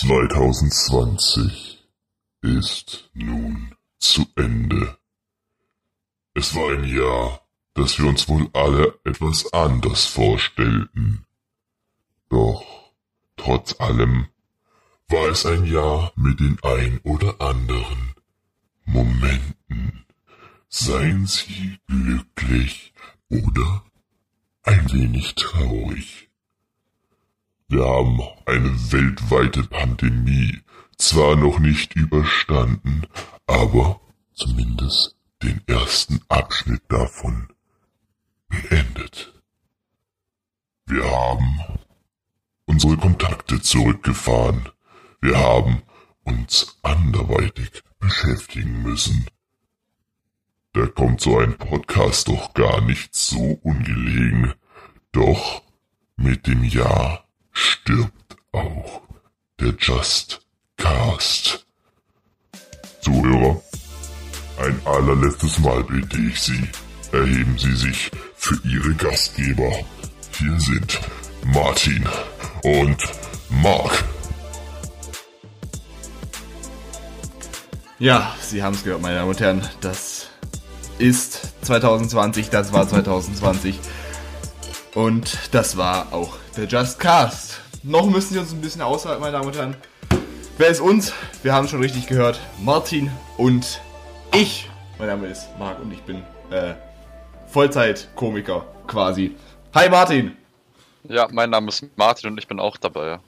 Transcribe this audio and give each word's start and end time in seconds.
2020 0.00 1.78
ist 2.40 3.10
nun 3.12 3.74
zu 3.98 4.24
Ende. 4.34 4.96
Es 6.32 6.54
war 6.54 6.70
ein 6.70 6.84
Jahr, 6.84 7.46
das 7.74 7.98
wir 7.98 8.06
uns 8.08 8.26
wohl 8.26 8.48
alle 8.54 8.98
etwas 9.04 9.52
anders 9.52 10.06
vorstellten. 10.06 11.26
Doch 12.30 12.64
trotz 13.36 13.78
allem 13.78 14.28
war 15.08 15.28
es 15.28 15.44
ein 15.44 15.66
Jahr 15.66 16.14
mit 16.16 16.40
den 16.40 16.56
ein 16.62 17.00
oder 17.02 17.38
anderen 17.38 18.14
Momenten. 18.86 20.06
Seien 20.70 21.26
sie 21.26 21.78
glücklich 21.86 22.94
oder 23.28 23.84
ein 24.62 24.90
wenig 24.92 25.34
traurig. 25.34 26.29
Wir 27.70 27.84
haben 27.84 28.20
eine 28.46 28.72
weltweite 28.90 29.62
Pandemie 29.62 30.58
zwar 30.98 31.36
noch 31.36 31.60
nicht 31.60 31.94
überstanden, 31.94 33.06
aber 33.46 34.00
zumindest 34.34 35.14
den 35.44 35.60
ersten 35.68 36.20
Abschnitt 36.28 36.82
davon 36.88 37.46
beendet. 38.48 39.40
Wir 40.86 41.08
haben 41.08 41.60
unsere 42.64 42.96
Kontakte 42.96 43.62
zurückgefahren. 43.62 44.68
Wir 45.20 45.38
haben 45.38 45.82
uns 46.24 46.76
anderweitig 46.82 47.84
beschäftigen 48.00 48.82
müssen. 48.82 49.26
Da 50.72 50.86
kommt 50.86 51.20
so 51.20 51.38
ein 51.38 51.56
Podcast 51.56 52.26
doch 52.26 52.52
gar 52.52 52.80
nicht 52.80 53.14
so 53.14 53.60
ungelegen. 53.62 54.54
Doch 55.12 55.62
mit 56.16 56.48
dem 56.48 56.64
Jahr 56.64 57.29
stirbt 57.60 58.36
auch 58.52 59.02
der 59.60 59.74
Just 59.78 60.40
Cast. 60.78 61.66
Zuhörer, 63.02 63.60
ein 64.58 64.80
allerletztes 64.86 65.58
Mal 65.58 65.84
bitte 65.84 66.18
ich 66.18 66.40
Sie, 66.40 66.68
erheben 67.12 67.56
Sie 67.58 67.74
sich 67.74 68.10
für 68.36 68.58
Ihre 68.64 68.94
Gastgeber. 68.94 69.70
Hier 70.38 70.58
sind 70.60 71.00
Martin 71.44 72.08
und 72.62 72.96
Mark. 73.50 74.04
Ja, 77.98 78.34
Sie 78.40 78.62
haben 78.62 78.74
es 78.74 78.84
gehört, 78.84 79.02
meine 79.02 79.16
Damen 79.16 79.30
und 79.30 79.40
Herren. 79.40 79.68
Das 79.82 80.28
ist 80.98 81.40
2020, 81.62 82.48
das 82.48 82.72
war 82.72 82.88
2020. 82.88 83.78
Und 84.94 85.38
das 85.52 85.76
war 85.76 86.12
auch 86.12 86.36
der 86.56 86.64
Just 86.64 86.98
Cast. 86.98 87.49
Noch 87.82 88.04
müssen 88.10 88.34
Sie 88.34 88.38
uns 88.38 88.52
ein 88.52 88.60
bisschen 88.60 88.82
aushalten, 88.82 89.22
meine 89.22 89.32
Damen 89.32 89.46
und 89.46 89.56
Herren. 89.56 89.74
Wer 90.58 90.68
ist 90.68 90.80
uns? 90.80 91.14
Wir 91.42 91.54
haben 91.54 91.66
schon 91.66 91.80
richtig 91.80 92.06
gehört. 92.06 92.38
Martin 92.62 93.10
und 93.38 93.80
ich. 94.34 94.68
Mein 94.98 95.08
Name 95.08 95.28
ist 95.28 95.48
Marc 95.58 95.80
und 95.80 95.90
ich 95.90 96.02
bin 96.02 96.22
äh, 96.50 96.74
Vollzeit-Komiker 97.46 98.66
quasi. 98.86 99.34
Hi 99.74 99.88
Martin. 99.88 100.36
Ja, 101.04 101.28
mein 101.32 101.48
Name 101.48 101.68
ist 101.68 101.86
Martin 101.96 102.32
und 102.32 102.38
ich 102.38 102.46
bin 102.46 102.60
auch 102.60 102.76
dabei. 102.76 103.18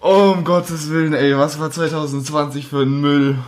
Oh, 0.00 0.32
um 0.34 0.42
Gottes 0.42 0.88
Willen, 0.88 1.12
ey, 1.12 1.36
was 1.36 1.60
war 1.60 1.70
2020 1.70 2.66
für 2.66 2.84
ein 2.84 3.02
Müll? 3.02 3.38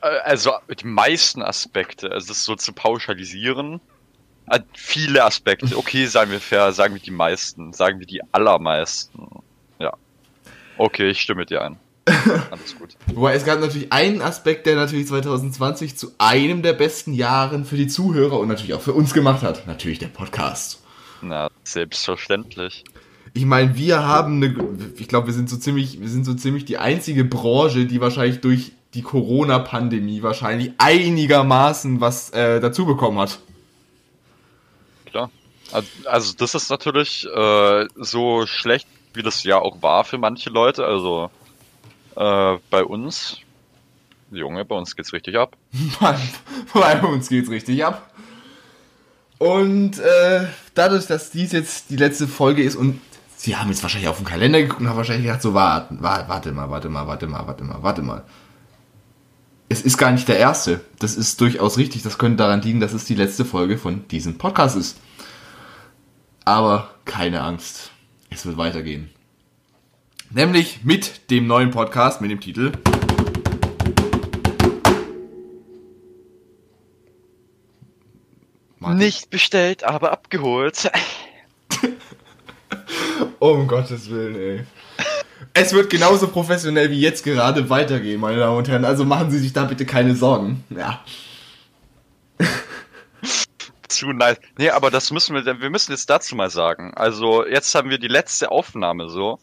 Also 0.00 0.52
die 0.68 0.86
meisten 0.86 1.40
Aspekte, 1.40 2.12
also 2.12 2.28
das 2.28 2.44
so 2.44 2.56
zu 2.56 2.74
pauschalisieren, 2.74 3.80
viele 4.72 5.24
Aspekte. 5.24 5.76
Okay, 5.76 6.06
sagen 6.06 6.30
wir 6.30 6.40
fair, 6.40 6.72
sagen 6.72 6.94
wir 6.94 7.00
die 7.00 7.10
meisten, 7.10 7.72
sagen 7.72 8.00
wir 8.00 8.06
die 8.06 8.20
allermeisten. 8.32 9.28
Ja. 9.78 9.92
Okay, 10.78 11.10
ich 11.10 11.20
stimme 11.20 11.46
dir 11.46 11.62
ein. 11.62 11.78
Alles 12.50 12.76
gut. 12.78 12.96
Wobei 13.14 13.34
es 13.34 13.44
gab 13.44 13.60
natürlich 13.60 13.92
einen 13.92 14.22
Aspekt, 14.22 14.66
der 14.66 14.74
natürlich 14.76 15.06
2020 15.08 15.96
zu 15.96 16.12
einem 16.18 16.62
der 16.62 16.72
besten 16.72 17.12
Jahren 17.12 17.64
für 17.64 17.76
die 17.76 17.86
Zuhörer 17.86 18.38
und 18.38 18.48
natürlich 18.48 18.74
auch 18.74 18.80
für 18.80 18.94
uns 18.94 19.14
gemacht 19.14 19.42
hat. 19.42 19.66
Natürlich 19.66 19.98
der 19.98 20.08
Podcast. 20.08 20.82
Na, 21.22 21.48
selbstverständlich. 21.62 22.84
Ich 23.32 23.44
meine, 23.44 23.76
wir 23.76 24.04
haben 24.04 24.42
eine, 24.42 24.56
ich 24.96 25.06
glaube, 25.06 25.28
wir 25.28 25.34
sind 25.34 25.48
so 25.48 25.56
ziemlich, 25.56 26.00
wir 26.00 26.08
sind 26.08 26.24
so 26.24 26.34
ziemlich 26.34 26.64
die 26.64 26.78
einzige 26.78 27.24
Branche, 27.24 27.86
die 27.86 28.00
wahrscheinlich 28.00 28.40
durch 28.40 28.72
die 28.94 29.02
Corona-Pandemie 29.02 30.22
wahrscheinlich 30.22 30.72
einigermaßen 30.78 32.00
was 32.00 32.30
äh, 32.30 32.58
dazu 32.58 32.86
bekommen 32.86 33.20
hat. 33.20 33.38
Klar. 35.10 35.30
Also 36.04 36.34
das 36.36 36.54
ist 36.54 36.70
natürlich 36.70 37.26
äh, 37.26 37.86
so 37.96 38.46
schlecht, 38.46 38.88
wie 39.14 39.22
das 39.22 39.44
ja 39.44 39.58
auch 39.58 39.82
war 39.82 40.04
für 40.04 40.18
manche 40.18 40.50
Leute. 40.50 40.84
Also 40.84 41.30
äh, 42.16 42.58
bei 42.70 42.84
uns, 42.84 43.38
Junge, 44.30 44.64
bei 44.64 44.74
uns 44.74 44.96
geht's 44.96 45.12
richtig 45.12 45.36
ab. 45.38 45.56
bei 46.74 47.00
uns 47.02 47.28
geht's 47.28 47.50
richtig 47.50 47.84
ab. 47.84 48.10
Und 49.38 49.98
äh, 49.98 50.46
dadurch, 50.74 51.06
dass 51.06 51.30
dies 51.30 51.52
jetzt 51.52 51.90
die 51.90 51.96
letzte 51.96 52.28
Folge 52.28 52.62
ist 52.62 52.76
und 52.76 53.00
sie 53.36 53.56
haben 53.56 53.70
jetzt 53.70 53.82
wahrscheinlich 53.82 54.08
auf 54.10 54.18
den 54.18 54.26
Kalender 54.26 54.60
geguckt 54.60 54.80
und 54.80 54.88
haben 54.88 54.98
wahrscheinlich 54.98 55.24
gedacht, 55.24 55.40
so 55.40 55.54
warten, 55.54 55.98
warte, 56.00 56.28
warte 56.28 56.52
mal, 56.52 56.68
warte 56.68 56.88
mal, 56.90 57.06
warte 57.06 57.26
mal, 57.26 57.46
warte 57.46 57.64
mal, 57.64 57.82
warte 57.82 58.02
mal. 58.02 58.24
Es 59.72 59.82
ist 59.82 59.98
gar 59.98 60.10
nicht 60.10 60.26
der 60.26 60.36
erste. 60.36 60.80
Das 60.98 61.14
ist 61.14 61.40
durchaus 61.40 61.78
richtig. 61.78 62.02
Das 62.02 62.18
könnte 62.18 62.38
daran 62.38 62.60
liegen, 62.60 62.80
dass 62.80 62.92
es 62.92 63.04
die 63.04 63.14
letzte 63.14 63.44
Folge 63.44 63.78
von 63.78 64.06
diesem 64.08 64.36
Podcast 64.36 64.76
ist. 64.76 64.98
Aber 66.44 66.92
keine 67.04 67.40
Angst. 67.42 67.92
Es 68.30 68.44
wird 68.44 68.56
weitergehen. 68.56 69.10
Nämlich 70.28 70.80
mit 70.82 71.30
dem 71.30 71.46
neuen 71.46 71.70
Podcast 71.70 72.20
mit 72.20 72.32
dem 72.32 72.40
Titel 72.40 72.72
Martin. 78.80 78.98
Nicht 78.98 79.30
bestellt, 79.30 79.84
aber 79.84 80.10
abgeholt. 80.10 80.90
um 83.38 83.68
Gottes 83.68 84.10
Willen, 84.10 84.34
ey. 84.34 84.66
Es 85.52 85.72
wird 85.72 85.90
genauso 85.90 86.28
professionell 86.28 86.90
wie 86.90 87.00
jetzt 87.00 87.24
gerade 87.24 87.68
weitergehen, 87.70 88.20
meine 88.20 88.38
Damen 88.38 88.58
und 88.58 88.68
Herren. 88.68 88.84
Also 88.84 89.04
machen 89.04 89.30
Sie 89.30 89.38
sich 89.38 89.52
da 89.52 89.64
bitte 89.64 89.84
keine 89.84 90.14
Sorgen. 90.14 90.64
Ja. 90.70 91.04
Zu 93.88 94.12
nice. 94.12 94.38
Nee, 94.56 94.70
aber 94.70 94.90
das 94.90 95.10
müssen 95.10 95.34
wir, 95.34 95.44
wir 95.60 95.70
müssen 95.70 95.90
jetzt 95.90 96.08
dazu 96.08 96.36
mal 96.36 96.50
sagen. 96.50 96.94
Also, 96.94 97.44
jetzt 97.46 97.74
haben 97.74 97.90
wir 97.90 97.98
die 97.98 98.08
letzte 98.08 98.50
Aufnahme 98.50 99.08
so. 99.08 99.40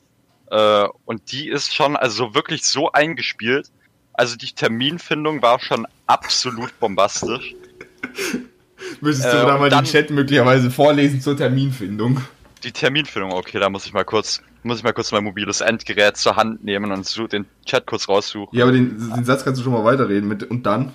Äh, 0.50 0.88
und 1.06 1.32
die 1.34 1.50
ist 1.50 1.76
schon 1.76 1.98
also 1.98 2.34
wirklich 2.34 2.64
so 2.64 2.92
eingespielt. 2.92 3.70
Also, 4.14 4.38
die 4.38 4.54
Terminfindung 4.54 5.42
war 5.42 5.60
schon 5.60 5.86
absolut 6.08 6.80
bombastisch. 6.80 7.54
Müsstest 9.02 9.34
du 9.34 9.38
äh, 9.38 9.46
da 9.46 9.58
mal 9.58 9.70
den 9.70 9.84
Chat 9.84 10.10
möglicherweise 10.12 10.72
vorlesen 10.72 11.20
zur 11.20 11.36
Terminfindung? 11.36 12.22
Die 12.64 12.72
Terminfindung, 12.72 13.34
okay, 13.34 13.60
da 13.60 13.70
muss 13.70 13.86
ich 13.86 13.94
mal 13.94 14.06
kurz 14.06 14.42
muss 14.68 14.78
ich 14.80 14.84
mal 14.84 14.94
kurz 14.94 15.12
mein 15.12 15.24
mobiles 15.24 15.62
Endgerät 15.62 16.18
zur 16.18 16.36
Hand 16.36 16.64
nehmen 16.64 16.92
und 16.92 17.06
so 17.06 17.28
den 17.28 17.46
Chat 17.66 17.86
kurz 17.86 18.08
raussuchen. 18.08 18.58
Ja, 18.58 18.66
aber 18.66 18.74
den, 18.74 18.98
den 19.16 19.26
Satz 19.26 19.44
kannst 19.44 19.60
du 19.60 19.64
schon 19.64 19.74
mal 19.74 19.84
weiterreden 19.84 20.28
mit 20.28 20.44
und 20.44 20.64
dann? 20.64 20.94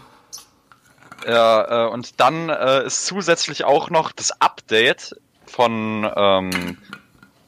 Ja, 1.26 1.86
äh, 1.86 1.90
und 1.90 2.20
dann 2.20 2.48
äh, 2.48 2.84
ist 2.84 3.06
zusätzlich 3.06 3.64
auch 3.64 3.90
noch 3.90 4.12
das 4.12 4.40
Update 4.40 5.16
von, 5.46 6.08
ähm, 6.16 6.78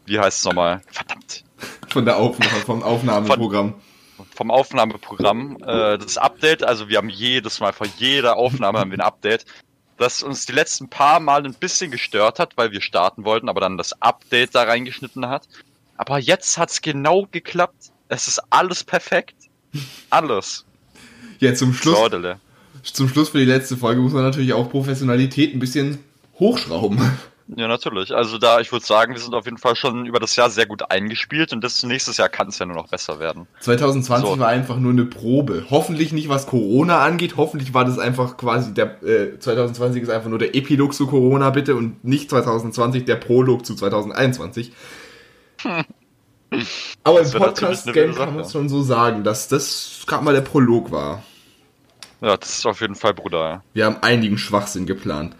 wie 0.06 0.18
heißt 0.18 0.38
es 0.38 0.44
nochmal? 0.44 0.82
Verdammt. 0.90 1.44
Von 1.88 2.04
der 2.04 2.16
Aufnahme, 2.16 2.60
vom 2.64 2.82
Aufnahmeprogramm. 2.82 3.74
Von, 4.16 4.26
vom 4.34 4.50
Aufnahmeprogramm. 4.50 5.56
Äh, 5.62 5.98
das 5.98 6.18
Update, 6.18 6.62
also 6.62 6.88
wir 6.88 6.98
haben 6.98 7.08
jedes 7.08 7.60
Mal, 7.60 7.72
vor 7.72 7.86
jeder 7.98 8.36
Aufnahme 8.36 8.78
haben 8.78 8.90
wir 8.90 8.98
ein 8.98 9.06
Update 9.06 9.44
das 9.96 10.22
uns 10.22 10.46
die 10.46 10.52
letzten 10.52 10.88
paar 10.88 11.20
Mal 11.20 11.44
ein 11.44 11.54
bisschen 11.54 11.90
gestört 11.90 12.38
hat, 12.38 12.56
weil 12.56 12.72
wir 12.72 12.80
starten 12.80 13.24
wollten, 13.24 13.48
aber 13.48 13.60
dann 13.60 13.78
das 13.78 14.00
Update 14.02 14.54
da 14.54 14.64
reingeschnitten 14.64 15.28
hat. 15.28 15.48
Aber 15.96 16.18
jetzt 16.18 16.58
hat's 16.58 16.82
genau 16.82 17.26
geklappt. 17.30 17.92
Es 18.08 18.28
ist 18.28 18.40
alles 18.50 18.84
perfekt. 18.84 19.34
Alles. 20.10 20.64
Ja, 21.40 21.54
zum 21.54 21.72
Schluss. 21.72 21.96
Sordele. 21.96 22.38
Zum 22.82 23.08
Schluss 23.08 23.30
für 23.30 23.38
die 23.38 23.44
letzte 23.44 23.76
Folge 23.76 24.00
muss 24.00 24.12
man 24.12 24.22
natürlich 24.22 24.52
auch 24.52 24.70
Professionalität 24.70 25.54
ein 25.54 25.58
bisschen 25.58 25.98
hochschrauben. 26.38 27.00
Ja, 27.46 27.68
natürlich. 27.68 28.14
Also 28.14 28.38
da, 28.38 28.60
ich 28.60 28.72
würde 28.72 28.86
sagen, 28.86 29.12
wir 29.12 29.20
sind 29.20 29.34
auf 29.34 29.44
jeden 29.44 29.58
Fall 29.58 29.76
schon 29.76 30.06
über 30.06 30.18
das 30.18 30.34
Jahr 30.34 30.48
sehr 30.48 30.64
gut 30.64 30.90
eingespielt 30.90 31.52
und 31.52 31.62
das 31.62 31.82
nächstes 31.82 32.16
Jahr 32.16 32.30
kann 32.30 32.48
es 32.48 32.58
ja 32.58 32.64
nur 32.64 32.76
noch 32.76 32.88
besser 32.88 33.18
werden. 33.18 33.46
2020 33.60 34.28
so. 34.28 34.38
war 34.38 34.48
einfach 34.48 34.78
nur 34.78 34.92
eine 34.92 35.04
Probe. 35.04 35.66
Hoffentlich 35.68 36.12
nicht, 36.12 36.30
was 36.30 36.46
Corona 36.46 37.00
angeht. 37.00 37.36
Hoffentlich 37.36 37.74
war 37.74 37.84
das 37.84 37.98
einfach 37.98 38.38
quasi 38.38 38.72
der, 38.72 39.02
äh, 39.02 39.38
2020 39.38 40.02
ist 40.02 40.08
einfach 40.08 40.30
nur 40.30 40.38
der 40.38 40.54
Epilog 40.54 40.94
zu 40.94 41.06
Corona 41.06 41.50
bitte 41.50 41.76
und 41.76 42.02
nicht 42.02 42.30
2020 42.30 43.04
der 43.04 43.16
Prolog 43.16 43.66
zu 43.66 43.74
2021. 43.74 44.72
Aber 47.04 47.20
im 47.20 47.30
Podcast-Game 47.30 48.14
kann 48.14 48.34
man 48.34 48.44
es 48.44 48.52
schon 48.52 48.68
so 48.68 48.82
sagen, 48.82 49.24
dass 49.24 49.48
das 49.48 50.04
gerade 50.06 50.24
mal 50.24 50.34
der 50.34 50.40
Prolog 50.42 50.90
war. 50.90 51.22
Ja, 52.20 52.36
das 52.36 52.58
ist 52.58 52.66
auf 52.66 52.80
jeden 52.80 52.94
Fall 52.94 53.12
brutal. 53.12 53.62
Wir 53.72 53.86
haben 53.86 53.96
einigen 54.02 54.38
Schwachsinn 54.38 54.86
geplant. 54.86 55.36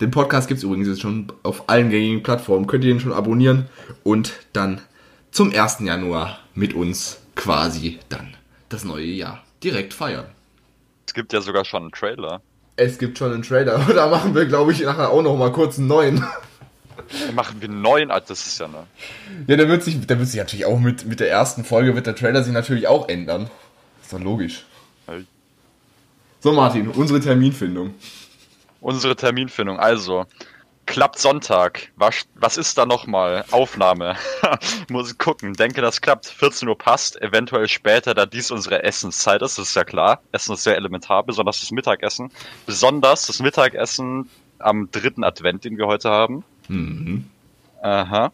Den 0.00 0.10
Podcast 0.10 0.48
gibt 0.48 0.58
es 0.58 0.64
übrigens 0.64 0.88
jetzt 0.88 1.02
schon 1.02 1.30
auf 1.42 1.68
allen 1.68 1.90
gängigen 1.90 2.22
Plattformen. 2.22 2.66
Könnt 2.66 2.84
ihr 2.84 2.92
den 2.92 3.00
schon 3.00 3.12
abonnieren 3.12 3.68
und 4.02 4.32
dann 4.52 4.80
zum 5.30 5.52
1. 5.52 5.80
Januar 5.80 6.38
mit 6.54 6.72
uns 6.74 7.20
quasi 7.34 7.98
dann 8.08 8.34
das 8.70 8.84
neue 8.84 9.04
Jahr 9.04 9.44
direkt 9.62 9.92
feiern. 9.92 10.26
Es 11.06 11.12
gibt 11.12 11.32
ja 11.32 11.40
sogar 11.40 11.64
schon 11.64 11.82
einen 11.82 11.92
Trailer. 11.92 12.40
Es 12.76 12.98
gibt 12.98 13.18
schon 13.18 13.32
einen 13.32 13.42
Trailer. 13.42 13.78
Da 13.94 14.08
machen 14.08 14.34
wir, 14.34 14.46
glaube 14.46 14.72
ich, 14.72 14.80
nachher 14.80 15.10
auch 15.10 15.22
noch 15.22 15.36
mal 15.36 15.52
kurz 15.52 15.78
einen 15.78 15.88
neuen. 15.88 16.24
Dann 17.26 17.34
machen 17.34 17.60
wir 17.60 17.68
einen 17.68 17.82
neuen, 17.82 18.10
ah, 18.10 18.20
das 18.20 18.46
ist 18.46 18.58
ja 18.58 18.68
ne. 18.68 18.86
Ja, 19.46 19.56
der 19.56 19.68
wird 19.68 19.82
sich, 19.82 20.06
der 20.06 20.18
wird 20.18 20.28
sich 20.28 20.38
natürlich 20.38 20.66
auch 20.66 20.78
mit, 20.78 21.06
mit 21.06 21.20
der 21.20 21.30
ersten 21.30 21.64
Folge, 21.64 21.94
wird 21.94 22.06
der 22.06 22.16
Trailer 22.16 22.42
sich 22.42 22.52
natürlich 22.52 22.86
auch 22.86 23.08
ändern. 23.08 23.50
Ist 24.02 24.12
doch 24.12 24.20
logisch. 24.20 24.64
Hey. 25.06 25.24
So, 26.40 26.52
Martin, 26.52 26.88
unsere 26.88 27.20
Terminfindung. 27.20 27.94
Unsere 28.80 29.14
Terminfindung, 29.16 29.78
also. 29.78 30.26
Klappt 30.86 31.20
Sonntag. 31.20 31.92
Was, 31.94 32.26
was 32.34 32.56
ist 32.56 32.76
da 32.76 32.84
nochmal? 32.84 33.44
Aufnahme. 33.52 34.16
Muss 34.88 35.12
ich 35.12 35.18
gucken. 35.18 35.52
Denke, 35.54 35.82
das 35.82 36.00
klappt. 36.00 36.26
14 36.26 36.66
Uhr 36.68 36.76
passt. 36.76 37.22
Eventuell 37.22 37.68
später, 37.68 38.12
da 38.12 38.26
dies 38.26 38.50
unsere 38.50 38.82
Essenszeit 38.82 39.40
ist. 39.40 39.56
Das 39.56 39.68
ist 39.68 39.76
ja 39.76 39.84
klar. 39.84 40.20
Essen 40.32 40.54
ist 40.54 40.64
sehr 40.64 40.74
elementar. 40.74 41.22
Besonders 41.22 41.60
das 41.60 41.70
Mittagessen. 41.70 42.32
Besonders 42.66 43.28
das 43.28 43.38
Mittagessen 43.38 44.28
am 44.58 44.90
dritten 44.90 45.22
Advent, 45.22 45.64
den 45.64 45.78
wir 45.78 45.86
heute 45.86 46.10
haben. 46.10 46.42
Mhm. 46.70 47.24
Aha. 47.82 48.32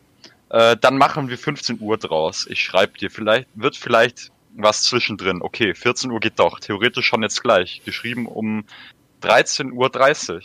Äh, 0.51 0.77
dann 0.77 0.99
machen 0.99 1.29
wir 1.29 1.39
15 1.39 1.81
Uhr 1.81 1.97
draus. 1.97 2.47
Ich 2.49 2.63
schreibe 2.63 2.99
dir 2.99 3.11
vielleicht, 3.11 3.49
wird 3.55 3.77
vielleicht 3.77 4.31
was 4.55 4.83
zwischendrin. 4.85 5.43
Okay, 5.43 5.75
14 5.75 6.11
Uhr 6.11 6.21
geht 6.21 6.39
doch. 6.39 6.61
Theoretisch 6.61 7.07
schon 7.07 7.23
jetzt 7.23 7.43
gleich. 7.43 7.83
Geschrieben 7.85 8.27
um 8.27 8.65
13.30 9.23 10.35
Uhr. 10.35 10.41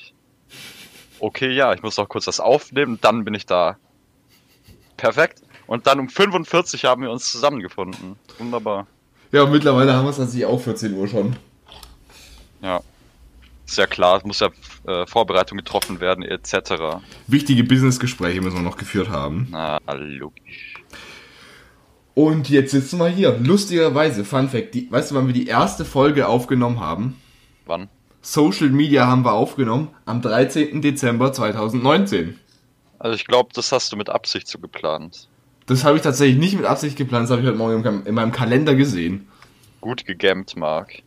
Okay, 1.20 1.52
ja, 1.52 1.74
ich 1.74 1.84
muss 1.84 1.98
noch 1.98 2.10
kurz 2.10 2.26
das 2.26 2.40
aufnehmen, 2.40 2.98
dann 3.02 3.24
bin 3.24 3.34
ich 3.34 3.46
da. 3.46 3.78
Perfekt. 4.98 5.42
Und 5.68 5.88
dann 5.88 6.00
um 6.00 6.10
45 6.10 6.86
haben 6.86 7.04
wir 7.04 7.12
uns 7.12 7.32
zusammengefunden. 7.32 8.16
Wunderbar. 8.40 8.88
Ja, 9.32 9.46
mittlerweile 9.46 9.94
haben 9.94 10.06
wir 10.06 10.10
es 10.10 10.18
tatsächlich 10.18 10.46
auch 10.46 10.60
14 10.60 10.94
Uhr 10.94 11.08
schon. 11.08 11.36
Ja. 12.62 12.82
Ist 13.66 13.78
ja 13.78 13.88
klar, 13.88 14.18
es 14.18 14.26
muss 14.26 14.40
ja 14.40 14.50
äh, 14.86 15.06
Vorbereitung 15.08 15.58
getroffen 15.58 16.00
werden, 16.00 16.24
etc. 16.24 17.02
Wichtige 17.28 17.64
Businessgespräche 17.64 18.42
müssen 18.42 18.58
wir 18.58 18.64
noch 18.64 18.78
geführt 18.78 19.10
haben. 19.10 19.48
Na, 19.52 19.80
logisch. 19.94 20.76
Und 22.14 22.50
jetzt 22.50 22.72
sitzen 22.72 23.00
wir 23.00 23.08
hier. 23.08 23.38
Lustigerweise, 23.40 24.26
Fun 24.26 24.50
Fact, 24.50 24.74
die, 24.74 24.92
weißt 24.92 25.12
du, 25.12 25.16
wann 25.16 25.28
wir 25.28 25.34
die 25.34 25.48
erste 25.48 25.86
Folge 25.86 26.28
aufgenommen 26.28 26.80
haben? 26.80 27.16
Wann? 27.66 27.88
Social 28.22 28.70
Media 28.70 29.08
haben 29.08 29.24
wir 29.24 29.34
aufgenommen 29.34 29.90
am 30.06 30.22
13. 30.22 30.82
Dezember 30.82 31.34
2019. 31.34 32.38
Also 33.00 33.16
ich 33.16 33.26
glaube, 33.26 33.50
das 33.54 33.72
hast 33.72 33.92
du 33.92 33.98
mit 33.98 34.10
Absicht 34.10 34.48
so 34.48 34.60
geplant. 34.60 35.28
Das 35.66 35.84
habe 35.84 35.98
ich 35.98 36.04
tatsächlich 36.04 36.38
nicht 36.38 36.56
mit 36.56 36.66
Absicht 36.66 36.98
geplant, 36.98 37.24
das 37.24 37.32
habe 37.32 37.42
ich 37.42 37.48
heute 37.48 37.58
Morgen 37.58 38.06
in 38.06 38.14
meinem 38.14 38.32
Kalender 38.32 38.76
gesehen. 38.76 39.28
Gut 39.80 40.06
gegamt, 40.06 40.56
Mark. 40.56 41.02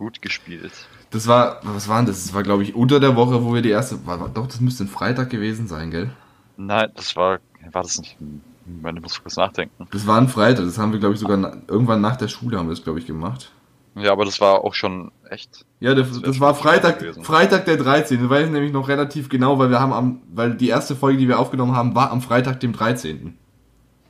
Gut 0.00 0.22
gespielt. 0.22 0.72
Das 1.10 1.26
war, 1.26 1.60
was 1.62 1.86
war 1.86 1.98
denn 1.98 2.06
das? 2.06 2.24
Das 2.24 2.32
war, 2.32 2.42
glaube 2.42 2.62
ich, 2.62 2.74
unter 2.74 3.00
der 3.00 3.16
Woche, 3.16 3.44
wo 3.44 3.52
wir 3.52 3.60
die 3.60 3.68
erste, 3.68 4.06
war, 4.06 4.30
doch, 4.30 4.46
das 4.46 4.58
müsste 4.58 4.84
ein 4.84 4.88
Freitag 4.88 5.28
gewesen 5.28 5.68
sein, 5.68 5.90
gell? 5.90 6.08
Nein, 6.56 6.90
das 6.96 7.16
war, 7.16 7.38
war 7.70 7.82
das 7.82 7.98
nicht, 7.98 8.16
ich 8.18 8.82
meine, 8.82 8.98
ich 8.98 9.02
muss 9.02 9.22
kurz 9.22 9.36
nachdenken. 9.36 9.86
Das 9.90 10.06
war 10.06 10.18
ein 10.18 10.28
Freitag, 10.28 10.64
das 10.64 10.78
haben 10.78 10.92
wir, 10.92 11.00
glaube 11.00 11.16
ich, 11.16 11.20
sogar 11.20 11.36
na, 11.36 11.54
irgendwann 11.68 12.00
nach 12.00 12.16
der 12.16 12.28
Schule 12.28 12.56
haben 12.56 12.68
wir 12.68 12.74
das, 12.74 12.82
glaube 12.82 12.98
ich, 12.98 13.04
gemacht. 13.04 13.52
Ja, 13.94 14.12
aber 14.12 14.24
das 14.24 14.40
war 14.40 14.64
auch 14.64 14.72
schon 14.72 15.12
echt. 15.28 15.66
Ja, 15.80 15.94
das, 15.94 16.12
das 16.12 16.36
schon 16.36 16.40
war 16.40 16.54
Freitag. 16.54 17.04
Freitag 17.22 17.66
der 17.66 17.76
13. 17.76 18.20
Das 18.20 18.30
weiß 18.30 18.46
ich 18.46 18.52
nämlich 18.52 18.72
noch 18.72 18.88
relativ 18.88 19.28
genau, 19.28 19.58
weil 19.58 19.68
wir 19.68 19.80
haben 19.80 19.92
am, 19.92 20.22
weil 20.32 20.54
die 20.54 20.68
erste 20.68 20.96
Folge, 20.96 21.18
die 21.18 21.28
wir 21.28 21.38
aufgenommen 21.38 21.76
haben, 21.76 21.94
war 21.94 22.10
am 22.10 22.22
Freitag, 22.22 22.60
dem 22.60 22.72
13. 22.72 23.36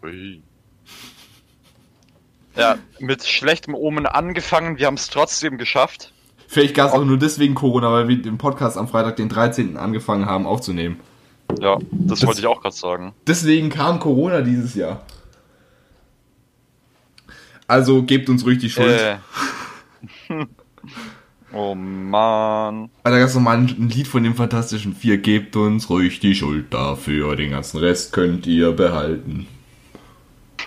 Ui. 0.05 0.41
Ja, 2.61 2.79
mit 2.99 3.25
schlechtem 3.25 3.75
Omen 3.75 4.07
angefangen, 4.07 4.79
wir 4.79 4.87
haben 4.87 4.95
es 4.95 5.09
trotzdem 5.09 5.59
geschafft. 5.59 6.13
Vielleicht 6.47 6.75
gab 6.75 6.89
es 6.89 6.95
auch 6.95 7.05
nur 7.05 7.17
deswegen 7.17 7.55
Corona, 7.55 7.93
weil 7.93 8.09
wir 8.09 8.21
den 8.21 8.37
Podcast 8.37 8.77
am 8.77 8.89
Freitag, 8.89 9.17
den 9.17 9.29
13. 9.29 9.77
angefangen 9.77 10.27
haben 10.27 10.47
aufzunehmen. 10.47 11.01
Ja, 11.61 11.79
das, 11.91 12.21
Das- 12.21 12.27
wollte 12.27 12.41
ich 12.41 12.47
auch 12.47 12.61
gerade 12.61 12.75
sagen. 12.75 13.15
Deswegen 13.27 13.71
kam 13.71 13.99
Corona 14.01 14.41
dieses 14.43 14.75
Jahr. 14.75 15.05
Also 17.67 18.03
gebt 18.03 18.29
uns 18.29 18.45
ruhig 18.45 18.59
die 18.59 18.69
Schuld. 18.69 19.01
Äh. 19.01 19.17
oh 21.53 21.75
man. 21.77 22.91
Da 23.05 23.11
gab 23.11 23.29
es 23.29 23.35
nochmal 23.35 23.59
ein, 23.59 23.89
Lied 23.89 24.09
von 24.09 24.25
den 24.25 24.35
Fantastischen 24.35 24.95
Vier. 24.95 25.19
Gebt 25.19 25.55
uns 25.55 25.89
ruhig 25.89 26.19
die 26.19 26.35
Schuld 26.35 26.75
dafür. 26.75 27.37
Den 27.37 27.53
ganzen 27.53 27.79
Rest 27.79 28.13
könnt 28.13 28.47
ihr 28.49 28.73
behalten. 28.73 29.47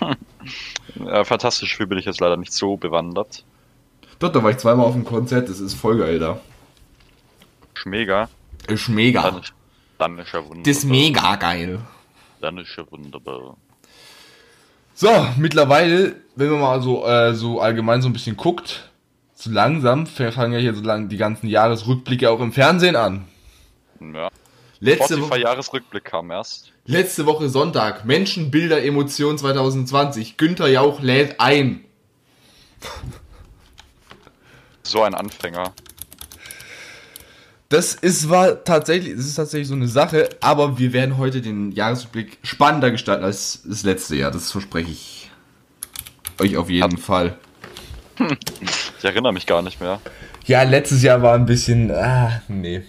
Äh, 1.00 1.24
fantastisch 1.24 1.76
viel 1.76 1.86
bin 1.86 1.98
ich 1.98 2.04
jetzt 2.04 2.20
leider 2.20 2.36
nicht 2.36 2.52
so 2.52 2.76
bewandert. 2.76 3.44
Dort, 4.18 4.36
da 4.36 4.42
war 4.42 4.50
ich 4.50 4.58
zweimal 4.58 4.86
auf 4.86 4.94
dem 4.94 5.04
Konzert. 5.04 5.48
Das 5.48 5.60
ist 5.60 5.74
voll 5.74 5.98
geil 5.98 6.18
da. 6.18 6.40
Schmega. 7.74 8.28
Ist 8.68 8.88
Dann 8.88 8.94
mega. 8.94 9.28
ist, 9.28 9.52
dann 9.98 10.18
ist 10.18 10.32
ja 10.32 10.38
wunderbar. 10.40 10.62
Das 10.64 10.76
ist 10.78 10.84
mega 10.84 11.36
geil. 11.36 11.80
Dann 12.40 12.58
ist 12.58 12.74
ja 12.76 12.84
wunderbar. 12.90 13.56
So, 14.94 15.08
mittlerweile, 15.36 16.16
wenn 16.36 16.50
man 16.50 16.60
mal 16.60 16.82
so, 16.82 17.04
äh, 17.06 17.34
so 17.34 17.60
allgemein 17.60 18.00
so 18.00 18.08
ein 18.08 18.12
bisschen 18.12 18.36
guckt, 18.36 18.90
so 19.34 19.50
langsam 19.50 20.06
fangen 20.06 20.52
ja 20.52 20.58
hier 20.60 20.74
so 20.74 20.82
lang 20.82 21.08
die 21.08 21.16
ganzen 21.16 21.48
Jahresrückblicke 21.48 22.30
auch 22.30 22.40
im 22.40 22.52
Fernsehen 22.52 22.96
an. 22.96 23.26
Ja. 24.00 24.30
Letzte, 24.80 25.16
Spotify 25.16 25.40
Jahresrückblick 25.40 26.04
kam 26.04 26.30
erst. 26.30 26.72
Letzte 26.86 27.26
Woche 27.26 27.48
Sonntag. 27.48 28.04
Menschen, 28.04 28.50
Bilder, 28.50 28.82
Emotionen 28.82 29.38
2020. 29.38 30.36
Günther 30.36 30.68
Jauch 30.68 31.00
lädt 31.00 31.40
ein. 31.40 31.84
So 34.82 35.02
ein 35.02 35.14
Anfänger. 35.14 35.72
Das 37.70 37.94
ist 37.94 38.28
war 38.28 38.62
tatsächlich, 38.62 39.16
das 39.16 39.24
ist 39.24 39.34
tatsächlich 39.34 39.68
so 39.68 39.74
eine 39.74 39.88
Sache, 39.88 40.28
aber 40.40 40.78
wir 40.78 40.92
werden 40.92 41.16
heute 41.16 41.40
den 41.40 41.72
Jahresrückblick 41.72 42.38
spannender 42.42 42.90
gestalten 42.90 43.24
als 43.24 43.62
das 43.64 43.82
letzte 43.82 44.16
Jahr. 44.16 44.30
Das 44.30 44.52
verspreche 44.52 44.90
ich 44.90 45.30
euch 46.38 46.56
auf 46.56 46.70
jeden 46.70 46.98
Fall. 46.98 47.38
Ich 48.98 49.04
erinnere 49.04 49.34
mich 49.34 49.44
gar 49.44 49.60
nicht 49.60 49.82
mehr. 49.82 50.00
Ja, 50.46 50.62
letztes 50.62 51.02
Jahr 51.02 51.20
war 51.20 51.34
ein 51.34 51.44
bisschen, 51.44 51.90
ah, 51.90 52.40
nee. 52.48 52.82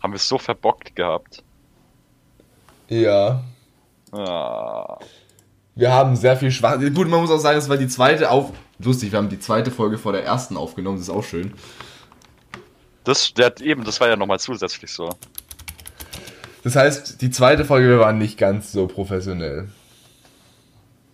Haben 0.00 0.12
wir 0.12 0.16
es 0.16 0.28
so 0.28 0.38
verbockt 0.38 0.94
gehabt. 0.94 1.42
Ja. 2.90 3.44
Ah. 4.12 4.98
Wir 5.76 5.92
haben 5.92 6.16
sehr 6.16 6.36
viel 6.36 6.50
Schwach. 6.50 6.78
Gut, 6.78 7.08
man 7.08 7.20
muss 7.20 7.30
auch 7.30 7.38
sagen, 7.38 7.56
es 7.56 7.68
war 7.68 7.76
die 7.76 7.88
zweite 7.88 8.30
auf. 8.30 8.52
Lustig, 8.80 9.12
wir 9.12 9.18
haben 9.18 9.28
die 9.28 9.38
zweite 9.38 9.70
Folge 9.70 9.96
vor 9.96 10.12
der 10.12 10.24
ersten 10.24 10.56
aufgenommen, 10.56 10.96
das 10.96 11.08
ist 11.08 11.14
auch 11.14 11.24
schön. 11.24 11.54
Das, 13.04 13.32
der, 13.34 13.58
eben, 13.60 13.84
das 13.84 14.00
war 14.00 14.08
ja 14.08 14.16
nochmal 14.16 14.40
zusätzlich 14.40 14.90
so. 14.90 15.10
Das 16.64 16.76
heißt, 16.76 17.22
die 17.22 17.30
zweite 17.30 17.64
Folge, 17.64 17.88
wir 17.88 18.00
waren 18.00 18.18
nicht 18.18 18.38
ganz 18.38 18.72
so 18.72 18.86
professionell. 18.86 19.68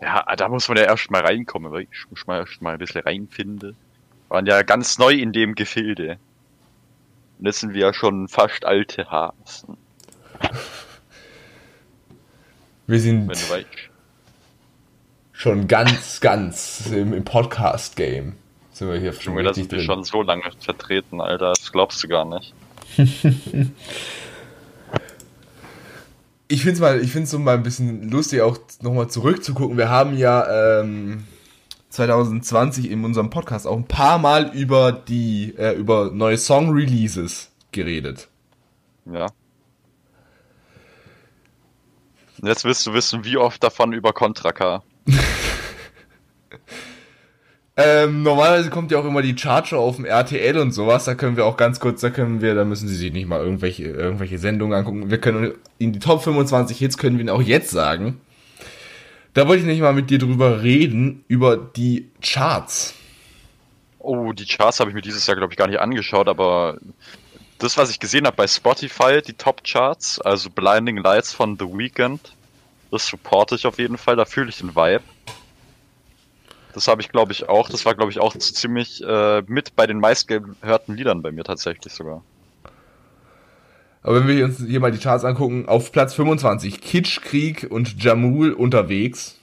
Ja, 0.00 0.25
da 0.37 0.49
muss 0.49 0.69
man 0.69 0.79
ja 0.79 0.85
erst 0.85 1.11
mal 1.11 1.23
reinkommen, 1.23 1.71
weil 1.73 1.83
ich 1.83 2.11
muss 2.11 2.27
mal 2.27 2.41
erst 2.41 2.61
mal 2.62 2.73
ein 2.73 2.79
bisschen 2.79 3.03
reinfinden. 3.03 3.77
Waren 4.29 4.47
ja 4.47 4.62
ganz 4.62 4.99
neu 4.99 5.12
in 5.12 5.33
dem 5.33 5.55
Gefilde. 5.55 6.19
Und 7.39 7.47
jetzt 7.47 7.61
sind 7.61 7.75
wir 7.75 7.83
ja 7.83 7.95
schon 7.95 8.29
fast 8.29 8.65
alte 8.65 9.11
Hasen, 9.11 9.77
Wir 12.87 13.00
sind 13.00 13.33
schon 15.33 15.66
ganz, 15.66 16.21
ganz 16.21 16.87
im, 16.93 17.12
im 17.12 17.25
Podcast-Game. 17.25 18.35
Sind 18.73 18.88
wir 18.88 18.99
hier 18.99 19.12
schon 19.12 19.35
Junge, 19.35 19.49
richtig 19.49 19.64
sind 19.64 19.73
wir 19.73 19.78
drin. 19.78 19.87
schon 19.87 20.05
so 20.05 20.23
lange 20.23 20.43
vertreten, 20.61 21.21
Alter. 21.21 21.50
Das 21.50 21.73
glaubst 21.73 22.02
du 22.02 22.09
gar 22.09 22.25
nicht. 22.25 22.55
Ich 26.49 26.62
finde 26.62 26.75
es 26.75 26.81
mal, 26.81 27.00
ich 27.00 27.11
find's 27.11 27.33
so 27.33 27.40
mal 27.40 27.57
ein 27.57 27.64
bisschen 27.64 28.09
lustig, 28.09 28.40
auch 28.40 28.57
nochmal 28.81 29.09
zurückzugucken. 29.09 29.76
Wir 29.76 29.88
haben 29.88 30.16
ja 30.16 30.81
ähm, 30.81 31.25
2020 31.88 32.88
in 32.88 33.05
unserem 33.05 33.31
Podcast 33.31 33.66
auch 33.66 33.76
ein 33.76 33.88
paar 33.88 34.19
Mal 34.19 34.55
über 34.55 34.93
die, 34.93 35.55
äh, 35.59 35.73
über 35.73 36.12
neue 36.12 36.38
Song-Releases 36.38 37.50
geredet. 37.73 38.28
Ja. 39.07 39.26
Und 42.40 42.49
jetzt 42.49 42.64
willst 42.64 42.87
du 42.87 42.93
wissen, 42.93 43.25
wie 43.25 43.37
oft 43.37 43.62
davon 43.62 43.93
über 43.93 44.12
Contra 44.12 44.52
K. 44.52 44.83
Ähm, 47.78 48.23
normalerweise 48.23 48.71
kommt 48.71 48.90
ja 48.90 48.99
auch 48.99 49.05
immer 49.05 49.21
die 49.21 49.37
Charger 49.37 49.78
auf 49.78 49.97
dem 49.97 50.07
RTL 50.07 50.57
und 50.57 50.73
sowas. 50.73 51.05
Da 51.05 51.14
können 51.14 51.37
wir 51.37 51.45
auch 51.45 51.59
ganz 51.59 51.78
kurz, 51.78 52.00
da 52.00 52.09
können 52.09 52.40
wir, 52.40 52.55
da 52.55 52.64
müssen 52.64 52.88
Sie 52.88 52.95
sich 52.95 53.12
nicht 53.12 53.28
mal 53.28 53.40
irgendwelche, 53.40 53.85
irgendwelche 53.85 54.38
Sendungen 54.38 54.78
angucken. 54.78 55.11
Wir 55.11 55.19
können 55.19 55.52
in 55.76 55.93
die 55.93 55.99
Top 55.99 56.25
25 56.25 56.78
Hits 56.78 56.97
können 56.97 57.19
wir 57.19 57.21
Ihnen 57.21 57.31
auch 57.31 57.43
jetzt 57.43 57.71
sagen. 57.71 58.19
Da 59.35 59.47
wollte 59.47 59.61
ich 59.61 59.66
nicht 59.66 59.83
mal 59.83 59.93
mit 59.93 60.09
dir 60.09 60.19
drüber 60.19 60.62
reden, 60.62 61.23
über 61.28 61.59
die 61.59 62.09
Charts. 62.23 62.95
Oh, 63.99 64.33
die 64.33 64.47
Charts 64.47 64.81
habe 64.81 64.88
ich 64.88 64.95
mir 64.95 65.02
dieses 65.02 65.26
Jahr, 65.26 65.37
glaube 65.37 65.52
ich, 65.52 65.59
gar 65.59 65.69
nicht 65.69 65.81
angeschaut, 65.81 66.28
aber 66.28 66.78
das, 67.59 67.77
was 67.77 67.91
ich 67.91 68.01
gesehen 68.01 68.27
habe 68.27 68.37
bei 68.37 68.47
Spotify, 68.47 69.23
die 69.23 69.33
Top-Charts, 69.33 70.21
also 70.21 70.51
Blinding 70.51 70.99
Lights 70.99 71.33
von 71.33 71.57
The 71.59 71.67
Weeknd, 71.67 72.35
Das 72.91 73.07
supporte 73.07 73.55
ich 73.55 73.67
auf 73.67 73.79
jeden 73.79 73.99
Fall, 73.99 74.17
da 74.17 74.25
fühle 74.25 74.51
ich 74.51 74.59
den 74.59 74.77
Vibe. 74.77 75.03
Das 76.73 76.89
habe 76.89 77.01
ich, 77.01 77.09
glaube 77.09 77.33
ich, 77.33 77.49
auch. 77.49 77.71
Das 77.71 77.87
war, 77.87 77.95
glaube 77.95 78.13
ich, 78.13 78.21
auch 78.21 78.37
ziemlich 78.37 79.03
äh, 79.03 79.43
mit 79.47 79.75
bei 79.77 79.87
den 79.87 79.99
meistgehörten 79.99 80.95
Liedern 80.95 81.23
bei 81.23 81.33
mir 81.33 81.43
tatsächlich 81.43 81.93
sogar. 81.95 82.23
Aber 84.03 84.21
wenn 84.21 84.29
wir 84.29 84.45
uns 84.45 84.59
hier 84.59 84.79
mal 84.79 84.93
die 84.93 84.99
Charts 84.99 85.25
angucken, 85.25 85.67
auf 85.69 85.91
Platz 85.91 86.15
25 86.15 86.81
Kitschkrieg 86.83 87.67
und 87.71 88.05
Jamul 88.05 88.53
unterwegs. 88.53 89.37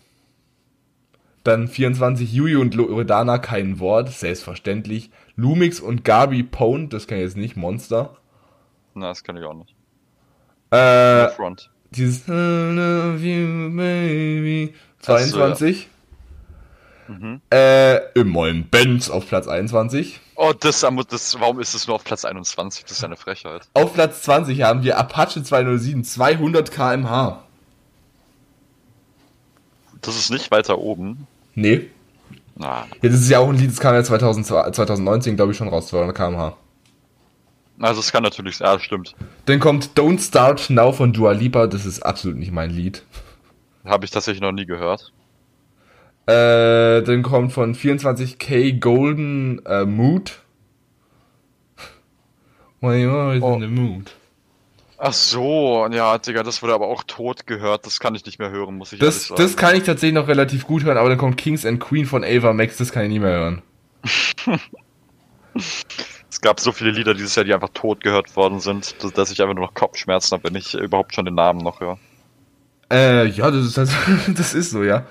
Dann 1.43 1.67
24 1.67 2.31
Yui 2.31 2.55
und 2.55 2.73
Loredana 2.75 3.39
kein 3.39 3.79
Wort, 3.79 4.11
selbstverständlich. 4.11 5.09
Lumix 5.35 5.79
und 5.79 6.03
Gabi 6.03 6.43
Pone, 6.43 6.87
das 6.87 7.07
kann 7.07 7.17
ich 7.17 7.23
jetzt 7.23 7.37
nicht, 7.37 7.55
Monster. 7.55 8.17
Na, 8.93 9.09
das 9.09 9.23
kann 9.23 9.37
ich 9.37 9.43
auch 9.43 9.53
nicht. 9.53 9.75
Äh, 10.71 11.29
Front. 11.29 11.69
dieses 11.91 12.27
I 12.27 12.31
love 12.31 13.17
you, 13.17 13.75
baby. 13.75 14.73
22. 14.99 15.87
Mhm. 17.07 17.41
Äh, 17.51 17.97
immer 18.13 18.47
in 18.47 18.67
Benz 18.69 19.09
auf 19.09 19.27
Platz 19.27 19.47
21. 19.47 20.19
Oh, 20.35 20.53
das, 20.57 20.85
das, 21.09 21.39
warum 21.39 21.59
ist 21.59 21.73
es 21.73 21.87
nur 21.87 21.97
auf 21.97 22.03
Platz 22.03 22.25
21? 22.25 22.83
Das 22.83 22.93
ist 22.93 23.01
ja 23.01 23.07
eine 23.07 23.17
Frechheit. 23.17 23.67
Auf 23.73 23.93
Platz 23.93 24.23
20 24.23 24.61
haben 24.61 24.83
wir 24.83 24.97
Apache 24.97 25.43
207, 25.43 26.03
200 26.03 26.71
kmh. 26.71 27.43
Das 30.01 30.15
ist 30.15 30.31
nicht 30.31 30.51
weiter 30.51 30.79
oben. 30.79 31.27
Nee. 31.55 31.89
Na, 32.55 32.85
Ja, 33.01 33.09
das 33.09 33.13
ist 33.19 33.29
ja 33.29 33.39
auch 33.39 33.49
ein 33.49 33.55
Lied, 33.57 33.71
das 33.71 33.79
kam 33.79 33.95
ja 33.95 34.03
2000, 34.03 34.45
2019, 34.45 35.35
glaube 35.35 35.51
ich, 35.51 35.57
schon 35.57 35.67
raus, 35.67 35.87
200 35.87 36.15
kmh. 36.15 36.55
also 37.79 37.99
es 37.99 38.11
kann 38.11 38.23
natürlich, 38.23 38.59
ja, 38.59 38.79
stimmt. 38.79 39.15
Dann 39.45 39.59
kommt 39.59 39.91
Don't 39.95 40.19
Start 40.25 40.69
Now 40.69 40.91
von 40.93 41.13
Dua 41.13 41.31
Lipa, 41.31 41.67
das 41.67 41.85
ist 41.85 42.01
absolut 42.01 42.37
nicht 42.37 42.51
mein 42.51 42.69
Lied. 42.69 43.03
Habe 43.85 44.05
ich 44.05 44.11
tatsächlich 44.11 44.41
noch 44.41 44.51
nie 44.51 44.65
gehört. 44.65 45.11
Äh, 46.25 47.01
dann 47.01 47.21
kommt 47.23 47.51
von 47.51 47.75
24K 47.75 48.79
Golden 48.79 49.65
äh, 49.65 49.83
Mood. 49.85 50.39
When 52.79 53.01
you're 53.01 53.11
always 53.19 53.41
Oh. 53.43 53.55
in 53.55 53.61
the 53.61 53.67
mood. 53.67 54.11
Ach 55.05 55.11
so, 55.11 55.85
ja, 55.91 56.17
Digga, 56.17 56.43
das 56.43 56.61
wurde 56.61 56.73
aber 56.73 56.87
auch 56.87 57.03
tot 57.03 57.45
gehört. 57.45 57.85
Das 57.85 57.99
kann 57.99 58.15
ich 58.15 58.25
nicht 58.25 58.39
mehr 58.39 58.51
hören, 58.51 58.77
muss 58.77 58.93
ich 58.93 58.99
Das, 58.99 59.15
ehrlich 59.15 59.27
sagen. 59.27 59.41
das 59.41 59.57
kann 59.57 59.75
ich 59.75 59.83
tatsächlich 59.83 60.13
noch 60.13 60.29
relativ 60.29 60.65
gut 60.65 60.85
hören, 60.85 60.97
aber 60.97 61.09
dann 61.09 61.17
kommt 61.17 61.35
Kings 61.35 61.65
and 61.65 61.81
Queen 61.81 62.05
von 62.05 62.23
Ava 62.23 62.53
Max, 62.53 62.77
das 62.77 62.93
kann 62.93 63.03
ich 63.03 63.09
nie 63.09 63.19
mehr 63.19 63.31
hören. 63.31 63.61
Es 66.29 66.41
gab 66.41 66.59
so 66.59 66.71
viele 66.71 66.89
Lieder 66.89 67.13
dieses 67.13 67.35
Jahr, 67.35 67.45
die 67.45 67.53
einfach 67.53 67.69
tot 67.73 68.01
gehört 68.01 68.35
worden 68.35 68.59
sind, 68.59 68.95
dass, 69.15 69.29
ich 69.29 69.39
einfach 69.41 69.53
nur 69.53 69.65
noch 69.65 69.75
Kopfschmerzen 69.75 70.31
habe, 70.31 70.45
wenn 70.45 70.55
ich 70.55 70.73
überhaupt 70.73 71.13
schon 71.13 71.25
den 71.25 71.35
Namen 71.35 71.59
noch 71.59 71.79
höre. 71.79 71.99
Äh, 72.91 73.27
ja, 73.27 73.51
das 73.51 73.65
ist, 73.65 73.77
das, 73.77 73.91
das 74.35 74.53
ist 74.55 74.71
so, 74.71 74.83
ja. 74.83 75.05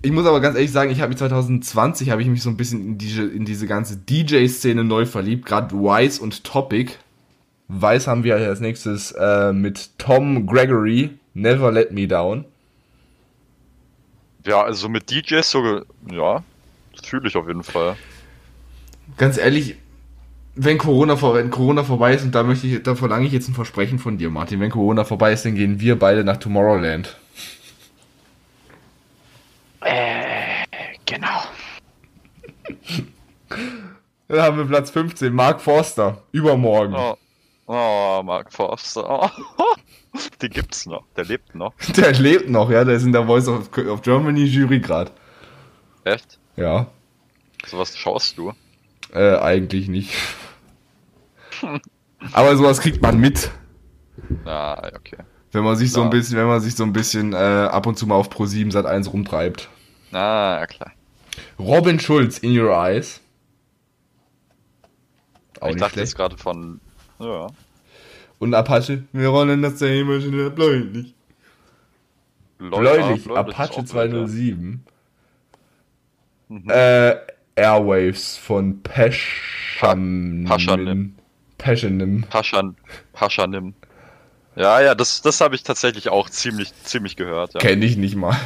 Ich 0.00 0.10
muss 0.10 0.24
aber 0.24 0.40
ganz 0.40 0.56
ehrlich 0.56 0.72
sagen, 0.72 0.90
ich 0.90 1.00
habe 1.00 1.10
mich 1.10 1.18
2020 1.18 2.10
habe 2.10 2.22
ich 2.22 2.28
mich 2.28 2.42
so 2.42 2.48
ein 2.48 2.56
bisschen 2.56 2.80
in 2.80 2.98
diese, 2.98 3.24
in 3.24 3.44
diese 3.44 3.66
ganze 3.66 3.96
DJ-Szene 3.98 4.84
neu 4.84 5.04
verliebt, 5.06 5.44
gerade 5.44 5.74
Wise 5.74 6.22
und 6.22 6.44
Topic. 6.44 6.92
Wise 7.72 8.10
haben 8.10 8.24
wir 8.24 8.36
als 8.36 8.60
nächstes 8.60 9.12
äh, 9.12 9.52
mit 9.52 9.98
Tom 9.98 10.46
Gregory, 10.46 11.10
Never 11.34 11.72
Let 11.72 11.92
Me 11.92 12.06
Down. 12.06 12.44
Ja, 14.44 14.62
also 14.62 14.88
mit 14.88 15.10
DJs 15.10 15.50
so, 15.50 15.82
ja, 16.10 16.42
das 16.94 17.06
fühle 17.06 17.28
ich 17.28 17.36
auf 17.36 17.46
jeden 17.46 17.62
Fall. 17.62 17.96
Ganz 19.16 19.38
ehrlich, 19.38 19.76
wenn 20.54 20.78
Corona, 20.78 21.16
vor, 21.16 21.34
wenn 21.34 21.50
Corona 21.50 21.84
vorbei 21.84 22.14
ist, 22.14 22.24
und 22.24 22.34
da 22.34 22.42
möchte 22.42 22.66
ich, 22.66 22.82
da 22.82 22.94
verlange 22.94 23.26
ich 23.26 23.32
jetzt 23.32 23.48
ein 23.48 23.54
Versprechen 23.54 23.98
von 23.98 24.18
dir, 24.18 24.30
Martin, 24.30 24.60
wenn 24.60 24.70
Corona 24.70 25.04
vorbei 25.04 25.32
ist, 25.32 25.44
dann 25.44 25.54
gehen 25.54 25.80
wir 25.80 25.98
beide 25.98 26.24
nach 26.24 26.36
Tomorrowland. 26.36 27.16
Genau. 31.06 31.42
Dann 34.28 34.40
haben 34.40 34.56
wir 34.56 34.64
Platz 34.64 34.90
15, 34.90 35.32
Mark 35.32 35.60
Forster, 35.60 36.22
übermorgen. 36.32 36.94
Oh, 36.96 37.18
oh 37.66 38.22
Mark 38.24 38.52
Forster. 38.52 39.30
Oh. 39.58 40.18
Den 40.42 40.50
gibt's 40.50 40.84
noch, 40.84 41.04
der 41.16 41.24
lebt 41.24 41.54
noch. 41.54 41.72
Der 41.96 42.12
lebt 42.12 42.50
noch, 42.50 42.68
ja, 42.70 42.84
der 42.84 42.96
ist 42.96 43.04
in 43.04 43.12
der 43.12 43.24
Voice 43.24 43.48
of, 43.48 43.70
of 43.78 44.02
Germany 44.02 44.44
Jury 44.44 44.78
gerade. 44.78 45.10
Echt? 46.04 46.38
Ja, 46.56 46.88
So 47.66 47.78
was 47.78 47.96
schaust 47.96 48.36
du? 48.36 48.52
äh, 49.14 49.36
eigentlich 49.38 49.88
nicht. 49.88 50.12
Aber 52.32 52.56
sowas 52.56 52.80
kriegt 52.80 53.00
man 53.00 53.18
mit, 53.18 53.50
Ah, 54.44 54.90
okay. 54.94 55.16
wenn 55.52 55.64
man 55.64 55.76
sich 55.76 55.90
so 55.92 56.02
ein 56.02 56.10
bisschen, 56.10 56.36
wenn 56.36 56.46
man 56.46 56.60
sich 56.60 56.74
so 56.74 56.84
ein 56.84 56.92
bisschen 56.92 57.32
äh, 57.32 57.36
ab 57.36 57.86
und 57.86 57.96
zu 57.98 58.06
mal 58.06 58.16
auf 58.16 58.28
Pro 58.28 58.44
7 58.44 58.70
Sat 58.70 58.84
1 58.84 59.12
rumtreibt. 59.14 59.70
Ah, 60.12 60.58
ja 60.60 60.66
klar. 60.66 60.92
Robin 61.58 61.98
Schulz, 61.98 62.36
In 62.38 62.58
Your 62.58 62.72
Eyes. 62.76 63.20
Auch 65.60 65.68
ich 65.70 65.76
dachte 65.76 65.92
schlecht. 65.94 66.08
jetzt 66.08 66.16
gerade 66.16 66.36
von, 66.36 66.80
ja. 67.18 67.46
Und 68.38 68.54
Apache, 68.54 69.04
wir 69.12 69.28
rollen 69.28 69.62
das 69.62 69.78
der 69.78 69.90
Himmel 69.90 70.20
schnell 70.20 70.50
bläulich. 70.50 71.14
Bläulich, 72.58 73.30
Apache 73.30 73.70
ist 73.72 73.78
auch 73.78 73.84
blöd, 73.84 73.88
207. 73.88 74.84
Mhm. 76.48 76.68
Äh, 76.68 77.16
Airwaves 77.54 78.36
von 78.36 78.82
Peshanim. 78.82 80.44
Paschanim. 80.46 81.14
Paschanim. 81.58 82.20
ja. 82.20 82.26
Paschan, 82.28 82.76
Paschanim. 83.12 83.74
Ja, 84.56 84.80
ja, 84.80 84.94
das, 84.94 85.22
das 85.22 85.40
habe 85.40 85.54
ich 85.54 85.62
tatsächlich 85.62 86.08
auch 86.08 86.28
ziemlich, 86.28 86.72
ziemlich 86.84 87.16
gehört, 87.16 87.54
ja. 87.54 87.60
Kenn 87.60 87.80
ich 87.80 87.96
nicht 87.96 88.16
mal. 88.16 88.36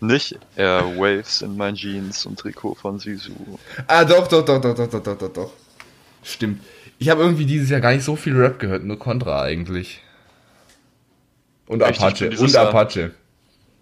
Nicht 0.00 0.36
Airwaves 0.56 1.42
in 1.42 1.56
meinen 1.56 1.76
Jeans 1.76 2.26
und 2.26 2.40
Trikot 2.40 2.74
von 2.74 2.98
Sisu. 2.98 3.58
Ah, 3.86 4.04
doch, 4.04 4.26
doch, 4.26 4.44
doch, 4.44 4.60
doch, 4.60 4.74
doch, 4.74 4.88
doch, 4.88 5.02
doch, 5.02 5.18
doch, 5.18 5.32
doch. 5.32 5.52
Stimmt. 6.24 6.62
Ich 7.02 7.08
habe 7.08 7.20
irgendwie 7.20 7.46
dieses 7.46 7.68
Jahr 7.68 7.80
gar 7.80 7.92
nicht 7.92 8.04
so 8.04 8.14
viel 8.14 8.36
Rap 8.36 8.60
gehört, 8.60 8.84
nur 8.84 8.96
Contra 8.96 9.42
eigentlich. 9.42 10.00
Und? 11.66 11.82
Ich 11.82 12.00
Apache. 12.00 12.30
Und 12.30 12.52
Jahr- 12.52 12.68
Apache. 12.68 13.10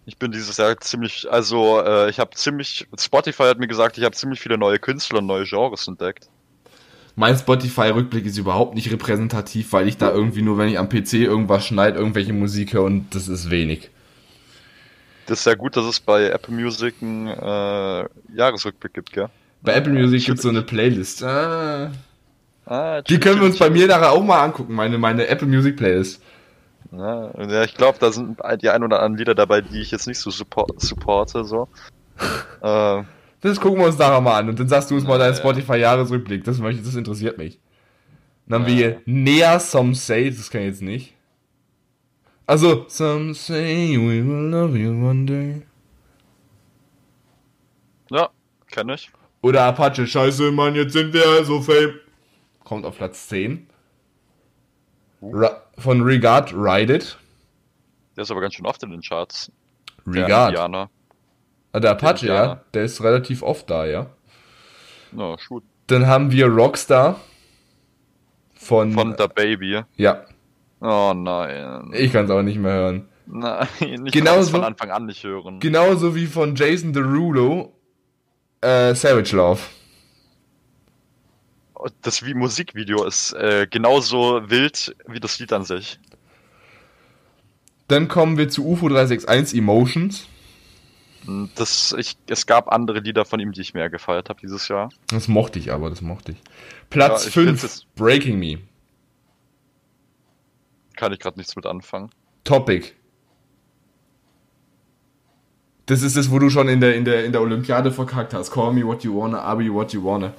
Ich 0.07 0.17
bin 0.17 0.33
dieses 0.33 0.57
Jahr 0.57 0.75
ziemlich, 0.81 1.31
also 1.31 1.83
äh, 1.83 2.09
ich 2.09 2.19
habe 2.19 2.31
ziemlich, 2.35 2.89
Spotify 2.99 3.43
hat 3.43 3.59
mir 3.59 3.69
gesagt, 3.69 3.99
ich 3.99 4.05
habe 4.05 4.17
ziemlich 4.17 4.41
viele 4.41 4.57
neue 4.57 4.79
Künstler 4.79 5.19
und 5.19 5.27
neue 5.27 5.45
Genres 5.45 5.87
entdeckt. 5.87 6.31
Mein 7.15 7.37
Spotify-Rückblick 7.37 8.25
ist 8.25 8.39
überhaupt 8.39 8.75
nicht 8.75 8.91
repräsentativ, 8.91 9.75
weil 9.75 9.87
ich 9.87 9.99
da 9.99 10.11
irgendwie 10.11 10.41
nur, 10.41 10.57
wenn 10.57 10.71
ich 10.71 10.79
am 10.79 10.89
PC 10.89 11.13
irgendwas 11.15 11.67
schneide, 11.67 11.99
irgendwelche 11.99 12.33
Musik 12.33 12.73
höre 12.73 12.85
und 12.85 13.15
das 13.15 13.29
ist 13.29 13.51
wenig. 13.51 13.91
Das 15.27 15.41
ist 15.41 15.45
ja 15.45 15.55
gut, 15.55 15.77
dass 15.77 15.85
es 15.85 16.01
bei 16.01 16.31
Apple 16.31 16.55
Music 16.55 16.95
einen 17.03 17.27
äh, 17.27 18.09
Jahresrückblick 18.35 18.95
gibt, 18.95 19.13
gell? 19.13 19.29
Bei 19.61 19.75
Apple 19.75 19.93
Music 19.93 20.23
chillig. 20.23 20.27
gibt's 20.27 20.43
so 20.43 20.49
eine 20.49 20.63
Playlist. 20.63 21.23
Ah, 21.23 21.93
Ah, 22.71 23.03
die 23.03 23.19
können 23.19 23.41
wir 23.41 23.47
uns 23.49 23.59
bei 23.59 23.69
mir 23.69 23.89
nachher 23.89 24.13
auch 24.13 24.23
mal 24.23 24.45
angucken, 24.45 24.75
meine, 24.75 24.97
meine 24.97 25.27
Apple 25.27 25.49
Music 25.49 25.77
Playlist. 25.77 26.23
Ja, 26.93 27.31
ja 27.49 27.65
ich 27.65 27.75
glaube, 27.75 27.99
da 27.99 28.13
sind 28.13 28.39
die 28.63 28.71
ein 28.71 28.85
oder 28.85 28.99
anderen 29.01 29.19
Lieder 29.19 29.35
dabei, 29.35 29.61
die 29.61 29.81
ich 29.81 29.91
jetzt 29.91 30.07
nicht 30.07 30.19
so 30.21 30.31
support, 30.31 30.81
supporte, 30.81 31.45
so. 31.45 31.69
äh, 32.63 33.03
Das 33.41 33.61
gucken 33.61 33.81
wir 33.81 33.87
uns 33.87 33.99
nachher 33.99 34.21
mal 34.21 34.39
an 34.39 34.51
und 34.51 34.61
dann 34.61 34.69
sagst 34.69 34.89
du 34.89 34.95
uns 34.95 35.03
mal 35.05 35.19
deinen 35.19 35.33
Ja. 35.33 35.39
Spotify-Jahresrückblick. 35.41 36.45
Das, 36.45 36.59
das 36.61 36.95
interessiert 36.95 37.39
mich. 37.39 37.59
Dann 38.47 38.63
haben 38.63 38.69
wir 38.69 39.01
Nea 39.05 39.59
Some 39.59 39.97
Say, 39.97 40.31
das 40.31 40.49
kann 40.49 40.61
ich 40.61 40.69
jetzt 40.69 40.83
nicht. 40.83 41.15
Also, 42.47 42.85
Some 42.89 43.35
say 43.35 43.97
we 43.97 44.25
will 44.25 44.49
love 44.51 44.79
you 44.79 44.91
one 44.91 45.25
day. 45.27 45.63
ja, 48.13 48.29
kenne 48.71 48.95
ich. 48.95 49.11
Oder 49.43 49.65
Apache, 49.65 50.07
scheiße, 50.07 50.53
Mann, 50.53 50.77
jetzt 50.77 50.93
sind 50.93 51.13
wir 51.13 51.45
so 51.45 51.61
fame. 51.61 51.95
Kommt 52.71 52.87
auf 52.87 52.97
Platz 52.99 53.27
10. 53.27 53.67
Ra 55.23 55.61
von 55.77 56.03
Regard, 56.03 56.53
Ride 56.55 56.95
It. 56.95 57.19
Der 58.17 58.23
ist 58.23 58.31
aber 58.31 58.41
ganz 58.41 58.55
schön 58.55 58.65
oft 58.65 58.81
in 58.85 58.91
den 58.91 59.01
Charts. 59.01 59.51
Der 60.07 60.23
Regard. 60.25 60.51
Indianer. 60.51 60.89
Ah, 61.73 61.81
der 61.81 61.91
Apache, 61.91 62.27
ja. 62.29 62.35
Indianer. 62.43 62.65
Der 62.73 62.85
ist 62.85 63.03
relativ 63.03 63.43
oft 63.43 63.69
da, 63.69 63.87
ja. 63.87 64.07
Ja, 65.17 65.37
shoot. 65.41 65.65
Dann 65.89 66.07
haben 66.07 66.31
wir 66.31 66.47
Rockstar. 66.47 67.19
Von, 68.55 68.93
Von 68.93 69.17
The 69.19 69.27
Baby. 69.35 69.83
ja, 69.97 70.25
Oh 70.81 71.13
nein. 71.13 71.91
ich 71.93 72.13
kann 72.13 72.27
es 72.27 72.31
aber 72.31 72.45
nicht 72.45 72.59
mehr 72.59 72.73
hören. 72.73 73.09
Nein, 73.27 73.67
ich 73.81 74.13
Genau 74.13 74.31
kann 74.35 74.41
es 74.41 74.47
so- 74.47 74.53
von 74.53 74.63
Anfang 74.65 74.91
an 74.93 75.07
nicht 75.07 75.25
hören. 75.25 75.59
Genauso 75.59 76.15
wie 76.15 76.27
von 76.27 76.55
Jason 76.55 76.93
Derulo, 76.93 77.75
äh, 78.61 78.95
Savage 78.95 79.35
Love. 79.35 79.61
Das 82.03 82.25
wie 82.25 82.35
Musikvideo 82.35 83.05
ist 83.05 83.33
äh, 83.33 83.67
genauso 83.71 84.49
wild 84.51 84.95
wie 85.07 85.21
das 85.21 85.39
Lied 85.39 85.53
an 85.53 85.65
sich. 85.65 85.99
Dann 87.89 88.09
kommen 88.09 88.37
wir 88.39 88.49
zu 88.49 88.67
UFO 88.67 88.89
361 88.89 89.59
Emotions. 89.59 90.27
Und 91.27 91.51
Das, 91.57 91.95
ich, 91.99 92.17
es 92.29 92.47
gab 92.47 92.73
andere 92.73 93.01
Lieder 93.01 93.25
von 93.25 93.41
ihm, 93.41 93.53
die 93.53 93.61
ich 93.61 93.75
mehr 93.75 93.91
gefeiert 93.91 94.29
habe 94.29 94.41
dieses 94.41 94.69
Jahr. 94.69 94.91
Das 95.09 95.29
mochte 95.29 95.59
ich 95.59 95.73
aber, 95.73 95.91
das 95.91 96.01
mochte 96.01 96.33
ich. 96.33 96.39
Platz 96.89 97.23
Ja, 97.25 97.29
ich 97.29 97.35
find's 97.35 97.61
5, 97.61 97.63
jetzt- 97.63 97.95
Breaking 97.97 98.39
Me. 98.39 98.59
Kann 100.97 101.13
ich 101.13 101.19
gerade 101.19 101.39
nichts 101.39 101.57
mit 101.57 101.67
anfangen. 101.67 102.11
Topic. 102.45 102.93
Das 105.87 106.03
ist 106.03 106.17
das, 106.17 106.31
wo 106.31 106.39
du 106.39 106.51
schon 106.51 106.69
in 106.69 106.81
der, 106.81 106.95
in 106.95 107.05
der, 107.05 107.25
in 107.25 107.33
der 107.33 107.41
Olympiade 107.41 107.91
verkackt 107.91 108.33
hast. 108.35 108.51
Call 108.53 108.73
me 108.73 108.85
what 108.87 109.03
you 109.03 109.15
wanna, 109.17 109.39
I'll 109.51 109.57
be 109.57 109.73
what 109.73 109.93
you 109.93 110.03
wanna. 110.05 110.33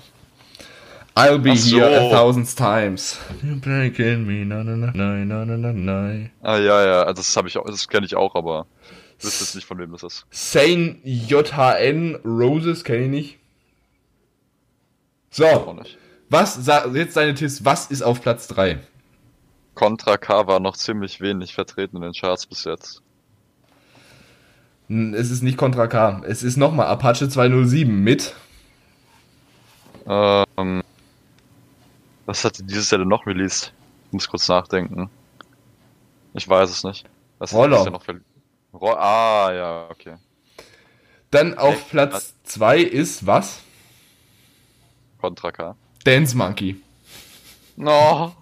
I'll 1.15 1.39
be 1.39 1.55
so. 1.55 1.75
here 1.75 1.85
a 1.85 2.09
thousand 2.09 2.47
times. 2.55 3.19
You 3.43 3.55
breaking 3.55 4.25
me, 4.25 4.45
na 4.45 4.63
na 4.63 4.75
na 4.75 4.91
na 4.91 5.23
na 5.23 5.57
na 5.57 5.71
na. 5.71 6.29
Ah 6.41 6.57
ja 6.57 6.85
ja, 6.85 7.03
also 7.03 7.21
das 7.21 7.35
habe 7.35 7.49
ich 7.49 7.57
auch, 7.57 7.65
das 7.65 7.87
kenne 7.87 8.05
ich 8.05 8.15
auch, 8.15 8.35
aber 8.35 8.65
ich 9.19 9.25
wüsste 9.25 9.43
jetzt 9.43 9.55
nicht 9.55 9.67
von 9.67 9.77
wem 9.77 9.91
das 9.91 10.03
ist. 10.03 10.25
Sane 10.31 10.97
JHN 11.03 12.15
Roses 12.23 12.83
kenne 12.83 13.03
ich 13.05 13.09
nicht. 13.09 13.39
So. 15.31 15.45
Auch 15.45 15.73
nicht. 15.73 15.97
Was 16.29 16.65
jetzt 16.93 17.17
deine 17.17 17.33
Tipps, 17.33 17.65
was 17.65 17.87
ist 17.87 18.01
auf 18.01 18.21
Platz 18.21 18.47
3? 18.47 18.79
Contra 19.75 20.17
K 20.17 20.47
war 20.47 20.59
noch 20.59 20.77
ziemlich 20.77 21.19
wenig 21.19 21.53
vertreten 21.53 21.97
in 21.97 22.03
den 22.03 22.13
Charts 22.13 22.45
bis 22.45 22.63
jetzt. 22.63 23.01
Es 24.87 25.31
ist 25.31 25.41
nicht 25.41 25.57
Contra 25.57 25.87
K, 25.87 26.21
es 26.25 26.43
ist 26.43 26.57
nochmal 26.57 26.87
Apache 26.87 27.27
207 27.29 28.03
mit 28.03 28.33
ähm, 30.07 30.83
was 32.25 32.43
hat 32.43 32.57
die 32.57 32.63
dieses 32.63 32.91
Jahr 32.91 32.99
denn 32.99 33.07
noch 33.07 33.25
released? 33.25 33.73
Ich 34.07 34.13
muss 34.13 34.27
kurz 34.27 34.47
nachdenken. 34.47 35.09
Ich 36.33 36.47
weiß 36.47 36.69
es 36.69 36.83
nicht. 36.83 37.05
Was 37.39 37.53
Roller. 37.53 37.89
noch 37.89 38.03
für... 38.03 38.21
Ro 38.73 38.93
ah, 38.93 39.51
ja, 39.53 39.87
okay. 39.89 40.15
Dann 41.29 41.57
auf 41.57 41.75
Echt? 41.75 41.89
Platz 41.89 42.35
2 42.43 42.79
ist 42.79 43.25
was? 43.25 43.59
Contra 45.19 45.51
K. 45.51 45.75
Dance 46.03 46.35
Monkey. 46.35 46.81
No. 47.75 48.35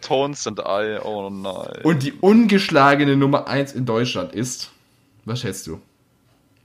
Tones 0.00 0.46
and 0.46 0.60
I, 0.60 0.98
oh 1.02 1.30
nein. 1.30 1.82
Und 1.82 2.02
die 2.02 2.12
ungeschlagene 2.12 3.16
Nummer 3.16 3.48
1 3.48 3.72
in 3.72 3.86
Deutschland 3.86 4.32
ist. 4.32 4.70
Was 5.24 5.40
schätzt 5.40 5.66
du? 5.66 5.80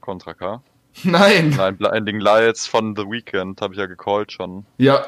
Contra 0.00 0.34
K. 0.34 0.62
Nein! 1.02 1.50
Nein, 1.56 1.76
Blinding 1.76 2.20
Lights 2.20 2.66
von 2.66 2.94
The 2.94 3.02
Weeknd 3.02 3.60
habe 3.60 3.74
ich 3.74 3.80
ja 3.80 3.86
gecallt 3.86 4.32
schon. 4.32 4.64
Ja, 4.78 5.06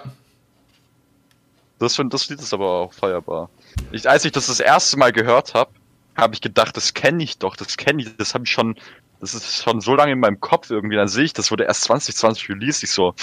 Das, 1.78 2.00
das 2.08 2.28
Lied 2.28 2.40
ist 2.40 2.54
aber 2.54 2.68
auch 2.70 2.92
feierbar. 2.92 3.50
Ich, 3.92 4.08
als 4.08 4.24
ich 4.24 4.32
das 4.32 4.46
das 4.46 4.60
erste 4.60 4.96
Mal 4.96 5.12
gehört 5.12 5.54
habe, 5.54 5.70
habe 6.16 6.34
ich 6.34 6.40
gedacht, 6.40 6.76
das 6.76 6.94
kenne 6.94 7.22
ich 7.22 7.38
doch, 7.38 7.56
das 7.56 7.76
kenne 7.76 8.02
ich, 8.02 8.16
das 8.16 8.32
habe 8.34 8.44
ich 8.44 8.50
schon, 8.50 8.76
das 9.20 9.34
ist 9.34 9.62
schon 9.62 9.80
so 9.82 9.94
lange 9.94 10.12
in 10.12 10.20
meinem 10.20 10.40
Kopf 10.40 10.70
irgendwie. 10.70 10.96
Dann 10.96 11.08
sehe 11.08 11.24
ich, 11.24 11.32
das 11.34 11.50
wurde 11.50 11.64
erst 11.64 11.82
2020 11.82 12.48
released. 12.48 12.82
Ich 12.82 12.90
so, 12.90 13.14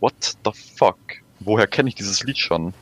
what 0.00 0.14
the 0.44 0.50
fuck? 0.76 0.96
Woher 1.40 1.66
kenne 1.66 1.88
ich 1.88 1.94
dieses 1.94 2.22
Lied 2.22 2.38
schon? 2.38 2.72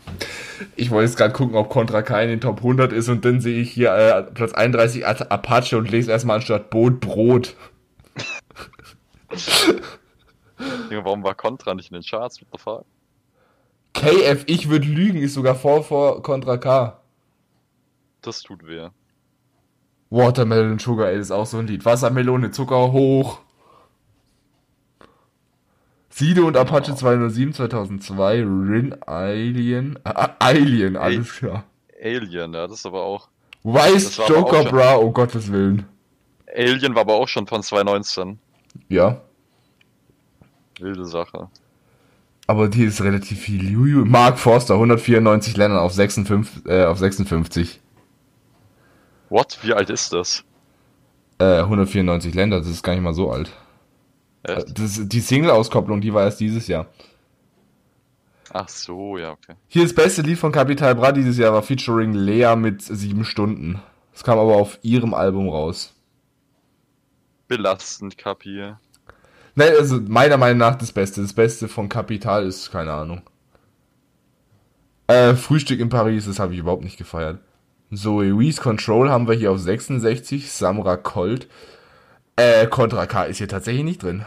ich 0.76 0.90
wollte 0.90 1.06
jetzt 1.08 1.16
gerade 1.16 1.32
gucken, 1.34 1.56
ob 1.56 1.68
Contra 1.68 2.02
K 2.02 2.22
in 2.22 2.28
den 2.28 2.40
Top 2.40 2.58
100 2.58 2.92
ist 2.92 3.08
und 3.08 3.24
dann 3.24 3.40
sehe 3.40 3.60
ich 3.60 3.72
hier 3.72 3.92
äh, 3.92 4.22
Platz 4.22 4.52
31 4.52 5.06
At- 5.06 5.32
Apache 5.32 5.76
und 5.76 5.90
lese 5.90 6.10
erstmal 6.12 6.36
anstatt 6.36 6.70
Boot 6.70 7.00
Brot. 7.00 7.56
Warum 10.90 11.24
war 11.24 11.34
Contra 11.34 11.74
nicht 11.74 11.90
in 11.90 11.94
den 11.94 12.04
Charts? 12.04 12.40
What 12.40 12.48
the 12.52 12.58
fuck? 12.58 12.84
KF, 13.94 14.44
ich 14.46 14.68
würde 14.68 14.86
lügen, 14.86 15.18
ist 15.20 15.34
sogar 15.34 15.54
vor 15.54 15.84
vor 15.84 16.22
Contra 16.22 16.56
K. 16.56 17.00
Das 18.22 18.42
tut 18.42 18.66
weh. 18.66 18.88
Watermelon 20.10 20.78
Sugar, 20.78 21.08
ey, 21.08 21.18
ist 21.18 21.30
auch 21.30 21.46
so 21.46 21.58
ein 21.58 21.66
Lied. 21.66 21.84
Wassermelone, 21.84 22.50
Zucker 22.50 22.92
hoch. 22.92 23.40
Sido 26.10 26.46
und 26.46 26.56
Apache 26.56 26.94
207 26.94 27.54
2002, 27.54 28.34
Rin 28.42 28.96
Alien, 29.06 29.98
äh, 30.04 30.28
Alien, 30.38 30.96
alles 30.96 31.32
klar. 31.32 31.64
Alien, 32.02 32.52
ja, 32.52 32.66
das 32.66 32.80
ist 32.80 32.86
aber 32.86 33.02
auch. 33.02 33.28
Weiß 33.62 34.18
Joker 34.28 34.64
Bra, 34.64 34.98
oh 34.98 35.10
Gottes 35.10 35.50
Willen. 35.50 35.86
Alien 36.54 36.94
war 36.94 37.02
aber 37.02 37.14
auch 37.14 37.28
schon 37.28 37.46
von 37.46 37.62
2019. 37.62 38.38
Ja, 38.88 39.22
Wilde 40.82 41.06
Sache. 41.06 41.48
Aber 42.52 42.68
die 42.68 42.84
ist 42.84 43.02
relativ 43.02 43.40
viel. 43.40 43.70
Juju. 43.70 44.04
Mark 44.04 44.38
Forster, 44.38 44.74
194 44.74 45.56
Ländern 45.56 45.80
auf 45.80 45.94
56, 45.94 46.66
äh, 46.66 46.84
auf 46.84 46.98
56. 46.98 47.80
What? 49.30 49.58
Wie 49.62 49.72
alt 49.72 49.88
ist 49.88 50.12
das? 50.12 50.44
Äh, 51.38 51.60
194 51.60 52.34
Länder, 52.34 52.58
das 52.58 52.68
ist 52.68 52.82
gar 52.82 52.92
nicht 52.92 53.02
mal 53.02 53.14
so 53.14 53.30
alt. 53.30 53.50
Echt? 54.42 54.78
Das, 54.78 55.00
die 55.02 55.20
Single-Auskopplung, 55.20 56.02
die 56.02 56.12
war 56.12 56.24
erst 56.24 56.40
dieses 56.40 56.68
Jahr. 56.68 56.88
Ach 58.52 58.68
so, 58.68 59.16
ja, 59.16 59.30
okay. 59.30 59.54
Hier 59.68 59.84
das 59.84 59.94
beste 59.94 60.20
Lied 60.20 60.38
von 60.38 60.52
Capital 60.52 60.94
Bra 60.94 61.12
dieses 61.12 61.38
Jahr 61.38 61.54
war 61.54 61.62
featuring 61.62 62.12
Lea 62.12 62.54
mit 62.54 62.82
sieben 62.82 63.24
Stunden. 63.24 63.80
Das 64.12 64.24
kam 64.24 64.38
aber 64.38 64.56
auf 64.56 64.78
ihrem 64.82 65.14
Album 65.14 65.48
raus. 65.48 65.94
Belastend, 67.48 68.18
Kapi. 68.18 68.74
Nein, 69.54 69.72
also 69.78 70.00
meiner 70.00 70.36
Meinung 70.36 70.58
nach 70.58 70.76
das 70.76 70.92
Beste. 70.92 71.22
Das 71.22 71.32
Beste 71.32 71.68
von 71.68 71.88
Capital 71.88 72.46
ist, 72.46 72.70
keine 72.70 72.92
Ahnung. 72.92 73.22
Äh, 75.06 75.34
Frühstück 75.34 75.80
in 75.80 75.88
Paris, 75.88 76.26
das 76.26 76.38
habe 76.38 76.54
ich 76.54 76.60
überhaupt 76.60 76.84
nicht 76.84 76.96
gefeiert. 76.98 77.40
Zoe 77.94 78.38
Wees 78.38 78.60
Control 78.60 79.10
haben 79.10 79.28
wir 79.28 79.34
hier 79.34 79.52
auf 79.52 79.58
66, 79.58 80.50
Samra 80.50 80.96
Colt. 80.96 81.48
Äh, 82.36 82.66
Contra 82.68 83.06
K 83.06 83.24
ist 83.24 83.38
hier 83.38 83.48
tatsächlich 83.48 83.84
nicht 83.84 84.02
drin. 84.02 84.26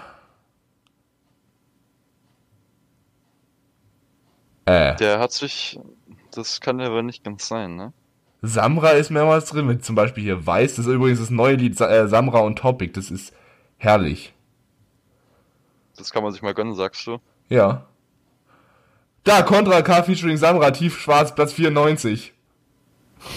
Äh, 4.65 4.95
Der 4.95 5.19
hat 5.19 5.31
sich. 5.31 5.79
Das 6.31 6.59
kann 6.61 6.81
aber 6.81 7.01
nicht 7.03 7.23
ganz 7.23 7.47
sein, 7.47 7.75
ne? 7.75 7.93
Samra 8.43 8.91
ist 8.91 9.09
mehrmals 9.09 9.47
drin, 9.49 9.65
mit 9.67 9.83
zum 9.83 9.95
Beispiel 9.95 10.23
hier 10.23 10.45
Weiß. 10.45 10.75
Das 10.75 10.85
ist 10.85 10.93
übrigens 10.93 11.19
das 11.19 11.31
neue 11.31 11.55
Lied 11.55 11.79
äh, 11.81 12.07
Samra 12.07 12.39
und 12.41 12.59
Topic. 12.59 12.93
Das 12.93 13.11
ist 13.11 13.33
herrlich. 13.77 14.34
Das 15.97 16.11
kann 16.11 16.23
man 16.23 16.31
sich 16.31 16.41
mal 16.41 16.53
gönnen, 16.53 16.75
sagst 16.75 17.05
du? 17.07 17.19
Ja. 17.49 17.85
Da, 19.23 19.41
Contra 19.41 19.81
K 19.81 20.03
featuring 20.03 20.37
Samra, 20.37 20.71
tiefschwarz, 20.71 21.33
Platz 21.33 21.53
94. 21.53 22.33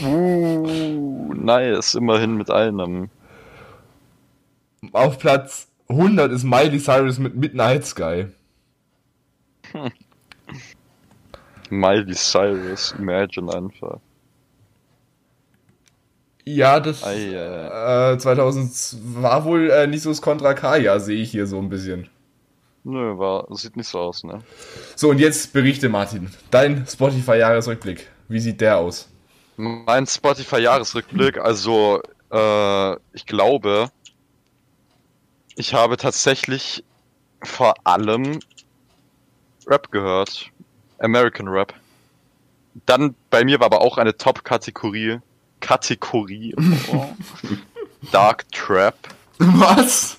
Uh, 0.02 1.32
nice, 1.34 1.94
immerhin 1.94 2.36
mit 2.36 2.50
einem. 2.50 3.10
Auf 4.92 5.18
Platz 5.18 5.68
100 5.88 6.30
ist 6.32 6.44
Miley 6.44 6.78
Cyrus 6.78 7.18
mit 7.18 7.34
Midnight 7.36 7.86
Sky. 7.86 8.26
Miley 11.70 12.14
Cyrus, 12.14 12.94
Imagine 12.98 13.54
einfach. 13.54 14.00
Ja, 16.44 16.80
das 16.80 17.04
Ei, 17.04 17.34
äh, 17.34 18.18
2000 18.18 18.96
war 19.22 19.44
wohl 19.44 19.70
äh, 19.70 19.86
nicht 19.86 20.02
so 20.02 20.08
das 20.10 20.22
Contra 20.22 20.54
K-Jahr, 20.54 20.98
sehe 20.98 21.20
ich 21.20 21.30
hier 21.30 21.46
so 21.46 21.58
ein 21.58 21.68
bisschen. 21.68 22.08
Nö, 22.88 23.18
war, 23.18 23.46
sieht 23.50 23.76
nicht 23.76 23.86
so 23.86 23.98
aus, 23.98 24.24
ne? 24.24 24.42
So, 24.96 25.10
und 25.10 25.18
jetzt 25.18 25.52
berichte 25.52 25.90
Martin. 25.90 26.30
Dein 26.50 26.86
Spotify-Jahresrückblick. 26.86 28.08
Wie 28.28 28.40
sieht 28.40 28.62
der 28.62 28.78
aus? 28.78 29.10
Mein 29.58 30.06
Spotify-Jahresrückblick, 30.06 31.36
also, 31.36 32.00
äh, 32.32 32.92
ich 33.12 33.26
glaube, 33.26 33.90
ich 35.54 35.74
habe 35.74 35.98
tatsächlich 35.98 36.82
vor 37.42 37.74
allem 37.84 38.40
Rap 39.66 39.90
gehört. 39.90 40.50
American 40.98 41.46
Rap. 41.46 41.74
Dann 42.86 43.14
bei 43.28 43.44
mir 43.44 43.60
war 43.60 43.66
aber 43.66 43.82
auch 43.82 43.98
eine 43.98 44.16
Top-Kategorie. 44.16 45.18
Kategorie. 45.60 46.54
Oh. 46.90 47.04
Dark 48.12 48.50
Trap. 48.50 48.96
Was? 49.36 50.16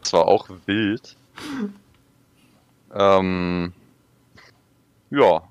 Das 0.00 0.14
war 0.14 0.26
auch 0.26 0.48
wild. 0.64 1.14
Ähm, 2.94 3.72
ja. 5.10 5.42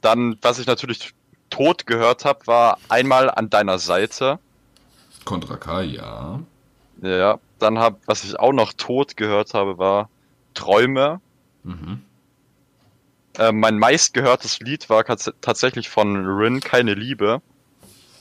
Dann, 0.00 0.38
was 0.42 0.58
ich 0.58 0.66
natürlich 0.66 1.14
tot 1.50 1.86
gehört 1.86 2.24
habe, 2.24 2.46
war 2.46 2.78
einmal 2.88 3.30
an 3.30 3.50
deiner 3.50 3.78
Seite. 3.78 4.38
Contra 5.24 5.56
K, 5.56 5.82
ja. 5.82 6.40
Ja. 7.02 7.38
Dann 7.58 7.78
hab, 7.78 7.98
was 8.06 8.22
ich 8.24 8.38
auch 8.38 8.52
noch 8.52 8.72
tot 8.72 9.16
gehört 9.16 9.54
habe, 9.54 9.78
war 9.78 10.08
Träume. 10.54 11.20
Mhm. 11.64 12.02
Äh, 13.36 13.52
mein 13.52 13.78
meistgehörtes 13.78 14.60
Lied 14.60 14.88
war 14.88 15.02
tats- 15.04 15.34
tatsächlich 15.40 15.88
von 15.88 16.16
Rin, 16.24 16.60
Keine 16.60 16.94
Liebe. 16.94 17.42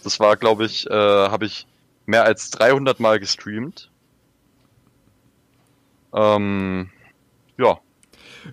Das 0.03 0.19
war, 0.19 0.37
glaube 0.37 0.65
ich, 0.65 0.87
äh, 0.89 0.93
habe 0.93 1.45
ich 1.45 1.67
mehr 2.05 2.23
als 2.23 2.49
300 2.51 2.99
Mal 2.99 3.19
gestreamt. 3.19 3.89
Ähm, 6.13 6.89
ja. 7.57 7.79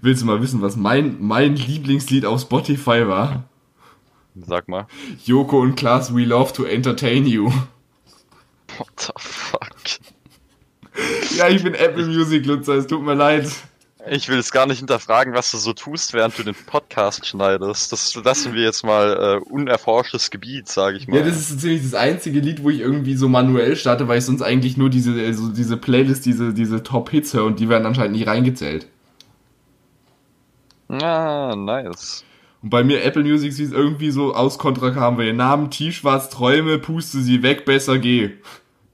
Willst 0.00 0.22
du 0.22 0.26
mal 0.26 0.42
wissen, 0.42 0.62
was 0.62 0.76
mein, 0.76 1.16
mein 1.20 1.56
Lieblingslied 1.56 2.26
auf 2.26 2.40
Spotify 2.40 3.06
war? 3.06 3.44
Sag 4.34 4.68
mal. 4.68 4.86
Joko 5.24 5.60
und 5.60 5.76
Klaas, 5.76 6.14
we 6.14 6.24
love 6.24 6.52
to 6.52 6.64
entertain 6.64 7.26
you. 7.26 7.52
What 8.76 8.88
the 8.98 9.12
fuck? 9.16 9.74
Ja, 11.36 11.48
ich 11.48 11.62
bin 11.62 11.74
Apple 11.74 12.06
Music 12.06 12.46
Nutzer, 12.46 12.74
es 12.74 12.86
tut 12.86 13.02
mir 13.02 13.14
leid. 13.14 13.50
Ich 14.10 14.28
will 14.28 14.36
jetzt 14.36 14.52
gar 14.52 14.66
nicht 14.66 14.78
hinterfragen, 14.78 15.32
was 15.32 15.50
du 15.50 15.56
so 15.56 15.72
tust, 15.72 16.12
während 16.12 16.38
du 16.38 16.42
den 16.42 16.54
Podcast 16.54 17.26
schneidest. 17.26 17.90
Das 17.90 18.14
lassen 18.16 18.52
wir 18.52 18.62
jetzt 18.62 18.84
mal 18.84 19.40
äh, 19.42 19.50
unerforschtes 19.50 20.30
Gebiet, 20.30 20.68
sage 20.68 20.98
ich 20.98 21.08
mal. 21.08 21.18
Ja, 21.18 21.24
das 21.24 21.36
ist 21.36 21.48
so 21.48 21.56
ziemlich 21.56 21.82
das 21.82 21.94
einzige 21.94 22.40
Lied, 22.40 22.62
wo 22.62 22.70
ich 22.70 22.80
irgendwie 22.80 23.16
so 23.16 23.28
manuell 23.28 23.76
starte, 23.76 24.06
weil 24.06 24.18
ich 24.18 24.24
sonst 24.24 24.42
eigentlich 24.42 24.76
nur 24.76 24.90
diese, 24.90 25.12
also 25.12 25.48
diese 25.48 25.78
Playlist, 25.78 26.26
diese, 26.26 26.52
diese 26.52 26.82
Top-Hits 26.82 27.32
höre 27.32 27.44
und 27.44 27.60
die 27.60 27.70
werden 27.70 27.86
anscheinend 27.86 28.16
nicht 28.16 28.26
reingezählt. 28.26 28.88
Ah, 30.88 31.54
nice. 31.56 32.24
Und 32.62 32.70
bei 32.70 32.84
mir 32.84 33.02
Apple 33.04 33.22
Music 33.22 33.54
sieht 33.54 33.72
irgendwie 33.72 34.10
so 34.10 34.34
aus, 34.34 34.58
Contra 34.58 34.90
K 34.90 35.00
haben 35.00 35.16
wir 35.16 35.24
den 35.24 35.36
Namen, 35.36 35.70
T-Schwarz, 35.70 36.28
Träume, 36.28 36.78
puste 36.78 37.20
sie 37.20 37.42
weg, 37.42 37.64
besser 37.64 37.98
geh. 37.98 38.32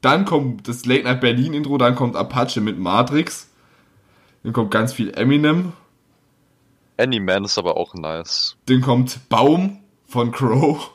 Dann 0.03 0.25
kommt 0.25 0.69
das 0.69 0.87
Late 0.87 1.05
Night 1.05 1.21
Berlin 1.21 1.53
Intro, 1.53 1.79
dann 1.79 1.97
kommt 1.97 2.17
Apache 2.17 2.61
mit 2.61 2.79
Matrix. 2.79 3.50
Dann 4.43 4.53
kommt 4.53 4.71
ganz 4.71 4.93
viel 4.93 5.11
Eminem. 5.11 5.73
Anyman 6.97 7.45
ist 7.45 7.59
aber 7.59 7.77
auch 7.77 7.95
nice. 7.95 8.57
Dann 8.67 8.81
kommt 8.81 9.29
Baum 9.29 9.81
von 10.07 10.33
Crow. 10.33 10.91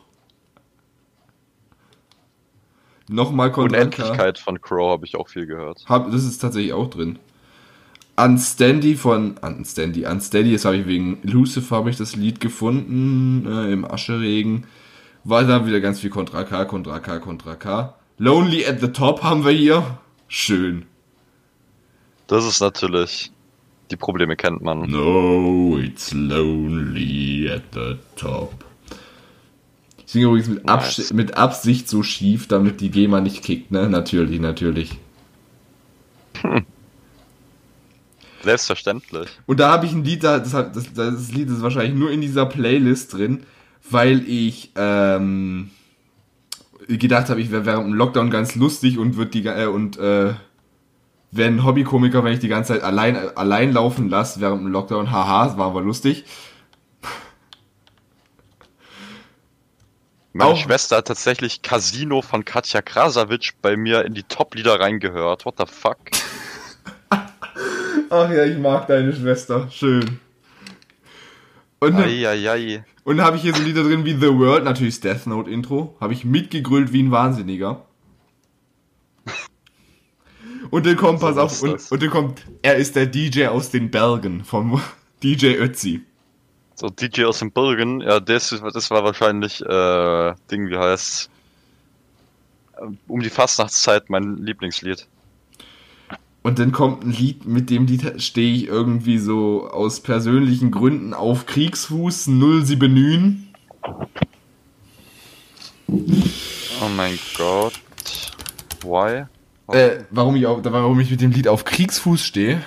Nochmal 3.08 3.52
Contra 3.52 3.78
K. 3.78 3.84
Unendlichkeit 3.84 4.40
von 4.40 4.62
Crow 4.62 4.92
habe 4.92 5.06
ich 5.06 5.16
auch 5.16 5.30
viel 5.30 5.46
gehört. 5.46 5.86
Hab, 5.88 6.12
das 6.12 6.24
ist 6.24 6.40
tatsächlich 6.40 6.74
auch 6.74 6.90
drin. 6.90 7.20
Unstandy 8.18 8.96
von 8.96 9.38
Unstandy, 9.38 10.06
Unsteady, 10.06 10.54
das 10.54 10.64
habe 10.64 10.78
ich 10.78 10.88
wegen 10.88 11.20
Lucifer 11.24 11.76
habe 11.76 11.90
ich 11.90 11.98
das 11.98 12.16
Lied 12.16 12.40
gefunden 12.40 13.46
äh, 13.46 13.74
im 13.74 13.84
Ascheregen. 13.84 14.68
War 15.26 15.44
da 15.44 15.66
wieder 15.66 15.82
ganz 15.82 16.00
viel 16.00 16.10
Contra 16.10 16.44
K, 16.44 16.66
Contra 16.66 17.00
K, 17.00 17.20
Contra 17.20 17.56
K. 17.56 17.96
Lonely 18.18 18.66
at 18.66 18.80
the 18.80 18.88
Top 18.88 19.22
haben 19.22 19.44
wir 19.44 19.52
hier. 19.52 19.98
Schön. 20.28 20.86
Das 22.28 22.46
ist 22.46 22.62
natürlich. 22.62 23.32
Die 23.91 23.98
Probleme 23.98 24.36
kennt 24.36 24.62
man. 24.62 24.89
No, 24.89 25.78
it's 25.78 26.12
lonely 26.13 27.50
at 27.52 27.63
the 27.74 27.98
top. 28.15 28.65
Ich 30.06 30.12
singe 30.12 30.26
übrigens 30.26 30.48
mit, 30.50 30.67
Abs 30.69 30.98
Nice. 30.98 31.13
mit 31.13 31.38
Absicht 31.38 31.89
so 31.89 32.02
schief, 32.04 32.48
damit 32.48 32.82
die 32.82 32.89
GEMA 32.89 33.21
nicht 33.21 33.43
kickt, 33.43 33.71
ne? 33.71 33.89
Natürlich, 33.89 34.39
natürlich. 34.39 34.91
Selbstverständlich. 38.43 39.30
Und 39.48 39.60
da 39.60 39.71
habe 39.71 39.86
ich 39.88 39.91
ein 39.93 40.04
Lied, 40.04 40.24
da- 40.24 40.39
das, 40.39 40.52
das, 40.52 40.93
das 40.93 41.32
Lied 41.32 41.50
ist 41.50 41.62
wahrscheinlich 41.62 41.95
nur 41.98 42.12
in 42.12 42.21
dieser 42.21 42.45
Playlist 42.45 43.13
drin, 43.13 43.43
weil 43.89 44.28
ich 44.28 44.71
ähm, 44.76 45.71
gedacht 46.88 47.30
habe, 47.30 47.41
ich 47.41 47.50
wäre 47.52 47.65
während 47.65 47.88
dem 47.88 47.93
Lockdown 47.95 48.30
ganz 48.30 48.56
lustig 48.56 49.00
und 49.00 49.17
wird 49.17 49.34
die 49.34 49.45
äh, 49.48 49.65
und 49.65 49.98
äh, 49.98 50.34
ein 51.38 51.63
Hobbykomiker, 51.65 52.24
wenn 52.24 52.34
ich 52.34 52.39
die 52.39 52.48
ganze 52.48 52.74
Zeit 52.74 52.84
allein 52.84 53.15
allein 53.38 53.74
laufen 53.74 54.10
lasse 54.10 54.39
während 54.41 54.62
dem 54.62 54.71
Lockdown. 54.71 55.12
Haha, 55.12 55.58
war 55.58 55.67
aber 55.67 55.82
lustig. 55.82 56.26
Meine 60.34 60.52
Auch- 60.52 60.58
Schwester 60.58 60.98
hat 60.98 61.08
tatsächlich 61.08 61.62
Casino 61.62 62.21
von 62.21 62.43
Katja 62.43 62.82
Krasavic 62.82 63.54
bei 63.62 63.78
mir 63.78 64.04
in 64.04 64.13
die 64.13 64.24
Top-Lieder 64.24 64.80
reingehört. 64.80 65.45
What 65.45 65.56
the 65.58 65.65
fuck? 65.65 65.98
Ach 68.10 68.30
ja, 68.30 68.43
ich 68.43 68.58
mag 68.58 68.88
deine 68.88 69.13
Schwester. 69.13 69.69
Schön. 69.71 70.19
Und, 71.80 71.93
und 73.04 73.21
habe 73.21 73.36
ich 73.38 73.41
hier 73.43 73.54
so 73.54 73.62
Lieder 73.62 73.84
drin 73.84 74.06
wie 74.06 74.13
The 74.13 74.38
World, 74.38 74.63
natürlich 74.63 75.00
das 75.00 75.19
Death 75.19 75.28
Note 75.28 75.50
Intro. 75.50 75.95
Habe 76.02 76.13
ich 76.13 76.26
mitgegrüllt 76.26 76.91
wie 76.91 77.04
ein 77.04 77.12
Wahnsinniger. 77.12 77.85
Und 80.76 80.86
dann 80.86 80.98
kommt, 80.98 81.22
pass 81.22 81.38
auf, 81.38 81.62
und, 81.62 81.90
und 81.90 82.04
dann 82.04 82.10
kommt, 82.10 82.46
er 82.62 82.76
ist 82.76 82.98
der 82.98 83.06
DJ 83.06 83.46
aus 83.46 83.70
den 83.70 83.90
Bergen 83.90 84.44
vom 84.44 84.82
DJ 85.24 85.54
Ötzi. 85.56 86.02
So, 86.74 86.90
DJ 86.90 87.24
aus 87.24 87.40
dem 87.40 87.50
Bergen, 87.50 88.02
ja, 88.02 88.20
das, 88.20 88.50
das 88.50 88.92
war 88.92 89.06
wahrscheinlich, 89.06 89.62
äh, 89.62 90.34
Ding, 90.52 90.68
wie 90.70 90.78
heißt 90.78 91.30
Um 93.08 93.22
die 93.22 93.30
Fastnachtszeit 93.30 94.10
mein 94.10 94.36
Lieblingslied. 94.44 95.08
Und 96.44 96.60
dann 96.60 96.74
kommt 96.74 97.06
ein 97.06 97.12
Lied, 97.12 97.46
mit 97.46 97.70
dem 97.70 97.86
Lied 97.86 98.22
stehe 98.22 98.54
ich 98.54 98.68
irgendwie 98.68 99.20
so 99.20 99.70
aus 99.70 100.02
persönlichen 100.02 100.72
Gründen 100.72 101.14
auf 101.14 101.46
Kriegsfuß 101.46 102.28
079. 102.28 103.46
Oh 105.88 106.90
mein 106.98 107.18
Gott. 107.38 107.80
Why? 108.84 109.28
Äh, 109.67 110.04
warum 110.12 110.36
ich, 110.36 110.45
auf, 110.45 110.60
warum 110.63 110.99
ich 110.99 111.10
mit 111.10 111.21
dem 111.21 111.32
Lied 111.32 111.47
auf 111.47 111.65
Kriegsfuß 111.65 112.23
stehe. 112.23 112.62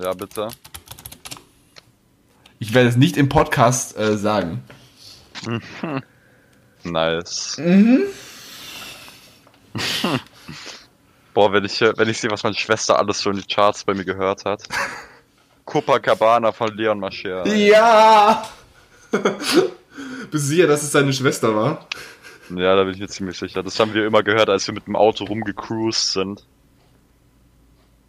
Ja, 0.00 0.12
bitte. 0.12 0.48
Ich 2.58 2.74
werde 2.74 2.88
es 2.88 2.96
nicht 2.96 3.16
im 3.16 3.28
Podcast 3.28 3.96
äh, 3.96 4.16
sagen. 4.16 4.62
Nice. 6.84 7.60
Boah, 11.34 11.52
wenn 11.52 11.64
ich, 11.64 11.80
wenn 11.80 12.08
ich 12.08 12.20
sehe, 12.20 12.30
was 12.30 12.44
meine 12.44 12.54
Schwester 12.54 12.98
alles 12.98 13.18
so 13.18 13.30
in 13.30 13.36
die 13.36 13.42
Charts 13.42 13.84
bei 13.84 13.92
mir 13.94 14.04
gehört 14.04 14.44
hat. 14.44 14.62
Copacabana 15.64 16.52
von 16.52 16.74
Leon 16.76 17.00
Mascher. 17.00 17.46
Ja! 17.48 18.48
Bist 19.10 20.32
du 20.32 20.38
sicher, 20.38 20.66
dass 20.68 20.82
es 20.82 20.92
seine 20.92 21.12
Schwester 21.12 21.54
war? 21.54 21.86
Ja, 22.50 22.76
da 22.76 22.84
bin 22.84 22.94
ich 22.94 23.00
mir 23.00 23.08
ziemlich 23.08 23.38
sicher. 23.38 23.62
Das 23.62 23.78
haben 23.80 23.94
wir 23.94 24.06
immer 24.06 24.22
gehört, 24.22 24.48
als 24.48 24.66
wir 24.66 24.74
mit 24.74 24.86
dem 24.86 24.96
Auto 24.96 25.24
rumgecruised 25.24 26.12
sind. 26.12 26.44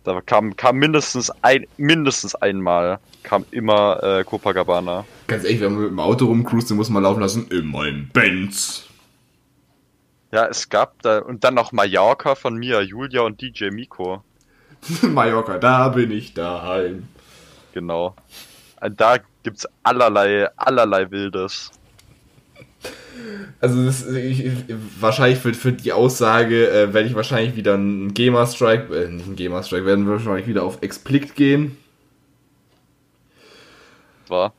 Da 0.04 0.22
kam, 0.22 0.56
kam 0.56 0.78
mindestens 0.78 1.32
ein, 1.42 1.66
mindestens 1.78 2.34
einmal 2.36 3.00
kam 3.24 3.46
immer 3.52 4.02
äh, 4.02 4.24
Copacabana. 4.24 5.06
Ganz 5.28 5.44
ehrlich, 5.44 5.60
wenn 5.60 5.74
man 5.74 5.82
mit 5.82 5.92
dem 5.92 6.00
Auto 6.00 6.28
rumcruist, 6.28 6.70
dann 6.70 6.78
muss 6.78 6.90
man 6.90 7.04
laufen 7.04 7.20
lassen. 7.20 7.48
In 7.50 7.68
meinem 7.68 8.08
Benz. 8.10 8.88
Ja, 10.32 10.46
es 10.46 10.70
gab 10.70 11.02
da 11.02 11.20
und 11.20 11.44
dann 11.44 11.56
noch 11.56 11.72
Mallorca 11.72 12.36
von 12.36 12.56
Mia, 12.56 12.82
Julia 12.82 13.22
und 13.22 13.42
DJ 13.42 13.70
Miko. 13.70 14.24
Mallorca, 15.02 15.58
da 15.58 15.90
bin 15.90 16.12
ich 16.12 16.34
daheim. 16.34 17.08
Genau. 17.74 18.16
Da 18.80 19.18
gibt's 19.44 19.68
allerlei, 19.84 20.48
allerlei 20.56 21.10
Wildes. 21.12 21.72
Also 23.60 23.84
das, 23.84 24.06
ich, 24.08 24.46
ich, 24.46 24.54
wahrscheinlich 25.00 25.40
für, 25.40 25.54
für 25.54 25.74
die 25.74 25.92
Aussage 25.92 26.70
äh, 26.70 26.94
werde 26.94 27.08
ich 27.08 27.16
wahrscheinlich 27.16 27.56
wieder 27.56 27.74
einen 27.74 28.14
GEMA-Strike, 28.14 28.96
äh, 28.96 29.10
nicht 29.10 29.26
einen 29.26 29.36
GEMA-Strike, 29.36 29.86
werden 29.86 30.06
wir 30.06 30.14
wahrscheinlich 30.14 30.48
wieder 30.48 30.64
auf 30.64 30.82
Explikt 30.82 31.36
gehen. 31.36 31.78
War. 34.28 34.54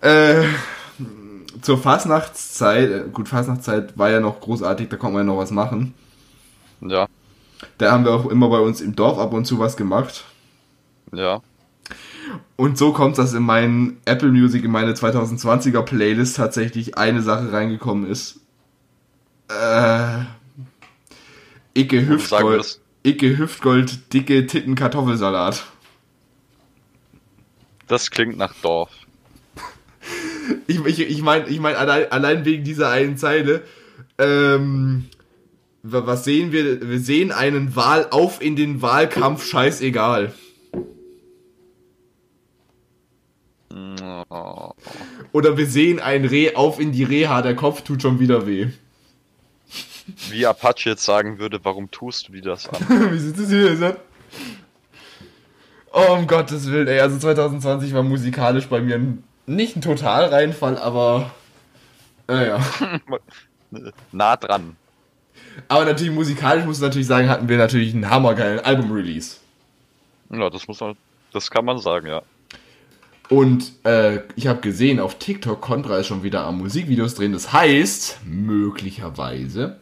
Äh, 0.00 0.44
zur 1.62 1.78
Fastnachtszeit, 1.78 2.90
äh, 2.90 3.04
gut, 3.12 3.28
Fastnachtszeit 3.28 3.98
war 3.98 4.10
ja 4.10 4.20
noch 4.20 4.40
großartig, 4.40 4.88
da 4.88 4.96
konnte 4.96 5.14
man 5.14 5.26
ja 5.26 5.32
noch 5.32 5.40
was 5.40 5.50
machen. 5.50 5.94
Ja, 6.80 7.08
Da 7.78 7.90
haben 7.90 8.04
wir 8.04 8.12
auch 8.12 8.26
immer 8.26 8.48
bei 8.50 8.60
uns 8.60 8.80
im 8.80 8.94
Dorf 8.94 9.18
ab 9.18 9.32
und 9.32 9.46
zu 9.46 9.58
was 9.58 9.76
gemacht. 9.76 10.24
ja. 11.12 11.40
Und 12.56 12.78
so 12.78 12.92
kommt 12.92 13.18
dass 13.18 13.34
in 13.34 13.42
meinen 13.42 13.98
Apple 14.04 14.30
Music, 14.30 14.64
in 14.64 14.70
meine 14.70 14.92
2020er 14.92 15.82
Playlist 15.82 16.36
tatsächlich 16.36 16.96
eine 16.98 17.22
Sache 17.22 17.52
reingekommen 17.52 18.08
ist. 18.10 18.40
Äh, 19.48 20.24
Icke 21.74 22.06
Hüftgold, 22.08 22.80
Icke 23.04 23.38
Hüftgold, 23.38 24.12
dicke 24.12 24.46
Titten 24.46 24.74
Kartoffelsalat. 24.74 25.64
Das 27.86 28.10
klingt 28.10 28.36
nach 28.36 28.54
Dorf. 28.62 28.90
Ich, 30.66 30.84
ich, 30.84 31.00
ich 31.00 31.22
meine, 31.22 31.46
ich 31.48 31.60
mein, 31.60 31.76
allein, 31.76 32.10
allein 32.10 32.44
wegen 32.44 32.64
dieser 32.64 32.90
einen 32.90 33.16
Zeile, 33.16 33.62
ähm, 34.18 35.06
wa- 35.82 36.06
was 36.06 36.24
sehen 36.24 36.50
wir? 36.52 36.88
Wir 36.88 36.98
sehen 37.00 37.30
einen 37.32 37.76
Wahl 37.76 38.08
auf 38.10 38.40
in 38.40 38.56
den 38.56 38.82
Wahlkampf, 38.82 39.44
scheißegal. 39.46 40.32
Oder 45.32 45.56
wir 45.56 45.66
sehen 45.66 46.00
ein 46.00 46.24
Reh 46.24 46.54
auf 46.54 46.80
in 46.80 46.92
die 46.92 47.04
Reha, 47.04 47.42
der 47.42 47.56
Kopf 47.56 47.82
tut 47.82 48.02
schon 48.02 48.18
wieder 48.20 48.46
weh. 48.46 48.68
Wie 50.30 50.46
Apache 50.46 50.90
jetzt 50.90 51.04
sagen 51.04 51.38
würde, 51.38 51.60
warum 51.64 51.90
tust 51.90 52.28
du 52.28 52.32
dir 52.32 52.42
das 52.42 52.68
an? 52.68 52.80
Wie 53.12 53.18
sieht 53.18 53.38
das 53.38 53.48
hier? 53.48 53.96
Oh, 55.92 56.12
um 56.12 56.26
Gottes 56.26 56.70
Willen, 56.70 56.86
ey. 56.86 57.00
Also 57.00 57.18
2020 57.18 57.92
war 57.92 58.02
musikalisch 58.02 58.66
bei 58.68 58.80
mir 58.80 58.96
ein, 58.96 59.24
nicht 59.46 59.76
ein 59.76 59.80
Totalreinfall, 59.80 60.78
aber. 60.78 61.30
Naja. 62.28 62.60
nah 64.12 64.36
dran. 64.36 64.76
Aber 65.68 65.84
natürlich 65.84 66.12
musikalisch 66.12 66.64
muss 66.64 66.76
ich 66.76 66.82
natürlich 66.82 67.06
sagen, 67.06 67.28
hatten 67.28 67.48
wir 67.48 67.56
natürlich 67.56 67.94
einen 67.94 68.10
hammergeilen 68.10 68.60
Album-Release. 68.60 69.38
Ja, 70.30 70.50
das 70.50 70.68
muss 70.68 70.80
man, 70.80 70.96
das 71.32 71.50
kann 71.50 71.64
man 71.64 71.78
sagen, 71.78 72.06
ja. 72.06 72.22
Und 73.28 73.72
äh, 73.84 74.20
ich 74.36 74.46
habe 74.46 74.60
gesehen, 74.60 75.00
auf 75.00 75.18
TikTok 75.18 75.60
Contra 75.60 75.98
ist 75.98 76.06
schon 76.06 76.22
wieder 76.22 76.44
am 76.44 76.58
Musikvideos 76.58 77.14
drehen. 77.14 77.32
Das 77.32 77.52
heißt, 77.52 78.20
möglicherweise 78.24 79.80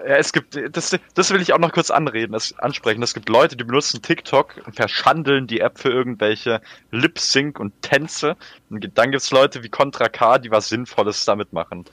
Ja, 0.00 0.16
es 0.16 0.32
gibt, 0.32 0.58
das, 0.72 0.96
das 1.14 1.30
will 1.30 1.40
ich 1.40 1.52
auch 1.52 1.58
noch 1.58 1.72
kurz 1.72 1.90
anreden, 1.90 2.32
das 2.32 2.58
ansprechen. 2.58 3.02
Es 3.02 3.14
gibt 3.14 3.28
Leute, 3.28 3.56
die 3.56 3.64
benutzen 3.64 4.02
TikTok 4.02 4.62
und 4.66 4.74
verschandeln 4.74 5.46
die 5.46 5.60
App 5.60 5.78
für 5.78 5.90
irgendwelche 5.90 6.60
Lip-Sync 6.90 7.58
und 7.60 7.72
Tänze. 7.82 8.36
Und 8.68 8.88
dann 8.94 9.12
gibt's 9.12 9.30
Leute 9.30 9.62
wie 9.62 9.68
Contra 9.68 10.08
K, 10.08 10.38
die 10.38 10.50
was 10.50 10.68
Sinnvolles 10.68 11.24
damit 11.24 11.52
machen. 11.52 11.84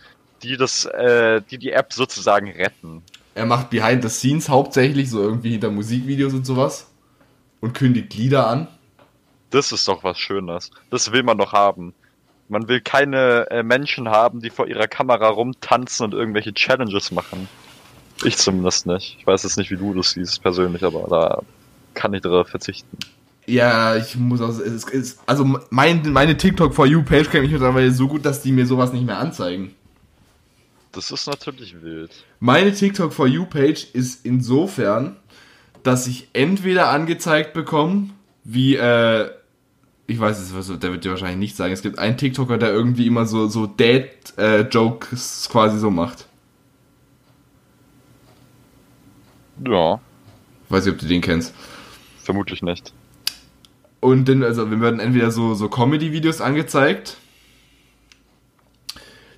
Die 0.42 0.58
das, 0.58 0.86
äh, 0.86 1.42
die 1.50 1.58
die 1.58 1.72
App 1.72 1.94
sozusagen 1.94 2.52
retten. 2.52 3.04
Er 3.36 3.46
macht 3.46 3.70
Behind 3.70 4.04
the 4.04 4.10
Scenes 4.10 4.50
hauptsächlich, 4.50 5.10
so 5.10 5.22
irgendwie 5.22 5.52
hinter 5.52 5.72
Musikvideos 5.72 6.34
und 6.34 6.46
sowas. 6.46 6.88
Und 7.62 7.74
kündigt 7.74 8.14
Lieder 8.16 8.48
an. 8.48 8.68
Das 9.54 9.72
ist 9.72 9.88
doch 9.88 10.04
was 10.04 10.18
Schönes. 10.18 10.72
Das 10.90 11.12
will 11.12 11.22
man 11.22 11.38
doch 11.38 11.54
haben. 11.54 11.94
Man 12.50 12.68
will 12.68 12.82
keine 12.82 13.52
äh, 13.52 13.62
Menschen 13.62 14.10
haben, 14.10 14.42
die 14.42 14.50
vor 14.50 14.68
ihrer 14.68 14.88
Kamera 14.88 15.28
rumtanzen 15.28 16.06
und 16.06 16.14
irgendwelche 16.16 16.56
Challenges 16.56 17.12
machen. 17.12 17.48
Ich 18.24 18.38
zumindest 18.38 18.88
nicht. 18.88 19.18
Ich 19.20 19.28
weiß 19.28 19.44
jetzt 19.44 19.58
nicht, 19.58 19.70
wie 19.70 19.78
du 19.78 19.94
das 19.94 20.12
siehst 20.12 20.42
persönlich, 20.42 20.84
aber 20.84 21.06
da 21.08 21.42
kann 21.94 22.16
ich 22.16 22.22
darauf 22.22 22.48
verzichten. 22.48 22.98
Ja, 23.46 23.96
ich 23.96 24.16
muss 24.16 24.42
auch, 24.42 24.50
es 24.50 24.86
ist, 24.86 25.20
also 25.28 25.46
mein, 25.70 26.02
meine 26.12 26.36
TikTok 26.36 26.74
for 26.74 26.88
You 26.88 27.04
Page 27.04 27.30
kennt 27.30 27.44
mich 27.44 27.52
mittlerweile 27.52 27.92
so 27.92 28.08
gut, 28.08 28.26
dass 28.26 28.42
die 28.42 28.52
mir 28.52 28.66
sowas 28.66 28.92
nicht 28.92 29.06
mehr 29.06 29.20
anzeigen. 29.20 29.76
Das 30.94 31.12
ist 31.12 31.28
natürlich 31.28 31.80
wild. 31.80 32.12
Meine 32.40 32.74
TikTok 32.74 33.14
for 33.14 33.28
You 33.28 33.46
Page 33.46 33.86
ist 33.94 34.26
insofern, 34.26 35.16
dass 35.84 36.08
ich 36.08 36.30
entweder 36.34 36.90
angezeigt 36.90 37.54
bekomme, 37.54 38.10
wie, 38.44 38.78
äh, 38.78 39.30
ich 40.08 40.20
weiß 40.20 40.40
es, 40.40 40.80
der 40.80 40.92
wird 40.92 41.06
dir 41.06 41.12
wahrscheinlich 41.12 41.38
nicht 41.38 41.56
sagen. 41.56 41.74
Es 41.74 41.82
gibt 41.82 42.00
einen 42.00 42.18
TikToker, 42.18 42.58
der 42.58 42.72
irgendwie 42.72 43.08
immer 43.08 43.26
so, 43.26 43.48
so 43.48 43.66
Dad-Jokes 43.68 45.50
quasi 45.52 45.80
so 45.80 45.90
macht. 45.92 46.28
Ja, 49.66 50.00
Weiß 50.70 50.86
nicht, 50.86 50.94
ob 50.96 51.00
du 51.00 51.06
den 51.08 51.22
kennst. 51.22 51.54
vermutlich 52.18 52.62
nicht. 52.64 52.94
Und 54.00 54.28
dann, 54.28 54.44
also 54.44 54.70
wir 54.72 54.82
werden 54.82 55.00
entweder 55.00 55.32
so, 55.32 55.54
so 55.54 55.70
Comedy-Videos 55.70 56.42
angezeigt. 56.42 57.18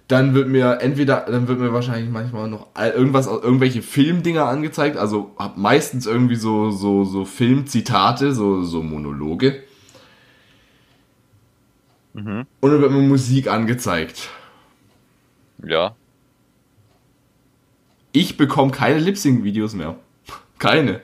Dann 0.07 0.33
wird 0.35 0.47
mir 0.47 0.79
entweder, 0.81 1.25
dann 1.27 1.47
wird 1.47 1.59
mir 1.59 1.73
wahrscheinlich 1.73 2.09
manchmal 2.11 2.47
noch 2.47 2.67
irgendwas, 2.75 3.25
irgendwelche 3.27 3.81
Filmdinger 3.81 4.45
angezeigt. 4.45 4.97
Also 4.97 5.31
hab 5.37 5.57
meistens 5.57 6.05
irgendwie 6.05 6.35
so, 6.35 6.71
so, 6.71 7.03
so 7.03 7.25
Filmzitate, 7.25 8.33
so, 8.33 8.63
so 8.63 8.81
Monologe. 8.81 9.63
Mhm. 12.15 12.47
Und 12.61 12.71
dann 12.71 12.81
wird 12.81 12.91
mir 12.91 12.99
Musik 12.99 13.47
angezeigt. 13.49 14.29
Ja. 15.63 15.95
Ich 18.13 18.37
bekomme 18.37 18.71
keine 18.71 18.99
Lip-Sync-Videos 18.99 19.73
mehr. 19.73 19.97
Keine. 20.57 21.01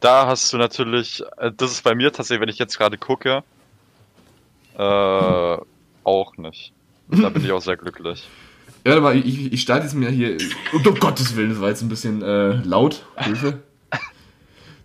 Da 0.00 0.26
hast 0.26 0.52
du 0.52 0.58
natürlich, 0.58 1.22
äh, 1.38 1.50
das 1.56 1.72
ist 1.72 1.82
bei 1.82 1.94
mir 1.94 2.12
tatsächlich, 2.12 2.42
wenn 2.42 2.48
ich 2.50 2.58
jetzt 2.58 2.76
gerade 2.76 2.98
gucke, 2.98 3.42
äh, 4.76 5.56
auch 6.04 6.36
nicht. 6.36 6.72
Da 7.08 7.30
bin 7.30 7.42
ich 7.44 7.52
auch 7.52 7.62
sehr 7.62 7.78
glücklich. 7.78 8.28
Ja, 8.84 8.92
warte 8.92 9.00
mal, 9.00 9.16
ich, 9.16 9.52
ich 9.52 9.62
starte 9.62 9.84
jetzt 9.84 9.94
mir 9.94 10.10
hier. 10.10 10.36
Um 10.72 10.82
Gottes 10.82 11.36
Willen, 11.36 11.50
das 11.50 11.60
war 11.60 11.70
jetzt 11.70 11.82
ein 11.82 11.88
bisschen 11.88 12.22
äh, 12.22 12.52
laut. 12.64 13.04
Hilfe. 13.16 13.62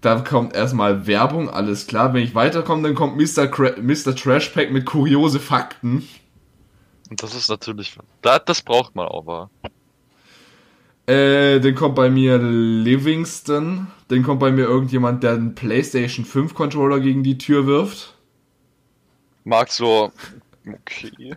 Da 0.06 0.20
kommt 0.20 0.54
erstmal 0.56 1.08
Werbung, 1.08 1.50
alles 1.50 1.88
klar. 1.88 2.14
Wenn 2.14 2.22
ich 2.24 2.36
weiterkomme, 2.36 2.84
dann 2.84 2.94
kommt 2.94 3.18
Mr. 3.18 3.48
Cra 3.48 3.72
Mr. 3.82 4.16
Trashpack 4.16 4.70
mit 4.72 4.86
kuriose 4.86 5.40
Fakten. 5.40 6.08
Und 7.10 7.24
das 7.24 7.34
ist 7.34 7.50
natürlich, 7.50 7.98
da, 8.22 8.38
das 8.38 8.62
braucht 8.62 8.94
man 8.94 9.08
aber. 9.08 9.50
Äh, 11.08 11.60
dann 11.60 11.74
kommt 11.74 11.96
bei 11.96 12.12
mir 12.12 12.38
Livingston. 12.38 13.88
Dann 14.10 14.22
kommt 14.22 14.40
bei 14.42 14.52
mir 14.52 14.66
irgendjemand, 14.66 15.24
der 15.24 15.32
einen 15.32 15.56
PlayStation 15.56 16.24
5 16.24 16.54
Controller 16.54 17.00
gegen 17.00 17.24
die 17.24 17.40
Tür 17.40 17.66
wirft. 17.66 18.14
Mag 19.44 19.72
so, 19.72 20.12
okay, 20.68 21.36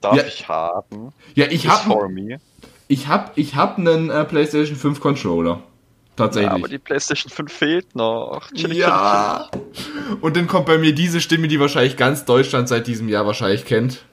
darf 0.00 0.14
Ja. 0.16 0.24
ich 0.26 0.46
haben? 0.48 1.12
Ja, 1.34 1.46
ich 1.46 1.64
Is 1.64 1.70
hab, 1.72 1.82
for 1.82 2.08
me. 2.08 2.38
ich 2.86 3.08
hab, 3.08 3.36
ich 3.36 3.56
hab 3.56 3.78
einen 3.78 4.10
äh, 4.10 4.24
PlayStation 4.24 4.76
5 4.76 5.00
Controller. 5.00 5.60
Ja, 6.18 6.24
Tatsächlich. 6.24 6.50
aber 6.52 6.68
die 6.68 6.78
PlayStation 6.78 7.30
5 7.30 7.52
fehlt 7.52 7.94
noch. 7.94 8.50
Chillig, 8.54 8.78
Ja. 8.78 9.50
Und 10.22 10.34
dann 10.36 10.46
kommt 10.46 10.64
bei 10.66 10.78
mir 10.78 10.94
diese 10.94 11.20
Stimme, 11.20 11.46
die 11.48 11.60
wahrscheinlich 11.60 11.96
ganz 11.98 12.24
Deutschland 12.24 12.68
seit 12.68 12.86
diesem 12.86 13.08
Jahr 13.10 13.26
wahrscheinlich 13.26 13.66
kennt. 13.66 14.04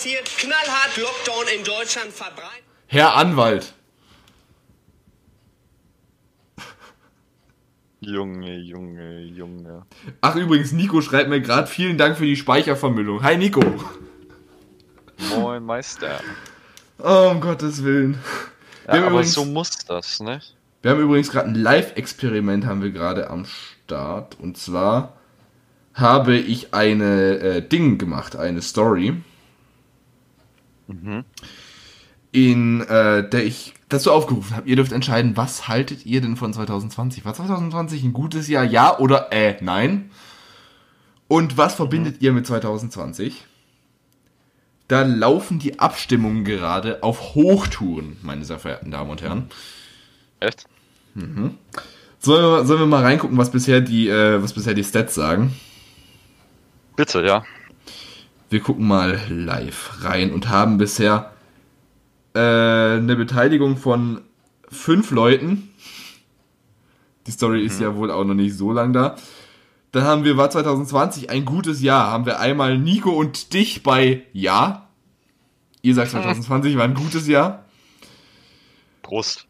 Hier 0.00 0.18
knallhart 0.38 0.96
Lockdown 0.96 1.44
in 1.58 1.64
Deutschland 1.64 2.12
verbreitet. 2.12 2.64
Herr 2.86 3.14
Anwalt. 3.14 3.74
Junge, 8.00 8.56
Junge, 8.58 9.20
Junge. 9.20 9.86
Ach 10.20 10.36
übrigens, 10.36 10.72
Nico 10.72 11.00
schreibt 11.00 11.30
mir 11.30 11.40
gerade 11.40 11.66
vielen 11.66 11.96
Dank 11.96 12.18
für 12.18 12.26
die 12.26 12.36
Speichervermüllung. 12.36 13.22
Hi 13.22 13.36
Nico. 13.36 13.62
Moin 15.30 15.64
Meister. 15.64 16.20
Oh, 16.98 17.28
um 17.30 17.40
Gottes 17.40 17.82
Willen. 17.82 18.18
Ja, 18.86 18.94
aber 18.94 19.06
übrigens- 19.10 19.32
so 19.34 19.44
muss 19.44 19.70
das, 19.86 20.20
ne? 20.20 20.40
Wir 20.84 20.90
haben 20.90 21.00
übrigens 21.00 21.30
gerade 21.30 21.48
ein 21.48 21.54
Live-Experiment 21.54 22.66
haben 22.66 22.82
wir 22.82 22.90
gerade 22.90 23.30
am 23.30 23.46
Start. 23.46 24.38
Und 24.38 24.58
zwar 24.58 25.14
habe 25.94 26.36
ich 26.36 26.74
eine 26.74 27.38
äh, 27.38 27.66
Ding 27.66 27.96
gemacht, 27.96 28.36
eine 28.36 28.60
Story. 28.60 29.14
In 32.32 32.82
äh, 32.82 33.26
der 33.26 33.46
ich 33.46 33.72
dazu 33.88 34.12
aufgerufen 34.12 34.54
habe. 34.54 34.68
Ihr 34.68 34.76
dürft 34.76 34.92
entscheiden, 34.92 35.38
was 35.38 35.68
haltet 35.68 36.04
ihr 36.04 36.20
denn 36.20 36.36
von 36.36 36.52
2020? 36.52 37.24
War 37.24 37.32
2020 37.32 38.04
ein 38.04 38.12
gutes 38.12 38.48
Jahr? 38.48 38.64
Ja 38.64 38.98
oder 38.98 39.32
äh, 39.32 39.56
nein? 39.62 40.10
Und 41.28 41.56
was 41.56 41.76
verbindet 41.76 42.20
ihr 42.20 42.34
mit 42.34 42.46
2020? 42.46 43.46
Da 44.88 45.00
laufen 45.00 45.58
die 45.58 45.78
Abstimmungen 45.78 46.44
gerade 46.44 47.02
auf 47.02 47.34
Hochtouren, 47.34 48.18
meine 48.20 48.44
sehr 48.44 48.58
verehrten 48.58 48.90
Damen 48.90 49.08
und 49.08 49.22
Herren. 49.22 49.48
Echt? 50.40 50.66
Sollen 52.18 52.42
wir, 52.42 52.64
sollen 52.64 52.80
wir 52.80 52.86
mal 52.86 53.02
reingucken, 53.02 53.36
was 53.36 53.50
bisher 53.50 53.80
die, 53.80 54.08
äh, 54.08 54.42
was 54.42 54.54
bisher 54.54 54.74
die 54.74 54.84
Stats 54.84 55.14
sagen? 55.14 55.54
Bitte, 56.96 57.24
ja. 57.24 57.44
Wir 58.50 58.60
gucken 58.60 58.86
mal 58.86 59.20
live 59.28 59.98
rein 60.02 60.32
und 60.32 60.48
haben 60.48 60.78
bisher 60.78 61.32
äh, 62.34 62.38
eine 62.38 63.16
Beteiligung 63.16 63.76
von 63.76 64.22
fünf 64.68 65.10
Leuten. 65.10 65.70
Die 67.26 67.30
Story 67.30 67.64
ist 67.64 67.80
ja 67.80 67.96
wohl 67.96 68.10
auch 68.10 68.24
noch 68.24 68.34
nicht 68.34 68.56
so 68.56 68.72
lang 68.72 68.92
da. 68.92 69.16
Dann 69.92 70.04
haben 70.04 70.24
wir, 70.24 70.36
war 70.36 70.50
2020 70.50 71.30
ein 71.30 71.44
gutes 71.44 71.80
Jahr. 71.80 72.10
Haben 72.10 72.26
wir 72.26 72.40
einmal 72.40 72.78
Nico 72.78 73.10
und 73.10 73.54
dich 73.54 73.82
bei 73.82 74.24
Ja. 74.32 74.88
Ihr 75.82 75.94
sagt 75.94 76.10
2020 76.10 76.76
war 76.76 76.84
ein 76.84 76.94
gutes 76.94 77.28
Jahr. 77.28 77.64
Prost. 79.02 79.46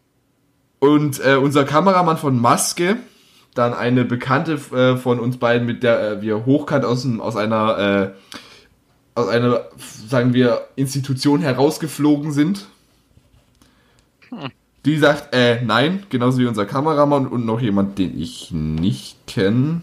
Und 0.78 1.24
äh, 1.24 1.36
unser 1.36 1.64
Kameramann 1.64 2.18
von 2.18 2.38
Maske, 2.38 2.98
dann 3.54 3.72
eine 3.72 4.04
Bekannte 4.04 4.54
äh, 4.74 4.96
von 4.96 5.20
uns 5.20 5.38
beiden, 5.38 5.66
mit 5.66 5.82
der 5.82 6.10
äh, 6.10 6.22
wir 6.22 6.44
hochkant 6.44 6.84
aus, 6.84 7.06
aus 7.18 7.36
einer, 7.36 7.78
äh, 7.78 8.10
aus 9.14 9.28
einer, 9.28 9.66
sagen 10.08 10.34
wir, 10.34 10.68
Institution 10.76 11.40
herausgeflogen 11.40 12.32
sind. 12.32 12.66
Die 14.84 14.98
sagt, 14.98 15.34
äh, 15.34 15.62
nein, 15.62 16.04
genauso 16.10 16.38
wie 16.38 16.46
unser 16.46 16.66
Kameramann 16.66 17.26
und 17.26 17.46
noch 17.46 17.60
jemand, 17.60 17.98
den 17.98 18.18
ich 18.20 18.50
nicht 18.50 19.26
kenne. 19.26 19.80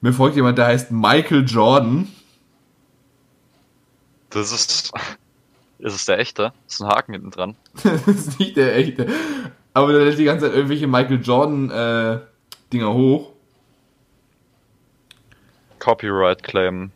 Mir 0.00 0.12
folgt 0.12 0.36
jemand, 0.36 0.56
der 0.56 0.66
heißt 0.66 0.90
Michael 0.90 1.44
Jordan. 1.46 2.08
Das 4.30 4.52
ist. 4.52 4.92
Ist 5.78 5.94
es 5.94 6.06
der 6.06 6.18
echte? 6.18 6.52
Ist 6.66 6.80
ein 6.80 6.88
Haken 6.88 7.12
hinten 7.12 7.30
dran. 7.30 7.56
das 7.82 8.06
ist 8.08 8.40
nicht 8.40 8.56
der 8.56 8.76
echte. 8.76 9.06
Aber 9.74 9.92
der 9.92 10.04
lädt 10.04 10.18
die 10.18 10.24
ganze 10.24 10.46
Zeit 10.46 10.54
irgendwelche 10.54 10.86
Michael 10.86 11.20
Jordan 11.22 11.70
äh, 11.70 12.18
Dinger 12.72 12.92
hoch. 12.92 13.32
Copyright 15.78 16.42
Claim. 16.42 16.90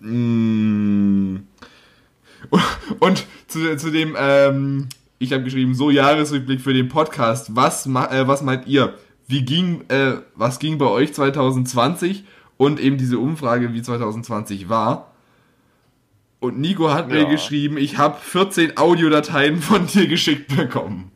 Mm. 0.00 1.38
Und 3.00 3.26
zu, 3.48 3.76
zu 3.76 3.90
dem, 3.90 4.14
ähm, 4.18 4.88
ich 5.18 5.32
habe 5.32 5.44
geschrieben, 5.44 5.74
so 5.74 5.90
Jahresrückblick 5.90 6.60
für 6.60 6.74
den 6.74 6.88
Podcast. 6.88 7.56
Was, 7.56 7.86
äh, 7.86 8.26
was 8.26 8.42
meint 8.42 8.66
ihr? 8.66 8.94
Wie 9.26 9.44
ging, 9.44 9.84
äh, 9.88 10.18
was 10.34 10.58
ging 10.58 10.78
bei 10.78 10.86
euch 10.86 11.14
2020? 11.14 12.24
Und 12.56 12.80
eben 12.80 12.98
diese 12.98 13.18
Umfrage, 13.18 13.72
wie 13.72 13.82
2020 13.82 14.68
war. 14.68 15.07
Und 16.40 16.58
Nico 16.60 16.90
hat 16.92 17.08
mir 17.08 17.22
Ja. 17.22 17.28
geschrieben, 17.28 17.76
ich 17.78 17.98
habe 17.98 18.18
14 18.20 18.76
Audiodateien 18.76 19.60
von 19.60 19.86
dir 19.86 20.06
geschickt 20.06 20.54
bekommen. 20.56 21.10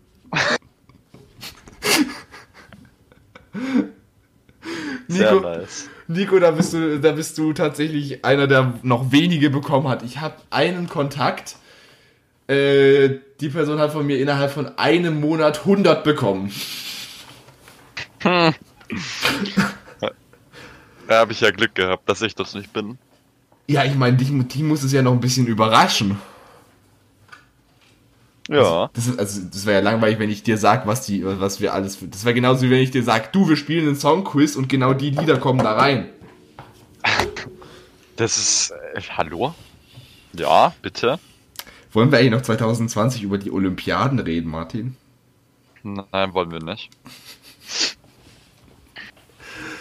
Nico, 5.09 5.41
nice. 5.41 5.89
Nico, 6.09 6.39
da 6.39 6.51
bist 6.51 6.73
du, 6.73 6.99
da 7.01 7.13
bist 7.13 7.39
du 7.39 7.53
tatsächlich 7.53 8.25
einer, 8.25 8.47
der 8.47 8.75
noch 8.83 9.13
wenige 9.13 9.51
bekommen 9.51 9.89
hat. 9.89 10.03
Ich 10.03 10.21
habe 10.21 10.35
einen 10.51 10.89
Kontakt. 10.89 11.57
Äh, 12.49 13.19
die 13.41 13.49
Person 13.49 13.79
hat 13.79 13.93
von 13.93 14.07
mir 14.07 14.19
innerhalb 14.19 14.51
von 14.51 14.77
einem 14.79 15.21
Monat 15.21 15.61
100 15.61 16.05
bekommen. 16.05 16.53
Da 21.09 21.19
habe 21.19 21.33
ich 21.33 21.41
ja 21.41 21.51
Glück 21.51 21.75
gehabt, 21.75 22.09
dass 22.09 22.23
ich 22.23 22.35
das 22.37 22.55
nicht 22.55 22.73
bin. 22.73 22.97
Ja, 23.67 23.85
ich 23.85 23.95
meine, 23.95 24.17
die, 24.17 24.25
die 24.45 24.63
muss 24.63 24.83
es 24.83 24.93
ja 24.93 25.03
noch 25.03 25.13
ein 25.13 25.21
bisschen 25.21 25.47
überraschen. 25.47 26.19
Ja. 28.49 28.91
Das 28.93 29.07
ist, 29.07 29.19
also, 29.19 29.41
das 29.51 29.67
wäre 29.67 29.79
ja 29.79 29.91
langweilig, 29.91 30.19
wenn 30.19 30.31
ich 30.31 30.43
dir 30.43 30.59
sag, 30.59 30.87
was 30.87 31.07
die, 31.07 31.25
was 31.25 31.61
wir 31.61 31.73
alles. 31.73 31.99
Das 32.11 32.25
wäre 32.25 32.35
genauso 32.35 32.63
wie 32.63 32.71
wenn 32.71 32.81
ich 32.81 32.91
dir 32.91 33.03
sag, 33.03 33.33
du, 33.33 33.49
wir 33.49 33.57
spielen 33.57 33.87
einen 33.87 33.97
Songquiz 33.97 34.57
und 34.57 34.69
genau 34.69 34.95
die 34.95 35.11
Lieder 35.11 35.39
kommen 35.39 35.61
da 35.61 35.73
rein. 35.73 36.09
Das 38.17 38.37
ist. 38.37 38.73
Äh, 38.95 39.01
hallo? 39.17 39.55
Ja, 40.35 40.75
bitte. 40.83 41.19
Wollen 41.93 42.11
wir 42.11 42.19
eigentlich 42.19 42.33
noch 42.33 42.43
2020 42.43 43.23
über 43.23 43.39
die 43.39 43.51
Olympiaden 43.51 44.19
reden, 44.19 44.51
Martin? 44.51 44.97
Nein, 45.83 46.33
wollen 46.33 46.51
wir 46.51 46.63
nicht. 46.63 46.91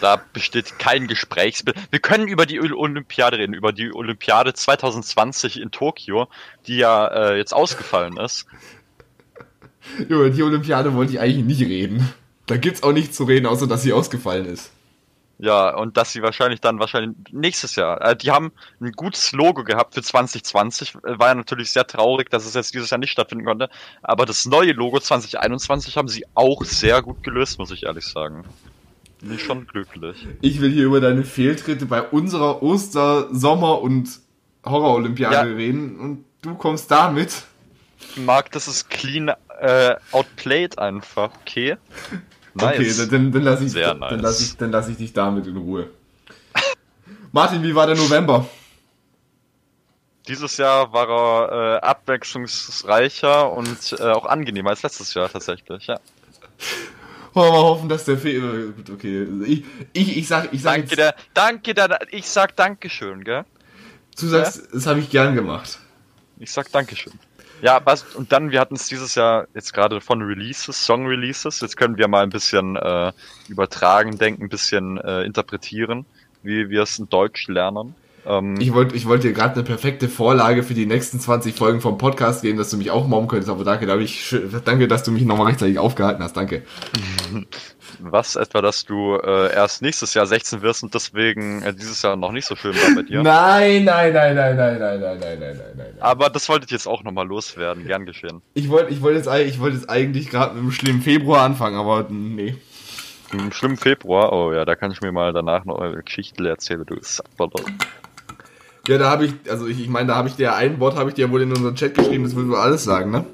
Da 0.01 0.19
besteht 0.33 0.79
kein 0.79 1.07
Gesprächsbild. 1.07 1.77
Wir 1.91 1.99
können 1.99 2.27
über 2.27 2.45
die 2.45 2.59
Ol- 2.59 2.73
Olympiade 2.73 3.37
reden, 3.37 3.53
über 3.53 3.71
die 3.71 3.93
Olympiade 3.93 4.53
2020 4.53 5.61
in 5.61 5.71
Tokio, 5.71 6.27
die 6.67 6.77
ja 6.77 7.07
äh, 7.07 7.37
jetzt 7.37 7.53
ausgefallen 7.53 8.17
ist. 8.17 8.45
Über 10.09 10.29
die 10.29 10.43
Olympiade 10.43 10.93
wollte 10.93 11.13
ich 11.13 11.19
eigentlich 11.19 11.45
nicht 11.45 11.61
reden. 11.69 12.13
Da 12.47 12.57
gibt's 12.57 12.83
auch 12.83 12.91
nichts 12.91 13.15
zu 13.15 13.23
reden, 13.23 13.45
außer 13.45 13.67
dass 13.67 13.83
sie 13.83 13.93
ausgefallen 13.93 14.45
ist. 14.45 14.71
Ja, 15.37 15.75
und 15.75 15.97
dass 15.97 16.11
sie 16.13 16.21
wahrscheinlich 16.21 16.61
dann 16.61 16.77
wahrscheinlich 16.79 17.15
nächstes 17.31 17.75
Jahr. 17.75 17.99
Äh, 18.01 18.15
die 18.15 18.29
haben 18.29 18.51
ein 18.79 18.91
gutes 18.91 19.31
Logo 19.31 19.63
gehabt 19.63 19.95
für 19.95 20.03
2020. 20.03 20.95
Äh, 20.95 21.19
War 21.19 21.29
ja 21.29 21.35
natürlich 21.35 21.71
sehr 21.71 21.87
traurig, 21.87 22.29
dass 22.29 22.45
es 22.45 22.53
jetzt 22.53 22.73
dieses 22.75 22.91
Jahr 22.91 22.99
nicht 22.99 23.11
stattfinden 23.11 23.45
konnte. 23.45 23.69
Aber 24.03 24.25
das 24.27 24.45
neue 24.45 24.71
Logo 24.73 24.99
2021 24.99 25.97
haben 25.97 26.07
sie 26.07 26.25
auch 26.35 26.63
sehr 26.63 27.01
gut 27.01 27.23
gelöst, 27.23 27.57
muss 27.57 27.71
ich 27.71 27.83
ehrlich 27.83 28.05
sagen. 28.05 28.45
Bin 29.21 29.33
ich 29.35 29.43
schon 29.43 29.67
glücklich. 29.67 30.27
Ich 30.41 30.61
will 30.61 30.71
hier 30.71 30.85
über 30.85 30.99
deine 30.99 31.23
Fehltritte 31.23 31.85
bei 31.85 32.01
unserer 32.01 32.63
Oster-, 32.63 33.27
Sommer- 33.33 33.81
und 33.81 34.09
Horror-Olympiade 34.65 35.49
Ja. 35.49 35.55
reden 35.55 35.99
und 35.99 36.25
du 36.41 36.55
kommst 36.55 36.89
damit. 36.89 37.43
Marc, 38.15 38.51
das 38.51 38.67
ist 38.67 38.89
clean 38.89 39.31
äh, 39.59 39.95
outplayed 40.11 40.77
einfach. 40.79 41.31
Okay. 41.41 41.77
Nice. 42.53 42.75
Okay, 42.79 42.93
dann, 42.97 43.09
dann, 43.09 43.31
dann 43.31 43.41
lass 43.43 43.61
ich, 43.61 43.71
Sehr 43.71 43.87
dann, 43.95 43.99
nice. 43.99 44.21
lass 44.21 44.41
ich, 44.41 44.57
dann 44.57 44.71
lass 44.71 44.89
ich 44.89 44.97
dich 44.97 45.13
damit 45.13 45.47
in 45.47 45.55
Ruhe. 45.55 45.89
Martin, 47.31 47.63
wie 47.63 47.73
war 47.73 47.87
der 47.87 47.95
November? 47.95 48.45
Dieses 50.27 50.57
Jahr 50.57 50.91
war 50.91 51.09
er 51.09 51.75
äh, 51.77 51.79
abwechslungsreicher 51.79 53.53
und 53.53 53.95
äh, 53.97 54.03
auch 54.03 54.25
angenehmer 54.25 54.71
als 54.71 54.83
letztes 54.83 55.13
Jahr 55.13 55.29
tatsächlich, 55.29 55.87
ja. 55.87 55.97
Wollen 57.33 57.47
wir 57.47 57.51
mal 57.51 57.63
hoffen, 57.63 57.89
dass 57.89 58.05
der 58.05 58.17
Fehler. 58.17 58.73
Okay. 58.93 59.25
Ich, 59.45 59.63
ich, 59.93 60.17
ich 60.17 60.27
sag, 60.27 60.53
ich 60.53 60.61
sag 60.61 60.73
Danke, 60.73 60.87
jetzt, 60.87 60.97
der, 60.97 61.15
danke, 61.33 61.73
der, 61.73 61.99
ich 62.11 62.27
sag 62.27 62.55
Dankeschön, 62.55 63.23
gell? 63.23 63.45
du 64.19 64.27
sagst, 64.27 64.67
das 64.73 64.85
habe 64.85 64.99
ich 64.99 65.09
gern 65.09 65.35
gemacht. 65.35 65.79
Ich 66.39 66.51
sag 66.51 66.71
Dankeschön. 66.71 67.13
Ja, 67.61 67.79
was, 67.83 68.03
und 68.15 68.31
dann, 68.31 68.51
wir 68.51 68.59
hatten 68.59 68.75
es 68.75 68.87
dieses 68.87 69.13
Jahr 69.15 69.47
jetzt 69.53 69.71
gerade 69.73 70.01
von 70.01 70.21
Releases, 70.21 70.83
Song-Releases. 70.83 71.61
Jetzt 71.61 71.77
können 71.77 71.95
wir 71.97 72.07
mal 72.07 72.23
ein 72.23 72.31
bisschen 72.31 72.75
äh, 72.75 73.11
übertragen, 73.47 74.17
denken, 74.17 74.43
ein 74.43 74.49
bisschen 74.49 74.97
äh, 74.97 75.21
interpretieren, 75.23 76.05
wie 76.41 76.69
wir 76.69 76.81
es 76.81 76.97
in 76.97 77.07
Deutsch 77.07 77.47
lernen. 77.47 77.93
Ähm, 78.25 78.55
Ich 78.59 78.73
wollte 78.73 78.95
ich 78.95 79.07
wollte 79.07 79.27
dir 79.27 79.33
gerade 79.33 79.55
eine 79.55 79.63
perfekte 79.63 80.09
Vorlage 80.09 80.63
für 80.63 80.73
die 80.73 80.85
nächsten 80.85 81.19
20 81.19 81.55
Folgen 81.55 81.81
vom 81.81 81.97
Podcast 81.97 82.41
geben, 82.41 82.57
dass 82.57 82.69
du 82.69 82.77
mich 82.77 82.91
auch 82.91 83.07
mobben 83.07 83.27
könntest, 83.27 83.49
aber 83.49 83.63
danke, 83.63 83.85
da 83.85 83.97
ich, 83.97 84.35
danke, 84.65 84.87
dass 84.87 85.03
du 85.03 85.11
mich 85.11 85.23
nochmal 85.23 85.47
rechtzeitig 85.47 85.79
aufgehalten 85.79 86.23
hast, 86.23 86.37
danke. 86.37 86.63
was 87.99 88.35
etwa, 88.35 88.61
dass 88.61 88.85
du 88.85 89.15
äh, 89.15 89.53
erst 89.53 89.81
nächstes 89.81 90.13
Jahr 90.13 90.25
16 90.25 90.61
wirst 90.61 90.83
und 90.83 90.93
deswegen 90.93 91.61
äh, 91.61 91.73
dieses 91.73 92.01
Jahr 92.01 92.15
noch 92.15 92.31
nicht 92.31 92.45
so 92.45 92.55
schön 92.55 92.75
war 92.75 92.95
bei 92.95 93.03
dir. 93.03 93.21
Nein, 93.23 93.83
nein, 93.83 94.13
nein, 94.13 94.35
nein, 94.35 94.55
nein, 94.57 94.79
nein, 94.79 94.99
nein, 94.99 95.19
nein, 95.19 95.39
nein, 95.39 95.57
nein, 95.57 95.73
nein. 95.75 95.93
Aber 95.99 96.29
das 96.29 96.49
wollte 96.49 96.65
ich 96.65 96.71
jetzt 96.71 96.87
auch 96.87 97.03
nochmal 97.03 97.27
loswerden, 97.27 97.85
gern 97.85 98.05
geschehen. 98.05 98.41
Ich 98.53 98.69
wollte 98.69 98.91
ich 98.91 99.01
wollte 99.01 99.17
jetzt, 99.17 99.47
ich 99.47 99.59
wollte 99.59 99.77
jetzt 99.77 99.89
eigentlich 99.89 100.29
gerade 100.29 100.55
mit 100.55 100.63
dem 100.63 100.71
schlimmen 100.71 101.01
Februar 101.01 101.43
anfangen, 101.43 101.77
aber 101.77 102.07
nee. 102.09 102.55
Im 103.33 103.51
schlimmen 103.51 103.77
Februar, 103.77 104.33
oh 104.33 104.51
ja, 104.51 104.65
da 104.65 104.75
kann 104.75 104.91
ich 104.91 105.01
mir 105.01 105.11
mal 105.11 105.31
danach 105.31 105.63
noch 105.63 105.77
eure 105.77 106.03
Geschichte 106.03 106.47
erzählen, 106.47 106.83
du 106.85 106.97
Sackballer. 106.99 107.63
Ja, 108.87 108.97
da 108.97 109.09
habe 109.09 109.25
ich, 109.25 109.33
also 109.47 109.67
ich, 109.67 109.79
ich 109.79 109.89
meine, 109.89 110.07
da 110.07 110.15
habe 110.15 110.27
ich 110.27 110.35
dir 110.35 110.55
ein 110.55 110.79
Wort, 110.79 110.95
habe 110.95 111.09
ich 111.09 111.15
dir 111.15 111.29
wohl 111.31 111.41
in 111.41 111.51
unseren 111.51 111.75
Chat 111.75 111.93
geschrieben, 111.93 112.23
das 112.23 112.35
würden 112.35 112.49
wir 112.49 112.57
alles 112.57 112.83
sagen, 112.83 113.11
ne? 113.11 113.25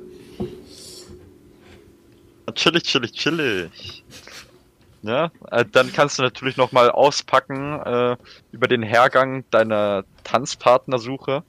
Chillig, 2.53 2.83
chillig, 2.83 3.13
chillig. 3.13 4.03
Ja, 5.03 5.31
äh, 5.51 5.63
dann 5.71 5.93
kannst 5.93 6.19
du 6.19 6.23
natürlich 6.23 6.57
noch 6.57 6.71
mal 6.71 6.89
auspacken 6.89 7.79
äh, 7.81 8.17
über 8.51 8.67
den 8.67 8.83
Hergang 8.83 9.45
deiner 9.51 10.03
Tanzpartnersuche. 10.23 11.43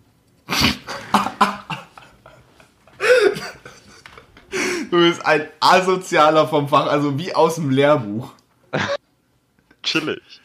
Du 4.90 4.96
bist 4.96 5.24
ein 5.26 5.46
Asozialer 5.60 6.46
vom 6.46 6.68
Fach, 6.68 6.86
also 6.86 7.18
wie 7.18 7.34
aus 7.34 7.56
dem 7.56 7.70
Lehrbuch. 7.70 8.32
Chillig. 9.82 10.40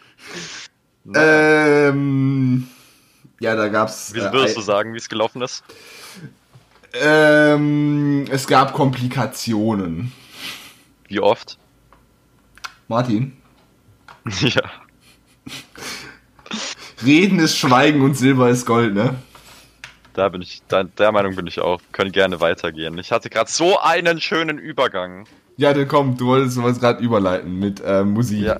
Ähm, 1.13 2.67
ja, 3.43 3.55
da 3.55 3.67
gab's. 3.67 4.13
Wie 4.13 4.19
äh, 4.19 4.31
würdest 4.31 4.55
du 4.55 4.61
ein- 4.61 4.65
sagen, 4.65 4.93
wie 4.93 4.97
es 4.97 5.09
gelaufen 5.09 5.41
ist? 5.41 5.63
Ähm, 6.93 8.25
es 8.29 8.47
gab 8.47 8.73
Komplikationen. 8.73 10.11
Wie 11.07 11.19
oft? 11.19 11.57
Martin, 12.87 13.33
ja. 14.41 14.61
Reden 17.03 17.39
ist 17.39 17.57
Schweigen 17.57 18.01
und 18.01 18.15
Silber 18.15 18.49
ist 18.49 18.65
Gold, 18.65 18.93
ne? 18.93 19.15
Da 20.13 20.29
bin 20.29 20.41
ich, 20.41 20.61
da, 20.67 20.83
der 20.83 21.11
Meinung 21.11 21.35
bin 21.35 21.47
ich 21.47 21.59
auch. 21.59 21.81
Können 21.91 22.11
gerne 22.11 22.39
weitergehen. 22.39 22.97
Ich 22.99 23.11
hatte 23.11 23.29
gerade 23.29 23.49
so 23.49 23.79
einen 23.79 24.21
schönen 24.21 24.59
Übergang 24.59 25.25
Ja, 25.57 25.73
dann 25.73 25.87
komm, 25.87 26.17
du 26.17 26.27
wolltest 26.27 26.61
was 26.61 26.79
gerade 26.79 27.03
überleiten 27.03 27.57
mit 27.59 27.81
äh, 27.81 28.03
Musik. 28.03 28.43
Ja. 28.43 28.57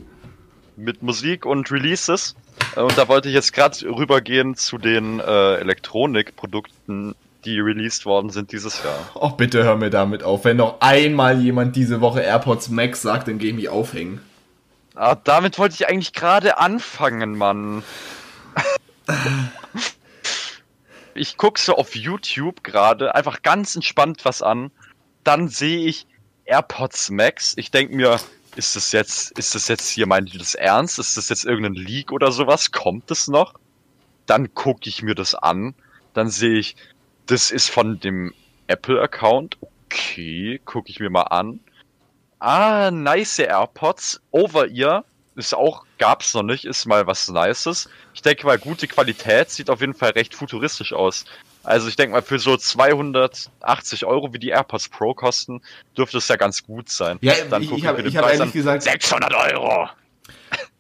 mit 0.76 1.04
Musik 1.04 1.46
und 1.46 1.72
Releases. 1.72 2.36
Und 2.76 2.97
da 2.97 3.08
wollte 3.08 3.30
ich 3.30 3.36
jetzt 3.36 3.54
gerade 3.54 3.86
rübergehen 3.86 4.56
zu 4.56 4.78
den 4.78 5.19
äh, 5.19 5.56
Elektronikprodukten, 5.56 7.15
die 7.45 7.60
released 7.60 8.06
worden 8.06 8.30
sind 8.30 8.52
dieses 8.52 8.84
Jahr. 8.84 8.99
Och, 9.15 9.38
bitte 9.38 9.63
hör 9.63 9.76
mir 9.76 9.89
damit 9.89 10.23
auf. 10.23 10.45
Wenn 10.45 10.58
noch 10.58 10.82
einmal 10.82 11.39
jemand 11.41 11.76
diese 11.76 12.02
Woche 12.02 12.21
AirPods 12.21 12.69
Max 12.69 13.02
sagt, 13.02 13.28
dann 13.28 13.38
geh 13.38 13.49
ich 13.49 13.56
mich 13.56 13.69
aufhängen. 13.69 14.21
Ah, 14.95 15.15
damit 15.15 15.58
wollte 15.58 15.76
ich 15.76 15.89
eigentlich 15.89 16.13
gerade 16.13 16.58
anfangen, 16.58 17.38
Mann. 17.38 17.84
Ich 21.15 21.38
guck 21.38 21.60
so 21.60 21.76
auf 21.76 21.95
YouTube 21.95 22.63
gerade 22.63 23.13
einfach 23.13 23.43
ganz 23.43 23.76
entspannt 23.76 24.26
was 24.26 24.41
an. 24.41 24.71
Dann 25.23 25.47
sehe 25.47 25.86
ich 25.86 26.08
AirPods 26.45 27.12
Max. 27.12 27.54
Ich 27.56 27.69
denk 27.69 27.91
mir, 27.91 28.19
ist 28.56 28.76
das 28.76 28.92
jetzt, 28.92 29.38
ist 29.38 29.56
das 29.56 29.68
jetzt 29.68 29.89
hier 29.89 30.08
meint 30.08 30.34
ihr 30.34 30.39
das 30.39 30.56
ernst? 30.56 31.00
Ist 31.00 31.18
das 31.18 31.30
jetzt 31.30 31.46
irgendein 31.46 31.74
Leak 31.74 32.12
oder 32.12 32.32
sowas? 32.32 32.72
Kommt 32.72 33.10
es 33.12 33.28
noch? 33.28 33.54
Dann 34.26 34.54
gucke 34.54 34.88
ich 34.88 35.02
mir 35.02 35.16
das 35.16 35.36
an. 35.36 35.74
Dann 36.13 36.30
sehe 36.30 36.60
ich, 36.60 36.76
das 37.26 37.52
ist 37.52 37.70
von 37.70 38.00
dem 38.00 38.34
Apple-Account. 38.68 39.58
Okay, 39.86 40.62
gucke 40.66 40.89
ich 40.89 41.00
mir 41.00 41.10
mal 41.10 41.24
an. 41.24 41.60
Ah, 42.39 42.92
nice 42.92 43.39
AirPods. 43.39 44.22
Over-Ear 44.32 45.06
ist 45.36 45.54
auch, 45.54 45.86
gab's 45.98 46.34
noch 46.34 46.44
nicht, 46.44 46.66
ist 46.66 46.86
mal 46.86 47.08
was 47.08 47.28
Nices. 47.30 47.89
Ich 48.13 48.22
denke 48.22 48.46
mal, 48.46 48.60
gute 48.60 48.88
Qualität 48.88 49.50
sieht 49.50 49.70
auf 49.70 49.82
jeden 49.82 49.94
Fall 49.94 50.12
recht 50.12 50.36
futuristisch 50.36 50.94
aus. 50.94 51.26
Also 51.63 51.88
ich 51.88 51.95
denke 51.95 52.13
mal, 52.13 52.21
für 52.21 52.39
so 52.39 52.58
280 52.58 54.06
Euro, 54.06 54.34
wie 54.34 54.39
die 54.39 54.49
AirPods 54.49 54.89
Pro 54.89 55.13
kosten, 55.13 55.62
dürfte 55.97 56.17
es 56.17 56.28
ja 56.28 56.36
ganz 56.36 56.63
gut 56.63 56.89
sein. 56.89 57.17
Ja, 57.21 57.34
Dann 57.49 57.62
ich, 57.63 57.71
ich 57.71 57.86
habe 57.86 58.04
hab 58.04 58.26
ehrlich 58.26 58.41
an. 58.41 58.52
gesagt, 58.52 58.84
600 58.84 59.34
Euro! 59.34 59.88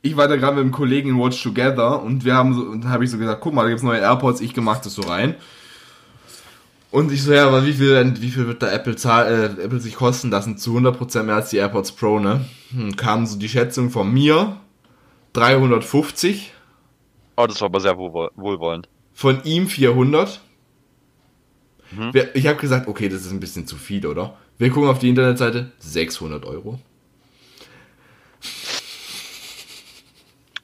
ich 0.01 0.15
war 0.17 0.27
da 0.27 0.35
gerade 0.35 0.55
mit 0.55 0.63
einem 0.63 0.71
Kollegen 0.73 1.09
in 1.09 1.19
Watch 1.19 1.41
Together 1.41 2.01
und 2.03 2.25
wir 2.25 2.35
haben 2.35 2.53
so, 2.53 2.61
und 2.61 2.85
habe 2.89 3.05
ich 3.05 3.09
so 3.11 3.17
gesagt, 3.17 3.39
guck 3.41 3.53
mal, 3.53 3.63
da 3.63 3.69
gibt's 3.69 3.83
neue 3.83 3.99
AirPods, 4.01 4.41
ich 4.41 4.53
gemacht 4.53 4.85
das 4.85 4.93
so 4.95 5.03
rein. 5.03 5.35
Und 6.91 7.11
ich 7.11 7.23
so, 7.23 7.33
ja, 7.33 7.47
aber 7.47 7.65
wie 7.65 7.73
viel, 7.73 8.21
wie 8.21 8.29
viel 8.29 8.45
wird 8.45 8.61
da 8.61 8.69
Apple, 8.71 8.95
zahl, 8.97 9.55
äh, 9.57 9.63
Apple 9.63 9.79
sich 9.79 9.95
kosten 9.95 10.29
lassen? 10.29 10.57
Zu 10.57 10.77
100% 10.77 11.23
mehr 11.23 11.35
als 11.35 11.49
die 11.49 11.57
AirPods 11.57 11.93
Pro, 11.93 12.19
ne? 12.19 12.45
Hm, 12.71 12.95
kam 12.97 13.25
so 13.25 13.39
die 13.39 13.49
Schätzung 13.49 13.89
von 13.89 14.11
mir, 14.13 14.57
350, 15.33 16.51
Oh, 17.35 17.47
das 17.47 17.61
war 17.61 17.65
aber 17.65 17.79
sehr 17.79 17.97
wohl, 17.97 18.29
wohlwollend. 18.35 18.87
von 19.13 19.43
ihm 19.43 19.67
400. 19.67 20.39
Mhm. 21.95 22.11
Ich 22.33 22.47
habe 22.47 22.59
gesagt, 22.59 22.87
okay, 22.87 23.09
das 23.09 23.21
ist 23.25 23.31
ein 23.31 23.39
bisschen 23.39 23.67
zu 23.67 23.75
viel, 23.75 24.05
oder? 24.05 24.37
Wir 24.57 24.69
gucken 24.69 24.89
auf 24.89 24.99
die 24.99 25.09
Internetseite, 25.09 25.71
600 25.79 26.45
Euro. 26.45 26.79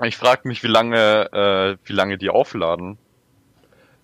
Ich 0.03 0.15
frage 0.15 0.47
mich, 0.47 0.63
wie 0.63 0.67
lange, 0.67 1.29
äh, 1.33 1.77
wie 1.87 1.93
lange 1.93 2.17
die 2.17 2.29
aufladen. 2.29 2.97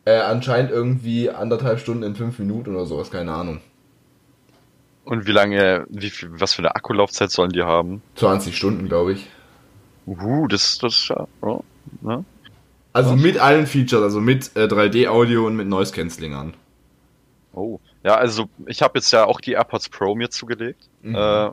Äh, 0.04 0.18
anscheinend 0.18 0.72
irgendwie 0.72 1.30
anderthalb 1.30 1.80
Stunden 1.80 2.04
in 2.04 2.16
fünf 2.16 2.38
Minuten 2.38 2.76
oder 2.76 2.86
sowas, 2.86 3.10
keine 3.10 3.34
Ahnung. 3.34 3.62
Und 5.06 5.28
wie 5.28 5.32
lange, 5.32 5.86
wie 5.90 6.10
viel, 6.10 6.30
was 6.34 6.54
für 6.54 6.60
eine 6.60 6.76
Akkulaufzeit 6.76 7.32
sollen 7.32 7.52
die 7.52 7.64
haben? 7.64 8.02
20 8.16 8.58
Stunden, 8.58 8.88
glaube 8.88 9.14
ich. 9.14 9.28
Uh, 10.08 10.48
das, 10.48 10.78
das 10.80 10.98
ist 10.98 11.08
ja, 11.10 11.28
ne? 12.02 12.26
Also 12.94 13.16
mit 13.16 13.38
allen 13.38 13.68
Features, 13.68 14.02
also 14.02 14.22
mit 14.22 14.56
äh, 14.56 14.66
3D-Audio 14.66 15.46
und 15.46 15.56
mit 15.56 15.68
Noise 15.68 15.94
Cancelling 15.94 16.34
an. 16.34 16.54
Oh. 17.56 17.80
Ja, 18.04 18.16
also 18.16 18.50
ich 18.68 18.82
habe 18.82 19.00
jetzt 19.00 19.12
ja 19.12 19.26
auch 19.26 19.40
die 19.40 19.54
AirPods 19.54 19.90
Pro 19.90 20.14
mir 20.16 20.30
zugelegt. 20.30 20.90
Mhm. 21.02 21.16
Äh, 21.16 21.50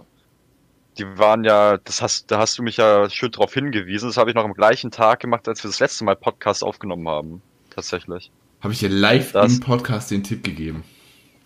die 0.98 1.06
waren 1.18 1.44
ja, 1.44 1.78
das 1.78 2.02
hast, 2.02 2.30
da 2.30 2.38
hast 2.38 2.58
du 2.58 2.62
mich 2.62 2.76
ja 2.76 3.08
schön 3.08 3.30
drauf 3.30 3.54
hingewiesen. 3.54 4.08
Das 4.08 4.16
habe 4.18 4.30
ich 4.30 4.36
noch 4.36 4.44
am 4.44 4.52
gleichen 4.52 4.90
Tag 4.90 5.20
gemacht, 5.20 5.48
als 5.48 5.62
wir 5.64 5.70
das 5.70 5.80
letzte 5.80 6.04
Mal 6.04 6.16
Podcast 6.16 6.62
aufgenommen 6.62 7.08
haben. 7.08 7.40
Tatsächlich. 7.70 8.30
Habe 8.60 8.74
ich 8.74 8.80
dir 8.80 8.88
live 8.90 9.32
Das- 9.32 9.54
im 9.54 9.60
Podcast 9.60 10.10
den 10.10 10.22
Tipp 10.22 10.44
gegeben. 10.44 10.84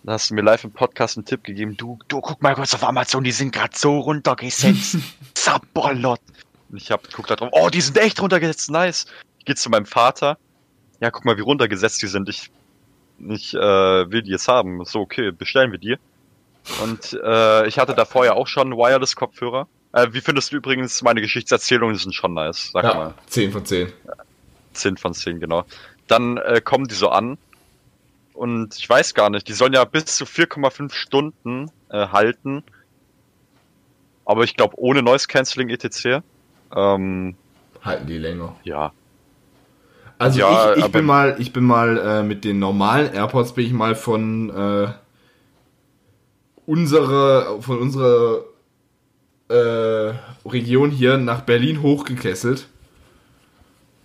Da 0.03 0.13
hast 0.13 0.29
du 0.29 0.35
mir 0.35 0.41
live 0.41 0.63
im 0.63 0.71
Podcast 0.71 1.17
einen 1.17 1.25
Tipp 1.25 1.43
gegeben. 1.43 1.75
Du, 1.75 1.99
du 2.07 2.21
guck 2.21 2.41
mal 2.41 2.55
kurz 2.55 2.73
auf 2.73 2.83
Amazon, 2.83 3.23
die 3.23 3.31
sind 3.31 3.51
gerade 3.53 3.77
so 3.77 3.99
runtergesetzt. 3.99 4.97
Sabolot. 5.35 6.19
Und 6.69 6.77
ich 6.77 6.91
hab 6.91 7.09
guck 7.11 7.27
da 7.27 7.35
drauf. 7.35 7.49
Oh, 7.51 7.69
die 7.69 7.81
sind 7.81 7.97
echt 7.97 8.21
runtergesetzt. 8.21 8.69
Nice. 8.71 9.05
Ich 9.39 9.45
geh 9.45 9.55
zu 9.55 9.69
meinem 9.69 9.85
Vater. 9.85 10.37
Ja, 11.01 11.11
guck 11.11 11.25
mal, 11.25 11.37
wie 11.37 11.41
runtergesetzt 11.41 12.01
die 12.01 12.07
sind. 12.07 12.29
Ich, 12.29 12.49
ich 13.19 13.53
äh, 13.53 13.59
will 13.59 14.21
die 14.21 14.31
jetzt 14.31 14.47
haben. 14.47 14.83
So, 14.85 15.01
okay, 15.01 15.31
bestellen 15.31 15.71
wir 15.71 15.79
die. 15.79 15.97
Und 16.83 17.17
äh, 17.23 17.67
ich 17.67 17.79
hatte 17.79 17.93
da 17.93 18.05
vorher 18.05 18.35
auch 18.35 18.47
schon 18.47 18.71
Wireless-Kopfhörer. 18.71 19.67
Äh, 19.93 20.07
wie 20.11 20.21
findest 20.21 20.51
du 20.51 20.57
übrigens 20.57 21.01
meine 21.01 21.21
Geschichtserzählungen? 21.21 21.95
Die 21.95 22.01
sind 22.01 22.13
schon 22.13 22.33
nice. 22.33 22.71
Sag 22.73 22.83
mal. 22.83 23.07
Ja, 23.09 23.13
10 23.27 23.51
von 23.51 23.65
10. 23.65 23.91
10 24.73 24.97
von 24.97 25.13
10, 25.13 25.39
genau. 25.39 25.65
Dann 26.07 26.37
äh, 26.37 26.61
kommen 26.61 26.87
die 26.87 26.95
so 26.95 27.09
an. 27.09 27.37
Und 28.33 28.75
ich 28.77 28.87
weiß 28.87 29.13
gar 29.15 29.29
nicht, 29.29 29.47
die 29.47 29.53
sollen 29.53 29.73
ja 29.73 29.83
bis 29.83 30.05
zu 30.17 30.25
4,5 30.25 30.93
Stunden 30.93 31.71
äh, 31.89 32.07
halten. 32.09 32.63
Aber 34.25 34.43
ich 34.43 34.55
glaube 34.55 34.75
ohne 34.77 35.01
Noise 35.01 35.27
Cancelling 35.27 35.69
etc. 35.69 36.21
Ähm, 36.75 37.35
Halten 37.81 38.07
die 38.07 38.17
länger. 38.17 38.55
ja. 38.63 38.91
Also 40.17 40.39
Ja, 40.39 40.73
ich, 40.75 40.85
ich 40.85 40.91
bin 40.91 41.05
mal, 41.05 41.35
ich 41.39 41.53
bin 41.53 41.63
mal 41.63 41.97
äh, 41.97 42.23
mit 42.23 42.43
den 42.43 42.59
normalen 42.59 43.13
AirPods 43.13 43.53
bin 43.53 43.65
ich 43.65 43.73
mal 43.73 43.95
von 43.95 44.49
äh, 44.49 44.87
unsere, 46.65 47.61
von 47.61 47.79
unserer 47.79 48.43
äh, 49.49 50.13
Region 50.45 50.91
hier 50.91 51.17
nach 51.17 51.41
Berlin 51.41 51.81
hochgekesselt. 51.81 52.67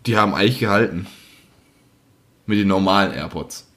Die 0.07 0.17
haben 0.17 0.35
eigentlich 0.35 0.59
gehalten. 0.59 1.07
Mit 2.47 2.59
den 2.59 2.69
normalen 2.69 3.13
AirPods. 3.13 3.69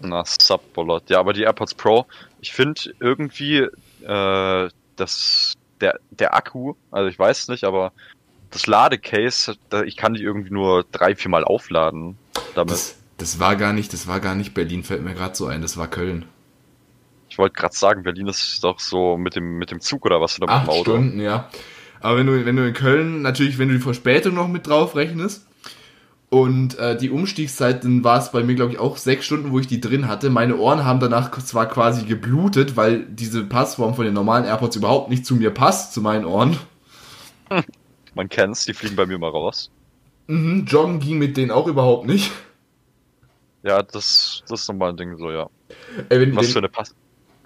Na, 0.00 0.22
Subbolot. 0.24 1.10
Ja, 1.10 1.18
aber 1.18 1.32
die 1.32 1.42
AirPods 1.42 1.74
Pro, 1.74 2.06
ich 2.40 2.52
finde 2.52 2.94
irgendwie, 3.00 3.66
äh, 4.02 4.68
dass 4.96 5.54
der, 5.80 5.98
der 6.10 6.34
Akku, 6.34 6.74
also 6.90 7.08
ich 7.08 7.18
weiß 7.18 7.48
nicht, 7.48 7.64
aber 7.64 7.92
das 8.50 8.66
Ladecase, 8.66 9.56
ich 9.84 9.96
kann 9.96 10.14
die 10.14 10.22
irgendwie 10.22 10.52
nur 10.52 10.84
drei, 10.90 11.14
vier 11.14 11.30
Mal 11.30 11.44
aufladen 11.44 12.18
damit. 12.54 12.72
Das, 12.72 12.96
das 13.16 13.38
war 13.38 13.56
gar 13.56 13.72
nicht, 13.72 13.92
das 13.92 14.06
war 14.06 14.20
gar 14.20 14.34
nicht 14.34 14.54
Berlin, 14.54 14.82
fällt 14.82 15.02
mir 15.02 15.14
gerade 15.14 15.34
so 15.36 15.46
ein, 15.46 15.62
das 15.62 15.76
war 15.76 15.88
Köln. 15.88 16.24
ich 17.28 17.38
wollte 17.38 17.54
gerade 17.54 17.76
sagen, 17.76 18.02
Berlin 18.02 18.26
ist 18.26 18.62
doch 18.64 18.80
so 18.80 19.16
mit 19.16 19.36
dem, 19.36 19.58
mit 19.58 19.70
dem 19.70 19.80
Zug 19.80 20.04
oder 20.04 20.20
was 20.20 20.40
oder 20.40 20.46
mit 20.46 20.56
Acht 20.56 20.66
dem 20.66 20.70
Auto. 20.70 20.90
Stunden, 20.90 21.20
ja. 21.20 21.48
Aber 22.00 22.16
wenn 22.16 22.26
du, 22.26 22.44
wenn 22.44 22.56
du 22.56 22.66
in 22.66 22.74
Köln, 22.74 23.22
natürlich, 23.22 23.58
wenn 23.58 23.68
du 23.68 23.74
die 23.74 23.80
Verspätung 23.80 24.34
noch 24.34 24.48
mit 24.48 24.66
drauf 24.66 24.96
rechnest 24.96 25.46
und 26.30 26.78
äh, 26.78 26.96
die 26.96 27.10
Umstiegszeit, 27.10 27.84
dann 27.84 28.02
war 28.02 28.18
es 28.18 28.32
bei 28.32 28.42
mir, 28.42 28.54
glaube 28.54 28.72
ich, 28.72 28.78
auch 28.78 28.96
sechs 28.96 29.26
Stunden, 29.26 29.52
wo 29.52 29.58
ich 29.58 29.66
die 29.66 29.80
drin 29.80 30.08
hatte. 30.08 30.30
Meine 30.30 30.56
Ohren 30.56 30.84
haben 30.84 30.98
danach 30.98 31.30
zwar 31.42 31.66
quasi 31.66 32.06
geblutet, 32.06 32.76
weil 32.76 33.04
diese 33.04 33.44
Passform 33.44 33.94
von 33.94 34.06
den 34.06 34.14
normalen 34.14 34.44
AirPods 34.44 34.76
überhaupt 34.76 35.10
nicht 35.10 35.26
zu 35.26 35.36
mir 35.36 35.50
passt, 35.50 35.92
zu 35.92 36.00
meinen 36.00 36.24
Ohren. 36.24 36.56
Man 38.14 38.28
kennt's, 38.28 38.64
die 38.64 38.74
fliegen 38.74 38.96
bei 38.96 39.06
mir 39.06 39.18
mal 39.18 39.30
raus. 39.30 39.70
Mhm, 40.26 40.64
Joggen 40.66 41.00
ging 41.00 41.18
mit 41.18 41.36
denen 41.36 41.50
auch 41.50 41.66
überhaupt 41.66 42.06
nicht. 42.06 42.30
Ja, 43.62 43.82
das, 43.82 44.42
das 44.48 44.62
ist 44.62 44.68
nochmal 44.68 44.90
ein 44.90 44.96
Ding 44.96 45.16
so, 45.16 45.30
ja. 45.30 45.48
Wenn, 46.08 46.34
Was 46.34 46.46
wenn, 46.46 46.52
für 46.52 46.58
eine 46.58 46.68
Pass 46.68 46.94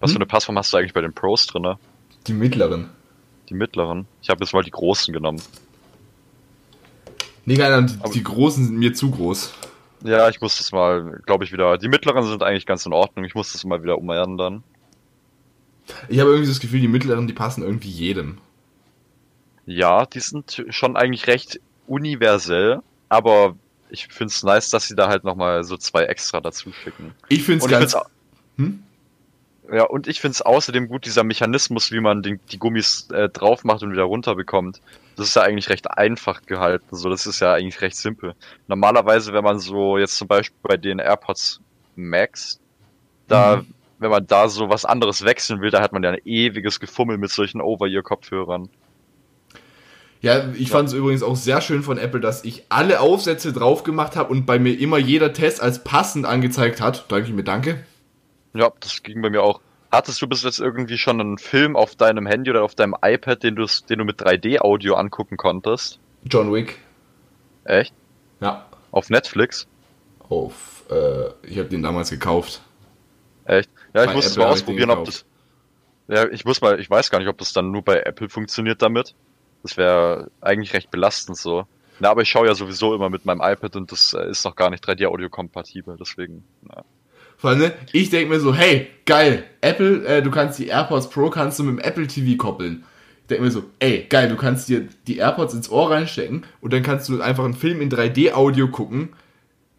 was 0.01 0.13
für 0.13 0.17
eine 0.17 0.27
Passform 0.27 0.59
hast 0.59 0.73
du 0.73 0.77
eigentlich 0.77 0.93
bei 0.93 1.01
den 1.01 1.15
Pros 1.15 1.47
drinne? 1.47 1.79
die 2.27 2.33
mittleren. 2.33 2.91
Die 3.49 3.55
mittleren? 3.55 4.07
Ich 4.23 4.31
habe 4.31 4.43
jetzt 4.45 4.53
mal 4.53 4.63
die 4.63 4.71
großen 4.71 5.13
genommen. 5.13 5.41
Nee, 7.45 7.61
Ahnung, 7.63 7.87
die, 8.07 8.11
die 8.11 8.25
großen 8.25 8.65
sind 8.65 8.79
mir 8.79 8.95
zu 8.95 9.11
groß. 9.11 9.53
Ja, 10.05 10.29
ich 10.29 10.41
muss 10.41 10.59
das 10.59 10.73
mal, 10.73 11.21
glaube 11.27 11.45
ich, 11.45 11.53
wieder. 11.53 11.77
Die 11.79 11.89
mittleren 11.89 12.25
sind 12.25 12.43
eigentlich 12.43 12.67
ganz 12.67 12.87
in 12.87 12.93
Ordnung. 12.93 13.25
Ich 13.25 13.35
muss 13.35 13.53
das 13.53 13.65
mal 13.65 13.83
wieder 13.83 13.99
umändern. 13.99 14.63
Ich 16.09 16.21
habe 16.21 16.31
irgendwie 16.31 16.49
das 16.49 16.61
Gefühl, 16.61 16.81
die 16.81 16.89
mittleren, 16.89 17.27
die 17.27 17.35
passen 17.35 17.63
irgendwie 17.63 17.91
jedem. 17.91 18.39
Ja, 19.67 20.07
die 20.07 20.21
sind 20.21 20.65
schon 20.69 20.97
eigentlich 20.97 21.27
recht 21.27 21.61
universell, 21.87 22.81
aber 23.09 23.57
ich 23.91 24.09
finde 24.09 24.33
es 24.33 24.43
nice, 24.43 24.71
dass 24.71 24.89
sie 24.89 24.97
da 24.97 25.09
halt 25.09 25.25
nochmal 25.25 25.65
so 25.65 25.77
zwei 25.77 26.05
extra 26.05 26.41
dazu 26.41 26.73
schicken. 26.73 27.15
Ich 27.29 27.45
finde 27.45 27.65
es 27.65 27.71
ganz... 27.71 27.97
Hm? 28.57 28.83
ja, 29.73 29.85
und 29.85 30.07
ich 30.09 30.21
finde 30.21 30.33
es 30.33 30.43
außerdem 30.43 30.89
gut, 30.89 31.07
dieser 31.07 31.25
Mechanismus, 31.25 31.91
wie 31.91 32.01
man 32.01 32.23
den, 32.23 32.41
die 32.51 32.59
Gummis 32.59 33.09
äh, 33.11 33.29
drauf 33.29 33.65
macht 33.65 33.83
und 33.83 33.93
wieder 33.93 34.03
runter 34.05 34.35
bekommt. 34.35 34.81
Das 35.17 35.29
ist 35.29 35.37
ja 35.37 35.43
eigentlich 35.43 35.69
recht 35.71 35.91
einfach 35.91 36.43
gehalten. 36.43 36.95
So, 36.95 37.09
das 37.09 37.27
ist 37.27 37.41
ja 37.41 37.55
eigentlich 37.55 37.81
recht 37.81 37.97
simpel. 37.97 38.35
Normalerweise, 38.67 39.33
wenn 39.33 39.45
man 39.45 39.59
so 39.59 39.97
jetzt 39.97 40.17
zum 40.17 40.29
Beispiel 40.29 40.59
bei 40.63 40.77
den 40.77 40.99
AirPods 40.99 41.61
Max, 41.97 42.61
da, 43.29 43.57
Mhm. 43.57 43.75
wenn 44.01 44.11
man 44.11 44.27
da 44.27 44.49
so 44.49 44.69
was 44.69 44.85
anderes 44.85 45.25
wechseln 45.25 45.61
will, 45.61 45.71
da 45.71 45.81
hat 45.81 45.93
man 45.93 46.03
ja 46.03 46.11
ein 46.11 46.21
ewiges 46.25 46.79
Gefummel 46.81 47.17
mit 47.17 47.31
solchen 47.31 47.61
Over-Ear-Kopfhörern. 47.61 48.69
Ja, 50.25 50.49
ich 50.55 50.71
fand 50.71 50.89
es 50.89 50.95
übrigens 50.95 51.23
auch 51.23 51.37
sehr 51.37 51.61
schön 51.61 51.83
von 51.83 51.99
Apple, 51.99 52.19
dass 52.19 52.45
ich 52.45 52.65
alle 52.71 53.01
Aufsätze 53.01 53.53
drauf 53.53 53.83
gemacht 53.83 54.17
habe 54.17 54.31
und 54.33 54.47
bei 54.47 54.59
mir 54.59 54.81
immer 54.81 54.97
jeder 54.97 55.35
Test 55.35 55.61
als 55.61 55.85
passend 55.85 56.25
angezeigt 56.25 56.81
hat. 56.81 57.05
Danke 57.13 57.29
ich 57.29 57.35
mir, 57.35 57.45
danke. 57.45 57.85
Ja, 58.55 58.73
das 58.81 59.03
ging 59.03 59.21
bei 59.21 59.29
mir 59.29 59.43
auch. 59.43 59.61
Hattest 59.93 60.23
du 60.23 60.27
bis 60.27 60.43
jetzt 60.43 60.61
irgendwie 60.61 60.97
schon 60.97 61.21
einen 61.21 61.37
Film 61.37 61.77
auf 61.77 61.95
deinem 61.95 62.27
Handy 62.27 62.49
oder 62.49 62.63
auf 62.63 62.75
deinem 62.75 62.95
iPad, 63.03 63.43
den 63.43 63.55
du, 63.55 63.67
den 63.67 63.99
du 63.99 64.07
mit 64.07 64.19
3D-Audio 64.19 64.95
angucken 64.95 65.37
konntest? 65.37 66.01
John 66.25 66.51
Wick. 66.55 66.79
Echt? 67.65 67.93
Ja. 68.41 68.65
Auf 68.93 69.11
Netflix? 69.11 69.67
Auf, 70.31 70.85
äh, 70.91 71.27
ich 71.47 71.59
habe 71.59 71.69
den 71.69 71.83
damals 71.83 72.09
gekauft. 72.09 72.63
Echt? 73.45 73.69
Ja, 73.93 74.05
ich 74.05 74.07
Bei 74.07 74.15
muss 74.15 74.31
Apple 74.31 74.43
mal 74.43 74.53
ausprobieren, 74.53 74.89
ob 74.89 75.05
das. 75.05 75.27
Ja, 76.09 76.27
ich 76.31 76.47
muss 76.47 76.63
mal, 76.63 76.81
ich 76.81 76.89
weiß 76.89 77.11
gar 77.11 77.19
nicht, 77.19 77.29
ob 77.29 77.37
das 77.37 77.53
dann 77.53 77.71
nur 77.71 77.83
bei 77.83 78.01
Apple 78.01 78.31
funktioniert 78.31 78.81
damit. 78.81 79.15
Das 79.65 79.79
wäre 79.79 80.31
eigentlich 80.43 80.75
recht 80.75 80.91
belastend 80.91 81.39
so. 81.39 81.67
Na, 81.99 82.11
aber 82.11 82.21
ich 82.23 82.29
schaue 82.29 82.47
ja 82.47 82.55
sowieso 82.55 82.95
immer 82.95 83.09
mit 83.09 83.25
meinem 83.25 83.41
iPad 83.41 83.77
und 83.77 83.91
das 83.91 84.13
äh, 84.13 84.31
ist 84.31 84.45
noch 84.45 84.57
gar 84.57 84.69
nicht 84.69 84.87
3D-Audio 84.87 85.31
kompatibel, 85.31 85.97
deswegen. 85.99 86.45
Na. 86.63 86.85
Vor 87.39 87.51
allem, 87.51 87.61
ne, 87.61 87.73
ich 87.93 88.11
denke 88.11 88.35
mir 88.35 88.41
so, 88.41 88.55
hey, 88.55 88.89
geil, 89.07 89.45
Apple, 89.63 90.05
äh, 90.07 90.23
du 90.23 90.31
kannst 90.31 90.59
die 90.59 90.67
AirPods 90.67 91.09
Pro 91.09 91.31
kannst 91.31 91.59
du 91.59 91.65
mit 91.65 91.79
dem 91.79 91.79
Apple 91.79 92.07
TV 92.07 92.37
koppeln. 92.37 92.85
Ich 93.23 93.29
denke 93.29 93.45
mir 93.45 93.51
so, 93.51 93.65
ey, 93.79 94.07
geil, 94.09 94.29
du 94.29 94.37
kannst 94.37 94.69
dir 94.69 94.87
die 95.07 95.17
AirPods 95.17 95.55
ins 95.55 95.71
Ohr 95.71 95.91
reinstecken 95.91 96.45
und 96.61 96.73
dann 96.75 96.83
kannst 96.83 97.09
du 97.09 97.23
einfach 97.23 97.45
einen 97.45 97.55
Film 97.55 97.81
in 97.81 97.91
3D-Audio 97.91 98.69
gucken, 98.69 99.11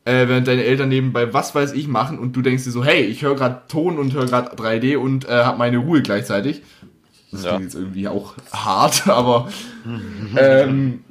äh, 0.06 0.28
während 0.28 0.48
deine 0.48 0.64
Eltern 0.64 0.90
nebenbei 0.90 1.32
was 1.32 1.54
weiß 1.54 1.74
ich 1.74 1.88
machen 1.88 2.18
und 2.18 2.36
du 2.36 2.42
denkst 2.42 2.64
dir 2.64 2.72
so, 2.72 2.84
hey, 2.84 3.02
ich 3.04 3.22
höre 3.22 3.36
gerade 3.36 3.62
Ton 3.68 4.00
und 4.00 4.14
höre 4.14 4.26
gerade 4.26 4.56
3D 4.56 4.98
und 4.98 5.26
äh, 5.30 5.44
habe 5.44 5.60
meine 5.60 5.78
Ruhe 5.78 6.02
gleichzeitig. 6.02 6.64
Das 7.36 7.44
Ja. 7.44 7.50
klingt 7.52 7.64
jetzt 7.66 7.76
irgendwie 7.76 8.08
auch 8.08 8.34
hart, 8.52 9.08
aber 9.08 9.50
ähm, 10.38 11.04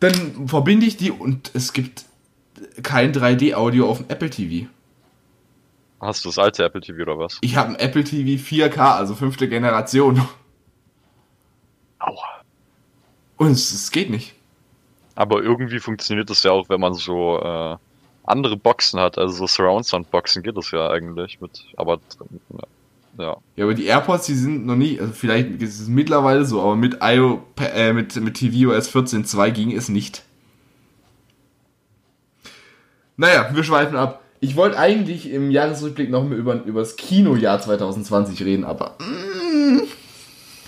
dann 0.00 0.48
verbinde 0.48 0.86
ich 0.86 0.96
die 0.96 1.10
und 1.10 1.50
es 1.54 1.72
gibt 1.72 2.04
kein 2.82 3.12
3D-Audio 3.12 3.88
auf 3.88 3.98
dem 3.98 4.08
Apple 4.10 4.30
TV. 4.30 4.68
Hast 6.00 6.24
du 6.24 6.28
das 6.28 6.38
alte 6.38 6.64
Apple 6.64 6.80
TV 6.80 7.02
oder 7.02 7.18
was? 7.18 7.38
Ich 7.40 7.56
habe 7.56 7.70
ein 7.70 7.76
Apple 7.76 8.04
TV 8.04 8.42
4K, 8.42 8.78
also 8.96 9.14
fünfte 9.14 9.48
Generation. 9.48 10.22
Aua. 11.98 12.42
Und 13.36 13.52
es, 13.52 13.72
es 13.72 13.90
geht 13.90 14.10
nicht. 14.10 14.34
Aber 15.14 15.42
irgendwie 15.42 15.80
funktioniert 15.80 16.28
das 16.28 16.42
ja 16.42 16.50
auch, 16.50 16.68
wenn 16.68 16.80
man 16.80 16.94
so 16.94 17.38
äh, 17.40 17.76
andere 18.24 18.56
Boxen 18.56 19.00
hat, 19.00 19.16
also 19.16 19.34
so 19.34 19.46
Surround 19.46 19.86
Sound 19.86 20.10
Boxen 20.10 20.42
geht 20.42 20.56
das 20.56 20.70
ja 20.72 20.90
eigentlich 20.90 21.40
mit, 21.40 21.64
aber 21.76 22.00
ja. 22.50 22.64
Ja. 23.18 23.36
Ja, 23.56 23.64
aber 23.64 23.74
die 23.74 23.86
AirPods, 23.86 24.26
die 24.26 24.34
sind 24.34 24.66
noch 24.66 24.76
nie, 24.76 25.00
also 25.00 25.12
vielleicht 25.12 25.62
ist 25.62 25.80
es 25.80 25.88
mittlerweile 25.88 26.44
so, 26.44 26.60
aber 26.60 26.76
mit 26.76 26.98
IO, 27.02 27.42
äh, 27.60 27.92
mit, 27.92 28.16
mit 28.16 28.36
tvOS 28.36 28.94
14.2 28.94 29.50
ging 29.50 29.76
es 29.76 29.88
nicht. 29.88 30.22
Naja, 33.16 33.50
wir 33.52 33.62
schweifen 33.62 33.96
ab. 33.96 34.22
Ich 34.40 34.56
wollte 34.56 34.78
eigentlich 34.78 35.30
im 35.30 35.50
Jahresrückblick 35.50 36.10
noch 36.10 36.24
mal 36.24 36.36
über, 36.36 36.62
über 36.64 36.80
das 36.80 36.96
Kinojahr 36.96 37.60
2020 37.60 38.44
reden, 38.44 38.64
aber 38.64 38.96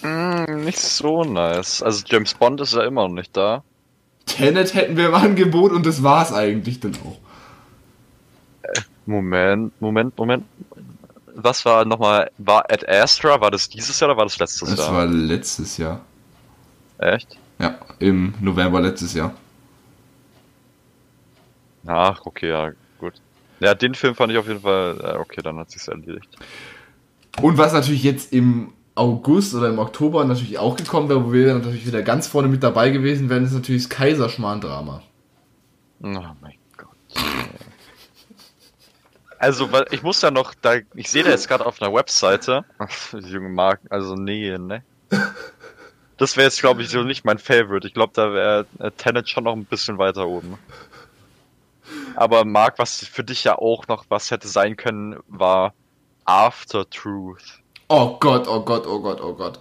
Mm, 0.07 0.65
nicht 0.65 0.79
so 0.79 1.25
nice. 1.25 1.83
Also 1.83 2.05
James 2.07 2.35
Bond 2.35 2.61
ist 2.61 2.75
ja 2.75 2.85
immer 2.85 3.09
noch 3.09 3.15
nicht 3.15 3.37
da. 3.37 3.65
Tenet 4.27 4.75
hätten 4.75 4.97
wir 4.97 5.07
im 5.09 5.15
Angebot 5.15 5.73
und 5.73 5.87
das 5.87 6.03
war's 6.03 6.33
eigentlich 6.33 6.81
dann 6.81 6.95
auch. 7.05 7.19
Moment, 9.07 9.73
Moment, 9.81 10.17
Moment. 10.19 10.45
Was 11.39 11.65
war 11.67 11.85
nochmal, 11.85 12.31
war 12.39 12.65
Ad 12.71 12.87
Astra, 12.89 13.39
war 13.41 13.51
das 13.51 13.69
dieses 13.69 14.01
Jahr 14.01 14.11
oder 14.11 14.17
war 14.19 14.25
das 14.25 14.39
letztes 14.39 14.71
Das 14.71 14.79
Jahr? 14.79 14.93
war 14.95 15.07
letztes 15.07 15.77
Jahr. 15.77 16.01
Echt? 16.99 17.37
Ja, 17.59 17.79
im 17.99 18.35
November 18.41 18.81
letztes 18.81 19.13
Jahr. 19.13 19.35
Ach, 21.87 22.21
okay, 22.25 22.49
ja, 22.49 22.71
gut. 22.99 23.15
Ja, 23.61 23.75
den 23.75 23.95
Film 23.95 24.15
fand 24.15 24.33
ich 24.33 24.39
auf 24.39 24.49
jeden 24.49 24.61
Fall, 24.61 24.99
äh, 25.03 25.19
okay, 25.19 25.41
dann 25.43 25.59
hat 25.59 25.71
sich's 25.71 25.89
erledigt. 25.89 26.29
Und 27.43 27.59
was 27.59 27.73
natürlich 27.75 28.03
jetzt 28.03 28.33
im 28.33 28.73
August 28.95 29.55
oder 29.55 29.69
im 29.69 29.79
Oktober 29.79 30.25
natürlich 30.25 30.59
auch 30.59 30.75
gekommen 30.77 31.09
wäre, 31.11 31.25
wo 31.25 31.33
wir 31.33 31.49
dann 31.49 31.59
natürlich 31.59 31.87
wieder 31.87 32.03
ganz 32.03 32.27
vorne 32.27 32.49
mit 32.49 32.63
dabei 32.63 32.89
gewesen 32.91 33.29
wären, 33.29 33.45
ist 33.45 33.53
natürlich 33.53 33.83
das 33.83 33.91
Kaiserschmarrn-Drama. 33.91 35.03
Oh 36.03 36.07
mein 36.41 36.55
Gott. 36.79 36.89
Also, 39.39 39.71
weil 39.73 39.87
ich 39.91 40.03
muss 40.03 40.23
ja 40.23 40.31
noch, 40.31 40.55
da, 40.55 40.77
ich 40.95 41.11
sehe 41.11 41.23
da 41.23 41.31
jetzt 41.31 41.49
gerade 41.49 41.67
auf 41.67 41.81
einer 41.81 41.93
Webseite, 41.93 42.65
junge 43.13 43.49
Mark, 43.49 43.81
also 43.91 44.15
nee, 44.15 44.57
ne? 44.59 44.83
Das 46.19 46.39
wäre 46.39 46.47
jetzt, 46.47 46.61
glaube 46.61 46.81
ich, 46.81 46.89
so 46.89 47.03
nicht 47.03 47.27
mein 47.27 47.39
Favorite. 47.39 47.87
Ich 47.87 47.93
glaube, 47.93 48.15
da 48.15 48.33
wäre 48.33 48.67
äh, 48.79 48.91
Tenet 48.91 49.29
schon 49.29 49.45
noch 49.45 49.53
ein 49.53 49.67
bisschen 49.67 49.99
weiter 49.99 50.27
oben. 50.27 50.57
Aber 52.15 52.47
Mark, 52.47 52.79
was 52.79 53.05
für 53.05 53.23
dich 53.23 53.45
ja 53.45 53.59
auch 53.59 53.87
noch 53.87 54.07
was 54.09 54.31
hätte 54.31 54.49
sein 54.49 54.79
können, 54.79 55.19
war 55.29 55.75
After 56.25 56.89
Truth. 56.89 57.61
Oh 57.89 58.17
Gott, 58.19 58.49
oh 58.49 58.63
Gott, 58.63 58.87
oh 58.87 59.01
Gott, 59.01 59.21
oh 59.21 59.35
Gott. 59.35 59.61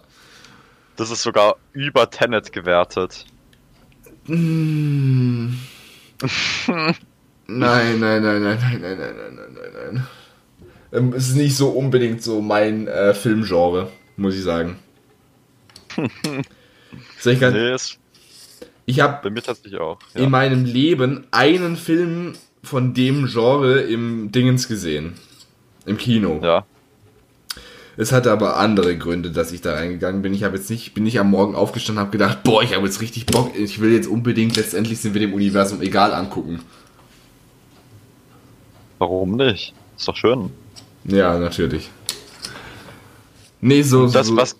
Das 0.95 1.11
ist 1.11 1.23
sogar 1.23 1.57
über 1.73 2.09
Tenet 2.09 2.53
gewertet. 2.53 3.25
Mm. 4.27 5.55
Nein, 7.47 7.99
nein, 7.99 8.21
nein, 8.23 8.41
nein, 8.41 8.57
nein, 8.59 8.81
nein, 8.81 8.97
nein, 8.97 9.15
nein, 9.17 9.35
nein, 9.35 9.53
nein, 9.73 9.93
nein. 9.93 10.07
Ähm, 10.91 11.13
Es 11.13 11.27
ist 11.29 11.35
nicht 11.35 11.55
so 11.55 11.69
unbedingt 11.69 12.23
so 12.23 12.41
mein 12.41 12.87
äh, 12.87 13.13
Filmgenre, 13.13 13.89
muss 14.17 14.35
ich 14.35 14.43
sagen. 14.43 14.77
Soll 17.19 17.33
ich, 17.33 17.39
ganz- 17.39 17.55
Nee, 17.55 18.61
ich 18.87 18.99
habe 18.99 19.19
bei 19.23 19.29
mir 19.29 19.41
tatsächlich 19.41 19.79
auch. 19.79 19.99
in 20.13 20.23
Ja. 20.23 20.29
meinem 20.29 20.65
Leben 20.65 21.25
einen 21.31 21.75
Film 21.75 22.33
von 22.63 22.93
dem 22.93 23.27
Genre 23.27 23.79
im 23.81 24.31
Dingens 24.31 24.67
gesehen. 24.67 25.13
Im 25.85 25.97
Kino. 25.97 26.39
ja. 26.43 26.65
Es 27.97 28.11
hatte 28.11 28.29
aber 28.29 28.57
andere 28.57 28.97
Gründe, 28.97 29.31
dass 29.31 29.53
ich 29.53 29.61
da 29.61 29.73
reingegangen 29.75 30.21
bin. 30.21 30.33
Ich 30.33 30.43
habe 30.43 30.57
jetzt 30.57 30.69
nicht, 30.69 30.93
bin 30.93 31.05
nicht 31.05 31.17
am 31.17 31.29
Morgen 31.31 31.55
aufgestanden 31.55 32.01
und 32.01 32.07
habe 32.07 32.11
gedacht, 32.11 32.43
boah, 32.43 32.61
ich 32.61 32.75
habe 32.75 32.85
jetzt 32.85 32.99
richtig 32.99 33.25
Bock. 33.25 33.55
Ich 33.57 33.79
will 33.79 33.93
jetzt 33.93 34.07
unbedingt, 34.09 34.57
letztendlich 34.57 34.99
sind 34.99 35.13
wir 35.13 35.21
dem 35.21 35.33
Universum 35.33 35.81
egal 35.81 36.13
angucken. 36.13 36.59
Warum 38.99 39.35
nicht? 39.35 39.73
Ist 39.97 40.07
doch 40.07 40.15
schön. 40.15 40.51
Ja, 41.05 41.37
natürlich. 41.37 41.89
Nee, 43.61 43.81
so, 43.81 44.07
Das, 44.07 44.27
so, 44.27 44.37
was. 44.37 44.55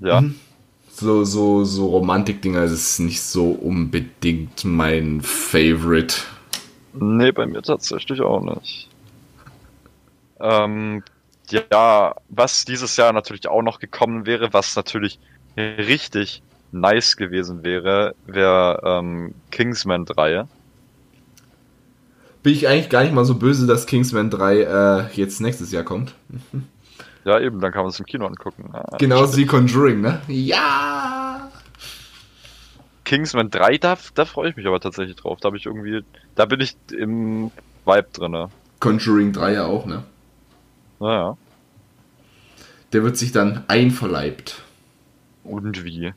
Ja. 0.00 0.20
Mhm. 0.20 0.34
so, 0.92 1.24
so, 1.24 1.64
so 1.64 1.88
Romantik-Dinger, 1.88 2.64
ist 2.64 2.98
nicht 3.00 3.22
so 3.22 3.50
unbedingt 3.50 4.64
mein 4.64 5.20
Favorite. 5.20 6.16
Nee, 6.92 7.32
bei 7.32 7.46
mir 7.46 7.62
tatsächlich 7.62 8.20
auch 8.20 8.40
nicht. 8.42 8.88
Ähm, 10.40 11.02
ja, 11.50 12.14
was 12.28 12.64
dieses 12.64 12.96
Jahr 12.96 13.12
natürlich 13.12 13.48
auch 13.48 13.62
noch 13.62 13.78
gekommen 13.78 14.26
wäre, 14.26 14.52
was 14.52 14.76
natürlich 14.76 15.18
richtig 15.56 16.42
nice 16.72 17.16
gewesen 17.16 17.64
wäre, 17.64 18.14
wäre 18.26 18.80
ähm, 18.84 19.34
Kingsman 19.50 20.04
3. 20.04 20.44
Bin 22.42 22.52
ich 22.54 22.68
eigentlich 22.68 22.88
gar 22.88 23.02
nicht 23.02 23.12
mal 23.12 23.24
so 23.24 23.34
böse, 23.34 23.66
dass 23.66 23.86
Kingsman 23.86 24.30
3 24.30 24.60
äh, 24.60 25.06
jetzt 25.14 25.40
nächstes 25.40 25.72
Jahr 25.72 25.84
kommt. 25.84 26.14
Ja, 27.24 27.38
eben, 27.38 27.60
dann 27.60 27.70
kann 27.70 27.82
man 27.82 27.90
es 27.90 27.98
im 28.00 28.06
Kino 28.06 28.26
angucken. 28.26 28.70
Ah, 28.72 28.96
Genauso 28.98 29.36
wie 29.36 29.44
Conjuring, 29.44 30.00
ne? 30.00 30.20
Ja! 30.28 31.50
Kingsman 33.04 33.50
3, 33.50 33.76
da, 33.78 33.98
da 34.14 34.24
freue 34.24 34.50
ich 34.50 34.56
mich 34.56 34.66
aber 34.66 34.80
tatsächlich 34.80 35.16
drauf. 35.16 35.38
Da 35.40 35.48
habe 35.48 35.56
ich 35.58 35.66
irgendwie, 35.66 36.02
da 36.34 36.46
bin 36.46 36.60
ich 36.60 36.76
im 36.96 37.50
Vibe 37.84 38.08
drinne. 38.12 38.48
Conjuring 38.78 39.32
3 39.32 39.52
ja 39.52 39.66
auch, 39.66 39.84
ne? 39.84 40.04
Naja. 40.98 41.36
Der 42.92 43.02
wird 43.02 43.16
sich 43.16 43.32
dann 43.32 43.64
einverleibt. 43.68 44.62
Und 45.44 45.84
wie? 45.84 46.12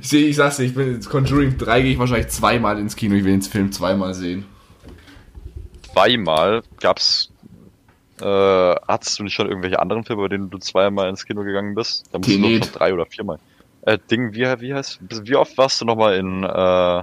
Ich, 0.00 0.08
seh, 0.08 0.26
ich 0.26 0.36
sag's 0.36 0.56
dir, 0.58 0.64
ich 0.64 0.74
bin 0.74 1.00
Conjuring 1.00 1.56
3 1.58 1.82
gehe 1.82 1.92
ich 1.92 1.98
wahrscheinlich 1.98 2.28
zweimal 2.28 2.78
ins 2.78 2.96
Kino. 2.96 3.14
Ich 3.14 3.24
will 3.24 3.32
den 3.32 3.42
Film 3.42 3.72
zweimal 3.72 4.14
sehen. 4.14 4.44
Zweimal 5.92 6.62
gab's. 6.80 7.30
Äh, 8.20 8.24
hattest 8.88 9.18
du 9.18 9.22
nicht 9.22 9.34
schon 9.34 9.48
irgendwelche 9.48 9.78
anderen 9.78 10.04
Filme, 10.04 10.22
bei 10.22 10.28
denen 10.28 10.50
du 10.50 10.58
zweimal 10.58 11.08
ins 11.08 11.24
Kino 11.24 11.42
gegangen 11.44 11.74
bist? 11.74 12.04
Da 12.12 12.18
musst 12.18 12.30
du 12.30 12.34
Tenet. 12.34 12.62
doch 12.62 12.66
schon 12.66 12.74
drei 12.78 12.92
oder 12.94 13.06
viermal. 13.06 13.38
Äh, 13.82 13.98
Ding, 14.10 14.32
wie, 14.34 14.40
wie 14.60 14.74
heißt, 14.74 14.98
wie 15.22 15.36
oft 15.36 15.56
warst 15.56 15.80
du 15.80 15.84
nochmal 15.84 16.16
in, 16.16 16.42
äh, 16.42 17.02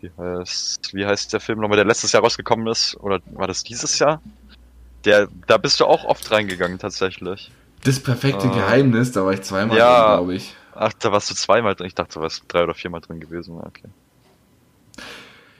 wie 0.00 0.10
heißt, 0.18 0.90
wie 0.92 1.06
heißt 1.06 1.32
der 1.32 1.40
Film 1.40 1.60
nochmal, 1.60 1.76
der 1.76 1.86
letztes 1.86 2.12
Jahr 2.12 2.22
rausgekommen 2.22 2.66
ist? 2.66 2.96
Oder 3.00 3.20
war 3.32 3.46
das 3.46 3.62
dieses 3.62 3.98
Jahr? 3.98 4.20
Der, 5.06 5.28
da 5.46 5.56
bist 5.56 5.80
du 5.80 5.86
auch 5.86 6.04
oft 6.04 6.30
reingegangen, 6.30 6.78
tatsächlich. 6.78 7.50
Das 7.84 7.98
perfekte 8.00 8.48
Ah. 8.48 8.54
Geheimnis, 8.54 9.12
da 9.12 9.24
war 9.24 9.32
ich 9.32 9.42
zweimal 9.42 9.76
Ja. 9.78 10.16
glaube 10.16 10.34
ich. 10.34 10.54
Ach, 10.74 10.92
da 10.92 11.12
warst 11.12 11.30
du 11.30 11.34
zweimal 11.34 11.74
drin. 11.74 11.86
Ich 11.86 11.94
dachte, 11.94 12.14
du 12.14 12.20
warst 12.20 12.44
drei 12.48 12.64
oder 12.64 12.74
viermal 12.74 13.00
drin 13.00 13.20
gewesen. 13.20 13.58
Okay. 13.58 13.88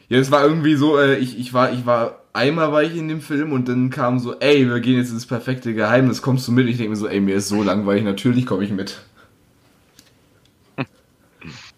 Ja, 0.08 0.18
es 0.18 0.30
war 0.30 0.44
irgendwie 0.44 0.74
so, 0.74 0.98
äh, 0.98 1.16
ich, 1.16 1.38
ich 1.38 1.54
war, 1.54 1.72
ich 1.72 1.86
war, 1.86 2.20
einmal 2.32 2.72
war 2.72 2.82
ich 2.82 2.96
in 2.96 3.08
dem 3.08 3.20
Film 3.20 3.52
und 3.52 3.68
dann 3.68 3.90
kam 3.90 4.18
so, 4.18 4.38
ey, 4.38 4.68
wir 4.68 4.80
gehen 4.80 4.98
jetzt 4.98 5.10
ins 5.10 5.26
perfekte 5.26 5.74
Geheimnis, 5.74 6.20
kommst 6.20 6.46
du 6.46 6.52
mit? 6.52 6.68
Ich 6.68 6.76
denke 6.76 6.90
mir 6.90 6.96
so, 6.96 7.08
ey, 7.08 7.20
mir 7.20 7.36
ist 7.36 7.48
so 7.48 7.62
langweilig, 7.62 8.04
natürlich 8.04 8.44
komme 8.44 8.64
ich 8.64 8.70
mit. 8.70 9.00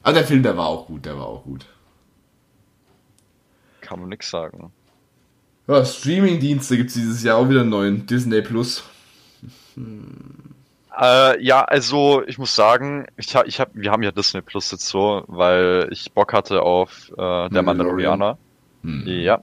Aber 0.02 0.12
der 0.14 0.24
Film, 0.24 0.42
der 0.42 0.56
war 0.56 0.66
auch 0.66 0.86
gut, 0.86 1.04
der 1.04 1.16
war 1.16 1.26
auch 1.26 1.44
gut. 1.44 1.66
Kann 3.80 4.00
man 4.00 4.08
nix 4.08 4.28
sagen. 4.28 4.72
Ja, 5.68 5.84
Streaming-Dienste 5.84 6.76
gibt's 6.76 6.94
dieses 6.94 7.22
Jahr 7.22 7.38
auch 7.38 7.48
wieder 7.48 7.60
einen 7.60 7.70
neuen. 7.70 8.06
Disney 8.06 8.40
Plus. 8.42 8.84
Äh, 10.98 11.42
ja, 11.42 11.62
also 11.64 12.22
ich 12.26 12.38
muss 12.38 12.54
sagen, 12.54 13.06
ich 13.16 13.36
hab, 13.36 13.46
ich 13.46 13.60
hab, 13.60 13.70
wir 13.74 13.90
haben 13.90 14.02
ja 14.02 14.12
Disney 14.12 14.40
Plus 14.40 14.70
jetzt 14.70 14.88
so, 14.88 15.24
weil 15.26 15.88
ich 15.90 16.12
Bock 16.12 16.32
hatte 16.32 16.62
auf 16.62 17.10
äh, 17.12 17.16
der 17.16 17.62
Mandalorian. 17.62 18.18
Mandalorianer. 18.18 18.38
Hm. 18.82 19.04
Ja. 19.06 19.42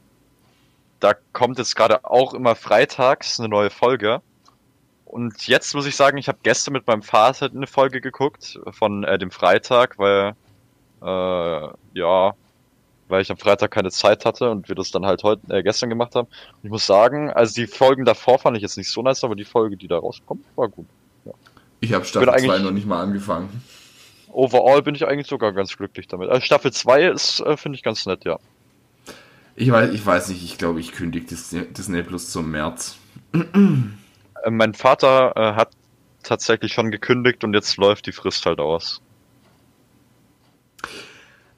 Da 0.99 1.13
kommt 1.33 1.59
jetzt 1.59 1.75
gerade 1.75 2.05
auch 2.05 2.33
immer 2.33 2.55
freitags 2.55 3.39
eine 3.39 3.49
neue 3.49 3.69
Folge. 3.69 4.21
Und 5.05 5.45
jetzt 5.47 5.75
muss 5.75 5.85
ich 5.85 5.95
sagen, 5.95 6.17
ich 6.17 6.27
habe 6.27 6.39
gestern 6.41 6.73
mit 6.73 6.87
meinem 6.87 7.03
Vater 7.03 7.51
eine 7.53 7.67
Folge 7.67 8.01
geguckt 8.01 8.59
von 8.71 9.03
äh, 9.03 9.19
dem 9.19 9.29
Freitag, 9.29 9.99
weil 9.99 10.33
äh, 11.03 11.67
ja, 11.93 12.33
weil 13.09 13.21
ich 13.21 13.29
am 13.29 13.37
Freitag 13.37 13.69
keine 13.69 13.91
Zeit 13.91 14.25
hatte 14.25 14.49
und 14.49 14.69
wir 14.69 14.75
das 14.75 14.89
dann 14.89 15.05
halt 15.05 15.21
heute 15.21 15.55
äh, 15.55 15.61
gestern 15.61 15.89
gemacht 15.89 16.15
haben. 16.15 16.27
Und 16.27 16.63
ich 16.63 16.71
muss 16.71 16.87
sagen, 16.87 17.29
also 17.29 17.53
die 17.53 17.67
Folgen 17.67 18.05
davor 18.05 18.39
fand 18.39 18.57
ich 18.57 18.63
jetzt 18.63 18.77
nicht 18.77 18.89
so 18.89 19.03
nice, 19.03 19.23
aber 19.23 19.35
die 19.35 19.45
Folge, 19.45 19.77
die 19.77 19.87
da 19.87 19.99
rauskommt, 19.99 20.45
war 20.55 20.67
gut. 20.67 20.87
Ich 21.83 21.91
habe 21.91 22.05
Staffel 22.05 22.27
Bin 22.27 22.35
eigentlich- 22.35 22.49
2 22.49 22.59
noch 22.59 22.71
nicht 22.71 22.87
mal 22.87 23.01
angefangen. 23.01 23.49
Overall 24.29 24.81
bin 24.81 24.95
ich 24.95 25.05
eigentlich 25.05 25.27
sogar 25.27 25.51
ganz 25.51 25.75
glücklich 25.75 26.07
damit. 26.07 26.29
Also 26.29 26.39
Staffel 26.39 26.71
2 26.71 27.09
ist, 27.09 27.41
äh, 27.41 27.57
finde 27.57 27.75
ich 27.75 27.83
ganz 27.83 28.05
nett, 28.05 28.23
ja. 28.23 28.39
Ich 29.57 29.69
weiß, 29.69 29.91
ich 29.91 30.05
weiß 30.05 30.29
nicht, 30.29 30.45
ich 30.45 30.57
glaube, 30.57 30.79
ich 30.79 30.93
kündige 30.93 31.25
Disney, 31.25 31.65
Disney 31.65 32.01
Plus 32.03 32.31
zum 32.31 32.51
März. 32.51 32.95
Äh, 33.33 33.43
mein 34.49 34.73
Vater 34.73 35.33
äh, 35.35 35.55
hat 35.55 35.71
tatsächlich 36.23 36.71
schon 36.71 36.89
gekündigt 36.89 37.43
und 37.43 37.53
jetzt 37.53 37.75
läuft 37.75 38.07
die 38.07 38.13
Frist 38.13 38.45
halt 38.45 38.59
aus. 38.59 39.01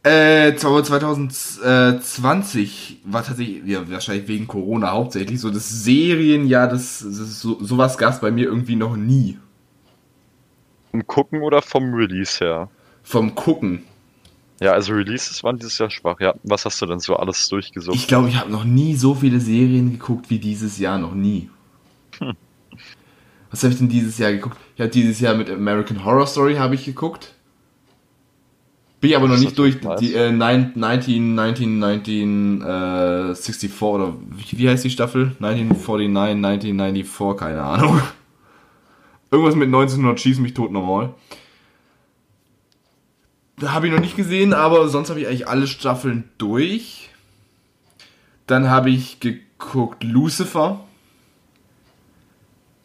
Äh, 0.01 0.55
aber 0.63 0.84
2020 0.84 3.01
war 3.05 3.23
tatsächlich, 3.23 3.63
ja, 3.65 3.88
wahrscheinlich 3.89 4.28
wegen 4.28 4.47
Corona 4.47 4.91
hauptsächlich 4.91 5.39
so 5.39 5.51
das 5.51 5.69
Serienjahr, 5.69 6.67
das, 6.67 6.99
das 6.99 7.39
so, 7.39 7.63
sowas 7.63 7.99
gab's 7.99 8.21
bei 8.21 8.32
mir 8.32 8.45
irgendwie 8.45 8.76
noch 8.76 8.95
nie. 8.95 9.38
Vom 10.96 11.08
Gucken 11.08 11.41
oder 11.41 11.62
vom 11.62 11.93
Release 11.93 12.43
her? 12.43 12.70
Vom 13.04 13.36
Gucken. 13.36 13.84
Ja, 14.62 14.72
also 14.72 14.93
Releases 14.93 15.43
waren 15.43 15.58
dieses 15.58 15.78
Jahr 15.78 15.89
schwach. 15.89 16.22
Ja, 16.22 16.34
was 16.43 16.64
hast 16.64 16.82
du 16.82 16.86
denn 16.86 17.00
so 17.00 17.18
alles 17.18 17.50
durchgesucht? 17.50 17.98
Ich 17.98 18.08
glaube, 18.08 18.30
ich 18.30 18.38
habe 18.38 18.50
noch 18.50 18.64
nie 18.64 18.96
so 18.96 19.14
viele 19.14 19.41
Serien 19.41 19.91
geguckt 19.91 20.30
wie 20.30 20.39
dieses 20.39 20.80
Jahr, 20.80 20.98
noch 20.98 21.14
nie. 21.14 21.50
Was 23.52 23.64
habe 23.64 23.74
ich 23.74 23.80
denn 23.80 23.89
dieses 23.89 24.18
Jahr 24.18 24.32
geguckt? 24.32 24.58
Ich 24.76 24.82
habe 24.82 24.89
dieses 24.89 25.20
Jahr 25.20 25.36
mit 25.36 25.50
American 25.50 26.06
Horror 26.06 26.28
Story 26.28 26.56
habe 26.56 26.76
ich 26.76 26.86
geguckt. 26.86 27.34
Bin 29.02 29.10
ich 29.10 29.18
aber 29.18 29.28
noch 29.28 29.38
nicht 29.38 29.58
durch. 29.60 29.78
Die, 30.00 30.14
äh, 30.14 30.32
9, 30.32 30.72
19, 30.76 31.36
19, 31.36 31.80
19, 31.80 32.62
äh, 32.62 33.36
64 33.36 33.82
oder 33.82 34.14
wie, 34.32 34.58
wie 34.58 34.70
heißt 34.70 34.86
die 34.86 34.89
Staffel? 34.89 35.36
1949, 35.39 36.34
1994, 36.34 37.38
keine 37.38 37.62
Ahnung. 37.62 38.02
Irgendwas 39.36 39.55
mit 39.55 39.67
1900 39.67 40.17
schieß 40.17 40.39
mich 40.39 40.53
tot 40.53 40.71
normal. 40.71 41.13
habe 43.61 43.88
ich 43.88 43.93
noch 43.93 43.99
nicht 43.99 44.15
gesehen, 44.15 44.53
aber 44.53 44.88
sonst 44.88 45.09
habe 45.09 45.19
ich 45.19 45.27
eigentlich 45.27 45.49
alle 45.49 45.67
Staffeln 45.67 46.29
durch. 46.38 47.09
Dann 48.47 48.69
habe 48.69 48.91
ich 48.91 49.19
geguckt 49.19 50.05
Lucifer. 50.05 50.86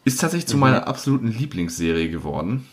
Ist 0.03 0.19
tatsächlich 0.19 0.47
zu 0.47 0.57
meiner 0.57 0.89
absoluten 0.89 1.29
Lieblingsserie 1.29 2.09
geworden. 2.09 2.67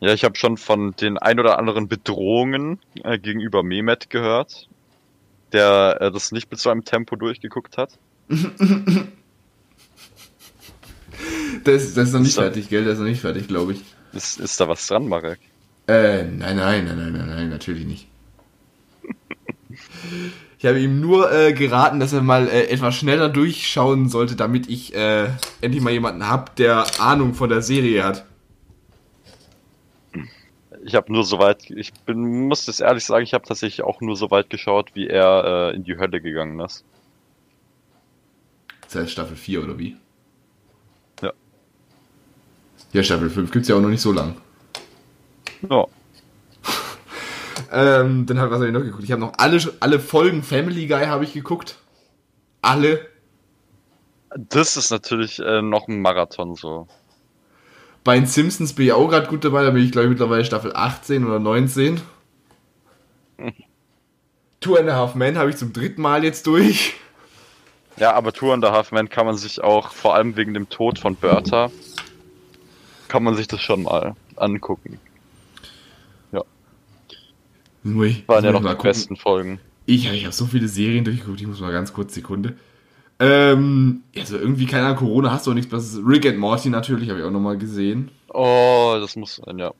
Ja, 0.00 0.14
ich 0.14 0.24
habe 0.24 0.36
schon 0.36 0.56
von 0.56 0.92
den 0.92 1.18
ein 1.18 1.38
oder 1.38 1.58
anderen 1.58 1.88
Bedrohungen 1.88 2.78
äh, 3.04 3.18
gegenüber 3.18 3.62
Mehmet 3.62 4.08
gehört, 4.08 4.70
der 5.52 5.98
äh, 6.00 6.10
das 6.10 6.32
nicht 6.32 6.50
mit 6.50 6.58
so 6.58 6.70
einem 6.70 6.86
Tempo 6.86 7.16
durchgeguckt 7.16 7.76
hat. 7.76 7.98
Das, 11.64 11.94
das 11.94 12.08
ist 12.08 12.12
noch 12.14 12.20
nicht 12.20 12.34
So. 12.34 12.42
fertig, 12.42 12.68
gell? 12.68 12.84
Das 12.84 12.94
ist 12.94 12.98
noch 13.00 13.06
nicht 13.06 13.20
fertig, 13.20 13.48
glaube 13.48 13.72
ich. 13.72 13.82
Ist, 14.12 14.40
ist 14.40 14.60
da 14.60 14.68
was 14.68 14.86
dran, 14.86 15.08
Marek? 15.08 15.38
Äh, 15.86 16.24
nein, 16.24 16.56
nein, 16.56 16.84
nein, 16.84 16.96
nein, 16.96 17.12
nein, 17.12 17.28
nein, 17.28 17.48
natürlich 17.50 17.86
nicht. 17.86 18.06
Ich 20.58 20.66
habe 20.66 20.80
ihm 20.80 21.00
nur 21.00 21.32
äh, 21.32 21.52
geraten, 21.52 22.00
dass 22.00 22.12
er 22.12 22.22
mal 22.22 22.46
äh, 22.48 22.66
etwas 22.68 22.94
schneller 22.96 23.28
durchschauen 23.28 24.08
sollte, 24.08 24.36
damit 24.36 24.68
ich 24.68 24.94
äh, 24.94 25.28
endlich 25.60 25.82
mal 25.82 25.92
jemanden 25.92 26.28
hab, 26.28 26.54
der 26.56 26.84
Ahnung 27.00 27.34
von 27.34 27.48
der 27.48 27.62
Serie 27.62 28.04
hat. 28.04 28.26
Ich 30.84 30.94
habe 30.94 31.12
nur 31.12 31.24
so 31.24 31.38
weit, 31.38 31.70
ich 31.70 31.92
bin, 32.06 32.48
muss 32.48 32.64
das 32.64 32.80
ehrlich 32.80 33.04
sagen, 33.04 33.24
ich 33.24 33.34
habe 33.34 33.46
tatsächlich 33.46 33.82
auch 33.84 34.00
nur 34.00 34.16
so 34.16 34.30
weit 34.30 34.50
geschaut, 34.50 34.90
wie 34.94 35.06
er 35.08 35.70
äh, 35.72 35.76
in 35.76 35.84
die 35.84 35.96
Hölle 35.98 36.20
gegangen 36.20 36.58
ist. 36.60 36.84
Das 38.82 38.94
heißt 38.96 39.12
Staffel 39.12 39.36
4 39.36 39.62
oder 39.62 39.78
wie? 39.78 39.96
Ja. 42.92 43.02
Staffel 43.02 43.30
5 43.30 43.50
gibt's 43.50 43.68
ja 43.68 43.76
auch 43.76 43.80
noch 43.80 43.88
nicht 43.88 44.00
so 44.00 44.12
lang. 44.12 44.36
Ja. 45.68 45.86
Ähm, 47.72 48.26
dann 48.26 48.40
hab, 48.40 48.50
was 48.50 48.56
habe 48.56 48.66
ich 48.66 48.72
noch 48.72 48.80
geguckt? 48.80 49.04
Ich 49.04 49.12
habe 49.12 49.20
noch 49.20 49.34
alle, 49.36 49.60
alle 49.78 50.00
Folgen 50.00 50.42
Family 50.42 50.88
Guy 50.88 51.06
habe 51.06 51.22
ich 51.22 51.34
geguckt. 51.34 51.76
Alle. 52.62 53.06
Das 54.34 54.76
ist 54.76 54.90
natürlich 54.90 55.38
äh, 55.38 55.62
noch 55.62 55.86
ein 55.86 56.00
Marathon 56.00 56.56
so. 56.56 56.88
Bei 58.02 58.16
den 58.16 58.26
Simpsons 58.26 58.72
bin 58.72 58.86
ich 58.86 58.92
auch 58.92 59.08
gerade 59.08 59.28
gut 59.28 59.44
dabei, 59.44 59.62
da 59.62 59.70
bin 59.70 59.84
ich 59.84 59.92
glaube 59.92 60.06
ich 60.06 60.10
mittlerweile 60.10 60.44
Staffel 60.44 60.72
18 60.74 61.24
oder 61.24 61.38
19. 61.38 62.00
Two 64.60 64.76
and 64.76 64.88
a 64.88 64.94
Half 64.94 65.14
Men 65.14 65.38
habe 65.38 65.50
ich 65.50 65.56
zum 65.56 65.72
dritten 65.72 66.02
Mal 66.02 66.24
jetzt 66.24 66.46
durch. 66.46 66.94
Ja, 67.96 68.14
aber 68.14 68.32
Tour 68.32 68.54
and 68.54 68.64
a 68.64 68.72
Half 68.72 68.92
Man 68.92 69.08
kann 69.08 69.26
man 69.26 69.36
sich 69.36 69.62
auch, 69.62 69.92
vor 69.92 70.14
allem 70.14 70.36
wegen 70.36 70.54
dem 70.54 70.68
Tod 70.68 70.98
von 70.98 71.16
Bertha, 71.16 71.70
kann 73.10 73.22
man 73.24 73.34
sich 73.36 73.46
das 73.48 73.60
schon 73.60 73.82
mal 73.82 74.14
angucken. 74.36 74.98
Muss 77.82 78.06
ich- 78.08 78.28
Waren 78.28 78.44
ja 78.44 78.52
noch 78.52 78.60
die 78.60 78.66
gucken. 78.68 78.82
besten 78.82 79.16
Folgen. 79.16 79.58
Ich, 79.86 80.06
ich 80.10 80.24
habe 80.24 80.34
so 80.34 80.44
viele 80.46 80.68
Serien 80.68 81.02
durchgeguckt, 81.04 81.40
ich 81.40 81.46
muss 81.46 81.60
mal 81.60 81.72
ganz 81.72 81.92
kurz 81.94 82.14
Sekunde. 82.14 82.54
Ähm, 83.18 84.02
also 84.16 84.36
irgendwie, 84.36 84.66
keine 84.66 84.84
Ahnung, 84.84 84.98
Corona 84.98 85.30
hast 85.32 85.46
du 85.46 85.50
auch 85.50 85.54
nichts 85.54 85.70
besseres. 85.70 86.04
Rick 86.06 86.26
and 86.26 86.38
Morty 86.38 86.68
natürlich, 86.68 87.08
habe 87.08 87.20
ich 87.20 87.24
auch 87.24 87.30
nochmal 87.30 87.56
gesehen. 87.56 88.10
Oh, 88.28 88.96
das 89.00 89.16
muss 89.16 89.36
sein, 89.36 89.58
ja. 89.58 89.72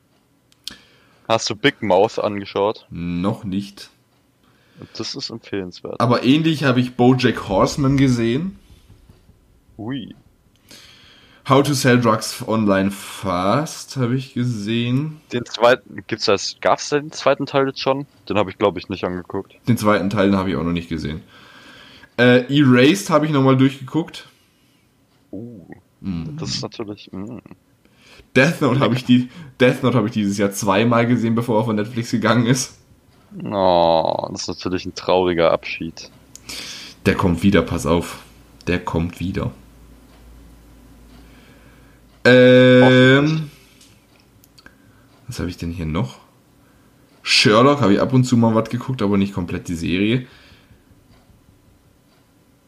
Hast 1.28 1.48
du 1.50 1.54
Big 1.56 1.82
Mouth 1.82 2.18
angeschaut? 2.18 2.86
Noch 2.90 3.44
nicht. 3.44 3.90
Das 4.96 5.14
ist 5.14 5.28
empfehlenswert. 5.28 6.00
Aber 6.00 6.24
ähnlich 6.24 6.64
habe 6.64 6.80
ich 6.80 6.94
Bojack 6.96 7.48
Horseman 7.50 7.98
gesehen. 7.98 8.58
Ui. 9.76 10.14
How 11.50 11.64
to 11.64 11.74
Sell 11.74 12.00
Drugs 12.00 12.44
Online 12.46 12.92
Fast 12.92 13.96
habe 13.96 14.14
ich 14.14 14.34
gesehen. 14.34 15.20
Den 15.32 15.44
zweiten, 15.44 16.04
gibt's 16.06 16.26
das, 16.26 16.54
gab's 16.60 16.90
den 16.90 17.10
zweiten 17.10 17.44
Teil 17.44 17.66
jetzt 17.66 17.80
schon? 17.80 18.06
Den 18.28 18.38
habe 18.38 18.52
ich 18.52 18.56
glaube 18.58 18.78
ich 18.78 18.88
nicht 18.88 19.02
angeguckt. 19.02 19.56
Den 19.66 19.76
zweiten 19.76 20.10
Teil 20.10 20.30
den 20.30 20.38
habe 20.38 20.50
ich 20.50 20.54
auch 20.54 20.62
noch 20.62 20.70
nicht 20.70 20.88
gesehen. 20.88 21.24
Äh, 22.16 22.44
Erased 22.56 23.10
habe 23.10 23.26
ich 23.26 23.32
nochmal 23.32 23.56
durchgeguckt. 23.56 24.28
Uh. 25.32 25.66
Mhm. 26.00 26.36
Das 26.38 26.50
ist 26.50 26.62
natürlich, 26.62 27.10
mm. 27.10 27.38
Death 28.36 28.60
Note 28.60 28.78
habe 28.78 28.94
ich 28.94 29.04
die 29.04 29.28
Death 29.58 29.82
Note 29.82 29.96
habe 29.96 30.06
ich 30.06 30.12
dieses 30.12 30.38
Jahr 30.38 30.52
zweimal 30.52 31.08
gesehen, 31.08 31.34
bevor 31.34 31.62
er 31.62 31.64
von 31.64 31.74
Netflix 31.74 32.12
gegangen 32.12 32.46
ist. 32.46 32.78
Oh, 33.44 34.28
das 34.30 34.42
ist 34.42 34.48
natürlich 34.48 34.86
ein 34.86 34.94
trauriger 34.94 35.50
Abschied. 35.50 36.12
Der 37.06 37.16
kommt 37.16 37.42
wieder, 37.42 37.62
pass 37.62 37.86
auf. 37.86 38.20
Der 38.68 38.78
kommt 38.78 39.18
wieder. 39.18 39.50
Ähm, 42.24 43.50
was 45.26 45.38
habe 45.38 45.48
ich 45.48 45.56
denn 45.56 45.70
hier 45.70 45.86
noch? 45.86 46.18
Sherlock 47.22 47.80
habe 47.80 47.94
ich 47.94 48.00
ab 48.00 48.12
und 48.12 48.24
zu 48.24 48.36
mal 48.36 48.54
was 48.54 48.68
geguckt, 48.68 49.02
aber 49.02 49.16
nicht 49.16 49.34
komplett 49.34 49.68
die 49.68 49.74
Serie. 49.74 50.26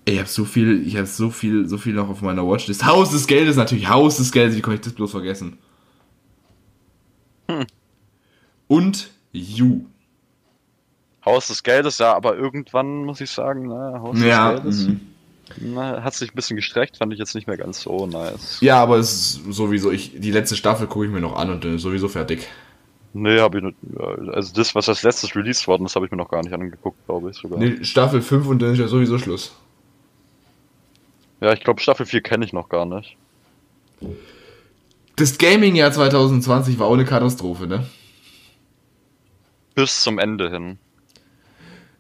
Ich 0.05 0.19
habe 0.19 0.29
so 0.29 0.45
viel, 0.45 0.87
ich 0.87 0.97
habe 0.97 1.07
so 1.07 1.31
viel, 1.31 1.69
so 1.69 1.79
viel 1.79 1.95
noch 1.95 2.09
auf 2.09 2.23
meiner 2.23 2.47
Watchlist. 2.47 2.85
Haus 2.85 3.11
des 3.11 3.27
Geldes 3.27 3.57
natürlich, 3.57 3.89
Haus 3.89 4.17
des 4.17 4.33
Geldes, 4.33 4.57
wie 4.57 4.61
konnte 4.61 4.77
ich 4.77 4.85
das 4.85 4.95
bloß 4.95 5.11
vergessen? 5.13 5.59
Und 8.67 9.11
You. 9.33 9.87
Haus 11.25 11.49
des 11.49 11.63
Geldes, 11.63 11.99
ja, 11.99 12.15
aber 12.15 12.37
irgendwann 12.37 13.05
muss 13.05 13.21
ich 13.21 13.31
sagen, 13.31 13.69
na, 13.69 14.01
Haus 14.01 14.21
Ja, 14.21 14.55
des 14.55 14.63
Geldes 14.63 14.89
mhm. 14.89 15.12
Na, 15.57 16.03
hat 16.03 16.15
sich 16.15 16.33
ein 16.33 16.35
bisschen 16.35 16.57
gestreckt, 16.57 16.99
fand 16.99 17.13
ich 17.13 17.19
jetzt 17.19 17.35
nicht 17.35 17.47
mehr 17.47 17.57
ganz 17.57 17.83
so 17.83 18.07
nice. 18.07 18.59
ja, 18.61 18.83
aber 18.83 18.97
es 18.99 19.13
ist 19.13 19.55
sowieso, 19.55 19.91
ich, 19.91 20.21
die 20.21 20.31
letzte 20.31 20.57
Staffel 20.57 20.87
gucke 20.87 21.07
ich 21.07 21.11
mir 21.11 21.21
noch 21.21 21.37
an 21.37 21.51
und 21.51 21.65
dann 21.65 21.77
ist 21.77 21.83
sowieso 21.83 22.09
fertig. 22.09 22.49
Nee, 23.15 23.41
habe 23.41 23.59
ich 23.59 23.65
nicht, 23.65 23.77
also 24.33 24.55
das, 24.55 24.75
was 24.75 24.89
als 24.89 25.03
letztes 25.03 25.37
released 25.37 25.67
worden 25.69 25.85
ist, 25.85 25.97
habe 25.97 26.07
ich 26.07 26.11
mir 26.13 26.17
noch 26.17 26.31
gar 26.31 26.43
nicht 26.43 26.53
angeguckt, 26.55 27.05
glaube 27.07 27.31
ich 27.31 27.37
sogar. 27.37 27.59
Nee, 27.59 27.85
Staffel 27.85 28.23
5 28.23 28.47
und 28.47 28.63
dann 28.63 28.73
ist 28.73 28.79
ja 28.79 28.89
sowieso 28.89 29.19
Schluss. 29.19 29.55
Ja, 31.41 31.53
ich 31.53 31.61
glaube 31.61 31.81
Staffel 31.81 32.07
4 32.07 32.23
kenne 32.23 32.45
ich 32.45 32.53
noch 32.53 32.69
gar 32.69 32.87
nicht. 32.87 33.17
Das 35.17 35.37
Gaming-Jahr 35.37 35.93
2020 35.93 36.79
war 36.79 36.87
auch 36.87 36.95
eine 36.95 37.05
Katastrophe, 37.05 37.67
ne? 37.67 37.87
Bis 39.75 40.03
zum 40.03 40.19
Ende 40.19 40.51
hin. 40.51 40.79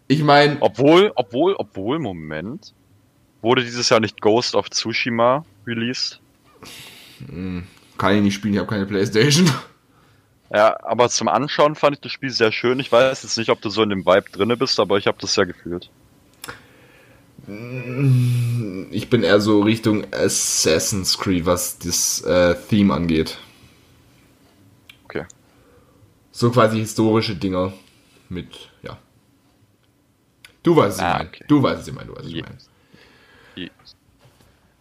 Ich 0.08 0.22
meine, 0.22 0.56
Obwohl, 0.60 1.12
obwohl, 1.14 1.54
obwohl, 1.56 1.98
Moment. 1.98 2.74
Wurde 3.42 3.62
dieses 3.64 3.88
Jahr 3.90 4.00
nicht 4.00 4.20
Ghost 4.20 4.54
of 4.54 4.70
Tsushima 4.70 5.44
released? 5.66 6.20
kann 7.98 8.16
ich 8.16 8.22
nicht 8.22 8.34
spielen, 8.34 8.54
ich 8.54 8.60
habe 8.60 8.70
keine 8.70 8.86
Playstation. 8.86 9.50
Ja, 10.54 10.76
aber 10.82 11.08
zum 11.08 11.28
Anschauen 11.28 11.76
fand 11.76 11.96
ich 11.96 12.00
das 12.02 12.12
Spiel 12.12 12.28
sehr 12.28 12.52
schön. 12.52 12.78
Ich 12.78 12.92
weiß 12.92 13.22
jetzt 13.22 13.38
nicht, 13.38 13.48
ob 13.48 13.62
du 13.62 13.70
so 13.70 13.82
in 13.82 13.88
dem 13.88 14.04
Vibe 14.04 14.28
drinne 14.32 14.58
bist, 14.58 14.78
aber 14.80 14.98
ich 14.98 15.06
habe 15.06 15.16
das 15.18 15.32
sehr 15.32 15.46
gefühlt. 15.46 15.88
Ich 18.90 19.08
bin 19.08 19.22
eher 19.22 19.40
so 19.40 19.62
Richtung 19.62 20.04
Assassin's 20.12 21.16
Creed, 21.16 21.46
was 21.46 21.78
das 21.78 22.20
äh, 22.20 22.54
Theme 22.68 22.92
angeht. 22.92 23.38
Okay. 25.06 25.24
So 26.32 26.50
quasi 26.50 26.80
historische 26.80 27.34
Dinger 27.34 27.72
mit, 28.28 28.70
ja. 28.82 28.98
Du 30.62 30.76
weißt, 30.76 30.98
was 30.98 30.98
ich 30.98 31.02
Ah, 31.02 31.16
meine. 31.16 31.28
okay. 31.30 31.44
Du 31.48 31.62
weißt, 31.62 31.78
was 31.80 31.88
ich 31.88 31.94
meine. 31.94 32.06
Du 32.08 32.14
weißt, 32.14 32.24
was 32.26 32.32
ich 32.34 32.42
meine. 32.42 32.58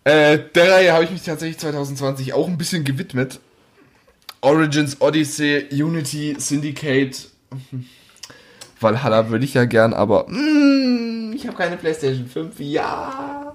Äh, 0.04 0.40
der 0.56 0.72
Reihe 0.72 0.94
habe 0.94 1.04
ich 1.04 1.12
mich 1.12 1.24
tatsächlich 1.24 1.60
2020 1.60 2.34
auch 2.34 2.48
ein 2.48 2.58
bisschen 2.58 2.84
gewidmet. 2.84 3.40
Origins, 4.42 5.00
Odyssey, 5.00 5.68
Unity, 5.72 6.36
Syndicate. 6.40 7.30
Valhalla 8.80 9.30
würde 9.30 9.46
ich 9.46 9.54
ja 9.54 9.66
gern, 9.66 9.94
aber 9.94 10.28
mm, 10.28 11.34
ich 11.36 11.46
habe 11.46 11.56
keine 11.56 11.78
PlayStation 11.78 12.26
5. 12.26 12.60
Ja. 12.60 13.54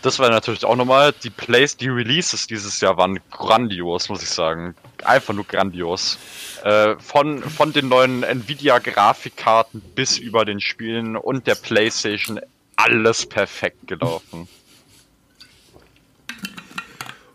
Das 0.00 0.18
war 0.18 0.30
natürlich 0.30 0.64
auch 0.64 0.76
nochmal, 0.76 1.12
die 1.22 1.30
Plays, 1.30 1.76
die 1.76 1.88
Releases 1.88 2.46
dieses 2.46 2.80
Jahr 2.80 2.96
waren 2.96 3.18
grandios, 3.30 4.08
muss 4.08 4.22
ich 4.22 4.30
sagen. 4.30 4.74
Einfach 5.04 5.34
nur 5.34 5.44
grandios. 5.44 6.16
Äh, 6.64 6.96
von, 6.98 7.42
von 7.42 7.72
den 7.72 7.88
neuen 7.88 8.22
Nvidia-Grafikkarten 8.22 9.80
bis 9.80 10.16
über 10.16 10.44
den 10.44 10.60
Spielen 10.60 11.16
und 11.16 11.46
der 11.46 11.56
Playstation, 11.56 12.40
alles 12.76 13.26
perfekt 13.26 13.86
gelaufen. 13.86 14.48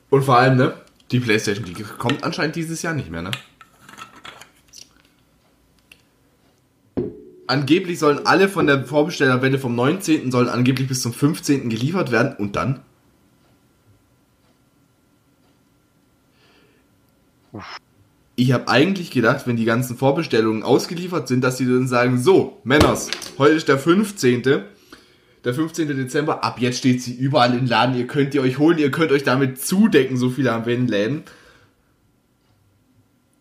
Und 0.10 0.24
vor 0.24 0.38
allem, 0.38 0.58
ne? 0.58 0.74
Die 1.12 1.20
PlayStation, 1.20 1.66
die 1.66 1.74
kommt 1.74 2.24
anscheinend 2.24 2.56
dieses 2.56 2.82
Jahr 2.82 2.94
nicht 2.94 3.10
mehr, 3.10 3.22
ne? 3.22 3.32
Angeblich 7.48 8.00
sollen 8.00 8.26
alle 8.26 8.48
von 8.48 8.66
der 8.66 8.86
Vorbestellerwelle 8.86 9.60
vom 9.60 9.76
19. 9.76 10.32
sollen 10.32 10.48
angeblich 10.48 10.88
bis 10.88 11.02
zum 11.02 11.12
15. 11.12 11.70
geliefert 11.70 12.12
werden 12.12 12.34
und 12.38 12.56
dann? 12.56 12.82
Ich 18.38 18.54
habe 18.54 18.70
eigentlich 18.70 19.12
gedacht, 19.12 19.48
wenn 19.48 19.58
die 19.58 19.66
ganzen 19.66 19.98
Vorbestellungen 19.98 20.64
ausgeliefert 20.64 21.28
sind, 21.28 21.44
dass 21.44 21.58
sie 21.58 21.66
dann 21.66 21.90
sagen, 21.90 22.18
so, 22.18 22.62
Männers, 22.64 23.12
heute 23.38 23.56
ist 23.56 23.68
der 23.68 23.78
15. 23.78 24.64
Der 25.44 25.54
15. 25.56 25.88
Dezember, 25.88 26.44
ab 26.44 26.60
jetzt 26.60 26.78
steht 26.78 27.02
sie 27.02 27.16
überall 27.16 27.56
im 27.58 27.66
Laden, 27.66 27.96
ihr 27.96 28.06
könnt 28.06 28.36
ihr 28.36 28.42
euch 28.42 28.60
holen, 28.60 28.78
ihr 28.78 28.92
könnt 28.92 29.12
euch 29.12 29.24
damit 29.24 29.60
zudecken, 29.60 30.18
so 30.18 30.30
viele 30.30 30.52
haben 30.52 30.66
wir 30.66 30.76
in 30.76 30.82
den 30.82 30.88
Läden. 30.88 31.24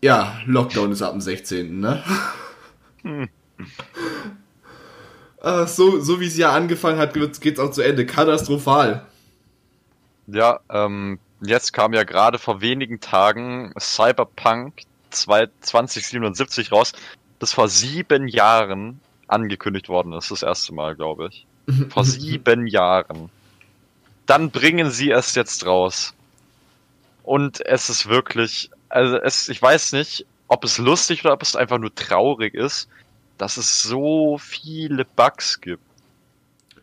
Ja, 0.02 0.40
Lockdown 0.46 0.92
ist 0.92 1.02
ab 1.02 1.12
dem 1.12 1.20
16., 1.20 1.78
ne? 1.80 2.02
Ah, 5.42 5.66
so, 5.66 6.00
so 6.00 6.20
wie 6.20 6.26
es 6.26 6.36
ja 6.36 6.52
angefangen 6.52 6.98
hat, 6.98 7.14
geht's 7.14 7.58
auch 7.58 7.70
zu 7.70 7.80
Ende. 7.80 8.04
Katastrophal. 8.04 9.06
Ja, 10.26 10.60
ähm, 10.70 11.18
jetzt 11.40 11.72
kam 11.72 11.94
ja 11.94 12.04
gerade 12.04 12.38
vor 12.38 12.60
wenigen 12.60 13.00
Tagen 13.00 13.72
Cyberpunk 13.78 14.82
2077 15.10 16.72
raus, 16.72 16.92
das 17.38 17.54
vor 17.54 17.68
sieben 17.68 18.28
Jahren 18.28 19.00
angekündigt 19.28 19.88
worden 19.88 20.12
ist, 20.12 20.30
das 20.30 20.42
erste 20.42 20.74
Mal, 20.74 20.94
glaube 20.94 21.28
ich. 21.30 21.46
Vor 21.90 22.04
sieben 22.04 22.66
Jahren. 22.66 23.30
Dann 24.26 24.50
bringen 24.50 24.90
sie 24.90 25.10
es 25.10 25.34
jetzt 25.34 25.66
raus. 25.66 26.14
Und 27.22 27.64
es 27.66 27.90
ist 27.90 28.08
wirklich, 28.08 28.70
also 28.88 29.16
es, 29.16 29.48
ich 29.48 29.60
weiß 29.60 29.92
nicht, 29.92 30.26
ob 30.48 30.64
es 30.64 30.78
lustig 30.78 31.24
oder 31.24 31.34
ob 31.34 31.42
es 31.42 31.54
einfach 31.54 31.78
nur 31.78 31.94
traurig 31.94 32.54
ist, 32.54 32.88
dass 33.38 33.56
es 33.56 33.82
so 33.82 34.38
viele 34.38 35.04
Bugs 35.04 35.60
gibt. 35.60 35.82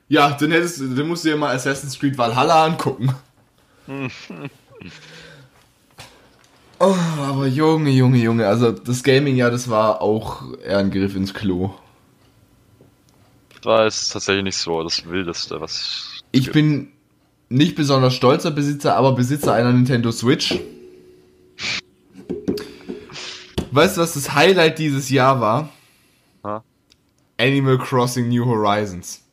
Ja, 0.09 0.31
dann 0.31 0.51
hättest 0.51 0.79
du, 0.79 0.95
dann 0.95 1.07
musst 1.07 1.25
du 1.25 1.29
dir 1.29 1.37
mal 1.37 1.53
Assassin's 1.53 1.99
Creed 1.99 2.17
Valhalla 2.17 2.65
angucken. 2.65 3.13
oh, 6.79 6.95
aber 7.19 7.47
Junge, 7.47 7.91
Junge, 7.91 8.17
Junge, 8.17 8.47
also 8.47 8.71
das 8.71 9.03
Gaming, 9.03 9.35
ja, 9.35 9.49
das 9.49 9.69
war 9.69 10.01
auch 10.01 10.43
eher 10.63 10.77
ein 10.77 10.91
Griff 10.91 11.15
ins 11.15 11.33
Klo. 11.33 11.73
War 13.63 13.85
jetzt 13.85 14.09
tatsächlich 14.13 14.43
nicht 14.43 14.57
so 14.57 14.83
das 14.83 15.05
Wildeste, 15.09 15.59
was. 15.59 16.21
Ich 16.31 16.43
gibt. 16.43 16.53
bin 16.53 16.91
nicht 17.49 17.75
besonders 17.75 18.13
stolzer 18.13 18.51
Besitzer, 18.51 18.95
aber 18.95 19.13
Besitzer 19.13 19.53
einer 19.53 19.71
Nintendo 19.71 20.11
Switch. 20.11 20.59
Weißt 23.71 23.97
du, 23.97 24.01
was 24.01 24.13
das 24.13 24.33
Highlight 24.33 24.79
dieses 24.79 25.09
Jahr 25.09 25.39
war? 25.41 25.69
Ha? 26.43 26.63
Animal 27.39 27.77
Crossing 27.77 28.29
New 28.29 28.45
Horizons. 28.45 29.23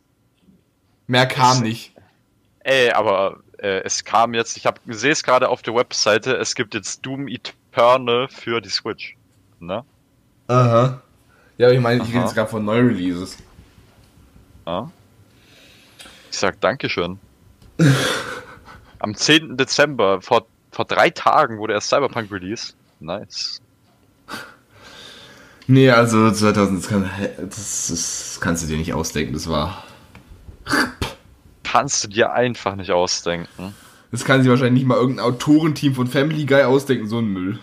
Mehr 1.07 1.27
kam 1.27 1.57
Es- 1.59 1.61
nicht. 1.63 1.93
Ey, 2.61 2.91
aber 2.91 3.41
äh, 3.59 3.83
es 3.85 4.05
kam 4.05 4.33
jetzt, 4.35 4.57
ich 4.57 4.65
habe 4.67 4.81
sehe 4.89 5.13
es 5.13 5.23
gerade 5.23 5.49
auf 5.51 5.61
der 5.63 5.75
Webseite, 5.75 6.35
es 6.37 6.55
gibt 6.55 6.75
jetzt 6.75 7.05
Doom 7.05 7.29
Eternal 7.29 8.29
für 8.29 8.61
die 8.63 8.71
Switch. 8.71 9.17
Ne? 9.61 9.85
Aha. 10.47 11.03
Ja, 11.59 11.67
aber 11.67 11.75
ich 11.75 11.81
meine, 11.81 12.03
ich 12.03 12.09
rede 12.09 12.21
jetzt 12.21 12.35
gerade 12.35 12.51
von 12.51 12.65
Neu-Releases. 12.65 13.37
Ja. 14.67 14.91
Ich 16.31 16.39
sag 16.39 16.61
Dankeschön. 16.61 17.19
Am 18.99 19.15
10. 19.15 19.57
Dezember, 19.57 20.21
vor, 20.21 20.47
vor 20.71 20.85
drei 20.85 21.11
Tagen, 21.11 21.59
wurde 21.59 21.75
erst 21.75 21.91
Cyberpunk 21.91 22.31
released. 22.33 22.77
Nice. 23.01 23.61
Nee, 25.67 25.91
also 25.91 26.31
2000, 26.31 26.83
das, 26.83 26.89
kann, 26.89 27.11
das, 27.39 27.87
das 27.89 28.39
kannst 28.41 28.63
du 28.63 28.67
dir 28.67 28.77
nicht 28.77 28.93
ausdenken. 28.93 29.33
Das 29.33 29.49
war. 29.49 29.85
Kannst 31.63 32.05
du 32.05 32.09
dir 32.09 32.33
einfach 32.33 32.77
nicht 32.77 32.91
ausdenken. 32.91 33.75
Das 34.11 34.25
kann 34.25 34.43
sich 34.43 34.51
wahrscheinlich 34.51 34.83
nicht 34.83 34.87
mal 34.87 34.97
irgendein 34.97 35.25
Autorenteam 35.25 35.95
von 35.95 36.07
Family 36.07 36.45
Guy 36.47 36.63
ausdenken, 36.63 37.09
so 37.09 37.19
ein 37.19 37.27
Müll. 37.27 37.59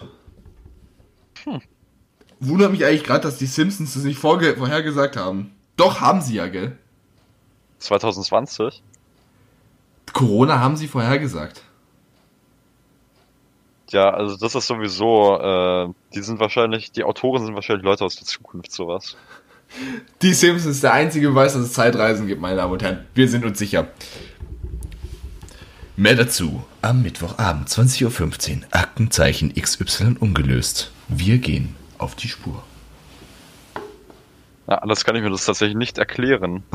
Wundert 2.40 2.72
mich 2.72 2.84
eigentlich 2.84 3.04
gerade, 3.04 3.22
dass 3.22 3.38
die 3.38 3.46
Simpsons 3.46 3.94
das 3.94 4.04
nicht 4.04 4.20
vorhergesagt 4.20 5.16
haben. 5.16 5.52
Doch, 5.78 6.02
haben 6.02 6.22
sie 6.22 6.36
ja, 6.36 6.48
gell? 6.48 6.78
2020? 7.82 8.82
Corona 10.14 10.60
haben 10.60 10.78
sie 10.78 10.88
vorhergesagt. 10.88 11.64
Ja, 13.90 14.10
also 14.10 14.38
das 14.38 14.56
ist 14.56 14.68
sowieso, 14.68 15.38
äh, 15.40 15.90
die 16.16 16.22
sind 16.22 16.40
wahrscheinlich, 16.40 16.92
die 16.92 17.04
Autoren 17.04 17.46
sind 17.46 17.56
wahrscheinlich 17.56 17.84
Leute 17.84 18.06
aus 18.06 18.16
der 18.16 18.26
Zukunft, 18.26 18.72
sowas. 18.72 19.18
Die 20.22 20.34
Simpsons 20.34 20.76
ist 20.76 20.84
der 20.84 20.94
einzige 20.94 21.30
Beweis, 21.30 21.54
dass 21.54 21.64
es 21.64 21.74
Zeitreisen 21.74 22.28
gibt, 22.28 22.42
meine 22.42 22.58
Damen 22.58 22.74
und 22.74 22.84
Herren. 22.84 23.06
Wir 23.14 23.28
sind 23.28 23.46
uns 23.46 23.60
sicher. 23.60 23.88
Mehr 25.98 26.16
dazu 26.16 26.64
am 26.82 27.02
Mittwochabend, 27.04 27.70
20.15 27.70 28.62
Uhr. 28.62 28.68
Aktenzeichen 28.72 29.54
XY 29.54 30.18
ungelöst. 30.20 30.92
Wir 31.08 31.38
gehen 31.38 31.76
auf 31.98 32.16
die 32.16 32.28
Spur. 32.28 32.64
Ja, 34.68 34.76
anders 34.76 35.04
kann 35.04 35.16
ich 35.16 35.22
mir 35.22 35.30
das 35.30 35.46
tatsächlich 35.46 35.78
nicht 35.78 35.98
erklären. 35.98 36.64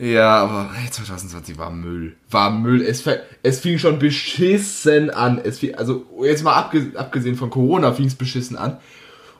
Ja, 0.00 0.42
aber 0.42 0.72
hey, 0.72 0.90
2020 0.90 1.58
war 1.58 1.70
Müll. 1.70 2.16
War 2.30 2.50
Müll. 2.50 2.80
Es, 2.80 3.04
es 3.42 3.60
fing 3.60 3.78
schon 3.78 3.98
beschissen 3.98 5.10
an. 5.10 5.38
Es 5.38 5.58
fing, 5.58 5.74
also 5.74 6.06
jetzt 6.22 6.42
mal 6.42 6.54
abge 6.54 6.92
abgesehen 6.94 7.36
von 7.36 7.50
Corona 7.50 7.92
fing 7.92 8.06
es 8.06 8.14
beschissen 8.14 8.56
an. 8.56 8.78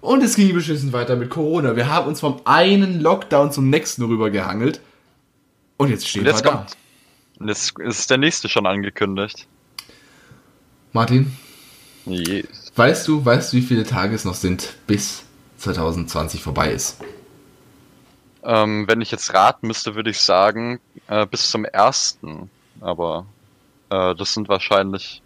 Und 0.03 0.23
es 0.23 0.37
ging 0.37 0.53
beschissen 0.53 0.93
weiter 0.93 1.17
mit 1.17 1.31
Corona. 1.31 1.77
Wir 1.77 1.89
haben 1.89 2.07
uns 2.09 2.21
vom 2.21 2.43
einen 2.45 3.01
Lockdown 3.01 3.53
zum 3.53 3.71
nächsten 3.71 4.03
rüber 4.03 4.29
gehangelt. 4.31 4.83
Und 5.79 5.89
jetzt 5.89 6.07
stehen 6.07 6.21
Und 6.21 6.27
jetzt 6.27 6.45
wir 6.45 6.51
da. 6.51 6.57
kommt, 6.59 6.77
und 7.39 7.49
jetzt 7.49 7.79
ist 7.79 8.11
der 8.11 8.19
nächste 8.19 8.51
schon 8.51 8.67
angekündigt. 8.67 9.47
Martin, 10.93 11.33
Je. 12.05 12.45
weißt 12.77 13.09
du, 13.09 13.25
weißt 13.25 13.53
du, 13.53 13.57
wie 13.57 13.63
viele 13.63 13.85
Tage 13.85 14.15
es 14.15 14.27
noch 14.27 14.35
sind, 14.35 14.75
bis 14.87 15.23
2020 15.57 16.43
vorbei 16.43 16.71
ist? 16.73 16.99
Ähm, 18.43 18.89
wenn 18.89 19.01
ich 19.01 19.11
jetzt 19.11 19.35
raten 19.35 19.67
müsste, 19.67 19.95
würde 19.95 20.11
ich 20.11 20.21
sagen, 20.21 20.81
äh, 21.09 21.27
bis 21.27 21.51
zum 21.51 21.65
ersten. 21.65 22.51
Aber 22.81 23.27
äh, 23.91 24.15
das 24.15 24.33
sind 24.35 24.49
wahrscheinlich. 24.49 25.23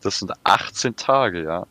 Das 0.00 0.18
sind 0.18 0.32
18 0.44 0.96
Tage, 0.96 1.42
ja. 1.42 1.66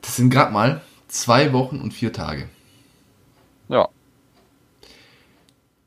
Das 0.00 0.16
sind 0.16 0.30
gerade 0.30 0.52
mal 0.52 0.80
zwei 1.06 1.52
Wochen 1.52 1.80
und 1.80 1.92
vier 1.92 2.12
Tage. 2.12 2.48
Ja. 3.68 3.88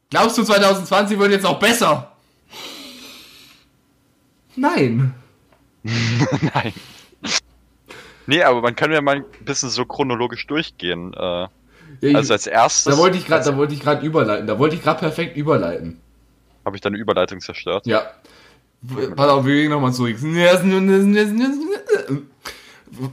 Glaubst 0.09 0.37
du, 0.37 0.43
2020 0.43 1.19
wird 1.19 1.31
jetzt 1.31 1.45
auch 1.45 1.59
besser? 1.59 2.15
Nein. 4.55 5.13
Nein. 5.83 6.73
Nee, 8.25 8.43
aber 8.43 8.61
man 8.61 8.75
kann 8.75 8.91
ja 8.91 9.01
mal 9.01 9.17
ein 9.17 9.25
bisschen 9.45 9.69
so 9.69 9.85
chronologisch 9.85 10.47
durchgehen. 10.47 11.13
Äh, 11.13 11.47
Ja, 12.01 12.09
ich- 12.09 12.15
also 12.15 12.33
als 12.33 12.47
erstes 12.47 12.93
Da 12.95 12.99
wollte 12.99 13.17
ich 13.17 13.25
gerade, 13.25 13.43
da 13.45 13.55
wollte 13.57 13.73
ich 13.73 13.79
gerade 13.81 14.05
überleiten. 14.05 14.47
Da 14.47 14.57
wollte 14.59 14.75
ich 14.75 14.81
gerade 14.81 14.99
perfekt 14.99 15.37
überleiten. 15.37 15.99
habe 16.65 16.75
ich 16.77 16.81
deine 16.81 16.97
Überleitung 16.97 17.41
zerstört. 17.41 17.85
Ja. 17.85 18.03
Pass 19.15 19.29
auf, 19.29 19.45
wir 19.45 19.53
gehen 19.55 19.71
nochmal 19.71 19.93
zurück. 19.93 20.17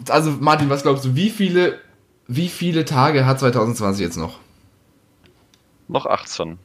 Also 0.08 0.30
Martin, 0.32 0.68
was 0.70 0.82
glaubst 0.82 1.04
du, 1.04 1.14
wie 1.14 1.30
viele, 1.30 1.78
wie 2.26 2.48
viele 2.48 2.84
Tage 2.84 3.24
hat 3.26 3.40
2020 3.40 4.02
jetzt 4.02 4.16
noch? 4.16 4.38
Noch 5.88 6.06
18. 6.06 6.58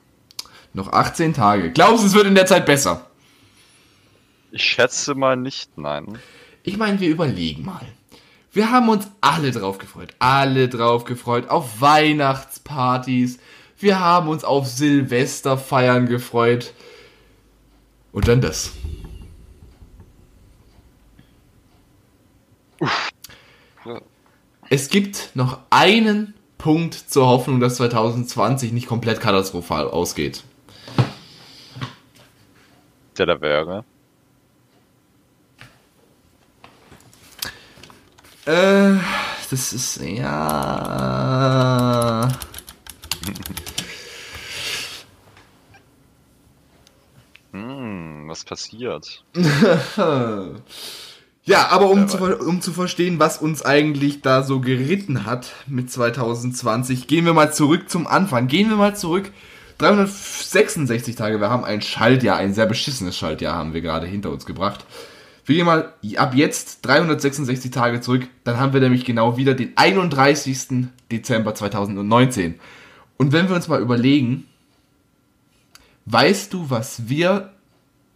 Noch 0.73 0.91
18 0.91 1.33
Tage. 1.33 1.71
Glaubst 1.71 2.03
du, 2.03 2.07
es 2.07 2.13
wird 2.13 2.27
in 2.27 2.35
der 2.35 2.45
Zeit 2.45 2.65
besser? 2.65 3.07
Ich 4.51 4.63
schätze 4.63 5.15
mal 5.15 5.35
nicht, 5.37 5.77
nein. 5.77 6.17
Ich 6.63 6.77
meine, 6.77 6.99
wir 6.99 7.09
überlegen 7.09 7.65
mal. 7.65 7.85
Wir 8.55 8.71
haben 8.71 8.87
uns 8.87 9.09
alle 9.19 9.51
drauf 9.51 9.79
gefreut. 9.79 10.15
Alle 10.19 10.69
drauf 10.69 11.03
gefreut. 11.03 11.49
Auf 11.49 11.81
Weihnachtspartys. 11.81 13.37
Wir 13.77 13.99
haben 13.99 14.29
uns 14.29 14.45
auf 14.45 14.65
Silvesterfeiern 14.65 16.05
gefreut. 16.05 16.73
Und 18.13 18.29
dann 18.29 18.39
das. 18.39 18.71
Es 24.69 24.87
gibt 24.87 25.31
noch 25.33 25.59
einen 25.69 26.33
Punkt 26.57 26.93
zur 26.93 27.27
Hoffnung, 27.27 27.59
dass 27.59 27.75
2020 27.75 28.71
nicht 28.71 28.87
komplett 28.87 29.19
katastrophal 29.19 29.89
ausgeht. 29.89 30.45
Der 33.17 33.25
da 33.25 33.41
wäre. 33.41 33.83
Äh, 38.45 38.93
das 39.49 39.73
ist 39.73 40.01
ja. 40.01 41.47
Hm, 47.51 48.27
was 48.27 48.45
passiert? 48.45 49.23
Ja, 51.47 51.67
aber 51.67 51.91
um 51.91 52.07
zu, 52.07 52.17
um 52.17 52.59
zu 52.59 52.73
verstehen, 52.73 53.19
was 53.19 53.37
uns 53.37 53.61
eigentlich 53.63 54.23
da 54.23 54.41
so 54.41 54.61
geritten 54.61 55.27
hat 55.27 55.51
mit 55.67 55.91
2020, 55.91 57.05
gehen 57.05 57.23
wir 57.25 57.35
mal 57.35 57.53
zurück 57.53 57.87
zum 57.87 58.07
Anfang. 58.07 58.47
Gehen 58.47 58.69
wir 58.69 58.77
mal 58.77 58.95
zurück. 58.95 59.31
366 59.77 61.15
Tage, 61.15 61.39
wir 61.39 61.51
haben 61.51 61.63
ein 61.63 61.83
Schaltjahr, 61.83 62.37
ein 62.37 62.55
sehr 62.55 62.65
beschissenes 62.65 63.15
Schaltjahr 63.15 63.55
haben 63.55 63.75
wir 63.75 63.81
gerade 63.81 64.07
hinter 64.07 64.31
uns 64.31 64.47
gebracht. 64.47 64.85
Wir 65.45 65.57
gehen 65.57 65.65
mal 65.65 65.93
ab 66.17 66.33
jetzt 66.33 66.85
366 66.87 67.69
Tage 67.69 68.01
zurück, 68.01 68.27
dann 68.43 68.59
haben 68.59 68.73
wir 68.73 68.81
nämlich 68.81 69.05
genau 69.05 69.37
wieder 69.37 69.53
den 69.53 69.73
31. 69.75 70.87
Dezember 71.11 71.53
2019. 71.53 72.59
Und 73.17 73.31
wenn 73.31 73.47
wir 73.47 73.55
uns 73.55 73.67
mal 73.67 73.79
überlegen, 73.79 74.47
weißt 76.05 76.51
du, 76.51 76.71
was 76.71 77.07
wir 77.09 77.51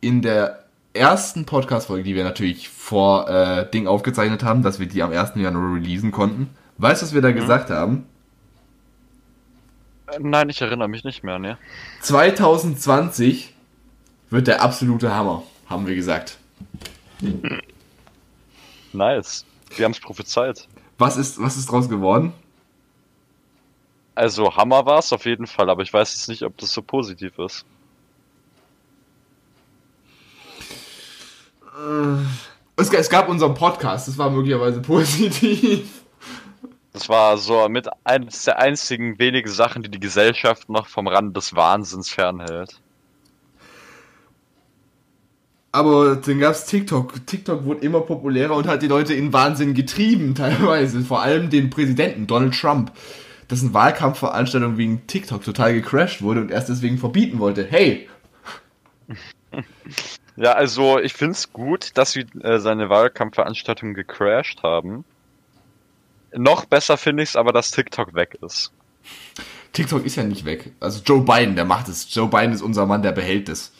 in 0.01 0.23
der 0.23 0.65
ersten 0.93 1.45
Podcast-Folge, 1.45 2.03
die 2.03 2.15
wir 2.15 2.23
natürlich 2.23 2.67
vor 2.67 3.29
äh, 3.29 3.69
Ding 3.69 3.85
aufgezeichnet 3.85 4.43
haben, 4.43 4.63
dass 4.63 4.79
wir 4.79 4.87
die 4.87 5.03
am 5.03 5.11
1. 5.11 5.33
Januar 5.35 5.75
releasen 5.75 6.11
konnten. 6.11 6.49
Weißt 6.79 7.01
du, 7.01 7.05
was 7.05 7.13
wir 7.13 7.21
da 7.21 7.31
gesagt 7.31 7.69
haben? 7.69 8.05
Äh, 10.07 10.17
Nein, 10.19 10.49
ich 10.49 10.61
erinnere 10.61 10.87
mich 10.87 11.03
nicht 11.03 11.23
mehr, 11.23 11.37
ne? 11.37 11.59
2020 12.01 13.53
wird 14.31 14.47
der 14.47 14.63
absolute 14.63 15.13
Hammer, 15.13 15.43
haben 15.67 15.85
wir 15.85 15.93
gesagt. 15.93 16.38
Nice. 18.93 19.45
Wir 19.75 19.85
haben 19.85 19.91
es 19.91 19.99
prophezeit. 19.99 20.67
Was 20.97 21.17
ist, 21.17 21.41
was 21.41 21.57
ist 21.57 21.71
draus 21.71 21.89
geworden? 21.89 22.33
Also 24.15 24.55
Hammer 24.55 24.85
war 24.85 24.99
es 24.99 25.13
auf 25.13 25.25
jeden 25.25 25.47
Fall, 25.47 25.69
aber 25.69 25.81
ich 25.81 25.93
weiß 25.93 26.13
jetzt 26.13 26.27
nicht, 26.27 26.43
ob 26.43 26.57
das 26.57 26.73
so 26.73 26.81
positiv 26.81 27.37
ist. 27.39 27.65
Es, 32.75 32.91
es 32.91 33.09
gab 33.09 33.29
unseren 33.29 33.53
Podcast, 33.53 34.07
das 34.07 34.17
war 34.17 34.29
möglicherweise 34.29 34.81
positiv. 34.81 36.03
Das 36.91 37.07
war 37.07 37.37
so 37.37 37.69
mit 37.69 37.87
eines 38.03 38.43
der 38.43 38.59
einzigen 38.59 39.19
wenigen 39.19 39.49
Sachen, 39.49 39.83
die 39.83 39.89
die 39.89 39.99
Gesellschaft 39.99 40.67
noch 40.69 40.87
vom 40.87 41.07
Rand 41.07 41.37
des 41.37 41.55
Wahnsinns 41.55 42.09
fernhält. 42.09 42.81
Aber 45.71 46.15
dann 46.15 46.39
gab's 46.39 46.65
TikTok. 46.65 47.25
TikTok 47.27 47.65
wurde 47.65 47.81
immer 47.85 48.01
populärer 48.01 48.55
und 48.55 48.67
hat 48.67 48.81
die 48.81 48.87
Leute 48.87 49.13
in 49.13 49.33
Wahnsinn 49.33 49.73
getrieben, 49.73 50.35
teilweise. 50.35 51.01
Vor 51.01 51.21
allem 51.21 51.49
den 51.49 51.69
Präsidenten, 51.69 52.27
Donald 52.27 52.59
Trump, 52.59 52.91
dessen 53.49 53.73
Wahlkampfveranstaltung 53.73 54.77
wegen 54.77 55.05
TikTok 55.07 55.43
total 55.43 55.73
gecrashed 55.73 56.21
wurde 56.21 56.41
und 56.41 56.51
erst 56.51 56.69
deswegen 56.69 56.97
verbieten 56.97 57.39
wollte. 57.39 57.65
Hey, 57.69 58.07
Ja, 60.39 60.53
also 60.53 60.99
ich 60.99 61.13
find's 61.13 61.51
gut, 61.51 61.97
dass 61.97 62.13
sie 62.13 62.25
äh, 62.41 62.59
seine 62.59 62.89
Wahlkampfveranstaltung 62.89 63.93
gecrashed 63.93 64.63
haben. 64.63 65.03
Noch 66.33 66.63
besser 66.63 66.95
finde 66.95 67.23
ich's 67.23 67.35
aber, 67.35 67.51
dass 67.51 67.71
TikTok 67.71 68.13
weg 68.13 68.37
ist. 68.41 68.71
TikTok 69.73 70.05
ist 70.05 70.15
ja 70.15 70.23
nicht 70.23 70.45
weg. 70.45 70.71
Also 70.79 71.01
Joe 71.03 71.21
Biden, 71.21 71.57
der 71.57 71.65
macht 71.65 71.89
es. 71.89 72.07
Joe 72.15 72.29
Biden 72.29 72.53
ist 72.53 72.61
unser 72.61 72.85
Mann, 72.85 73.01
der 73.01 73.11
behält 73.11 73.49
es. 73.49 73.73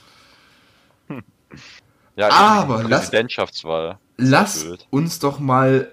Ja, 2.19 2.29
Aber 2.29 2.83
lass- 2.83 3.01
Präsidentschaftswahl. 3.09 3.97
Lass 4.17 4.65
Blöd. 4.65 4.87
uns 4.89 5.19
doch 5.19 5.39
mal 5.39 5.89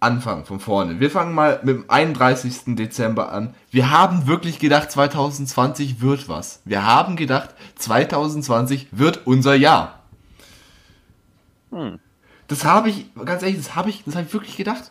anfangen 0.00 0.44
von 0.44 0.60
vorne. 0.60 1.00
Wir 1.00 1.10
fangen 1.10 1.34
mal 1.34 1.60
mit 1.62 1.76
dem 1.76 1.84
31. 1.88 2.74
Dezember 2.76 3.32
an. 3.32 3.54
Wir 3.70 3.90
haben 3.90 4.26
wirklich 4.26 4.58
gedacht, 4.58 4.90
2020 4.90 6.00
wird 6.02 6.28
was. 6.28 6.60
Wir 6.64 6.84
haben 6.86 7.16
gedacht, 7.16 7.50
2020 7.76 8.88
wird 8.92 9.26
unser 9.26 9.54
Jahr. 9.54 10.00
Hm. 11.70 11.98
Das 12.48 12.64
habe 12.64 12.90
ich, 12.90 13.06
ganz 13.24 13.42
ehrlich, 13.42 13.58
das 13.58 13.76
habe 13.76 13.90
ich, 13.90 14.04
das 14.04 14.16
habe 14.16 14.26
ich 14.26 14.32
wirklich 14.32 14.56
gedacht. 14.56 14.90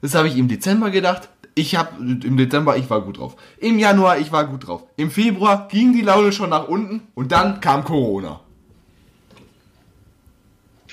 Das 0.00 0.14
habe 0.14 0.28
ich 0.28 0.36
im 0.36 0.48
Dezember 0.48 0.90
gedacht. 0.90 1.28
Ich 1.54 1.74
habe 1.76 1.90
im 2.00 2.36
Dezember, 2.36 2.76
ich 2.76 2.88
war 2.88 3.00
gut 3.02 3.18
drauf. 3.18 3.36
Im 3.58 3.78
Januar, 3.78 4.18
ich 4.18 4.30
war 4.32 4.46
gut 4.46 4.66
drauf. 4.66 4.84
Im 4.96 5.10
Februar 5.10 5.66
ging 5.68 5.92
die 5.92 6.02
Laune 6.02 6.30
schon 6.32 6.50
nach 6.50 6.68
unten 6.68 7.02
und 7.14 7.32
dann 7.32 7.60
kam 7.60 7.84
Corona. 7.84 8.40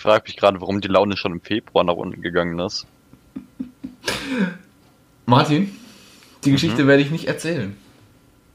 Ich 0.05 0.07
frage 0.11 0.23
mich 0.27 0.37
gerade, 0.37 0.61
warum 0.61 0.81
die 0.81 0.87
Laune 0.87 1.17
schon 1.17 1.31
im 1.31 1.41
Februar 1.41 1.83
nach 1.83 1.95
unten 1.95 2.21
gegangen 2.21 2.59
ist. 2.59 2.85
Martin, 5.25 5.75
die 6.43 6.51
Geschichte 6.51 6.85
werde 6.85 7.01
ich 7.01 7.09
nicht 7.09 7.25
erzählen. 7.25 7.75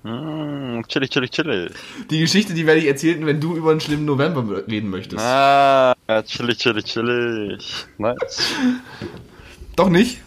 Hm, 0.05 0.85
chillig, 0.87 1.11
chillig, 1.11 1.33
chillig. 1.33 1.73
Die 2.09 2.21
Geschichte, 2.21 2.55
die 2.55 2.67
werde 2.69 2.81
ich 2.81 2.87
erzählen, 2.87 3.27
wenn 3.27 3.41
du 3.41 3.57
über 3.57 3.73
einen 3.73 3.81
schlimmen 3.81 4.05
November 4.05 4.63
reden 4.69 4.91
möchtest. 4.91 5.21
Ah, 5.25 5.97
chillig, 6.25 6.59
chillig, 6.59 6.85
chillig. 6.85 7.85
Nice. 7.99 8.55
Doch 9.75 9.89
nicht? 9.89 10.21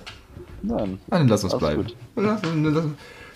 Nein. 0.62 1.00
Na, 1.08 1.20
dann 1.20 1.30
lass 1.30 1.46
uns 1.46 1.58
bleiben. 1.58 1.86
Dann 2.18 2.26
lass- 2.26 2.42
dann 2.42 2.64
lass- 2.66 2.84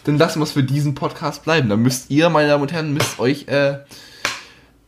Dann 0.04 0.18
lassen 0.18 0.40
wir 0.40 0.44
es 0.44 0.52
für 0.52 0.64
diesen 0.64 0.94
Podcast 0.94 1.46
bleiben. 1.46 1.70
Dann 1.70 1.82
müsst 1.82 2.12
ihr, 2.12 2.30
meine 2.30 2.50
Damen 2.50 2.64
und 2.64 2.74
Herren, 2.74 2.94
müsst 2.94 3.18
euch 3.18 3.48
äh, 3.48 3.78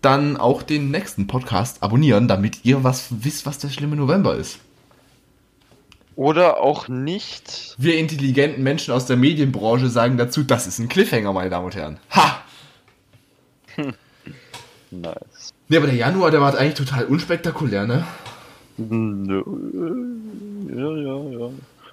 dann 0.02 0.38
auch 0.38 0.64
den 0.64 0.92
nächsten 0.92 1.28
Podcast 1.28 1.84
abonnieren, 1.84 2.28
damit 2.28 2.64
ihr 2.64 2.84
was 2.84 3.08
wisst, 3.24 3.46
was 3.46 3.58
der 3.58 3.70
schlimme 3.70 3.96
November 3.96 4.36
ist. 4.36 4.60
Oder 6.16 6.60
auch 6.60 6.88
nicht. 6.88 7.76
Wir 7.78 7.98
intelligenten 7.98 8.62
Menschen 8.62 8.94
aus 8.94 9.06
der 9.06 9.16
Medienbranche 9.16 9.88
sagen 9.88 10.18
dazu, 10.18 10.44
das 10.44 10.68
ist 10.68 10.80
ein 10.80 10.90
Cliffhanger, 10.90 11.32
meine 11.32 11.50
Damen 11.50 11.66
und 11.66 11.76
Herren. 11.76 12.00
Ha! 12.12 12.44
Nice. 14.92 15.54
Ne, 15.68 15.78
aber 15.78 15.86
der 15.86 15.96
Januar, 15.96 16.32
der 16.32 16.42
war 16.42 16.58
eigentlich 16.58 16.74
total 16.74 17.06
unspektakulär, 17.06 17.86
ne? 17.86 18.08
Nö. 18.78 19.44
Ja, 20.68 20.96
ja, 20.96 21.40
ja. 21.40 21.50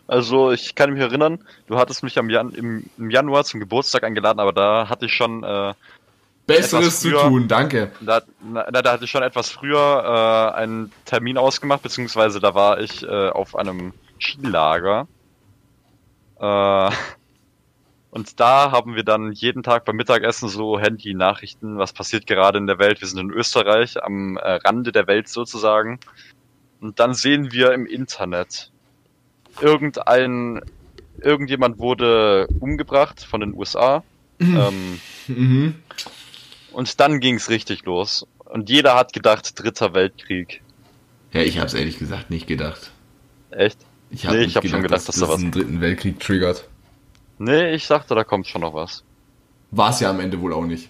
Also 0.06 0.52
ich 0.52 0.74
kann 0.74 0.92
mich 0.92 1.02
erinnern, 1.02 1.40
du 1.66 1.76
hattest 1.76 2.02
mich 2.02 2.18
am 2.18 2.30
Jan 2.30 2.50
im, 2.50 2.84
im 2.96 3.10
Januar 3.10 3.44
zum 3.44 3.60
Geburtstag 3.60 4.04
eingeladen, 4.04 4.38
aber 4.38 4.52
da 4.52 4.88
hatte 4.88 5.06
ich 5.06 5.12
schon, 5.12 5.42
äh, 5.42 5.74
Besseres 6.46 6.84
Etwas 6.84 7.00
zu 7.00 7.10
früher. 7.10 7.22
tun, 7.22 7.48
danke. 7.48 7.90
da, 8.00 8.22
na, 8.40 8.70
da 8.70 8.92
hatte 8.92 9.04
ich 9.04 9.10
schon 9.10 9.22
etwas 9.22 9.50
früher 9.50 10.52
äh, 10.54 10.56
einen 10.56 10.92
Termin 11.04 11.38
ausgemacht, 11.38 11.82
beziehungsweise 11.82 12.38
da 12.38 12.54
war 12.54 12.80
ich 12.80 13.02
äh, 13.02 13.28
auf 13.30 13.56
einem 13.56 13.92
Skilager. 14.20 15.08
Äh, 16.38 16.90
und 18.10 18.38
da 18.38 18.70
haben 18.70 18.94
wir 18.94 19.02
dann 19.02 19.32
jeden 19.32 19.64
Tag 19.64 19.84
beim 19.84 19.96
Mittagessen 19.96 20.48
so 20.48 20.78
Handy-Nachrichten, 20.78 21.78
was 21.78 21.92
passiert 21.92 22.26
gerade 22.28 22.58
in 22.58 22.68
der 22.68 22.78
Welt. 22.78 23.00
Wir 23.00 23.08
sind 23.08 23.18
in 23.18 23.30
Österreich, 23.30 24.02
am 24.02 24.36
äh, 24.36 24.52
Rande 24.64 24.92
der 24.92 25.08
Welt 25.08 25.28
sozusagen. 25.28 25.98
Und 26.80 27.00
dann 27.00 27.14
sehen 27.14 27.50
wir 27.52 27.72
im 27.72 27.86
Internet, 27.86 28.70
irgendein, 29.60 30.60
irgendjemand 31.20 31.78
wurde 31.78 32.46
umgebracht 32.60 33.24
von 33.24 33.40
den 33.40 33.52
USA. 33.54 34.04
ähm, 34.38 35.00
Mhm. 35.28 35.74
Und 36.76 37.00
dann 37.00 37.20
ging's 37.20 37.48
richtig 37.48 37.84
los. 37.84 38.26
Und 38.44 38.70
jeder 38.70 38.94
hat 38.94 39.12
gedacht, 39.12 39.58
dritter 39.60 39.94
Weltkrieg. 39.94 40.62
Ja, 41.32 41.42
ich 41.42 41.58
hab's 41.58 41.74
ehrlich 41.74 41.98
gesagt 41.98 42.30
nicht 42.30 42.46
gedacht. 42.46 42.90
Echt? 43.50 43.78
Ich 44.10 44.24
hab 44.26 44.34
Nee, 44.34 44.42
ich 44.44 44.56
hab 44.56 44.66
schon 44.66 44.82
gedacht, 44.82 45.08
dass 45.08 45.16
da 45.16 45.20
das 45.22 45.28
was- 45.30 45.40
einen 45.40 45.50
dritten 45.50 45.80
Weltkrieg 45.80 46.20
triggert. 46.20 46.68
Nee, 47.38 47.74
ich 47.74 47.86
dachte, 47.86 48.14
da 48.14 48.24
kommt 48.24 48.46
schon 48.46 48.60
noch 48.60 48.72
was. 48.74 49.02
War 49.72 49.90
es 49.90 50.00
ja 50.00 50.10
am 50.10 50.20
Ende 50.20 50.40
wohl 50.40 50.52
auch 50.54 50.64
nicht. 50.64 50.88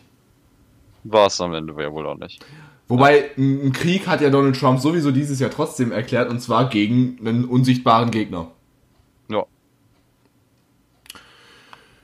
War 1.05 1.27
es 1.29 1.41
am 1.41 1.55
Ende 1.55 1.75
ja 1.83 1.91
wohl 1.93 2.07
auch 2.07 2.19
nicht. 2.19 2.45
Wobei, 2.89 3.31
ein 3.37 3.73
Krieg 3.73 4.07
hat 4.07 4.21
ja 4.21 4.31
Donald 4.31 4.59
Trump 4.61 4.79
sowieso 4.81 5.11
dieses 5.11 5.41
Jahr 5.41 5.51
trotzdem 5.51 5.91
erklärt, 5.91 6.31
und 6.31 6.41
zwar 6.41 6.69
gegen 6.69 7.19
einen 7.27 7.45
unsichtbaren 7.47 8.11
Gegner. 8.13 8.53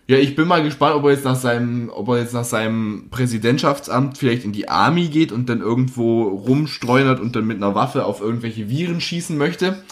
Ja, 0.09 0.19
ich 0.19 0.35
bin 0.35 0.49
mal 0.49 0.63
gespannt, 0.63 0.97
ob 0.97 1.05
er 1.05 1.13
jetzt 1.13 1.25
nach 1.25 1.37
seinem, 1.37 1.91
ob 1.95 2.09
er 2.09 2.19
jetzt 2.19 2.35
nach 2.35 2.45
seinem 2.45 3.09
Präsidentschaftsamt 3.11 4.19
vielleicht 4.19 4.45
in 4.45 4.53
die 4.53 4.69
Army 4.69 5.09
geht 5.09 5.31
und 5.31 5.49
dann 5.49 5.61
irgendwo 5.61 6.25
rumstreunert 6.25 7.21
und 7.21 7.37
dann 7.37 7.47
mit 7.47 7.59
einer 7.59 7.75
Waffe 7.75 8.05
auf 8.05 8.21
irgendwelche 8.21 8.69
Viren 8.69 9.01
schießen 9.01 9.39
möchte. 9.39 9.83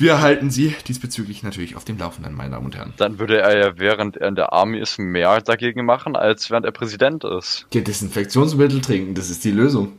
Wir 0.00 0.22
halten 0.22 0.50
Sie 0.50 0.74
diesbezüglich 0.88 1.42
natürlich 1.42 1.76
auf 1.76 1.84
dem 1.84 1.98
Laufenden, 1.98 2.34
meine 2.34 2.52
Damen 2.52 2.64
und 2.64 2.74
Herren. 2.74 2.94
Dann 2.96 3.18
würde 3.18 3.38
er 3.38 3.58
ja, 3.58 3.78
während 3.78 4.16
er 4.16 4.28
in 4.28 4.34
der 4.34 4.54
Army 4.54 4.78
ist, 4.78 4.98
mehr 4.98 5.42
dagegen 5.42 5.84
machen, 5.84 6.16
als 6.16 6.50
während 6.50 6.64
er 6.64 6.72
Präsident 6.72 7.22
ist. 7.22 7.66
Ja, 7.74 7.82
Desinfektionsmittel 7.82 8.80
trinken, 8.80 9.14
das 9.14 9.28
ist 9.28 9.44
die 9.44 9.50
Lösung. 9.50 9.92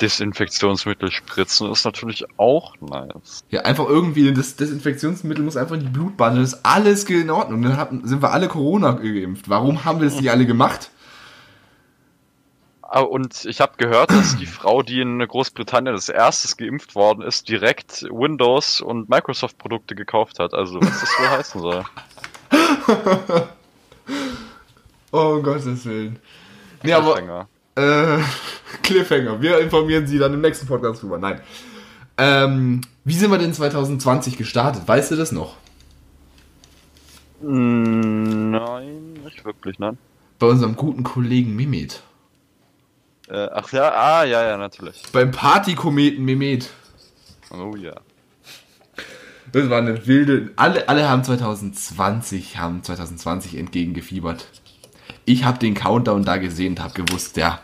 Desinfektionsmittel 0.00 1.10
spritzen 1.10 1.70
ist 1.70 1.84
natürlich 1.84 2.24
auch 2.38 2.74
nice. 2.80 3.44
Ja, 3.50 3.62
einfach 3.62 3.86
irgendwie, 3.88 4.32
das 4.32 4.56
Desinfektionsmittel 4.56 5.44
muss 5.44 5.56
einfach 5.56 5.74
in 5.74 5.82
die 5.82 5.88
Blutbahn, 5.88 6.34
dann 6.34 6.44
ist 6.44 6.64
alles 6.64 7.04
in 7.04 7.30
Ordnung. 7.30 7.62
Dann 7.62 7.76
haben, 7.76 8.06
sind 8.06 8.22
wir 8.22 8.32
alle 8.32 8.48
Corona 8.48 8.92
geimpft. 8.92 9.48
Warum 9.48 9.84
haben 9.84 10.00
wir 10.00 10.08
das 10.08 10.18
nicht 10.18 10.30
alle 10.30 10.46
gemacht? 10.46 10.90
Ah, 12.82 13.00
Und 13.00 13.44
ich 13.44 13.60
habe 13.60 13.72
gehört, 13.76 14.10
dass 14.10 14.36
die 14.36 14.46
Frau, 14.46 14.82
die 14.82 15.00
in 15.00 15.18
Großbritannien 15.18 15.94
als 15.94 16.08
erstes 16.08 16.56
geimpft 16.56 16.94
worden 16.94 17.22
ist, 17.22 17.48
direkt 17.48 18.04
Windows 18.04 18.80
und 18.80 19.08
Microsoft 19.08 19.58
Produkte 19.58 19.94
gekauft 19.94 20.38
hat. 20.38 20.54
Also 20.54 20.80
was 20.80 21.00
das 21.00 21.10
wohl 21.18 21.28
heißen 21.30 21.60
soll. 21.60 21.84
Oh, 25.16 25.34
um 25.36 25.44
Gottes 25.44 25.84
Willen. 25.86 26.18
Nee, 26.82 26.92
aber. 26.92 27.46
Äh, 27.76 28.18
Cliffhanger. 28.82 29.40
Wir 29.40 29.58
informieren 29.58 30.06
Sie 30.06 30.18
dann 30.18 30.34
im 30.34 30.40
nächsten 30.40 30.66
Podcast 30.66 31.02
drüber. 31.02 31.18
Nein. 31.18 31.40
Ähm, 32.16 32.80
wie 33.04 33.14
sind 33.14 33.30
wir 33.30 33.38
denn 33.38 33.52
2020 33.52 34.36
gestartet? 34.36 34.86
Weißt 34.86 35.10
du 35.10 35.16
das 35.16 35.32
noch? 35.32 35.56
Mm, 37.42 38.50
Nein, 38.50 39.12
nicht 39.24 39.44
wirklich, 39.44 39.78
nein. 39.78 39.98
Bei 40.38 40.46
unserem 40.46 40.76
guten 40.76 41.02
Kollegen 41.02 41.54
Mehmet. 41.56 42.02
Äh, 43.28 43.48
ach 43.52 43.72
ja, 43.72 43.90
ah, 43.92 44.24
ja, 44.24 44.46
ja, 44.46 44.56
natürlich. 44.56 45.02
Beim 45.12 45.30
Partykometen 45.30 46.24
Mehmet. 46.24 46.70
Oh 47.50 47.74
ja. 47.76 47.94
Das 49.52 49.70
war 49.70 49.78
eine 49.78 50.06
wilde. 50.06 50.50
Alle, 50.56 50.88
alle 50.88 51.08
haben 51.08 51.22
2020, 51.22 52.58
haben 52.58 52.82
2020 52.82 53.56
entgegengefiebert. 53.56 54.48
Ich 55.24 55.44
habe 55.44 55.58
den 55.58 55.74
Countdown 55.74 56.24
da 56.24 56.36
gesehen 56.36 56.74
und 56.74 56.80
habe 56.80 57.02
gewusst, 57.02 57.36
ja. 57.36 57.60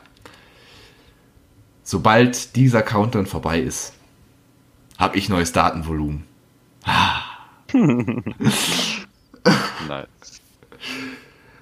sobald 1.83 2.57
dieser 2.57 2.83
Countdown 2.83 3.27
vorbei 3.27 3.61
ist, 3.61 3.95
habe 4.99 5.19
ich 5.19 5.29
neues 5.29 5.53
Datenvolumen. 5.53 6.25
Nice. 9.89 10.41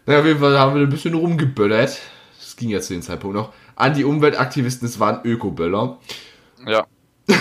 Na, 0.07 0.19
auf 0.19 0.25
jeden 0.25 0.41
Fall 0.41 0.59
haben 0.59 0.75
wir 0.75 0.83
ein 0.83 0.89
bisschen 0.89 1.15
rumgeböllert. 1.15 2.01
Das 2.39 2.57
ging 2.57 2.71
ja 2.71 2.81
zu 2.81 2.95
dem 2.95 3.03
Zeitpunkt 3.03 3.37
noch. 3.37 3.53
An 3.77 3.95
die 3.95 4.05
Umweltaktivisten, 4.05 4.89
es 4.89 4.99
waren 4.99 5.25
Ökoböller. 5.25 5.99
Ja. 6.67 6.87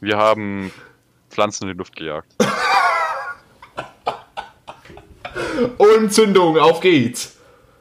Wir 0.00 0.16
haben 0.16 0.70
Pflanzen 1.30 1.64
in 1.64 1.74
die 1.74 1.78
Luft 1.78 1.96
gejagt. 1.96 2.32
Und 5.78 6.12
Zündung, 6.12 6.58
auf 6.58 6.80
geht's. 6.80 7.35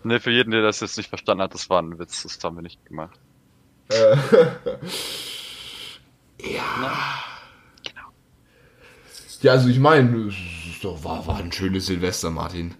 Ne, 0.05 0.19
für 0.19 0.29
jeden, 0.29 0.51
der 0.51 0.61
das 0.61 0.81
jetzt 0.81 0.97
nicht 0.97 1.09
verstanden 1.09 1.41
hat, 1.41 1.55
das 1.55 1.67
war 1.69 1.81
ein 1.81 1.97
Witz, 1.97 2.21
das 2.21 2.37
haben 2.43 2.55
wir 2.57 2.61
nicht 2.61 2.85
gemacht. 2.85 3.19
Ja, 9.41 9.51
also 9.51 9.69
ich 9.69 9.79
meine, 9.79 10.27
es 10.27 10.35
ist 10.75 10.83
doch- 10.83 11.03
war, 11.03 11.25
war 11.27 11.37
ein 11.37 11.51
schönes 11.51 11.85
Silvester, 11.87 12.29
Martin. 12.31 12.73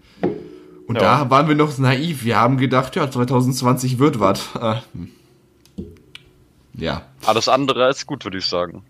Und 0.86 0.96
Ja. 0.96 1.00
da 1.24 1.30
waren 1.30 1.48
wir 1.48 1.54
noch 1.54 1.76
naiv. 1.78 2.24
Wir 2.24 2.36
haben 2.38 2.56
gedacht, 2.58 2.96
ja, 2.96 3.10
2020 3.10 3.98
wird 3.98 4.18
was. 4.20 4.54
Äh, 4.56 4.80
hm. 4.92 5.10
ja. 6.74 7.02
Alles 7.24 7.48
andere 7.48 7.84
als 7.84 8.06
gut, 8.06 8.24
würde 8.24 8.38
ich 8.38 8.46
sagen. 8.46 8.84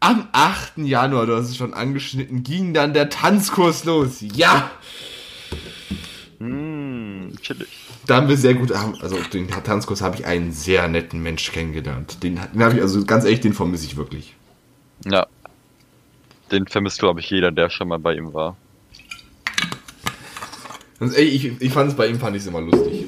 Am 0.00 0.28
8. 0.32 0.78
Januar, 0.78 1.26
du 1.26 1.36
hast 1.36 1.48
es 1.50 1.56
schon 1.56 1.74
angeschnitten, 1.74 2.42
ging 2.42 2.74
dann 2.74 2.92
der 2.92 3.08
Tanzkurs 3.08 3.84
los. 3.84 4.18
Ja! 4.20 4.70
Hm, 6.38 7.32
chillig. 7.40 7.68
Da 8.06 8.16
haben 8.16 8.28
wir 8.28 8.36
sehr 8.36 8.54
gut, 8.54 8.70
also 8.72 9.16
auf 9.16 9.28
den 9.30 9.48
Tanzkurs 9.48 10.02
habe 10.02 10.16
ich 10.16 10.26
einen 10.26 10.52
sehr 10.52 10.86
netten 10.88 11.22
Mensch 11.22 11.50
kennengelernt. 11.50 12.22
Den, 12.22 12.40
den 12.52 12.62
habe 12.62 12.76
ich, 12.76 12.82
also 12.82 13.04
ganz 13.04 13.24
ehrlich, 13.24 13.40
den 13.40 13.54
vermisse 13.54 13.86
ich 13.86 13.96
wirklich. 13.96 14.34
Ja. 15.04 15.26
Den 16.52 16.66
vermisst, 16.66 16.98
glaube 16.98 17.20
ich, 17.20 17.30
jeder, 17.30 17.50
der 17.50 17.70
schon 17.70 17.88
mal 17.88 17.98
bei 17.98 18.14
ihm 18.14 18.32
war. 18.34 18.56
Ganz 21.00 21.16
ehrlich, 21.16 21.44
ich, 21.44 21.60
ich 21.60 21.72
fand 21.72 21.90
es 21.90 21.96
bei 21.96 22.06
ihm, 22.06 22.18
fand 22.18 22.36
ich 22.36 22.42
es 22.42 22.48
immer 22.48 22.60
lustig. 22.60 23.06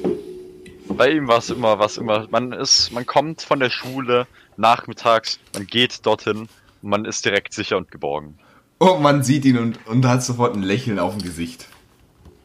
Bei 0.89 1.11
ihm 1.11 1.27
war 1.27 1.37
es 1.37 1.49
immer, 1.49 1.79
was 1.79 1.97
immer. 1.97 2.27
Man 2.29 2.51
ist, 2.51 2.91
man 2.91 3.05
kommt 3.05 3.41
von 3.41 3.59
der 3.59 3.69
Schule 3.69 4.27
nachmittags, 4.57 5.39
man 5.53 5.65
geht 5.65 6.05
dorthin 6.05 6.49
und 6.81 6.89
man 6.89 7.05
ist 7.05 7.23
direkt 7.23 7.53
sicher 7.53 7.77
und 7.77 7.91
geborgen. 7.91 8.37
Und 8.79 9.01
man 9.01 9.23
sieht 9.23 9.45
ihn 9.45 9.57
und, 9.57 9.87
und 9.87 10.05
hat 10.05 10.23
sofort 10.23 10.55
ein 10.55 10.63
Lächeln 10.63 10.99
auf 10.99 11.15
dem 11.15 11.23
Gesicht. 11.23 11.67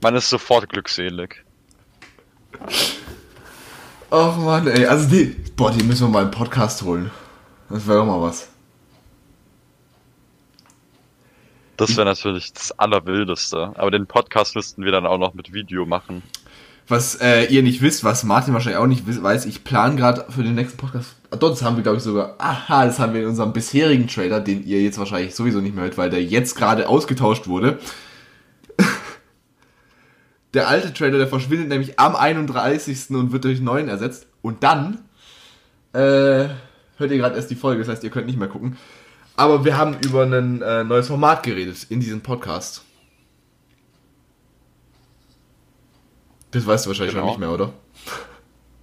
Man 0.05 0.17
ist 0.17 0.29
sofort 0.29 0.69
glückselig. 0.69 1.47
Ach 4.11 4.37
man, 4.37 4.67
ey, 4.67 4.85
also 4.85 5.09
die, 5.09 5.35
boah, 5.57 5.71
die 5.71 5.83
müssen 5.83 6.09
wir 6.09 6.11
mal 6.11 6.25
im 6.25 6.31
Podcast 6.31 6.83
holen. 6.83 7.11
Das 7.71 7.87
wäre 7.87 8.01
doch 8.01 8.05
mal 8.05 8.21
was. 8.21 8.49
Das 11.79 11.97
wäre 11.97 12.05
natürlich 12.05 12.53
das 12.53 12.79
Allerwildeste. 12.79 13.73
Aber 13.77 13.91
den 13.91 14.07
Podcast 14.07 14.55
müssten 14.57 14.85
wir 14.85 14.93
dann 14.93 15.07
auch 15.07 15.17
noch 15.17 15.33
mit 15.33 15.55
Video 15.55 15.87
machen. 15.87 16.23
Was 16.87 17.15
äh, 17.15 17.47
ihr 17.47 17.63
nicht 17.63 17.81
wisst, 17.81 18.05
was 18.05 18.25
Martin 18.25 18.53
wahrscheinlich 18.53 18.83
auch 18.83 18.87
nicht 18.87 19.05
weiß, 19.07 19.47
ich 19.47 19.65
plane 19.65 19.97
gerade 19.97 20.27
für 20.29 20.43
den 20.43 20.55
nächsten 20.55 20.77
Podcast. 20.77 21.17
Ah, 21.31 21.37
Dort 21.37 21.63
haben 21.63 21.77
wir, 21.77 21.83
glaube 21.83 21.97
ich, 21.97 22.05
sogar. 22.05 22.35
Aha, 22.37 22.85
das 22.85 22.99
haben 22.99 23.15
wir 23.15 23.23
in 23.23 23.29
unserem 23.29 23.55
bisherigen 23.55 24.07
Trailer, 24.07 24.41
den 24.41 24.67
ihr 24.67 24.83
jetzt 24.83 24.99
wahrscheinlich 24.99 25.35
sowieso 25.35 25.63
nicht 25.63 25.75
mehr 25.75 25.85
hört, 25.85 25.97
weil 25.97 26.11
der 26.11 26.23
jetzt 26.23 26.57
gerade 26.57 26.91
ausgetauscht 26.91 27.47
wurde. 27.47 27.79
Der 30.55 30.69
alte 30.69 30.93
Trailer, 30.93 31.19
der 31.19 31.29
verschwindet 31.29 31.69
nämlich 31.69 31.99
am 31.99 32.17
31. 32.17 33.11
und 33.11 33.33
wird 33.33 33.45
durch 33.45 33.61
neuen 33.61 33.89
ersetzt. 33.89 34.27
Und 34.43 34.63
dann 34.63 35.05
äh, 35.93 35.99
hört 36.97 37.11
ihr 37.11 37.17
gerade 37.19 37.37
erst 37.37 37.51
die 37.51 37.57
Folge, 37.57 37.81
das 37.81 37.89
heißt, 37.89 38.05
ihr 38.05 38.11
könnt 38.11 38.27
nicht 38.27 38.39
mehr 38.39 38.49
gucken. 38.49 38.77
Aber 39.37 39.65
wir 39.65 39.77
haben 39.77 39.97
über 40.05 40.23
ein 40.23 40.63
äh, 40.63 40.85
neues 40.85 41.09
Format 41.09 41.43
geredet 41.43 41.87
in 41.89 42.01
diesem 42.01 42.21
Podcast. 42.21 42.85
Das 46.53 46.67
weißt 46.67 46.87
du 46.87 46.91
wahrscheinlich 46.91 47.15
Genau. 47.15 47.27
schon 47.27 47.31
nicht 47.33 47.41
mehr, 47.41 47.51
oder? 47.51 47.73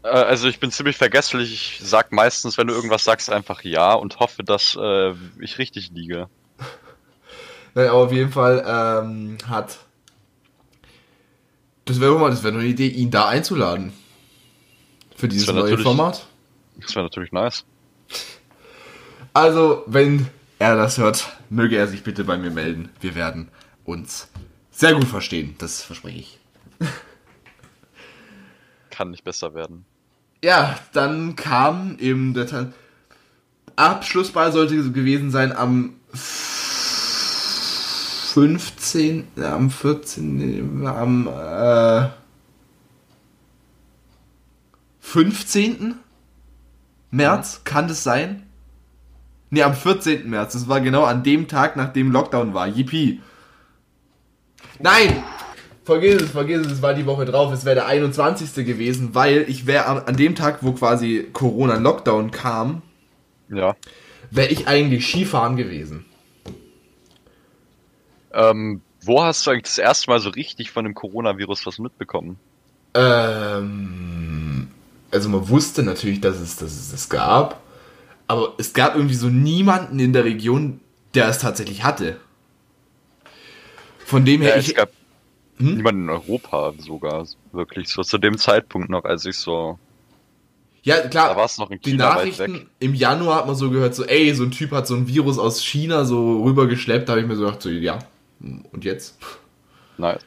Äh, 0.04 0.10
also 0.10 0.48
ich 0.50 0.60
bin 0.60 0.72
ziemlich 0.72 0.98
vergesslich. 0.98 1.54
Ich 1.54 1.80
sag 1.88 2.12
meistens, 2.12 2.58
wenn 2.58 2.68
du 2.68 2.74
irgendwas 2.74 3.06
sagst, 3.06 3.30
einfach 3.30 3.64
ja 3.64 3.94
und 3.94 4.20
hoffe, 4.20 4.44
dass 4.44 4.78
äh, 4.80 5.14
ich 5.40 5.58
richtig 5.58 5.92
liege. 5.92 6.28
Nein, 7.76 7.88
aber 7.88 8.00
auf 8.00 8.12
jeden 8.12 8.32
Fall 8.32 8.64
ähm, 8.68 9.38
hat. 9.48 9.80
Das 11.92 12.00
wäre 12.00 12.18
mal, 12.18 12.30
das 12.30 12.42
wäre 12.42 12.58
eine 12.58 12.66
Idee, 12.66 12.88
ihn 12.88 13.12
da 13.12 13.28
einzuladen. 13.28 13.92
Für 15.18 15.28
dieses 15.28 15.52
neue 15.52 15.78
Format. 15.78 16.26
Das 16.80 16.96
wäre 16.96 17.04
natürlich 17.04 17.34
nice. 17.34 17.66
Also, 19.34 19.84
wenn 19.88 20.28
er 20.58 20.78
das 20.78 20.98
hört, 20.98 21.28
möge 21.50 21.76
er 21.76 21.88
sich 21.88 22.02
bitte 22.02 22.24
bei 22.24 22.38
mir 22.38 22.50
melden. 22.50 22.88
Wir 23.02 23.14
werden 23.16 23.50
uns 23.84 24.30
sehr 24.72 24.94
gut 24.94 25.04
verstehen, 25.04 25.56
das 25.58 25.82
verspreche 25.82 26.20
ich. 26.20 26.40
Kann 28.90 29.12
nicht 29.12 29.26
besser 29.26 29.54
werden. 29.54 29.84
Ja, 30.42 30.80
dann 30.94 31.36
kam 31.36 31.98
eben 32.00 32.34
der 32.34 32.72
Abschlussball 33.76 34.54
sollte 34.54 34.94
gewesen 34.94 35.30
sein 35.30 35.52
am 35.52 35.98
15. 38.34 39.28
äh, 39.38 39.44
am 39.44 39.70
14. 39.70 40.88
am 40.88 41.28
äh, 41.28 42.10
15. 45.02 45.96
März, 47.12 47.62
kann 47.66 47.88
das 47.88 48.04
sein? 48.04 48.44
Ne, 49.50 49.64
am 49.64 49.74
14. 49.74 50.30
März. 50.30 50.54
Das 50.54 50.70
war 50.70 50.80
genau 50.80 51.04
an 51.04 51.24
dem 51.24 51.50
Tag, 51.50 51.76
nachdem 51.76 52.12
Lockdown 52.12 52.54
war. 52.54 52.68
Yippie. 52.68 53.22
Nein! 54.80 55.24
Vergiss 55.84 56.22
es, 56.22 56.32
vergiss 56.32 56.66
es, 56.66 56.72
es 56.74 56.82
war 56.82 56.94
die 56.94 57.06
Woche 57.06 57.26
drauf. 57.26 57.52
Es 57.52 57.66
wäre 57.66 57.76
der 57.76 57.88
21. 57.88 58.66
gewesen, 58.66 59.14
weil 59.14 59.46
ich 59.50 59.68
wäre 59.68 59.88
an, 59.88 59.98
an 60.06 60.16
dem 60.16 60.36
Tag, 60.36 60.60
wo 60.62 60.72
quasi 60.72 61.28
Corona-Lockdown 61.34 62.32
kam, 62.32 62.82
Ja. 63.50 63.76
wäre 64.30 64.48
ich 64.50 64.68
eigentlich 64.68 65.06
Skifahren 65.08 65.58
gewesen. 65.58 66.06
Ähm, 68.34 68.84
wo 69.04 69.24
hast 69.24 69.46
du 69.46 69.52
eigentlich 69.52 69.64
das 69.64 69.78
erste 69.78 70.10
Mal 70.12 70.20
so 70.20 70.30
richtig 70.30 70.72
von 70.72 70.86
dem 70.86 70.94
Coronavirus 70.96 71.66
was 71.66 71.80
mitbekommen? 71.80 72.40
Ähm, 72.94 74.68
also 75.12 75.30
man 75.30 75.48
wusste 75.50 75.84
natürlich, 75.84 76.22
dass 76.22 76.40
es, 76.40 76.56
dass 76.58 76.72
es 76.72 76.94
es 76.94 77.10
gab, 77.10 77.62
aber 78.28 78.56
es 78.60 78.74
gab 78.74 78.96
irgendwie 78.96 79.16
so 79.16 79.30
niemanden 79.30 80.00
in 80.00 80.14
der 80.14 80.26
Region, 80.26 80.82
der 81.16 81.28
es 81.30 81.40
tatsächlich 81.40 81.84
hatte. 81.84 82.18
Von 84.06 84.26
dem 84.26 84.42
her, 84.42 84.56
Ja, 84.56 84.60
ich, 84.60 84.70
es 84.70 84.74
gab 84.74 84.90
Hm? 85.58 85.76
niemanden 85.76 86.04
in 86.04 86.10
Europa 86.10 86.74
sogar, 86.78 87.26
wirklich 87.52 87.90
so 87.90 88.04
zu 88.04 88.18
dem 88.18 88.38
Zeitpunkt 88.38 88.90
noch, 88.90 89.06
als 89.06 89.26
ich 89.26 89.38
so, 89.38 89.80
ja 90.84 91.08
klar, 91.08 91.30
da 91.30 91.36
war 91.38 91.46
es 91.46 91.58
noch 91.58 91.70
in 91.70 91.80
die 91.86 91.94
Nachrichten 91.94 92.70
im 92.80 92.96
Januar 92.96 93.38
hat 93.38 93.48
man 93.48 93.56
so 93.56 93.70
gehört, 93.70 93.94
so 93.96 94.04
ey, 94.06 94.34
so 94.34 94.44
ein 94.44 94.52
Typ 94.52 94.72
hat 94.72 94.88
so 94.88 94.96
ein 94.96 95.08
Virus 95.08 95.38
aus 95.38 95.62
China 95.64 96.06
so 96.06 96.44
rübergeschleppt, 96.44 97.08
da 97.08 97.14
habe 97.14 97.22
ich 97.22 97.28
mir 97.28 97.36
so 97.36 97.46
gedacht, 97.46 97.62
so 97.62 97.70
ja, 97.70 98.00
und 98.72 98.84
jetzt? 98.84 99.18
Nein. 99.98 100.18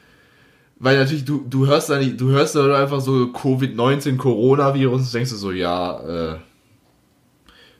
Weil 0.77 0.97
natürlich, 0.97 1.25
du, 1.25 1.45
du 1.47 1.67
hörst 1.67 1.89
da 1.89 1.97
nicht, 1.97 2.19
du 2.19 2.29
hörst 2.29 2.55
da 2.55 2.81
einfach 2.81 2.99
so 2.99 3.11
Covid-19, 3.27 4.17
Coronavirus 4.17 5.01
und 5.01 5.13
denkst 5.13 5.31
du 5.31 5.37
so, 5.37 5.51
ja, 5.51 6.33
äh, 6.33 6.37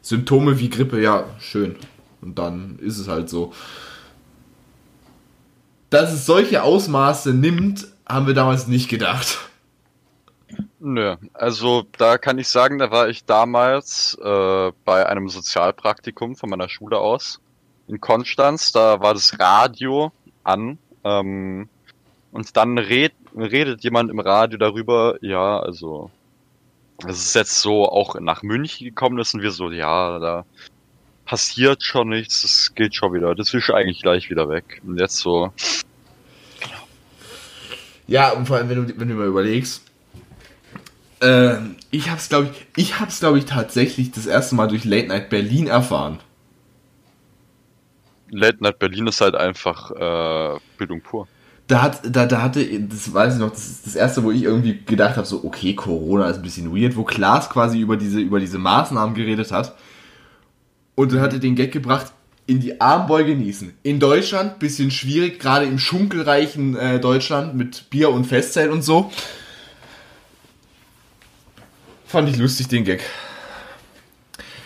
Symptome 0.02 0.60
wie 0.60 0.70
Grippe, 0.70 1.02
ja, 1.02 1.26
schön. 1.40 1.76
Und 2.22 2.40
dann 2.40 2.80
ist 2.80 2.98
es 2.98 3.08
halt 3.08 3.30
so. 3.30 3.54
Dass 5.90 6.14
es 6.14 6.26
solche 6.26 6.64
Ausmaße 6.64 7.34
nimmt, 7.34 7.88
haben 8.08 8.28
wir 8.28 8.34
damals 8.34 8.68
nicht 8.68 8.90
gedacht. 8.90 9.40
Nö, 10.80 11.16
also 11.34 11.86
da 11.98 12.18
kann 12.18 12.38
ich 12.38 12.48
sagen, 12.48 12.78
da 12.78 12.92
war 12.92 13.10
ich 13.10 13.26
damals 13.26 14.18
äh, 14.22 14.72
bei 14.86 15.06
einem 15.08 15.30
Sozialpraktikum 15.30 16.36
von 16.36 16.50
meiner 16.50 16.70
Schule 16.70 17.00
aus 17.00 17.42
in 17.88 18.00
Konstanz. 18.00 18.72
Da 18.72 19.02
war 19.02 19.14
das 19.14 19.40
Radio 19.40 20.12
an 20.46 20.78
ähm, 21.04 21.68
und 22.32 22.56
dann 22.58 22.78
red, 22.78 23.14
redet 23.36 23.84
jemand 23.84 24.10
im 24.10 24.20
Radio 24.20 24.58
darüber, 24.58 25.18
ja, 25.22 25.60
also 25.60 26.10
es 27.06 27.18
ist 27.18 27.36
jetzt 27.36 27.60
so 27.60 27.90
auch 27.90 28.20
nach 28.20 28.42
München 28.42 28.86
gekommen 28.86 29.20
ist 29.20 29.34
und 29.34 29.42
wir 29.42 29.52
so, 29.52 29.70
ja, 29.70 30.20
da 30.20 30.46
passiert 31.26 31.84
schon 31.84 32.10
nichts, 32.10 32.44
das 32.44 32.74
geht 32.74 32.96
schon 32.96 33.14
wieder, 33.14 33.36
das 33.36 33.54
ist 33.54 33.70
eigentlich 33.70 34.02
gleich 34.02 34.30
wieder 34.30 34.48
weg. 34.48 34.82
Und 34.86 35.00
jetzt 35.00 35.18
so, 35.18 35.52
Ja, 38.08 38.32
und 38.32 38.46
vor 38.46 38.58
allem, 38.58 38.70
wenn 38.70 38.88
du, 38.88 39.00
wenn 39.00 39.08
du 39.08 39.16
mal 39.16 39.28
überlegst, 39.28 39.82
ähm, 41.22 41.76
ich 41.92 42.10
hab's, 42.10 42.30
glaube 42.30 42.52
ich, 42.52 42.84
ich 42.84 43.00
hab's, 43.00 43.20
glaube 43.20 43.40
ich, 43.40 43.46
tatsächlich 43.46 44.12
das 44.12 44.28
erste 44.28 44.56
Mal 44.56 44.68
durch 44.68 44.86
Late 44.86 45.08
Night 45.08 45.30
Berlin 45.30 45.68
erfahren. 45.68 46.20
Late 48.30 48.64
Night 48.64 48.80
Berlin 48.80 49.08
ist 49.08 49.22
halt 49.22 49.36
einfach 49.36 49.92
äh, 49.92 50.60
Bildung 50.78 51.02
pur. 51.02 51.28
da 51.68 51.82
hat, 51.82 52.02
da, 52.04 52.26
da 52.26 52.42
hatte, 52.42 52.66
das 52.82 53.14
weiß 53.14 53.36
ich 53.36 53.40
noch, 53.40 53.52
das 53.52 53.68
ist 53.68 53.86
das 53.86 53.96
erste, 53.96 54.24
wo 54.24 54.32
ich 54.32 54.44
irgendwie 54.44 54.80
gedacht 54.86 55.18
habe, 55.18 55.26
so, 55.26 55.44
okay, 55.44 55.74
Corona 55.74 56.30
ist 56.30 56.38
ein 56.38 56.44
bisschen 56.44 56.76
weird, 56.76 56.96
wo 56.96 57.04
Klaas 57.04 57.50
quasi 57.50 57.80
über 57.80 57.98
diese, 57.98 58.20
über 58.20 58.40
diese 58.40 58.58
Maßnahmen 58.58 59.16
geredet 59.16 59.52
hat. 59.52 59.76
Und 60.96 61.12
dann 61.12 61.22
hat 61.22 61.34
er 61.34 61.40
den 61.40 61.56
Gag 61.56 61.72
gebracht, 61.72 62.12
in 62.48 62.60
die 62.60 62.80
Armbeuge 62.80 63.36
niesen. 63.36 63.74
In 63.82 64.00
Deutschland, 64.00 64.60
bisschen 64.60 64.92
schwierig, 64.92 65.40
gerade 65.40 65.66
im 65.66 65.80
schunkelreichen 65.80 66.76
äh, 66.76 67.00
Deutschland 67.00 67.56
mit 67.56 67.90
Bier 67.90 68.12
und 68.12 68.26
Festzelt 68.26 68.72
und 68.72 68.84
so. 68.84 69.12
Fand 72.06 72.30
ich 72.30 72.38
lustig, 72.38 72.68
den 72.68 72.84
Gag. 72.84 73.02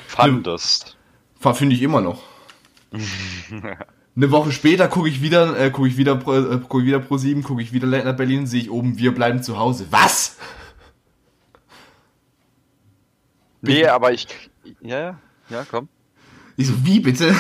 Fandest. 0.08 0.98
Finde 1.40 1.76
ich 1.76 1.82
immer 1.82 2.02
noch. 2.02 2.29
Eine 2.92 4.32
Woche 4.32 4.52
später 4.52 4.88
gucke 4.88 5.10
ich 5.10 5.22
wieder, 5.22 5.58
äh, 5.60 5.70
gucke 5.72 5.88
ich 5.88 5.98
wieder, 5.98 6.16
Pro- 6.16 6.36
äh, 6.36 6.58
gucke 6.60 6.80
ich 6.80 6.88
wieder 6.88 7.00
Pro 7.00 7.18
7, 7.18 7.44
gucke 7.44 7.62
ich 7.62 7.72
wieder 7.74 7.88
Night 7.88 8.18
Berlin, 8.18 8.48
sehe 8.48 8.62
ich 8.62 8.72
oben, 8.72 8.98
wir 8.98 9.14
bleiben 9.14 9.44
zu 9.44 9.58
Hause. 9.58 9.88
Was? 9.92 10.38
Nee, 13.62 13.86
aber 13.86 14.12
ich. 14.12 14.28
Ja, 14.82 15.00
ja, 15.00 15.20
ja, 15.50 15.66
komm. 15.70 15.90
Ich 16.58 16.68
so, 16.68 16.86
wie 16.86 17.00
bitte? 17.00 17.36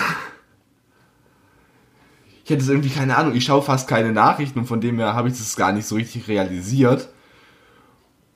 Ich 2.44 2.50
hätte 2.50 2.64
es 2.64 2.70
irgendwie 2.70 2.90
keine 2.90 3.16
Ahnung. 3.16 3.36
Ich 3.36 3.46
schaue 3.46 3.62
fast 3.62 3.88
keine 3.88 4.12
Nachrichten 4.12 4.60
und 4.60 4.66
von 4.66 4.82
dem 4.82 4.98
her 4.98 5.14
habe 5.14 5.28
ich 5.30 5.38
das 5.38 5.56
gar 5.56 5.72
nicht 5.72 5.86
so 5.88 5.96
richtig 5.96 6.28
realisiert. 6.28 7.10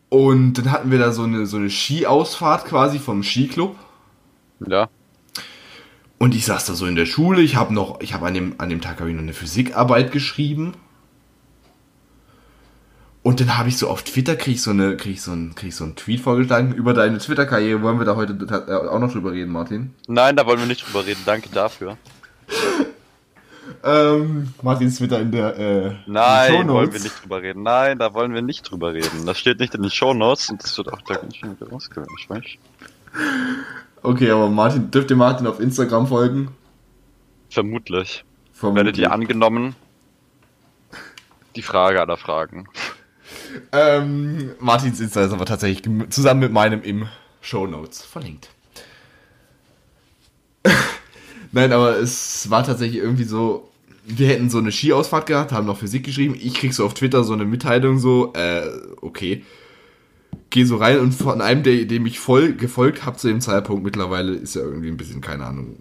Und 0.10 0.54
dann 0.54 0.72
hatten 0.72 0.92
wir 0.92 1.00
da 1.00 1.12
so 1.12 1.24
eine, 1.24 1.46
so 1.48 1.58
eine 1.58 1.70
Skiausfahrt 1.70 2.66
quasi 2.66 3.00
vom 3.00 3.24
Skiclub. 3.24 3.76
Ja. 4.68 4.90
Und 6.24 6.34
ich 6.34 6.46
saß 6.46 6.64
da 6.64 6.74
so 6.74 6.86
in 6.86 6.96
der 6.96 7.06
Schule. 7.06 7.42
Ich 7.42 7.58
habe 7.58 7.74
noch, 7.74 8.00
ich 8.00 8.14
habe 8.14 8.26
an 8.26 8.34
dem, 8.34 8.56
an 8.58 8.70
dem 8.70 8.80
Tag 8.80 9.02
habe 9.02 9.10
ich 9.10 9.16
noch 9.18 9.24
eine 9.24 9.34
Physikarbeit 9.34 10.14
geschrieben. 10.14 10.72
Und 13.24 13.42
dann 13.42 13.58
habe 13.58 13.68
ich 13.68 13.78
so 13.78 13.90
auf 13.90 14.04
Twitter 14.04 14.38
krieg 14.38 14.54
ich 14.54 14.62
so 14.62 14.72
eine, 14.72 14.96
krieg 14.96 15.16
ich 15.16 15.22
so 15.22 15.34
ein, 15.34 15.54
krieg 15.54 15.68
ich 15.68 15.76
so 15.76 15.84
einen 15.84 15.98
Tweet 15.98 16.22
vorgeschlagen 16.22 16.74
über 16.74 16.94
deine 16.94 17.18
Twitter-Karriere. 17.18 17.82
Wollen 17.82 18.00
wir 18.00 18.06
da 18.06 18.16
heute 18.16 18.38
äh, 18.50 18.88
auch 18.88 19.00
noch 19.00 19.12
drüber 19.12 19.34
reden, 19.34 19.52
Martin? 19.52 19.96
Nein, 20.08 20.38
da 20.38 20.46
wollen 20.46 20.60
wir 20.60 20.66
nicht 20.66 20.88
drüber 20.88 21.06
reden. 21.06 21.20
Danke 21.26 21.50
dafür. 21.50 21.98
Ähm, 23.84 24.54
Martins 24.62 25.00
Twitter 25.00 25.20
in 25.20 25.30
der 25.30 25.60
äh, 25.60 25.96
Nein, 26.06 26.54
Shownotes. 26.54 26.74
wollen 26.74 26.94
wir 26.94 27.00
nicht 27.02 27.22
drüber 27.22 27.42
reden. 27.42 27.64
Nein, 27.64 28.00
da 28.00 28.14
wollen 28.14 28.34
wir 28.34 28.42
nicht 28.42 28.72
drüber 28.72 28.94
reden. 28.94 29.26
Das 29.26 29.38
steht 29.40 29.60
nicht 29.60 29.76
in 29.76 29.82
den 29.82 29.92
Shownotes 29.92 30.52
und 30.52 30.64
das 30.64 30.78
wird 30.78 30.88
auch 30.94 31.02
da 31.02 31.16
ganz 31.16 31.36
schön 31.36 31.60
wieder 31.60 31.70
rausgelöscht, 31.70 32.30
weißt 32.30 32.46
du? 32.46 33.83
Okay, 34.04 34.30
aber 34.30 34.50
Martin, 34.50 34.92
dürft 34.92 35.10
ihr 35.12 35.16
Martin 35.16 35.48
auf 35.48 35.62
Instagram 35.62 36.08
folgen? 36.08 36.50
Vermutlich. 37.50 38.26
Vermutlich. 38.52 38.86
Werdet 38.86 38.98
ihr 38.98 39.14
angenommen? 39.14 39.76
Die 41.56 41.62
Frage 41.62 42.02
aller 42.02 42.18
Fragen. 42.18 42.68
Ähm, 43.72 44.52
Martins 44.60 45.00
Insta 45.00 45.24
ist 45.24 45.32
aber 45.32 45.46
tatsächlich 45.46 45.90
zusammen 46.10 46.42
mit 46.42 46.52
meinem 46.52 46.82
im 46.84 47.08
Show 47.40 47.66
Notes 47.66 48.02
verlinkt. 48.02 48.50
Nein, 51.54 51.72
aber 51.72 51.98
es 51.98 52.50
war 52.50 52.66
tatsächlich 52.66 53.02
irgendwie 53.02 53.24
so, 53.24 53.70
wir 54.06 54.28
hätten 54.28 54.50
so 54.50 54.58
eine 54.58 54.74
Skiausfahrt 54.74 55.28
gehabt, 55.28 55.54
haben 55.54 55.68
noch 55.68 55.78
Physik 55.78 56.04
geschrieben. 56.04 56.36
Ich 56.38 56.56
krieg 56.56 56.74
so 56.74 56.86
auf 56.86 56.94
Twitter 56.94 57.24
so 57.24 57.34
eine 57.34 57.46
Mitteilung 57.46 58.00
so, 58.00 58.34
äh, 58.34 58.68
okay. 59.02 59.46
Geh 60.50 60.64
so 60.64 60.78
rein 60.78 61.00
und 61.00 61.14
von 61.14 61.42
einem, 61.42 61.64
der, 61.64 61.86
dem 61.86 62.06
ich 62.06 62.20
voll 62.20 62.54
gefolgt 62.54 63.06
habe 63.06 63.18
zu 63.18 63.28
dem 63.28 63.42
Zeitpunkt, 63.42 63.84
mittlerweile 63.84 64.34
ist 64.34 64.56
er 64.56 64.64
irgendwie 64.64 64.90
ein 64.90 64.98
bisschen, 64.98 65.22
keine 65.22 65.46
Ahnung, 65.46 65.78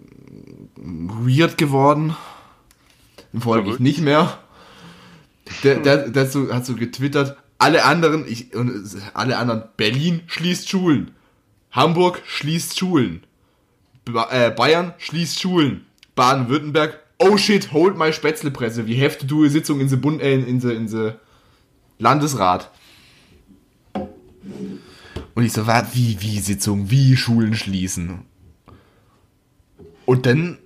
weird 0.75 1.57
geworden. 1.57 2.15
Den 3.31 3.41
folge 3.41 3.71
ich 3.71 3.79
nicht 3.79 4.01
mehr. 4.01 4.37
Der, 5.63 5.75
der, 5.79 6.09
der 6.09 6.23
hat, 6.23 6.31
so, 6.31 6.53
hat 6.53 6.65
so 6.65 6.75
getwittert, 6.75 7.37
alle 7.57 7.83
anderen, 7.85 8.25
ich, 8.27 8.55
und 8.55 8.85
alle 9.13 9.37
anderen, 9.37 9.63
Berlin 9.77 10.21
schließt 10.27 10.69
Schulen. 10.69 11.11
Hamburg 11.71 12.21
schließt 12.25 12.77
Schulen. 12.77 13.23
Ba 14.05 14.27
äh, 14.31 14.51
Bayern 14.51 14.93
schließt 14.97 15.39
Schulen. 15.39 15.85
Baden-Württemberg, 16.15 16.99
oh 17.17 17.37
shit, 17.37 17.71
hold 17.71 17.97
my 17.97 18.13
Spätzlepresse. 18.13 18.85
Wie 18.85 18.95
hefte 18.95 19.25
du 19.25 19.47
Sitzung 19.47 19.79
in 19.79 19.89
the 19.89 19.95
Bund, 19.95 20.21
äh, 20.21 20.33
in 20.33 20.59
the, 20.59 20.73
in 20.73 20.87
the 20.87 21.11
Landesrat. 21.99 22.69
Und 25.35 25.43
ich 25.43 25.53
so, 25.53 25.65
was, 25.67 25.95
wie, 25.95 26.21
wie 26.21 26.39
Sitzung, 26.39 26.89
wie 26.89 27.17
Schulen 27.17 27.55
schließen. 27.55 28.25
Und 30.05 30.25
dann 30.25 30.59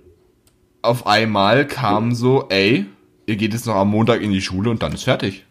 auf 0.82 1.06
einmal 1.06 1.66
kam 1.66 2.14
so, 2.14 2.46
ey, 2.48 2.86
ihr 3.26 3.36
geht 3.36 3.52
jetzt 3.52 3.66
noch 3.66 3.76
am 3.76 3.90
Montag 3.90 4.20
in 4.20 4.32
die 4.32 4.42
Schule 4.42 4.70
und 4.70 4.82
dann 4.82 4.92
ist 4.92 5.04
fertig. 5.04 5.44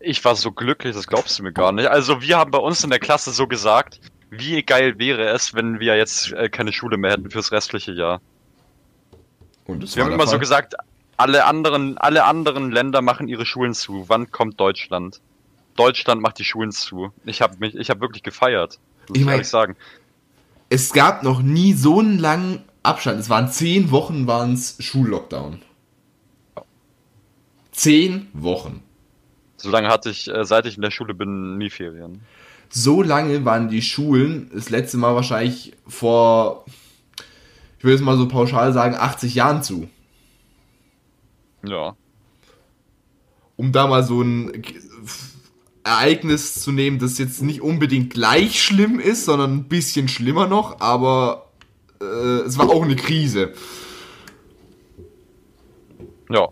Ich 0.00 0.24
war 0.24 0.36
so 0.36 0.52
glücklich, 0.52 0.94
das 0.94 1.06
glaubst 1.06 1.38
du 1.38 1.42
mir 1.42 1.52
gar 1.52 1.72
nicht. 1.72 1.88
Also 1.88 2.22
wir 2.22 2.38
haben 2.38 2.50
bei 2.50 2.58
uns 2.58 2.84
in 2.84 2.90
der 2.90 2.98
Klasse 3.00 3.32
so 3.32 3.46
gesagt, 3.46 4.00
wie 4.30 4.62
geil 4.62 4.98
wäre 4.98 5.28
es, 5.30 5.54
wenn 5.54 5.80
wir 5.80 5.96
jetzt 5.96 6.32
äh, 6.32 6.48
keine 6.48 6.72
Schule 6.72 6.96
mehr 6.96 7.12
hätten 7.12 7.30
fürs 7.30 7.50
restliche 7.52 7.92
Jahr. 7.92 8.20
Und 9.64 9.82
das 9.82 9.96
Wir 9.96 10.04
haben 10.04 10.12
immer 10.12 10.26
so 10.26 10.32
Fall. 10.32 10.40
gesagt, 10.40 10.74
alle 11.16 11.44
anderen, 11.44 11.98
alle 11.98 12.24
anderen 12.24 12.70
Länder 12.70 13.02
machen 13.02 13.28
ihre 13.28 13.46
Schulen 13.46 13.74
zu. 13.74 14.04
Wann 14.08 14.30
kommt 14.30 14.60
Deutschland? 14.60 15.20
Deutschland 15.76 16.20
macht 16.22 16.38
die 16.38 16.44
Schulen 16.44 16.72
zu. 16.72 17.12
Ich 17.24 17.40
habe 17.42 17.56
mich, 17.58 17.74
ich 17.74 17.90
habe 17.90 18.00
wirklich 18.00 18.22
gefeiert. 18.22 18.78
Ich 19.10 19.20
ich 19.20 19.24
mein- 19.24 19.34
ehrlich 19.34 19.48
sagen. 19.48 19.76
Es 20.68 20.92
gab 20.92 21.22
noch 21.22 21.40
nie 21.42 21.74
so 21.74 22.00
einen 22.00 22.18
langen 22.18 22.64
Abstand. 22.82 23.20
Es 23.20 23.30
waren 23.30 23.48
zehn 23.50 23.90
Wochen, 23.92 24.26
waren 24.26 24.54
es 24.54 24.76
Schullockdown. 24.80 25.62
Zehn 27.72 28.28
Wochen. 28.32 28.82
So 29.58 29.70
lange 29.70 29.88
hatte 29.88 30.10
ich, 30.10 30.28
äh, 30.28 30.44
seit 30.44 30.66
ich 30.66 30.76
in 30.76 30.82
der 30.82 30.90
Schule 30.90 31.14
bin, 31.14 31.58
nie 31.58 31.70
Ferien. 31.70 32.20
So 32.68 33.02
lange 33.02 33.44
waren 33.44 33.68
die 33.68 33.82
Schulen 33.82 34.50
das 34.52 34.70
letzte 34.70 34.96
Mal 34.98 35.14
wahrscheinlich 35.14 35.72
vor, 35.86 36.64
ich 37.78 37.84
würde 37.84 37.94
jetzt 37.94 38.02
mal 38.04 38.16
so 38.16 38.26
pauschal 38.28 38.72
sagen, 38.72 38.94
80 38.96 39.34
Jahren 39.34 39.62
zu. 39.62 39.88
Ja. 41.64 41.96
um 43.56 43.72
da 43.72 43.86
mal 43.86 44.04
so 44.04 44.20
ein 44.20 44.62
Ereignis 45.86 46.54
zu 46.60 46.72
nehmen, 46.72 46.98
das 46.98 47.16
jetzt 47.16 47.42
nicht 47.42 47.62
unbedingt 47.62 48.12
gleich 48.12 48.60
schlimm 48.60 48.98
ist, 48.98 49.24
sondern 49.24 49.54
ein 49.54 49.64
bisschen 49.64 50.08
schlimmer 50.08 50.48
noch, 50.48 50.80
aber 50.80 51.46
äh, 52.00 52.04
es 52.44 52.58
war 52.58 52.68
auch 52.68 52.82
eine 52.82 52.96
Krise. 52.96 53.52
Ja. 56.28 56.48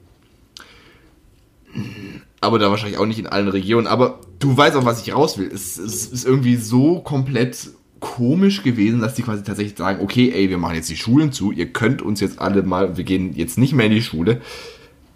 Aber 2.40 2.58
da 2.60 2.70
wahrscheinlich 2.70 2.98
auch 2.98 3.06
nicht 3.06 3.18
in 3.18 3.26
allen 3.26 3.48
Regionen. 3.48 3.88
Aber 3.88 4.20
du 4.38 4.56
weißt 4.56 4.76
auch, 4.76 4.84
was 4.84 5.02
ich 5.02 5.12
raus 5.12 5.36
will. 5.36 5.50
Es, 5.52 5.78
es 5.78 6.06
ist 6.06 6.24
irgendwie 6.24 6.56
so 6.56 7.00
komplett 7.00 7.70
komisch 7.98 8.62
gewesen, 8.62 9.00
dass 9.00 9.14
die 9.14 9.22
quasi 9.22 9.42
tatsächlich 9.42 9.76
sagen, 9.76 10.00
okay, 10.00 10.30
ey, 10.32 10.48
wir 10.50 10.58
machen 10.58 10.76
jetzt 10.76 10.90
die 10.90 10.96
Schulen 10.96 11.32
zu, 11.32 11.50
ihr 11.50 11.72
könnt 11.72 12.02
uns 12.02 12.20
jetzt 12.20 12.38
alle 12.38 12.62
mal, 12.62 12.96
wir 12.96 13.04
gehen 13.04 13.34
jetzt 13.34 13.58
nicht 13.58 13.72
mehr 13.72 13.86
in 13.86 13.92
die 13.92 14.02
Schule. 14.02 14.42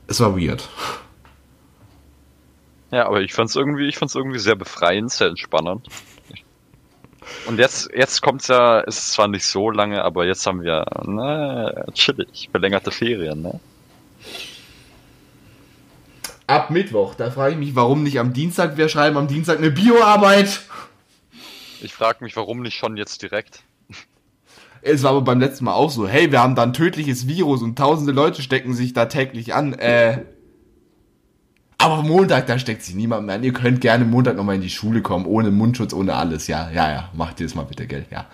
Es 0.07 0.21
war 0.21 0.37
weird. 0.41 0.69
Ja, 2.91 3.07
aber 3.07 3.20
ich 3.20 3.34
fand's 3.34 3.55
irgendwie, 3.55 3.86
ich 3.86 3.99
fand's 3.99 4.14
irgendwie 4.14 4.39
sehr 4.39 4.57
befreiend, 4.57 5.11
sehr 5.11 5.28
entspannend. 5.28 5.89
Und 7.47 7.59
jetzt, 7.59 7.90
jetzt 7.94 8.23
kommt's 8.23 8.48
ja, 8.48 8.81
ist 8.81 9.12
zwar 9.12 9.28
nicht 9.28 9.44
so 9.44 9.70
lange, 9.70 10.02
aber 10.02 10.27
jetzt 10.27 10.47
haben 10.47 10.62
wir, 10.62 10.86
na, 11.05 11.85
chillig, 11.93 12.48
verlängerte 12.51 12.90
Ferien, 12.90 13.43
ne? 13.43 13.60
Ab 16.47 16.70
Mittwoch, 16.70 17.15
da 17.15 17.31
frage 17.31 17.52
ich 17.52 17.59
mich, 17.59 17.74
warum 17.74 18.02
nicht 18.02 18.19
am 18.19 18.32
Dienstag, 18.32 18.78
wir 18.78 18.89
schreiben 18.89 19.19
am 19.19 19.28
Dienstag 19.28 19.59
eine 19.59 19.70
Bioarbeit. 19.70 20.60
Ich 21.82 21.93
frage 21.93 22.24
mich, 22.24 22.36
warum 22.36 22.62
nicht 22.62 22.77
schon 22.77 22.97
jetzt 22.97 23.20
direkt? 23.20 23.62
Es 24.81 25.02
war 25.02 25.10
aber 25.10 25.23
beim 25.23 25.40
letzten 25.40 25.66
Mal 25.66 25.74
auch 25.74 25.90
so, 25.90 26.09
hey, 26.09 26.32
wir 26.32 26.40
haben 26.40 26.55
da 26.55 26.62
ein 26.62 26.73
tödliches 26.73 27.27
Virus 27.27 27.62
und 27.62 27.77
tausende 27.77 28.12
Leute 28.12 28.40
stecken 28.40 28.73
sich 28.74 28.94
da 28.94 29.06
täglich 29.06 29.52
an. 29.52 29.74
Äh, 29.74 30.24
aber 31.79 32.03
Montag, 32.03 32.49
da 32.49 32.59
steckt 32.59 32.83
sich 32.83 32.97
niemand 32.97 33.27
mehr 33.27 33.37
an. 33.37 33.45
Ihr 33.45 33.53
könnt 33.53 33.81
gerne 33.81 34.05
Montag 34.05 34.37
nochmal 34.37 34.57
in 34.57 34.61
die 34.61 34.71
Schule 34.71 35.01
kommen, 35.01 35.27
ohne 35.27 35.53
Mundschutz, 35.53 35.93
ohne 35.93 36.15
alles. 36.15 36.49
Ja, 36.49 36.69
ja, 36.71 36.91
ja, 36.91 37.11
macht 37.15 37.39
ihr 37.39 37.47
das 37.47 37.55
mal 37.55 37.63
bitte, 37.63 37.87
gell? 37.87 38.05
Ja. 38.11 38.27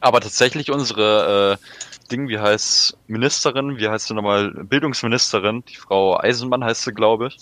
Aber 0.00 0.20
tatsächlich 0.20 0.70
unsere 0.70 1.58
äh, 1.60 2.10
Ding, 2.10 2.28
wie 2.28 2.38
heißt 2.38 2.96
Ministerin, 3.06 3.76
wie 3.76 3.88
heißt 3.88 4.06
sie 4.06 4.14
nochmal, 4.14 4.50
Bildungsministerin, 4.50 5.62
die 5.68 5.76
Frau 5.76 6.18
Eisenmann 6.18 6.64
heißt 6.64 6.84
sie, 6.84 6.92
glaube 6.92 7.28
ich, 7.28 7.36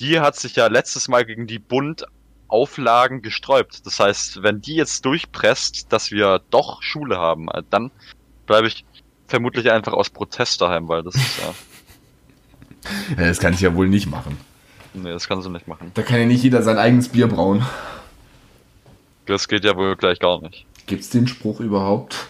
die 0.00 0.18
hat 0.18 0.34
sich 0.34 0.56
ja 0.56 0.66
letztes 0.66 1.06
Mal 1.06 1.24
gegen 1.24 1.46
die 1.46 1.60
Bund-Auflagen 1.60 3.22
gesträubt. 3.22 3.86
Das 3.86 4.00
heißt, 4.00 4.42
wenn 4.42 4.60
die 4.60 4.74
jetzt 4.74 5.04
durchpresst, 5.04 5.92
dass 5.92 6.10
wir 6.10 6.40
doch 6.50 6.82
Schule 6.82 7.18
haben, 7.18 7.48
äh, 7.48 7.62
dann 7.70 7.92
bleibe 8.46 8.66
ich 8.66 8.84
vermutlich 9.28 9.70
einfach 9.70 9.92
aus 9.92 10.10
Protest 10.10 10.60
daheim, 10.60 10.88
weil 10.88 11.04
das 11.04 11.14
ist 11.14 11.38
ja, 11.38 11.54
ja. 13.22 13.28
Das 13.28 13.38
kann 13.38 13.54
ich 13.54 13.60
ja 13.60 13.72
wohl 13.74 13.88
nicht 13.88 14.06
machen. 14.06 14.36
Nee, 14.94 15.10
das 15.10 15.28
kann 15.28 15.42
sie 15.42 15.50
nicht 15.50 15.68
machen. 15.68 15.90
Da 15.94 16.02
kann 16.02 16.20
ja 16.20 16.26
nicht 16.26 16.42
jeder 16.42 16.62
sein 16.62 16.78
eigenes 16.78 17.08
Bier 17.08 17.26
brauen. 17.26 17.64
Das 19.26 19.48
geht 19.48 19.64
ja 19.64 19.76
wohl 19.76 19.96
gleich 19.96 20.18
gar 20.18 20.40
nicht. 20.40 20.66
Gibt's 20.86 21.10
den 21.10 21.26
Spruch 21.26 21.60
überhaupt? 21.60 22.26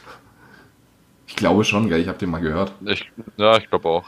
Ich 1.26 1.36
glaube 1.36 1.64
schon, 1.64 1.88
gell? 1.88 2.00
Ich 2.00 2.08
habe 2.08 2.18
den 2.18 2.30
mal 2.30 2.40
gehört. 2.40 2.72
Ich, 2.84 3.10
ja, 3.36 3.56
ich 3.56 3.68
glaube 3.68 3.88
auch. 3.88 4.04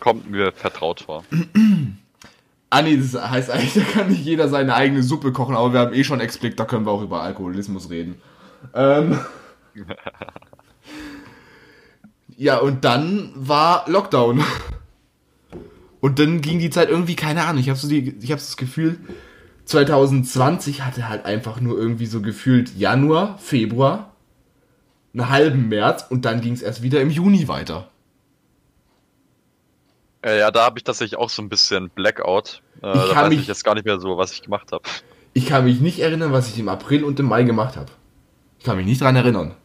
Kommt 0.00 0.30
mir 0.30 0.52
vertraut 0.52 1.00
vor. 1.00 1.24
Ah 2.68 2.82
nee, 2.82 2.96
das 2.96 3.14
heißt 3.14 3.50
eigentlich, 3.50 3.74
da 3.74 3.80
kann 3.92 4.08
nicht 4.08 4.24
jeder 4.24 4.48
seine 4.48 4.74
eigene 4.74 5.02
Suppe 5.04 5.32
kochen, 5.32 5.54
aber 5.54 5.72
wir 5.72 5.78
haben 5.78 5.94
eh 5.94 6.02
schon 6.02 6.18
Explikt, 6.18 6.58
da 6.58 6.64
können 6.64 6.84
wir 6.84 6.90
auch 6.90 7.00
über 7.00 7.22
Alkoholismus 7.22 7.90
reden. 7.90 8.20
Ähm. 8.74 9.20
ja, 12.36 12.58
und 12.58 12.84
dann 12.84 13.30
war 13.36 13.84
Lockdown. 13.88 14.42
Und 16.06 16.20
dann 16.20 16.40
ging 16.40 16.60
die 16.60 16.70
Zeit 16.70 16.88
irgendwie, 16.88 17.16
keine 17.16 17.42
Ahnung, 17.46 17.60
ich 17.60 17.68
habe 17.68 17.76
so, 17.76 17.88
die, 17.88 18.14
ich 18.20 18.30
hab 18.30 18.38
so 18.38 18.46
das 18.46 18.56
Gefühl, 18.56 18.96
2020 19.64 20.82
hatte 20.82 21.08
halt 21.08 21.24
einfach 21.24 21.60
nur 21.60 21.76
irgendwie 21.76 22.06
so 22.06 22.22
gefühlt 22.22 22.76
Januar, 22.76 23.38
Februar, 23.38 24.12
einen 25.12 25.28
halben 25.30 25.68
März 25.68 26.06
und 26.08 26.24
dann 26.24 26.42
ging 26.42 26.52
es 26.52 26.62
erst 26.62 26.82
wieder 26.82 27.00
im 27.00 27.10
Juni 27.10 27.48
weiter. 27.48 27.88
Äh, 30.24 30.38
ja, 30.38 30.52
da 30.52 30.66
habe 30.66 30.78
ich 30.78 30.84
tatsächlich 30.84 31.18
auch 31.18 31.28
so 31.28 31.42
ein 31.42 31.48
bisschen 31.48 31.90
Blackout. 31.90 32.62
Äh, 32.78 32.82
da 32.82 32.92
kann 33.12 33.24
weiß 33.24 33.28
mich- 33.30 33.40
ich 33.40 33.46
jetzt 33.48 33.64
gar 33.64 33.74
nicht 33.74 33.84
mehr 33.84 33.98
so, 33.98 34.16
was 34.16 34.30
ich 34.32 34.42
gemacht 34.42 34.70
habe. 34.70 34.84
Ich 35.32 35.46
kann 35.46 35.64
mich 35.64 35.80
nicht 35.80 35.98
erinnern, 35.98 36.30
was 36.30 36.48
ich 36.48 36.56
im 36.60 36.68
April 36.68 37.02
und 37.02 37.18
im 37.18 37.26
Mai 37.26 37.42
gemacht 37.42 37.76
habe. 37.76 37.90
Ich 38.60 38.64
kann 38.64 38.76
mich 38.76 38.86
nicht 38.86 39.00
dran 39.00 39.16
erinnern. 39.16 39.56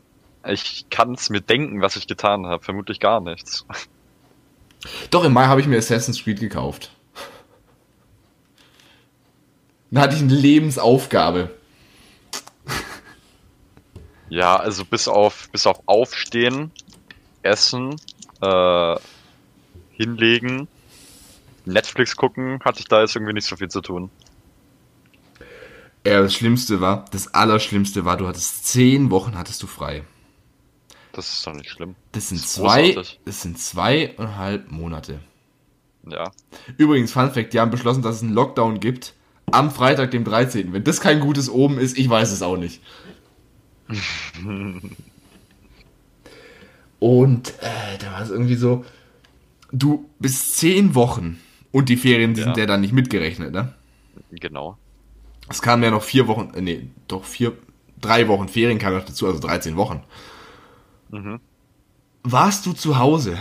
Ich 0.48 0.88
kann 0.90 1.14
es 1.14 1.30
mir 1.30 1.42
denken, 1.42 1.84
was 1.84 1.98
ich 1.98 2.08
getan 2.08 2.48
habe. 2.48 2.64
Vermutlich 2.64 3.00
gar 3.00 3.22
nichts. 3.22 3.64
Doch, 5.10 5.24
im 5.24 5.34
Mai 5.34 5.46
habe 5.46 5.62
ich 5.62 5.68
mir 5.68 5.78
Assassin's 5.78 6.24
Creed 6.24 6.40
gekauft. 6.40 6.92
Dann 9.92 10.04
hatte 10.04 10.16
ich 10.16 10.22
eine 10.22 10.34
Lebensaufgabe. 10.34 11.52
Ja, 14.30 14.56
also 14.56 14.86
bis 14.86 15.10
auf 15.10 15.50
bis 15.52 15.68
auf 15.68 15.82
Aufstehen, 15.88 16.72
Essen, 17.42 17.98
äh, 18.42 18.96
hinlegen, 19.92 20.70
Netflix 21.66 22.16
gucken, 22.16 22.62
hatte 22.64 22.80
ich 22.80 22.86
da 22.86 23.02
jetzt 23.02 23.16
irgendwie 23.16 23.34
nicht 23.34 23.46
so 23.46 23.58
viel 23.58 23.68
zu 23.68 23.82
tun. 23.82 24.10
Ja, 26.06 26.22
das 26.22 26.34
Schlimmste 26.34 26.80
war, 26.80 27.06
das 27.12 27.34
Allerschlimmste 27.34 28.06
war, 28.06 28.16
du 28.16 28.28
hattest 28.28 28.66
zehn 28.68 29.12
Wochen 29.12 29.38
hattest 29.38 29.62
du 29.62 29.68
frei. 29.68 30.04
Das 31.14 31.32
ist 31.34 31.46
doch 31.48 31.54
nicht 31.54 31.70
schlimm. 31.70 31.96
Das 32.14 32.30
sind 32.30 32.42
Das 32.42 32.54
zwei, 32.54 32.96
das 33.26 33.42
sind 33.42 33.60
zweieinhalb 33.60 34.72
Monate. 34.72 35.20
Ja. 36.10 36.32
Übrigens, 36.78 37.12
Fun 37.12 37.32
Fact, 37.32 37.54
die 37.54 37.60
haben 37.60 37.72
beschlossen, 37.72 38.02
dass 38.02 38.18
es 38.18 38.24
einen 38.24 38.34
Lockdown 38.34 38.80
gibt 38.80 39.14
am 39.52 39.70
Freitag, 39.72 40.12
dem 40.12 40.24
13. 40.24 40.74
Wenn 40.74 40.84
das 40.84 41.02
kein 41.02 41.20
gutes 41.20 41.50
Oben 41.50 41.78
ist, 41.78 41.98
ich 41.98 42.10
weiß 42.10 42.32
es 42.32 42.42
auch 42.42 42.58
nicht. 42.58 42.82
Und 47.00 47.50
äh, 47.62 47.98
da 48.00 48.14
war 48.14 48.22
es 48.22 48.30
irgendwie 48.30 48.56
so, 48.56 48.86
du 49.72 50.10
bist 50.20 50.56
zehn 50.58 50.94
Wochen 50.96 51.40
und 51.72 51.90
die 51.90 51.98
Ferien 51.98 52.34
die 52.36 52.42
Ja. 52.42 52.46
sind 52.48 52.58
ja 52.58 52.66
dann 52.68 52.82
nicht 52.82 52.94
mitgerechnet, 52.94 53.52
ne? 53.54 53.74
Genau. 54.32 54.78
Es 55.50 55.62
kamen 55.62 55.84
ja 55.84 55.90
noch 55.92 56.04
vier 56.04 56.28
Wochen, 56.28 56.52
äh, 56.54 56.62
nee, 56.62 56.90
doch 57.08 57.24
vier, 57.26 57.54
drei 58.00 58.28
Wochen 58.28 58.48
Ferien 58.48 58.78
kamen 58.78 58.98
noch 58.98 59.06
dazu, 59.06 59.26
also 59.28 59.40
13 59.40 59.76
Wochen. 59.78 60.04
Mhm. 61.12 61.40
Warst 62.24 62.66
du 62.66 62.74
zu 62.74 62.98
Hause? 62.98 63.38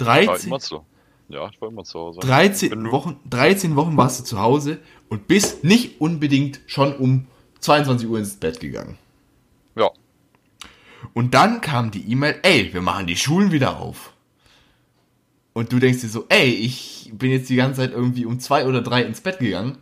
Ich 0.00 0.06
war 0.06 0.14
13, 0.26 0.48
immer 0.48 0.60
so. 0.60 0.84
Ja, 1.28 1.48
ich 1.48 1.60
war 1.60 1.68
immer 1.68 1.84
zu 1.84 1.98
Hause. 1.98 2.16
Ich 2.18 2.20
bin 2.22 2.30
13 2.30 2.82
nur- 2.82 2.92
Wochen, 2.92 3.20
13 3.30 3.76
Wochen 3.76 3.96
warst 3.96 4.20
du 4.20 4.24
zu 4.24 4.40
Hause 4.40 4.78
und 5.08 5.28
bist 5.28 5.64
nicht 5.64 6.00
unbedingt 6.00 6.60
schon 6.66 6.94
um 6.96 7.26
22 7.60 8.08
Uhr 8.08 8.18
ins 8.18 8.36
Bett 8.36 8.58
gegangen. 8.60 8.98
Ja. 9.76 9.90
Und 11.14 11.34
dann 11.34 11.60
kam 11.60 11.90
die 11.90 12.10
E-Mail, 12.10 12.38
ey, 12.42 12.72
wir 12.74 12.82
machen 12.82 13.06
die 13.06 13.16
Schulen 13.16 13.52
wieder 13.52 13.78
auf. 13.78 14.12
Und 15.52 15.72
du 15.72 15.78
denkst 15.78 16.00
dir 16.00 16.08
so, 16.08 16.26
ey, 16.28 16.48
ich 16.48 17.10
bin 17.14 17.30
jetzt 17.30 17.48
die 17.50 17.56
ganze 17.56 17.82
Zeit 17.82 17.92
irgendwie 17.92 18.24
um 18.24 18.40
zwei 18.40 18.66
oder 18.66 18.82
drei 18.82 19.02
ins 19.02 19.20
Bett 19.20 19.38
gegangen. 19.38 19.78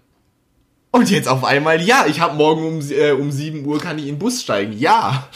Und 0.93 1.11
jetzt 1.11 1.29
auf 1.29 1.45
einmal, 1.45 1.81
ja, 1.81 2.07
ich 2.07 2.21
habe 2.21 2.37
morgen 2.37 2.67
um, 2.67 2.91
äh, 2.91 3.12
um 3.12 3.31
7 3.31 3.65
Uhr 3.65 3.79
kann 3.79 3.99
ich 3.99 4.07
in 4.07 4.15
den 4.15 4.19
Bus 4.19 4.43
steigen. 4.43 4.73
Ja. 4.73 5.29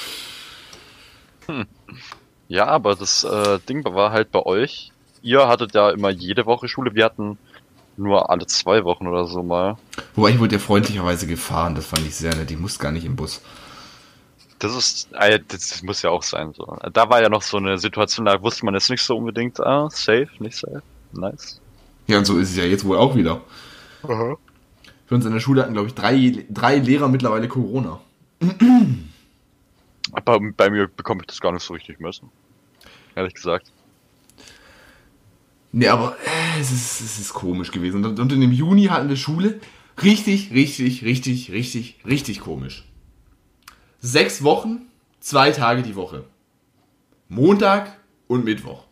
Ja, 2.48 2.66
aber 2.66 2.94
das 2.94 3.24
äh, 3.24 3.59
Ding 3.68 3.85
war 3.85 4.12
halt 4.12 4.31
bei 4.31 4.44
euch. 4.44 4.93
Ihr 5.22 5.48
hattet 5.48 5.74
ja 5.74 5.90
immer 5.90 6.10
jede 6.10 6.44
Woche 6.47 6.68
Schule. 6.68 6.94
Wir 6.94 7.05
hatten 7.05 7.39
nur 7.97 8.31
alle 8.31 8.47
zwei 8.47 8.85
Wochen 8.85 9.06
oder 9.06 9.26
so 9.26 9.43
mal. 9.43 9.76
Wobei 10.14 10.31
ich 10.31 10.39
wurde 10.39 10.56
ja 10.56 10.59
freundlicherweise 10.59 11.26
gefahren, 11.26 11.74
das 11.74 11.86
fand 11.86 12.06
ich 12.06 12.14
sehr 12.14 12.35
nett. 12.35 12.51
Ich 12.51 12.59
musste 12.59 12.82
gar 12.82 12.93
nicht 12.93 13.05
im 13.05 13.16
Bus. 13.16 13.40
Das 14.59 14.74
ist, 14.74 15.09
äh, 15.14 15.40
das 15.48 15.82
muss 15.82 16.02
ja 16.02 16.10
auch 16.10 16.22
sein. 16.22 16.52
So. 16.55 16.76
Da 16.93 17.09
war 17.09 17.22
ja 17.22 17.28
noch 17.28 17.43
so 17.43 17.56
eine 17.56 17.78
Situation, 17.78 18.26
da 18.26 18.40
wusste 18.43 18.64
man 18.64 18.74
jetzt 18.74 18.90
nicht 18.90 19.02
so 19.02 19.16
unbedingt, 19.16 19.60
ah, 19.60 19.89
safe, 19.90 20.28
nicht 20.39 20.56
safe. 20.56 20.82
Nice. 21.12 21.60
Ja, 22.06 22.18
und 22.18 22.24
so 22.24 22.39
ist 22.39 22.51
es 22.51 22.56
ja 22.56 22.64
jetzt 22.64 22.85
wohl 22.85 22.98
auch 22.98 23.14
wieder. 23.14 23.40
Für 25.15 25.19
uns 25.19 25.27
in 25.27 25.32
der 25.32 25.39
Schule 25.39 25.62
hatten, 25.62 25.74
glaube 25.74 25.86
ich, 25.86 25.95
drei, 25.95 26.45
drei 26.51 26.78
Lehrer 26.78 27.07
mittlerweile 27.07 27.47
Corona. 27.47 28.01
Aber 30.11 30.41
bei 30.57 30.70
mir 30.70 30.89
bekomme 30.89 31.20
ich 31.20 31.28
das 31.28 31.41
gar 31.41 31.53
nicht 31.53 31.62
so 31.62 31.73
richtig 31.73 32.01
messen. 32.01 32.31
Ehrlich 33.15 33.32
gesagt. 33.35 33.70
Nee, 35.70 35.86
aber 35.86 36.16
äh, 36.27 36.61
es, 36.61 36.73
ist, 36.73 37.01
es 37.01 37.20
ist 37.20 37.32
komisch 37.32 37.70
gewesen. 37.70 38.05
Und, 38.05 38.19
und 38.19 38.32
in 38.32 38.41
dem 38.41 38.51
Juni 38.51 38.86
hatten 38.86 39.09
wir 39.09 39.15
Schule. 39.15 39.61
Richtig, 40.03 40.51
richtig, 40.51 41.05
richtig, 41.05 41.53
richtig, 41.53 42.01
richtig 42.05 42.41
komisch. 42.41 42.85
Sechs 44.01 44.43
Wochen, 44.43 44.86
zwei 45.20 45.53
Tage 45.53 45.82
die 45.82 45.95
Woche. 45.95 46.24
Montag 47.28 48.01
und 48.27 48.45
Mittwoch. 48.45 48.82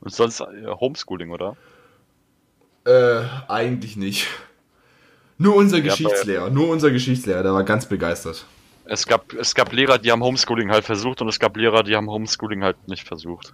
Und 0.00 0.14
sonst 0.14 0.40
äh, 0.40 0.66
Homeschooling, 0.66 1.30
oder? 1.30 1.58
Äh, 2.88 3.24
eigentlich 3.48 3.96
nicht. 3.96 4.28
Nur 5.36 5.54
unser 5.56 5.76
Ja, 5.76 5.84
Geschichtslehrer, 5.84 6.48
nur 6.48 6.70
unser 6.70 6.90
Geschichtslehrer, 6.90 7.42
der 7.42 7.52
war 7.52 7.62
ganz 7.62 7.84
begeistert. 7.84 8.46
Es 8.86 9.06
gab, 9.06 9.34
es 9.34 9.54
gab 9.54 9.72
Lehrer, 9.74 9.98
die 9.98 10.10
haben 10.10 10.22
Homeschooling 10.22 10.70
halt 10.70 10.86
versucht 10.86 11.20
und 11.20 11.28
es 11.28 11.38
gab 11.38 11.54
Lehrer, 11.58 11.82
die 11.82 11.94
haben 11.94 12.08
Homeschooling 12.08 12.64
halt 12.64 12.88
nicht 12.88 13.06
versucht. 13.06 13.52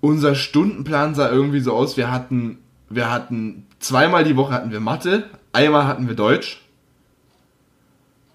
Unser 0.00 0.34
Stundenplan 0.34 1.14
sah 1.14 1.30
irgendwie 1.30 1.60
so 1.60 1.72
aus, 1.72 1.96
wir 1.96 2.10
hatten, 2.10 2.58
wir 2.90 3.12
hatten 3.12 3.68
zweimal 3.78 4.24
die 4.24 4.36
Woche 4.36 4.52
hatten 4.52 4.72
wir 4.72 4.80
Mathe, 4.80 5.30
einmal 5.52 5.86
hatten 5.86 6.08
wir 6.08 6.16
Deutsch, 6.16 6.60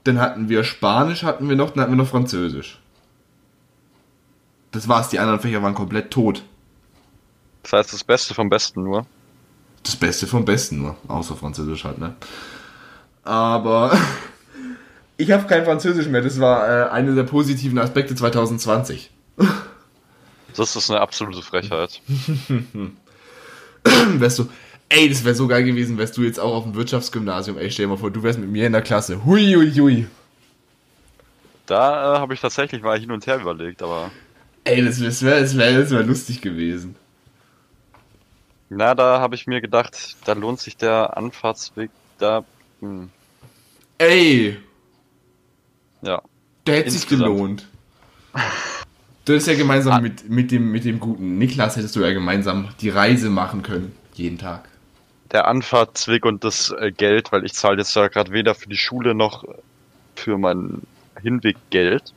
dann 0.05 0.19
hatten 0.19 0.47
wir 0.47 0.63
Spanisch, 0.63 1.23
hatten 1.23 1.49
wir 1.49 1.57
noch, 1.57 1.71
dann 1.71 1.81
hatten 1.81 1.91
wir 1.91 1.97
noch 1.97 2.07
Französisch. 2.07 2.79
Das 4.71 4.87
war's, 4.87 5.09
die 5.09 5.19
anderen 5.19 5.41
Fächer 5.41 5.61
waren 5.61 5.75
komplett 5.75 6.11
tot. 6.11 6.43
Das 7.63 7.73
heißt, 7.73 7.93
das 7.93 8.03
Beste 8.03 8.33
vom 8.33 8.49
Besten 8.49 8.83
nur. 8.83 9.05
Das 9.83 9.95
Beste 9.95 10.27
vom 10.27 10.45
Besten 10.45 10.81
nur, 10.81 10.95
außer 11.07 11.35
Französisch 11.35 11.83
halt, 11.83 11.97
ne? 11.97 12.15
Aber 13.23 13.97
ich 15.17 15.31
habe 15.31 15.47
kein 15.47 15.65
Französisch 15.65 16.07
mehr, 16.07 16.21
das 16.21 16.39
war 16.39 16.67
äh, 16.67 16.89
einer 16.89 17.15
der 17.15 17.23
positiven 17.23 17.77
Aspekte 17.79 18.15
2020. 18.15 19.11
Das 20.53 20.75
ist 20.75 20.91
eine 20.91 20.99
absolute 20.99 21.41
Frechheit. 21.43 22.01
wärst 23.85 24.39
du, 24.39 24.49
ey, 24.89 25.07
das 25.07 25.23
wäre 25.23 25.33
so 25.33 25.47
geil 25.47 25.63
gewesen, 25.63 25.97
wärst 25.97 26.17
du 26.17 26.23
jetzt 26.23 26.41
auch 26.41 26.53
auf 26.53 26.63
dem 26.65 26.75
Wirtschaftsgymnasium, 26.75 27.57
ey, 27.57 27.71
stell 27.71 27.85
dir 27.85 27.91
mal 27.91 27.97
vor, 27.97 28.11
du 28.11 28.21
wärst 28.21 28.37
mit 28.37 28.49
mir 28.49 28.67
in 28.67 28.73
der 28.73 28.81
Klasse. 28.81 29.23
Hui, 29.23 29.53
hui, 29.53 29.71
hui. 29.71 30.07
Da 31.67 32.15
äh, 32.15 32.19
habe 32.19 32.33
ich 32.33 32.41
tatsächlich 32.41 32.81
mal 32.81 32.99
hin 32.99 33.11
und 33.11 33.25
her 33.27 33.39
überlegt, 33.39 33.81
aber 33.81 34.11
Ey, 34.63 34.85
das 34.85 34.99
wäre 34.99 35.09
das 35.09 35.23
wär, 35.23 35.41
das 35.41 35.57
wär, 35.57 35.79
das 35.79 35.91
wär 35.91 36.03
lustig 36.03 36.41
gewesen. 36.41 36.95
Na, 38.73 38.95
da 38.95 39.19
habe 39.19 39.35
ich 39.35 39.47
mir 39.47 39.59
gedacht, 39.59 40.15
da 40.23 40.31
lohnt 40.33 40.59
sich 40.59 40.77
der 40.77 41.17
Anfahrtsweg 41.17 41.91
da. 42.17 42.45
Hm, 42.79 43.09
Ey, 43.97 44.57
ja. 46.01 46.21
der 46.65 46.77
hätte 46.77 46.91
sich 46.91 47.07
gelohnt. 47.07 47.67
Du 49.25 49.33
hättest 49.33 49.49
ja 49.49 49.55
gemeinsam 49.55 50.01
mit, 50.01 50.29
mit, 50.29 50.51
dem, 50.51 50.71
mit 50.71 50.85
dem 50.85 50.99
guten 50.99 51.37
Niklas, 51.37 51.75
hättest 51.75 51.95
du 51.95 51.99
ja 51.99 52.13
gemeinsam 52.13 52.69
die 52.79 52.89
Reise 52.89 53.29
machen 53.29 53.61
können. 53.61 53.95
Jeden 54.13 54.37
Tag. 54.37 54.67
Der 55.31 55.47
Anfahrtsweg 55.47 56.25
und 56.25 56.43
das 56.43 56.71
äh, 56.71 56.91
Geld, 56.91 57.31
weil 57.31 57.45
ich 57.45 57.53
zahle 57.53 57.77
jetzt 57.77 57.95
ja 57.95 58.07
gerade 58.07 58.31
weder 58.31 58.55
für 58.55 58.69
die 58.69 58.77
Schule 58.77 59.13
noch 59.13 59.43
für 60.15 60.37
meinen 60.37 60.87
Hinweg 61.21 61.57
Geld. 61.69 62.13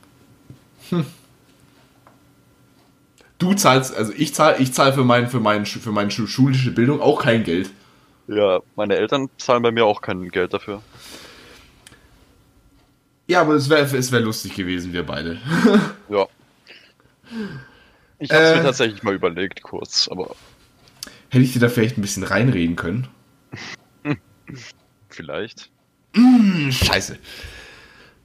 Du 3.45 3.55
zahlst, 3.55 3.95
also 3.95 4.13
ich 4.17 4.35
zahle 4.35 4.57
ich 4.59 4.73
zahl 4.73 4.93
für, 4.95 5.05
mein, 5.05 5.29
für, 5.29 5.41
mein, 5.41 5.67
für 5.67 5.93
meine 5.93 6.11
schu- 6.11 6.27
schulische 6.27 6.71
Bildung 6.71 7.01
auch 7.01 7.21
kein 7.23 7.45
Geld. 7.45 7.71
Ja, 8.27 8.61
meine 8.75 8.97
Eltern 8.97 9.29
zahlen 9.37 9.63
bei 9.63 9.71
mir 9.71 9.85
auch 9.85 10.01
kein 10.01 10.29
Geld 10.31 10.55
dafür. 10.55 10.81
Ja, 13.27 13.41
aber 13.43 13.55
es 13.55 13.69
wäre 13.69 13.83
es 13.97 14.13
wär 14.13 14.21
lustig 14.21 14.55
gewesen, 14.55 14.93
wir 14.93 15.05
beide. 15.05 15.39
Ja. 16.09 16.27
Ich 18.19 18.31
habe 18.31 18.45
Äh. 18.45 18.57
mir 18.57 18.63
tatsächlich 18.63 19.03
mal 19.03 19.15
überlegt, 19.15 19.63
kurz, 19.63 20.09
aber 20.11 20.35
Hätte 21.31 21.45
ich 21.45 21.53
dir 21.53 21.59
da 21.59 21.69
vielleicht 21.69 21.99
ein 21.99 22.03
bisschen 22.03 22.23
reinreden 22.23 22.77
können? 22.77 23.09
vielleicht. 25.09 25.71
Hm, 26.15 26.71
Scheiße. 26.71 27.19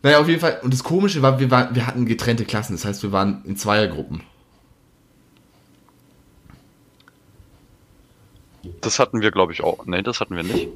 Naja, 0.04 0.20
auf 0.20 0.28
jeden 0.30 0.40
Fall. 0.40 0.60
Und 0.62 0.74
das 0.74 0.84
Komische 0.84 1.22
war, 1.22 1.40
wir, 1.40 1.50
waren, 1.52 1.74
wir 1.76 1.88
hatten 1.88 2.06
getrennte 2.06 2.46
Klassen. 2.46 2.74
Das 2.74 2.86
heißt, 2.86 3.02
wir 3.04 3.12
waren 3.12 3.44
in 3.46 3.58
Zweiergruppen. 3.58 4.22
Das 8.82 9.00
hatten 9.00 9.22
wir, 9.22 9.32
glaube 9.32 9.54
ich, 9.54 9.64
auch. 9.64 9.86
Nee, 9.86 10.02
das 10.02 10.20
hatten 10.20 10.36
wir 10.36 10.44
nicht. 10.44 10.68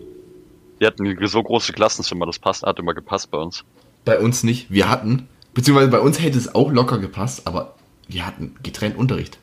Wir 0.80 0.88
hatten 0.88 1.28
so 1.28 1.42
große 1.42 1.74
Klassenzimmer, 1.74 2.26
das 2.26 2.40
passt, 2.40 2.64
hat 2.64 2.80
immer 2.80 2.94
gepasst 2.94 3.32
bei 3.32 3.38
uns. 3.38 3.64
Bei 4.06 4.20
uns 4.20 4.44
nicht. 4.44 4.70
Wir 4.72 4.90
hatten, 4.90 5.28
beziehungsweise 5.54 5.90
bei 5.92 6.00
uns 6.00 6.22
hätte 6.22 6.38
es 6.38 6.54
auch 6.54 6.72
locker 6.72 6.98
gepasst, 6.98 7.48
aber 7.48 7.76
wir 8.08 8.26
hatten 8.26 8.56
getrennt 8.64 8.98
Unterricht. 8.98 9.38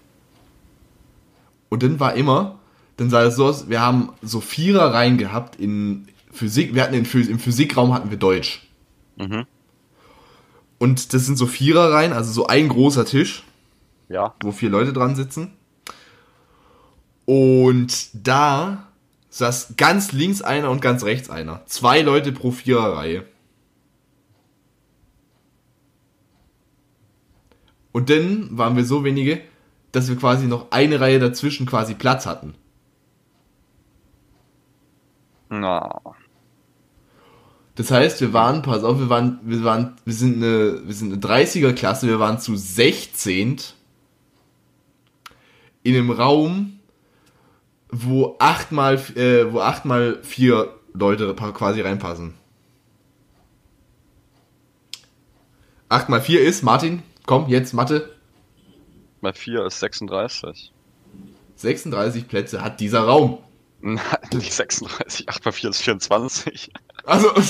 Und 1.70 1.82
dann 1.82 2.01
war 2.01 2.14
immer, 2.14 2.59
dann 2.97 3.10
sah 3.10 3.22
es 3.22 3.36
so 3.36 3.47
aus, 3.47 3.70
wir 3.70 3.81
haben 3.81 4.10
so 4.22 4.40
Viererreihen 4.40 5.16
gehabt 5.16 5.56
in 5.56 6.09
Physik, 6.32 6.74
wir 6.74 6.82
hatten 6.82 6.94
in, 6.94 7.05
im 7.05 7.39
Physikraum 7.39 7.94
hatten 7.94 8.10
wir 8.10 8.18
Deutsch. 8.18 8.66
Mhm. 9.16 9.47
Und 10.78 11.12
das 11.14 11.27
sind 11.27 11.36
so 11.36 11.47
Viererreihen, 11.47 12.12
also 12.12 12.32
so 12.32 12.47
ein 12.47 12.68
großer 12.68 13.05
Tisch, 13.05 13.44
Ja. 14.09 14.35
wo 14.43 14.52
vier 14.52 14.70
Leute 14.70 14.93
dran 14.93 15.14
sitzen. 15.14 15.52
Und 17.31 18.09
da 18.12 18.89
saß 19.28 19.74
ganz 19.77 20.11
links 20.11 20.43
einer 20.43 20.69
und 20.69 20.82
ganz 20.82 21.05
rechts 21.05 21.31
einer. 21.31 21.65
Zwei 21.66 22.01
Leute 22.01 22.32
pro 22.32 22.51
Viererreihe. 22.51 23.24
Und 27.93 28.11
dann 28.11 28.59
waren 28.59 28.74
wir 28.74 28.85
so 28.85 29.05
wenige, 29.05 29.40
dass 29.93 30.09
wir 30.09 30.16
quasi 30.16 30.48
noch 30.48 30.73
eine 30.73 31.01
Reihe 31.01 31.20
dazwischen 31.20 31.66
quasi 31.66 31.94
Platz 31.94 32.27
hatten. 32.27 32.55
Na. 35.51 36.01
Das 37.77 37.93
heißt, 37.93 38.20
wir 38.23 38.32
waren, 38.32 38.62
pass 38.62 38.82
auf, 38.82 38.98
wir 38.98 39.09
waren, 39.09 39.39
wir 39.44 39.62
waren, 39.62 39.94
wir 40.05 40.15
sind 40.15 40.39
eine, 40.39 40.85
wir 40.85 40.94
sind 40.94 41.12
eine 41.12 41.23
30er 41.23 41.74
Klasse, 41.74 42.09
wir 42.09 42.19
waren 42.19 42.40
zu 42.40 42.57
16 42.57 43.61
in 45.85 45.94
einem 45.94 46.11
Raum, 46.11 46.80
wo 47.93 48.37
achtmal, 48.39 48.95
äh, 49.17 49.53
wo 49.53 49.61
achtmal 49.61 50.19
vier 50.23 50.75
Leute 50.93 51.35
quasi 51.35 51.81
reinpassen. 51.81 52.35
Acht 55.89 56.09
mal 56.09 56.21
vier 56.21 56.43
ist, 56.43 56.62
Martin, 56.62 57.03
komm, 57.27 57.49
jetzt 57.49 57.73
Mathe. 57.73 58.11
Mal 59.21 59.35
4 59.35 59.67
ist 59.67 59.81
36. 59.81 60.73
36 61.57 62.27
Plätze 62.27 62.62
hat 62.62 62.81
dieser 62.81 63.01
Raum. 63.01 63.39
Nein, 63.81 64.01
nicht 64.33 64.53
36. 64.53 65.29
8 65.29 65.45
mal 65.45 65.53
4 65.53 65.71
ist 65.71 65.83
24. 65.83 66.71
Also, 67.05 67.29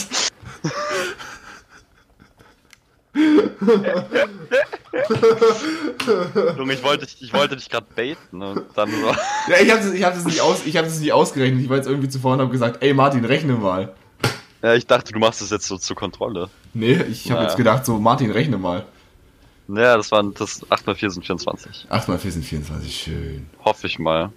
Junge, 6.57 6.75
ich 6.75 6.83
wollte, 6.83 7.07
dich- 7.07 7.23
ich 7.23 7.33
wollte 7.33 7.57
dich 7.57 7.69
gerade 7.69 7.87
baiten 7.95 8.43
und 8.43 8.65
dann 8.75 8.91
so. 8.91 9.07
ja, 9.51 9.61
ich 9.63 9.71
habe 9.71 9.83
das, 9.83 9.93
ich 9.93 10.03
hab 10.05 10.15
das, 10.15 10.25
nicht 10.25 10.41
aus, 10.41 10.65
ich 10.67 10.77
hab 10.77 10.85
das 10.85 10.99
nicht 11.01 11.13
ausgerechnet. 11.13 11.63
Ich 11.63 11.69
war 11.69 11.77
jetzt 11.77 11.87
irgendwie 11.89 12.09
zuvor 12.09 12.35
und 12.35 12.41
habe 12.41 12.51
gesagt, 12.51 12.83
ey 12.83 12.93
Martin, 12.95 13.25
rechne 13.25 13.55
mal. 13.55 13.93
Ja, 14.63 14.75
ich 14.75 14.87
dachte, 14.87 15.13
du 15.13 15.19
machst 15.19 15.41
das 15.41 15.51
jetzt 15.51 15.67
so 15.67 15.79
zur 15.79 15.97
Kontrolle. 15.97 16.51
Nee, 16.75 16.93
ich 17.11 17.25
habe 17.31 17.37
Naja. 17.41 17.49
jetzt 17.49 17.57
gedacht, 17.57 17.87
so 17.87 17.99
Martin, 17.99 18.31
rechne 18.31 18.59
mal. 18.59 18.85
Ja, 19.69 19.97
das 19.97 20.11
waren 20.13 20.35
das 20.35 20.61
8 20.69 20.87
mal 20.87 20.95
4 20.97 21.11
sind 21.11 21.25
24. 21.25 21.87
8 21.89 22.09
mal 22.09 22.19
4 22.19 22.33
sind 22.33 22.45
24, 22.45 22.95
schön. 23.03 23.47
Hoffe 23.65 23.87
ich 23.87 23.99
mal. 23.99 24.31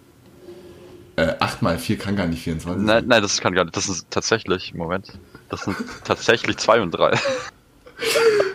Äh, 1.16 1.34
8 1.40 1.62
mal 1.62 1.78
4 1.78 1.98
kann 1.98 2.16
gar 2.16 2.28
nicht 2.28 2.41
24 2.44 2.86
Nein, 2.86 3.02
sein. 3.02 3.08
nein, 3.08 3.22
das 3.22 3.41
kann 3.41 3.54
gar 3.54 3.66
nicht. 3.66 3.76
Das 3.76 3.90
ist 3.90 4.08
tatsächlich, 4.10 4.74
Moment. 4.74 5.12
Das 5.50 5.62
sind 5.64 5.76
tatsächlich 6.04 6.58
2 6.58 6.82
und 6.82 6.91
3. 6.91 7.20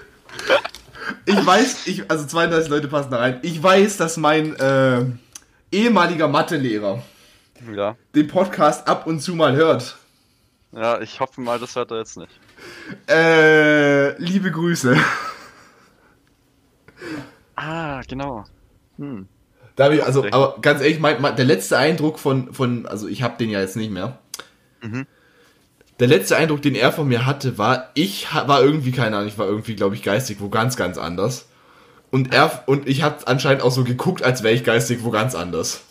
Ich 1.26 1.46
weiß, 1.46 1.86
ich, 1.86 2.10
also 2.10 2.26
32 2.26 2.68
Leute 2.70 2.88
passen 2.88 3.10
da 3.10 3.18
rein. 3.18 3.38
Ich 3.42 3.62
weiß, 3.62 3.96
dass 3.96 4.16
mein 4.16 4.56
äh, 4.56 5.04
ehemaliger 5.72 6.28
Mathelehrer 6.28 7.02
Ja. 7.74 7.96
den 8.14 8.28
Podcast 8.28 8.86
ab 8.88 9.06
und 9.06 9.20
zu 9.20 9.34
mal 9.34 9.54
hört. 9.56 9.96
Ja, 10.72 11.00
ich 11.00 11.20
hoffe 11.20 11.40
mal, 11.40 11.58
das 11.58 11.76
hört 11.76 11.90
er 11.90 11.98
jetzt 11.98 12.16
nicht. 12.18 12.32
Äh, 13.08 14.16
liebe 14.22 14.50
Grüße. 14.50 14.96
Ah, 17.56 18.02
genau. 18.08 18.44
Hm. 18.98 19.26
Da 19.76 19.84
hab 19.84 19.92
ich, 19.92 20.04
also, 20.04 20.24
aber 20.30 20.58
ganz 20.60 20.80
ehrlich, 20.80 20.98
mein, 20.98 21.20
mein, 21.22 21.36
der 21.36 21.44
letzte 21.44 21.78
Eindruck 21.78 22.18
von, 22.18 22.52
von, 22.52 22.86
also 22.86 23.06
ich 23.08 23.22
habe 23.22 23.36
den 23.38 23.48
ja 23.50 23.60
jetzt 23.60 23.76
nicht 23.76 23.90
mehr. 23.92 24.18
Mhm. 24.82 25.06
Der 26.00 26.06
letzte 26.06 26.36
Eindruck, 26.36 26.62
den 26.62 26.74
er 26.74 26.92
von 26.92 27.08
mir 27.08 27.26
hatte, 27.26 27.58
war, 27.58 27.90
ich 27.94 28.28
war 28.32 28.62
irgendwie, 28.62 28.92
keine 28.92 29.16
Ahnung, 29.16 29.28
ich 29.28 29.38
war 29.38 29.46
irgendwie, 29.46 29.74
glaube 29.74 29.96
ich, 29.96 30.02
geistig 30.02 30.38
wo 30.40 30.48
ganz, 30.48 30.76
ganz 30.76 30.96
anders. 30.96 31.46
Und 32.10 32.32
er, 32.32 32.62
und 32.66 32.88
ich 32.88 33.02
habe 33.02 33.26
anscheinend 33.26 33.62
auch 33.62 33.72
so 33.72 33.84
geguckt, 33.84 34.22
als 34.22 34.42
wäre 34.42 34.54
ich 34.54 34.64
geistig 34.64 35.00
wo 35.02 35.10
ganz 35.10 35.34
anders. 35.34 35.82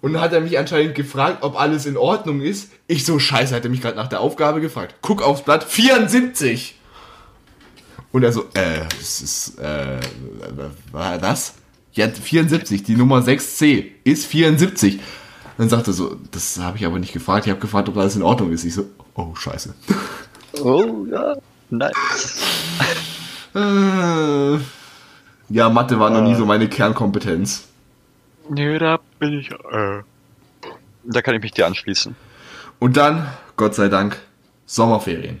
Und 0.00 0.14
dann 0.14 0.22
hat 0.22 0.32
er 0.32 0.40
mich 0.40 0.58
anscheinend 0.58 0.94
gefragt, 0.94 1.38
ob 1.42 1.60
alles 1.60 1.84
in 1.86 1.96
Ordnung 1.96 2.40
ist. 2.40 2.70
Ich 2.86 3.04
so, 3.04 3.18
scheiße, 3.18 3.54
hat 3.54 3.64
er 3.64 3.70
mich 3.70 3.80
gerade 3.82 3.96
nach 3.96 4.08
der 4.08 4.20
Aufgabe 4.20 4.60
gefragt. 4.60 4.96
Guck 5.02 5.22
aufs 5.22 5.42
Blatt, 5.42 5.64
74! 5.64 6.76
Und 8.12 8.22
er 8.22 8.32
so, 8.32 8.44
äh, 8.54 8.80
das 8.98 9.20
ist, 9.20 9.58
äh, 9.58 9.98
was? 10.92 11.54
Ja, 11.92 12.08
74, 12.08 12.82
die 12.82 12.96
Nummer 12.96 13.20
6c 13.20 13.86
ist 14.04 14.26
74. 14.26 15.00
Dann 15.58 15.68
sagt 15.68 15.88
er 15.88 15.92
so, 15.92 16.16
das 16.30 16.58
habe 16.60 16.78
ich 16.78 16.86
aber 16.86 17.00
nicht 17.00 17.12
gefragt. 17.12 17.46
Ich 17.46 17.50
habe 17.50 17.60
gefragt, 17.60 17.88
ob 17.88 17.96
alles 17.96 18.14
in 18.14 18.22
Ordnung 18.22 18.52
ist. 18.52 18.64
Ich 18.64 18.74
so, 18.74 18.86
oh, 19.14 19.34
scheiße. 19.34 19.74
Oh, 20.62 21.04
ja. 21.10 21.36
Nice. 21.68 22.42
Äh, 23.54 24.58
ja, 25.48 25.68
Mathe 25.68 25.98
war 25.98 26.10
noch 26.10 26.22
nie 26.22 26.34
so 26.36 26.46
meine 26.46 26.68
Kernkompetenz. 26.68 27.66
Nö, 28.48 28.78
da 28.78 29.00
bin 29.18 29.32
ich. 29.32 29.50
Äh. 29.50 30.02
Da 31.04 31.22
kann 31.22 31.34
ich 31.34 31.42
mich 31.42 31.52
dir 31.52 31.66
anschließen. 31.66 32.14
Und 32.78 32.96
dann, 32.96 33.26
Gott 33.56 33.74
sei 33.74 33.88
Dank, 33.88 34.18
Sommerferien. 34.64 35.40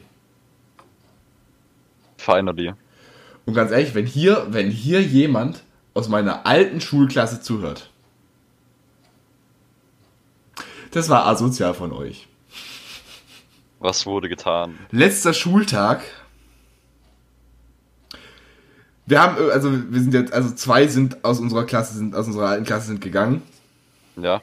Finally. 2.16 2.74
Und 3.46 3.54
ganz 3.54 3.70
ehrlich, 3.70 3.94
wenn 3.94 4.06
hier, 4.06 4.48
wenn 4.50 4.70
hier 4.70 5.00
jemand 5.00 5.62
aus 5.94 6.08
meiner 6.08 6.46
alten 6.46 6.80
Schulklasse 6.80 7.40
zuhört, 7.40 7.90
das 10.90 11.08
war 11.08 11.26
asozial 11.26 11.74
von 11.74 11.92
euch. 11.92 12.28
Was 13.80 14.06
wurde 14.06 14.28
getan? 14.28 14.78
letzter 14.90 15.32
Schultag. 15.32 16.02
Wir 19.06 19.22
haben, 19.22 19.36
äh, 19.38 19.50
also 19.50 19.70
wir 19.72 20.00
sind 20.00 20.14
jetzt, 20.14 20.32
also 20.32 20.54
zwei 20.54 20.86
sind 20.86 21.24
aus 21.24 21.40
unserer 21.40 21.64
Klasse, 21.64 21.96
sind 21.96 22.14
aus 22.14 22.26
unserer 22.26 22.48
alten 22.48 22.64
Klasse 22.64 22.88
sind 22.88 23.00
gegangen. 23.00 23.42
Ja. 24.16 24.42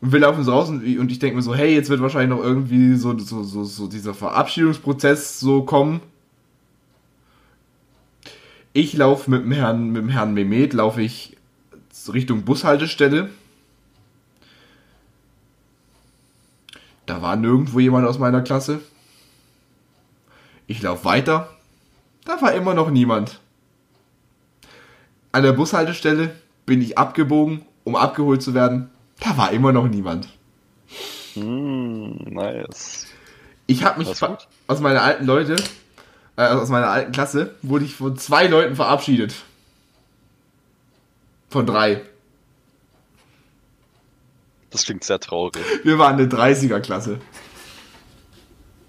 Und 0.00 0.12
wir 0.12 0.20
laufen 0.20 0.44
so 0.44 0.52
raus 0.52 0.68
und, 0.68 0.84
und 0.98 1.10
ich 1.10 1.18
denke 1.18 1.36
mir 1.36 1.42
so, 1.42 1.54
hey, 1.54 1.74
jetzt 1.74 1.90
wird 1.90 2.00
wahrscheinlich 2.00 2.36
noch 2.36 2.44
irgendwie 2.44 2.94
so, 2.94 3.18
so, 3.18 3.42
so, 3.42 3.64
so 3.64 3.88
dieser 3.88 4.14
Verabschiedungsprozess 4.14 5.40
so 5.40 5.62
kommen. 5.62 6.00
Ich 8.72 8.92
laufe 8.92 9.30
mit 9.30 9.42
dem 9.42 9.52
Herrn, 9.52 9.88
mit 9.90 10.02
dem 10.02 10.08
Herrn 10.10 10.34
Mehmet, 10.34 10.72
laufe 10.72 11.02
ich 11.02 11.36
Richtung 12.12 12.42
Bushaltestelle. 12.42 13.30
Da 17.08 17.22
war 17.22 17.36
nirgendwo 17.36 17.80
jemand 17.80 18.06
aus 18.06 18.18
meiner 18.18 18.42
Klasse. 18.42 18.82
Ich 20.66 20.82
laufe 20.82 21.06
weiter. 21.06 21.48
Da 22.26 22.42
war 22.42 22.52
immer 22.52 22.74
noch 22.74 22.90
niemand. 22.90 23.40
An 25.32 25.42
der 25.42 25.52
Bushaltestelle 25.52 26.36
bin 26.66 26.82
ich 26.82 26.98
abgebogen, 26.98 27.62
um 27.84 27.96
abgeholt 27.96 28.42
zu 28.42 28.52
werden. 28.52 28.90
Da 29.20 29.38
war 29.38 29.52
immer 29.52 29.72
noch 29.72 29.88
niemand. 29.88 30.28
Hm, 31.32 32.14
nice. 32.28 33.06
Ich 33.66 33.84
habe 33.84 34.00
mich 34.00 34.08
aus 34.66 34.80
meiner 34.80 35.02
alten 35.02 35.24
Leute, 35.24 35.56
äh, 36.36 36.48
aus 36.48 36.68
meiner 36.68 36.88
alten 36.88 37.12
Klasse, 37.12 37.54
wurde 37.62 37.86
ich 37.86 37.94
von 37.94 38.18
zwei 38.18 38.48
Leuten 38.48 38.76
verabschiedet. 38.76 39.34
Von 41.48 41.64
drei. 41.64 42.02
Das 44.70 44.84
klingt 44.84 45.04
sehr 45.04 45.18
traurig. 45.18 45.64
Wir 45.84 45.98
waren 45.98 46.14
eine 46.14 46.26
30er-Klasse. 46.26 47.20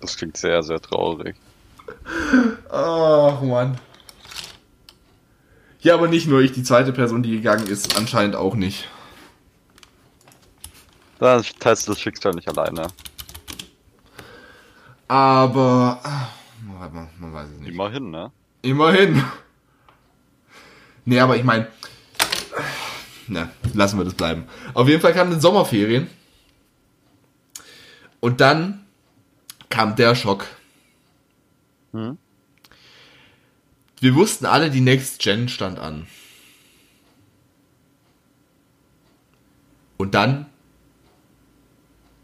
Das 0.01 0.17
klingt 0.17 0.37
sehr, 0.37 0.63
sehr 0.63 0.81
traurig. 0.81 1.35
Ach, 2.69 3.41
Mann. 3.41 3.77
Ja, 5.81 5.93
aber 5.93 6.07
nicht 6.07 6.27
nur 6.27 6.41
ich, 6.41 6.51
die 6.51 6.63
zweite 6.63 6.91
Person, 6.91 7.23
die 7.23 7.31
gegangen 7.31 7.67
ist, 7.67 7.97
anscheinend 7.97 8.35
auch 8.35 8.55
nicht. 8.55 8.89
Da 11.19 11.41
teilst 11.59 11.87
du 11.87 11.91
das 11.91 12.01
Schicksal 12.01 12.33
nicht 12.33 12.47
alleine. 12.47 12.87
Aber. 15.07 15.99
ah, 16.03 16.29
warte 16.77 16.95
mal, 16.95 17.09
man 17.19 17.33
weiß 17.33 17.49
es 17.49 17.59
nicht. 17.59 17.71
Immerhin, 17.71 18.11
ne? 18.11 18.31
Immerhin. 18.61 19.23
Nee, 21.05 21.19
aber 21.19 21.35
ich 21.37 21.43
meine. 21.43 21.67
Na, 23.29 23.49
lassen 23.73 23.97
wir 23.97 24.05
das 24.05 24.15
bleiben. 24.15 24.45
Auf 24.73 24.87
jeden 24.87 25.01
Fall 25.01 25.13
kamen 25.13 25.33
die 25.33 25.39
Sommerferien. 25.39 26.09
Und 28.19 28.41
dann 28.41 28.85
kam 29.69 29.95
der 29.95 30.15
Schock. 30.15 30.45
Hm? 31.93 32.17
Wir 34.01 34.15
wussten 34.15 34.45
alle, 34.45 34.71
die 34.71 34.81
Next 34.81 35.21
Gen 35.21 35.47
stand 35.47 35.77
an. 35.79 36.07
Und 39.97 40.15
dann 40.15 40.47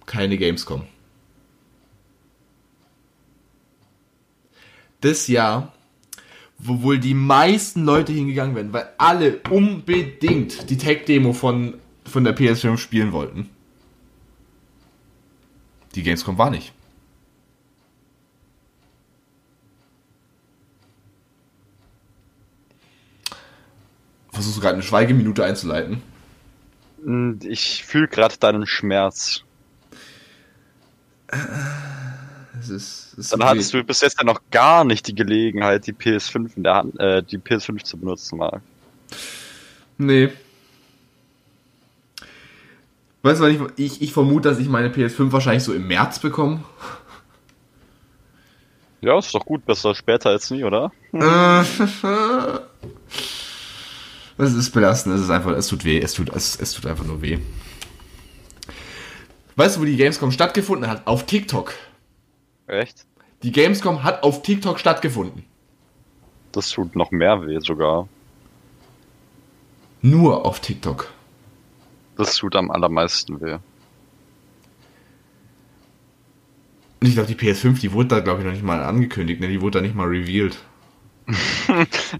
keine 0.06 0.38
Gamescom. 0.38 0.88
Das 5.02 5.28
Jahr, 5.28 5.75
wo 6.68 6.82
wohl 6.82 7.00
die 7.00 7.14
meisten 7.14 7.84
Leute 7.86 8.12
hingegangen 8.14 8.56
wären, 8.56 8.74
weil 8.74 8.90
alle 8.98 9.40
unbedingt 9.50 10.70
die 10.70 10.78
Tech-Demo 10.78 11.34
von, 11.34 11.76
von 12.06 12.24
der 12.24 12.36
PS5 12.36 12.78
spielen 12.78 13.12
wollten. 13.12 13.50
Die 15.96 16.04
Gamescom 16.04 16.38
war 16.38 16.50
nicht. 16.50 16.74
Versuchst 24.32 24.58
du 24.58 24.62
gerade 24.62 24.74
eine 24.76 24.84
Schweigeminute 24.84 25.46
einzuleiten? 25.46 26.02
Hm, 27.04 27.40
Ich 27.44 27.86
fühle 27.86 28.08
gerade 28.08 28.36
deinen 28.38 28.68
Schmerz. 28.68 29.44
Es 32.66 32.72
ist, 32.72 33.18
es 33.18 33.30
Dann 33.30 33.44
hattest 33.44 33.74
du 33.74 33.84
bis 33.84 34.02
jetzt 34.02 34.18
ja 34.18 34.24
noch 34.24 34.42
gar 34.50 34.84
nicht 34.86 35.08
die 35.08 35.14
Gelegenheit, 35.14 35.86
die 35.86 35.94
PS5 35.94 36.58
in 36.58 36.64
der 36.64 36.76
Hand, 36.76 37.00
äh, 37.00 37.22
die 37.22 37.38
PS5 37.38 37.84
zu 37.84 37.98
benutzen, 37.98 38.38
Marc. 38.38 38.62
Nee. 39.98 40.32
Weißt 43.22 43.42
du, 43.42 43.46
ich, 43.46 43.60
ich, 43.76 44.02
ich 44.02 44.14
vermute, 44.14 44.50
dass 44.50 44.60
ich 44.60 44.68
meine 44.68 44.90
PS5 44.90 45.32
wahrscheinlich 45.32 45.64
so 45.64 45.74
im 45.74 45.88
März 45.88 46.20
bekomme. 46.20 46.64
Ja, 49.02 49.20
ist 49.20 49.36
doch 49.36 49.46
gut, 49.46 49.66
besser 49.66 49.94
später 49.94 50.32
als 50.32 50.50
nie, 50.50 50.64
oder? 50.64 50.92
Es 54.38 54.54
ist 54.54 54.72
belastend, 54.72 55.16
es 55.16 55.22
ist 55.22 55.30
einfach, 55.30 55.54
es 55.54 55.68
tut 55.68 55.86
weh, 55.86 55.98
es 55.98 56.12
tut, 56.14 56.30
es, 56.36 56.60
es 56.60 56.74
tut 56.74 56.86
einfach 56.88 57.06
nur 57.06 57.22
weh. 57.22 57.40
Weißt 59.56 59.78
du, 59.78 59.82
wo 59.82 59.86
die 59.86 59.96
Gamescom 59.96 60.32
stattgefunden 60.32 60.90
hat? 60.90 61.08
Auf 61.08 61.26
TikTok. 61.26 61.74
Echt? 62.68 63.06
Die 63.44 63.52
Gamescom 63.52 64.04
hat 64.04 64.24
auf 64.24 64.42
TikTok 64.42 64.80
stattgefunden. 64.80 65.46
Das 66.52 66.70
tut 66.70 66.96
noch 66.96 67.12
mehr 67.12 67.46
weh 67.46 67.60
sogar. 67.60 68.08
Nur 70.02 70.46
auf 70.46 70.60
TikTok. 70.60 71.12
Das 72.16 72.36
tut 72.36 72.56
am 72.56 72.72
allermeisten 72.72 73.42
weh. 73.42 73.58
Und 77.02 77.08
ich 77.10 77.14
glaube, 77.14 77.28
die 77.28 77.36
PS5, 77.36 77.82
die 77.82 77.92
wurde 77.92 78.08
da, 78.10 78.20
glaube 78.22 78.40
ich, 78.40 78.46
noch 78.46 78.54
nicht 78.54 78.64
mal 78.64 78.82
angekündigt, 78.82 79.42
ne? 79.42 79.48
Die 79.48 79.62
wurde 79.62 79.80
da 79.80 79.82
nicht 79.82 79.96
mal 79.96 80.08
revealed. 80.08 80.58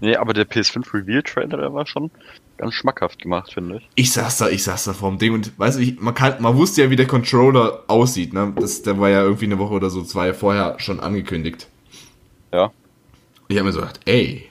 Nee, 0.00 0.16
aber 0.16 0.34
der 0.34 0.46
PS5 0.46 0.92
Reveal 0.92 1.22
Trailer, 1.22 1.56
der 1.56 1.72
war 1.72 1.86
schon 1.86 2.10
ganz 2.56 2.74
schmackhaft 2.74 3.20
gemacht, 3.20 3.52
finde 3.52 3.76
ich. 3.78 3.88
Ich 3.94 4.12
saß 4.12 4.38
da, 4.38 4.48
ich 4.48 4.62
saß 4.62 4.84
da 4.84 4.92
vor 4.92 5.10
dem 5.10 5.18
Ding 5.18 5.32
und 5.32 5.58
weißt 5.58 5.78
du, 5.78 5.82
ich, 5.82 6.00
man 6.00 6.14
kann, 6.14 6.40
man 6.40 6.56
wusste 6.56 6.82
ja, 6.82 6.90
wie 6.90 6.96
der 6.96 7.06
Controller 7.06 7.84
aussieht, 7.86 8.32
ne? 8.32 8.52
Das, 8.58 8.82
der 8.82 8.98
war 8.98 9.08
ja 9.08 9.22
irgendwie 9.22 9.46
eine 9.46 9.58
Woche 9.58 9.74
oder 9.74 9.90
so 9.90 10.02
zwei 10.02 10.32
vorher 10.34 10.78
schon 10.78 11.00
angekündigt. 11.00 11.68
Ja. 12.52 12.72
Ich 13.48 13.56
habe 13.56 13.66
mir 13.66 13.72
so 13.72 13.80
gedacht, 13.80 14.00
ey. 14.04 14.50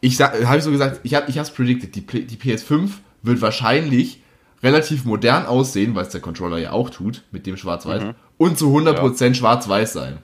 Ich 0.00 0.20
habe 0.20 0.56
ich 0.56 0.62
so 0.62 0.70
gesagt, 0.70 1.00
ich 1.02 1.14
habe 1.14 1.28
ich 1.28 1.38
hab's 1.38 1.50
predicted, 1.50 1.94
die, 1.94 2.02
die 2.02 2.36
PS5 2.36 2.90
wird 3.22 3.40
wahrscheinlich 3.40 4.22
relativ 4.62 5.04
modern 5.04 5.46
aussehen, 5.46 5.94
weil 5.94 6.04
es 6.04 6.10
der 6.10 6.20
Controller 6.20 6.58
ja 6.58 6.72
auch 6.72 6.90
tut, 6.90 7.22
mit 7.30 7.46
dem 7.46 7.56
Schwarz-Weiß, 7.56 8.14
und 8.36 8.58
zu 8.58 8.76
100% 8.76 9.34
schwarz-weiß 9.34 9.92
sein. 9.92 10.18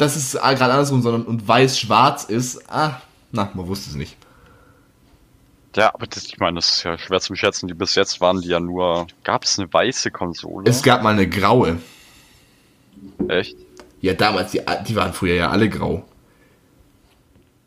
Dass 0.00 0.16
es 0.16 0.34
äh, 0.34 0.38
gerade 0.38 0.72
andersrum, 0.72 1.02
sondern 1.02 1.24
und 1.24 1.46
weiß-schwarz 1.46 2.24
ist, 2.24 2.70
ah, 2.70 3.02
na, 3.32 3.50
man 3.52 3.66
wusste 3.68 3.90
es 3.90 3.96
nicht. 3.96 4.16
Ja, 5.76 5.92
aber 5.92 6.06
das, 6.06 6.24
ich 6.24 6.38
meine, 6.38 6.56
das 6.56 6.70
ist 6.70 6.84
ja 6.84 6.96
schwer 6.96 7.20
zu 7.20 7.34
schätzen. 7.34 7.68
Die 7.68 7.74
bis 7.74 7.94
jetzt 7.96 8.18
waren 8.22 8.40
die 8.40 8.48
ja 8.48 8.60
nur. 8.60 9.08
Gab 9.24 9.44
es 9.44 9.58
eine 9.58 9.70
weiße 9.70 10.10
Konsole? 10.10 10.70
Es 10.70 10.82
gab 10.82 11.02
mal 11.02 11.12
eine 11.12 11.28
graue. 11.28 11.80
Echt? 13.28 13.56
Ja, 14.00 14.14
damals, 14.14 14.52
die, 14.52 14.62
die 14.88 14.96
waren 14.96 15.12
früher 15.12 15.34
ja 15.34 15.50
alle 15.50 15.68
grau. 15.68 16.02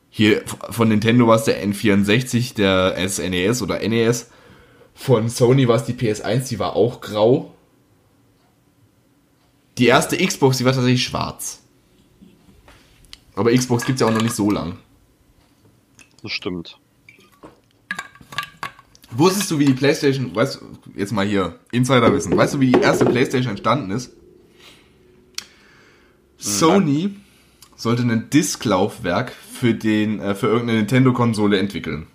Hier 0.09 0.43
von 0.71 0.87
Nintendo 0.87 1.27
war 1.27 1.35
es 1.35 1.43
der 1.43 1.63
N64, 1.63 2.55
der 2.55 2.95
SNES 3.07 3.61
oder 3.61 3.77
NES. 3.87 4.31
Von 4.95 5.29
Sony 5.29 5.67
war 5.67 5.75
es 5.75 5.85
die 5.85 5.93
PS1, 5.93 6.49
die 6.49 6.57
war 6.57 6.75
auch 6.75 6.99
grau. 6.99 7.53
Die 9.77 9.85
erste 9.85 10.17
Xbox, 10.17 10.57
die 10.57 10.65
war 10.65 10.73
tatsächlich 10.73 11.03
schwarz. 11.03 11.62
Aber 13.35 13.51
Xbox 13.51 13.85
gibt's 13.85 14.01
ja 14.01 14.07
auch 14.07 14.13
noch 14.13 14.21
nicht 14.21 14.35
so 14.35 14.51
lang. 14.51 14.77
Das 16.21 16.31
stimmt. 16.31 16.77
Wusstest 19.11 19.51
du, 19.51 19.59
wie 19.59 19.65
die 19.65 19.73
PlayStation, 19.73 20.35
weißt 20.35 20.61
du, 20.61 20.65
jetzt 20.95 21.11
mal 21.11 21.25
hier, 21.25 21.59
Insiderwissen, 21.71 22.35
weißt 22.35 22.55
du, 22.55 22.59
wie 22.59 22.71
die 22.71 22.79
erste 22.79 23.05
PlayStation 23.05 23.51
entstanden 23.51 23.91
ist? 23.91 24.11
Sony 26.37 27.15
sollte 27.75 28.03
ein 28.03 28.29
Disklaufwerk 28.29 29.31
für 29.31 29.73
den, 29.73 30.19
äh, 30.19 30.35
für 30.35 30.47
irgendeine 30.47 30.79
Nintendo-Konsole 30.79 31.59
entwickeln. 31.59 32.07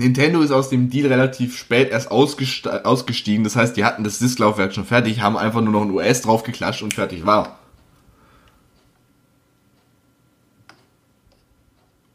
Nintendo 0.00 0.40
ist 0.40 0.50
aus 0.50 0.70
dem 0.70 0.88
Deal 0.88 1.08
relativ 1.08 1.58
spät 1.58 1.90
erst 1.90 2.10
ausgestiegen, 2.10 3.44
das 3.44 3.54
heißt, 3.54 3.76
die 3.76 3.84
hatten 3.84 4.02
das 4.02 4.18
Disklaufwerk 4.18 4.74
schon 4.74 4.86
fertig, 4.86 5.20
haben 5.20 5.36
einfach 5.36 5.60
nur 5.60 5.72
noch 5.72 5.82
ein 5.82 5.90
US 5.90 6.22
draufgeklatscht 6.22 6.82
und 6.82 6.94
fertig 6.94 7.26
war. 7.26 7.58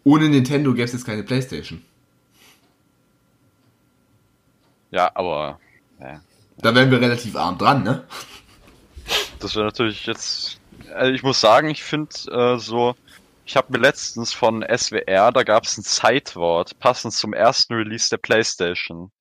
Ohne 0.03 0.29
Nintendo 0.29 0.71
gäbe 0.71 0.85
es 0.85 0.93
jetzt 0.93 1.05
keine 1.05 1.23
Playstation. 1.23 1.83
Ja, 4.89 5.11
aber. 5.13 5.59
Ja, 5.99 6.21
Da 6.57 6.73
wären 6.73 6.89
wir 6.89 6.99
relativ 6.99 7.35
arm 7.35 7.57
dran, 7.57 7.83
ne? 7.83 8.03
das 9.39 9.55
wäre 9.55 9.65
natürlich 9.65 10.07
jetzt. 10.07 10.59
Also 10.93 11.11
ich 11.11 11.21
muss 11.21 11.39
sagen, 11.39 11.69
ich 11.69 11.83
finde 11.83 12.09
äh, 12.31 12.57
so. 12.57 12.95
Ich 13.45 13.55
habe 13.55 13.71
mir 13.71 13.77
letztens 13.77 14.33
von 14.33 14.63
SWR, 14.63 15.31
da 15.31 15.43
gab 15.43 15.65
es 15.65 15.77
ein 15.77 15.83
Zeitwort, 15.83 16.79
passend 16.79 17.13
zum 17.13 17.31
ersten 17.31 17.75
Release 17.75 18.09
der 18.09 18.17
PlayStation. 18.17 19.11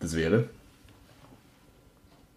Das 0.00 0.14
wäre. 0.14 0.50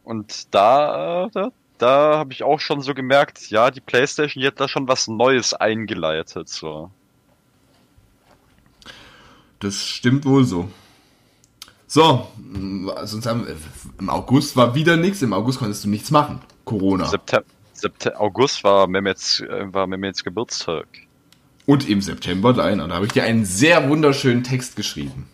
Und 0.05 0.53
da, 0.53 1.25
äh, 1.25 1.29
da, 1.33 1.51
da 1.77 2.17
habe 2.17 2.31
ich 2.31 2.43
auch 2.43 2.61
schon 2.61 2.81
so 2.81 2.93
gemerkt, 2.93 3.49
ja, 3.49 3.71
die 3.71 3.81
PlayStation, 3.81 4.41
die 4.41 4.47
hat 4.47 4.59
da 4.59 4.69
schon 4.69 4.87
was 4.87 5.07
Neues 5.07 5.53
eingeleitet. 5.53 6.47
So. 6.47 6.91
Das 9.59 9.75
stimmt 9.85 10.25
wohl 10.25 10.45
so. 10.45 10.69
So, 11.87 12.27
sonst 13.03 13.25
haben 13.25 13.45
wir, 13.45 13.55
im 13.99 14.09
August 14.09 14.55
war 14.55 14.73
wieder 14.75 14.97
nichts, 14.97 15.21
im 15.21 15.33
August 15.33 15.59
konntest 15.59 15.83
du 15.83 15.89
nichts 15.89 16.09
machen. 16.09 16.41
Corona. 16.65 17.05
September, 17.05 17.45
August 18.15 18.63
war 18.63 18.87
Mehmets, 18.87 19.39
äh, 19.41 19.73
war 19.73 19.87
Mehmets 19.87 20.23
Geburtstag. 20.23 20.87
Und 21.65 21.87
im 21.89 22.01
September 22.01 22.53
deiner. 22.53 22.87
Da 22.87 22.95
habe 22.95 23.05
ich 23.05 23.13
dir 23.13 23.23
einen 23.23 23.45
sehr 23.45 23.89
wunderschönen 23.89 24.43
Text 24.43 24.75
geschrieben. 24.75 25.27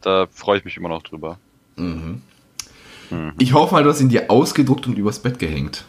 Da 0.00 0.26
freue 0.30 0.58
ich 0.58 0.64
mich 0.64 0.76
immer 0.76 0.88
noch 0.88 1.02
drüber. 1.02 1.38
Ich 3.38 3.52
hoffe 3.52 3.74
mal, 3.74 3.84
du 3.84 3.90
hast 3.90 4.00
ihn 4.00 4.08
dir 4.08 4.30
ausgedruckt 4.30 4.86
und 4.86 4.98
übers 4.98 5.20
Bett 5.20 5.38
gehängt. 5.38 5.84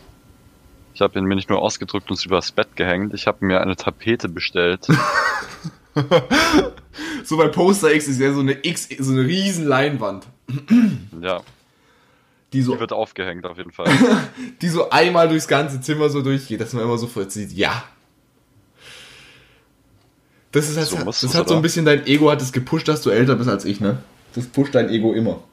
Ich 0.93 1.01
habe 1.01 1.17
ihn 1.17 1.25
mir 1.25 1.35
nicht 1.35 1.49
nur 1.49 1.61
ausgedrückt 1.61 2.11
und 2.11 2.23
übers 2.25 2.51
Bett 2.51 2.75
gehängt, 2.75 3.13
ich 3.13 3.25
habe 3.25 3.45
mir 3.45 3.61
eine 3.61 3.75
Tapete 3.75 4.29
bestellt. 4.29 4.87
So 7.23 7.37
bei 7.37 7.47
Poster 7.47 7.93
X 7.93 8.07
ist 8.07 8.19
ja 8.19 8.33
so 8.33 8.39
eine 8.39 8.65
X, 8.65 8.89
so 8.97 9.11
eine 9.11 9.21
riesen 9.25 9.65
Leinwand. 9.67 10.25
ja, 11.21 11.41
Die 12.53 12.61
so, 12.61 12.73
die 12.73 12.79
wird 12.79 12.93
aufgehängt 12.93 13.45
auf 13.45 13.57
jeden 13.57 13.71
Fall. 13.71 13.87
die 14.61 14.69
so 14.69 14.89
einmal 14.89 15.27
durchs 15.29 15.47
ganze 15.47 15.81
Zimmer 15.81 16.09
so 16.09 16.21
durchgeht, 16.21 16.59
dass 16.61 16.73
man 16.73 16.83
immer 16.83 16.97
sofort 16.97 17.31
sieht, 17.31 17.51
ja. 17.51 17.83
Das 20.51 20.67
ist 20.67 20.77
halt, 20.77 20.87
So 20.87 20.97
das 20.97 21.35
hat 21.35 21.47
so 21.47 21.55
ein 21.55 21.61
bisschen 21.61 21.85
dein 21.85 22.07
Ego 22.07 22.31
hat 22.31 22.41
es 22.41 22.51
gepusht, 22.51 22.87
dass 22.87 23.01
du 23.03 23.11
älter 23.11 23.35
bist 23.35 23.49
als 23.49 23.65
ich, 23.65 23.79
ne? 23.79 24.01
Das 24.33 24.47
pusht 24.47 24.73
dein 24.73 24.89
Ego 24.89 25.13
immer. 25.13 25.43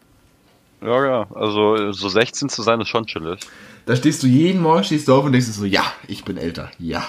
ja, 0.81 1.05
ja, 1.05 1.27
also 1.35 1.93
so 1.93 2.09
16 2.09 2.49
zu 2.49 2.63
sein 2.63 2.81
ist 2.81 2.89
schon 2.89 3.07
chillig. 3.07 3.41
Da 3.85 3.95
stehst 3.95 4.23
du 4.23 4.27
jeden 4.27 4.63
Morgen, 4.63 4.85
stehst 4.85 5.09
du 5.09 5.15
auf 5.15 5.25
und 5.25 5.33
denkst 5.33 5.49
so, 5.49 5.65
ja, 5.67 5.85
ich 6.09 6.25
bin 6.25 6.39
älter, 6.39 6.71
ja. 6.79 7.07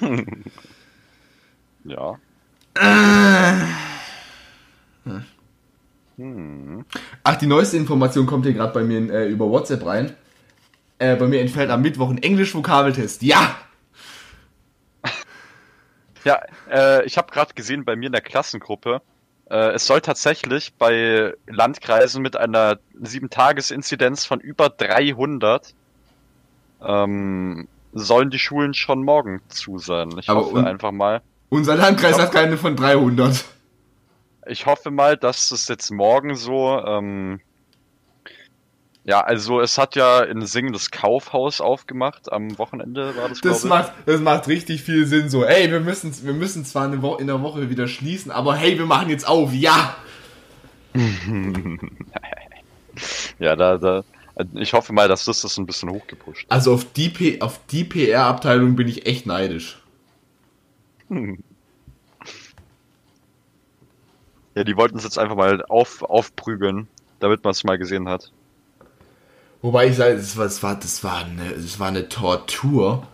Ja. 1.88 2.18
Ach, 7.22 7.36
die 7.36 7.46
neueste 7.46 7.76
Information 7.76 8.26
kommt 8.26 8.46
hier 8.46 8.54
gerade 8.54 8.72
bei 8.72 8.82
mir 8.82 9.12
äh, 9.12 9.28
über 9.28 9.50
WhatsApp 9.50 9.84
rein. 9.84 10.14
Äh, 10.98 11.16
bei 11.16 11.26
mir 11.26 11.40
entfällt 11.40 11.70
am 11.70 11.82
Mittwoch 11.82 12.10
ein 12.10 12.22
Englisch-Vokabeltest. 12.22 13.22
Ja! 13.22 13.56
Ja, 16.24 16.40
äh, 16.68 17.04
ich 17.04 17.18
habe 17.18 17.30
gerade 17.30 17.54
gesehen 17.54 17.84
bei 17.84 17.94
mir 17.94 18.06
in 18.06 18.12
der 18.12 18.20
Klassengruppe, 18.20 19.00
äh, 19.48 19.74
es 19.74 19.86
soll 19.86 20.00
tatsächlich 20.00 20.74
bei 20.74 21.34
Landkreisen 21.46 22.20
mit 22.20 22.36
einer 22.36 22.78
7-Tages-Inzidenz 23.00 24.24
von 24.24 24.40
über 24.40 24.68
300 24.68 25.74
ähm, 26.84 27.68
sollen 27.92 28.30
die 28.30 28.38
Schulen 28.38 28.74
schon 28.74 29.04
morgen 29.04 29.40
zu 29.48 29.78
sein. 29.78 30.10
Ich 30.18 30.28
Aber 30.28 30.40
hoffe 30.40 30.66
einfach 30.66 30.90
mal. 30.90 31.22
Unser 31.48 31.76
Landkreis 31.76 32.18
hat 32.18 32.32
keine 32.32 32.56
von 32.56 32.74
300. 32.74 33.44
Ich 34.48 34.66
hoffe 34.66 34.90
mal, 34.90 35.16
dass 35.16 35.50
es 35.50 35.68
jetzt 35.68 35.90
morgen 35.90 36.36
so. 36.36 36.82
Ähm, 36.84 37.40
ja, 39.04 39.20
also 39.20 39.60
es 39.60 39.78
hat 39.78 39.94
ja 39.94 40.22
in 40.22 40.44
Singen 40.44 40.72
das 40.72 40.90
Kaufhaus 40.90 41.60
aufgemacht. 41.60 42.32
Am 42.32 42.58
Wochenende 42.58 43.16
war 43.16 43.28
das, 43.28 43.40
Das 43.40 43.64
macht, 43.64 43.92
das 44.04 44.20
macht 44.20 44.48
richtig 44.48 44.82
viel 44.82 45.06
Sinn 45.06 45.28
so. 45.28 45.44
Ey, 45.44 45.70
wir 45.70 45.80
müssen, 45.80 46.12
wir 46.24 46.32
müssen 46.32 46.64
zwar 46.64 46.92
in 46.92 47.26
der 47.26 47.42
Woche 47.42 47.70
wieder 47.70 47.86
schließen, 47.86 48.32
aber 48.32 48.56
hey, 48.56 48.78
wir 48.78 48.86
machen 48.86 49.08
jetzt 49.08 49.26
auf. 49.28 49.52
Ja! 49.52 49.96
Ja, 53.38 53.56
da, 53.56 53.76
da. 53.76 54.04
Ich 54.54 54.72
hoffe 54.72 54.92
mal, 54.92 55.08
dass 55.08 55.24
das 55.24 55.42
das 55.42 55.56
ein 55.56 55.66
bisschen 55.66 55.90
hochgepusht. 55.90 56.46
Also 56.48 56.74
auf 56.74 56.92
die, 56.92 57.08
P 57.08 57.40
auf 57.40 57.60
die 57.66 57.84
PR-Abteilung 57.84 58.76
bin 58.76 58.88
ich 58.88 59.06
echt 59.06 59.26
neidisch. 59.26 59.82
Ja, 64.56 64.64
die 64.64 64.76
wollten 64.76 64.96
es 64.96 65.04
jetzt 65.04 65.18
einfach 65.18 65.36
mal 65.36 65.62
auf, 65.66 66.02
aufprügeln, 66.02 66.88
damit 67.20 67.44
man 67.44 67.50
es 67.50 67.62
mal 67.62 67.76
gesehen 67.76 68.08
hat. 68.08 68.32
Wobei 69.60 69.88
ich 69.88 69.96
sage, 69.96 70.16
das 70.16 70.36
war, 70.38 70.44
das 70.46 70.62
war, 70.62 70.74
das 70.76 71.04
war 71.04 71.18
eine, 71.18 71.50
das 71.50 71.78
war 71.78 71.88
eine 71.88 72.08
Tortur. 72.08 73.06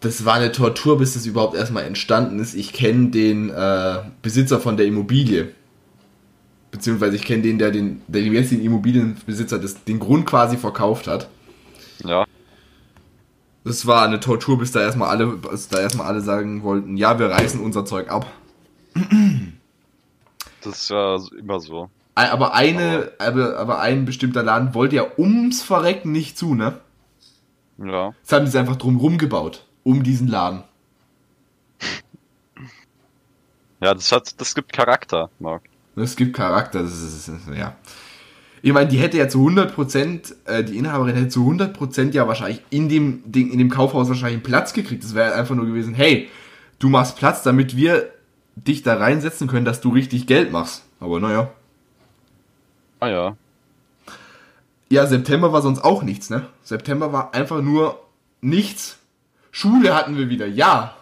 Das 0.00 0.24
war 0.24 0.34
eine 0.34 0.50
Tortur, 0.50 0.96
bis 0.96 1.14
das 1.14 1.26
überhaupt 1.26 1.54
erstmal 1.54 1.84
entstanden 1.84 2.38
ist. 2.38 2.54
Ich 2.54 2.72
kenne 2.72 3.10
den 3.10 3.50
äh, 3.50 3.96
Besitzer 4.22 4.58
von 4.58 4.78
der 4.78 4.86
Immobilie. 4.86 5.52
Beziehungsweise 6.70 7.16
ich 7.16 7.24
kenne 7.24 7.42
den, 7.42 7.58
der 7.58 7.70
den, 7.70 8.00
der 8.06 8.22
dem 8.22 8.32
jetzigen 8.32 8.62
Immobilienbesitzer 8.62 9.58
das, 9.58 9.84
den 9.84 9.98
Grund 9.98 10.24
quasi 10.24 10.56
verkauft 10.56 11.08
hat. 11.08 11.28
Ja. 12.04 12.24
Das 13.64 13.86
war 13.86 14.06
eine 14.06 14.20
Tortur, 14.20 14.58
bis 14.58 14.72
da 14.72 14.80
erstmal 14.80 15.10
alle, 15.10 15.26
bis 15.26 15.68
da 15.68 15.80
erstmal 15.80 16.06
alle 16.06 16.22
sagen 16.22 16.62
wollten, 16.62 16.96
ja, 16.96 17.18
wir 17.18 17.28
reißen 17.28 17.60
unser 17.60 17.84
Zeug 17.84 18.10
ab. 18.10 18.26
Das 20.68 20.82
ist 20.82 20.90
ja 20.90 21.18
immer 21.38 21.60
so. 21.60 21.88
Aber 22.14 22.52
eine, 22.52 23.12
aber, 23.18 23.56
aber 23.58 23.80
ein 23.80 24.04
bestimmter 24.04 24.42
Laden 24.42 24.74
wollte 24.74 24.96
ja 24.96 25.06
ums 25.16 25.62
Verrecken 25.62 26.12
nicht 26.12 26.36
zu, 26.36 26.54
ne? 26.54 26.80
Ja. 27.78 28.12
Jetzt 28.20 28.32
haben 28.32 28.44
die 28.44 28.48
es 28.48 28.56
einfach 28.56 28.76
drum 28.76 29.18
gebaut. 29.18 29.64
Um 29.82 30.02
diesen 30.02 30.28
Laden. 30.28 30.64
Ja, 33.80 33.94
das 33.94 34.10
hat, 34.10 34.40
das 34.40 34.56
gibt 34.56 34.72
Charakter, 34.72 35.30
Marc. 35.38 35.62
Es 35.94 36.16
gibt 36.16 36.34
Charakter, 36.34 36.82
das 36.82 37.00
ist, 37.00 37.28
das 37.28 37.46
ist 37.46 37.56
ja. 37.56 37.76
Ich 38.60 38.72
meine, 38.72 38.88
die 38.88 38.98
hätte 38.98 39.16
ja 39.16 39.28
zu 39.28 39.46
100%, 39.46 40.34
äh, 40.46 40.64
die 40.64 40.76
Inhaberin 40.76 41.14
hätte 41.14 41.28
zu 41.28 41.48
100% 41.48 42.10
ja 42.12 42.26
wahrscheinlich 42.26 42.60
in 42.70 42.88
dem, 42.88 43.22
Ding, 43.30 43.52
in 43.52 43.58
dem 43.60 43.70
Kaufhaus 43.70 44.08
wahrscheinlich 44.08 44.38
einen 44.38 44.42
Platz 44.42 44.72
gekriegt. 44.72 45.04
Das 45.04 45.14
wäre 45.14 45.32
einfach 45.34 45.54
nur 45.54 45.66
gewesen, 45.66 45.94
hey, 45.94 46.28
du 46.80 46.88
machst 46.88 47.16
Platz, 47.16 47.44
damit 47.44 47.76
wir 47.76 48.10
dich 48.66 48.82
da 48.82 48.94
reinsetzen 48.94 49.48
können, 49.48 49.64
dass 49.64 49.80
du 49.80 49.90
richtig 49.90 50.26
Geld 50.26 50.52
machst. 50.52 50.84
Aber 51.00 51.20
naja. 51.20 51.50
Ah 53.00 53.08
ja. 53.08 53.36
Ja, 54.90 55.06
September 55.06 55.52
war 55.52 55.62
sonst 55.62 55.84
auch 55.84 56.02
nichts, 56.02 56.30
ne? 56.30 56.46
September 56.64 57.12
war 57.12 57.34
einfach 57.34 57.60
nur 57.60 58.00
nichts. 58.40 58.98
Schule 59.50 59.94
hatten 59.94 60.16
wir 60.16 60.30
wieder, 60.30 60.46
ja. 60.46 60.94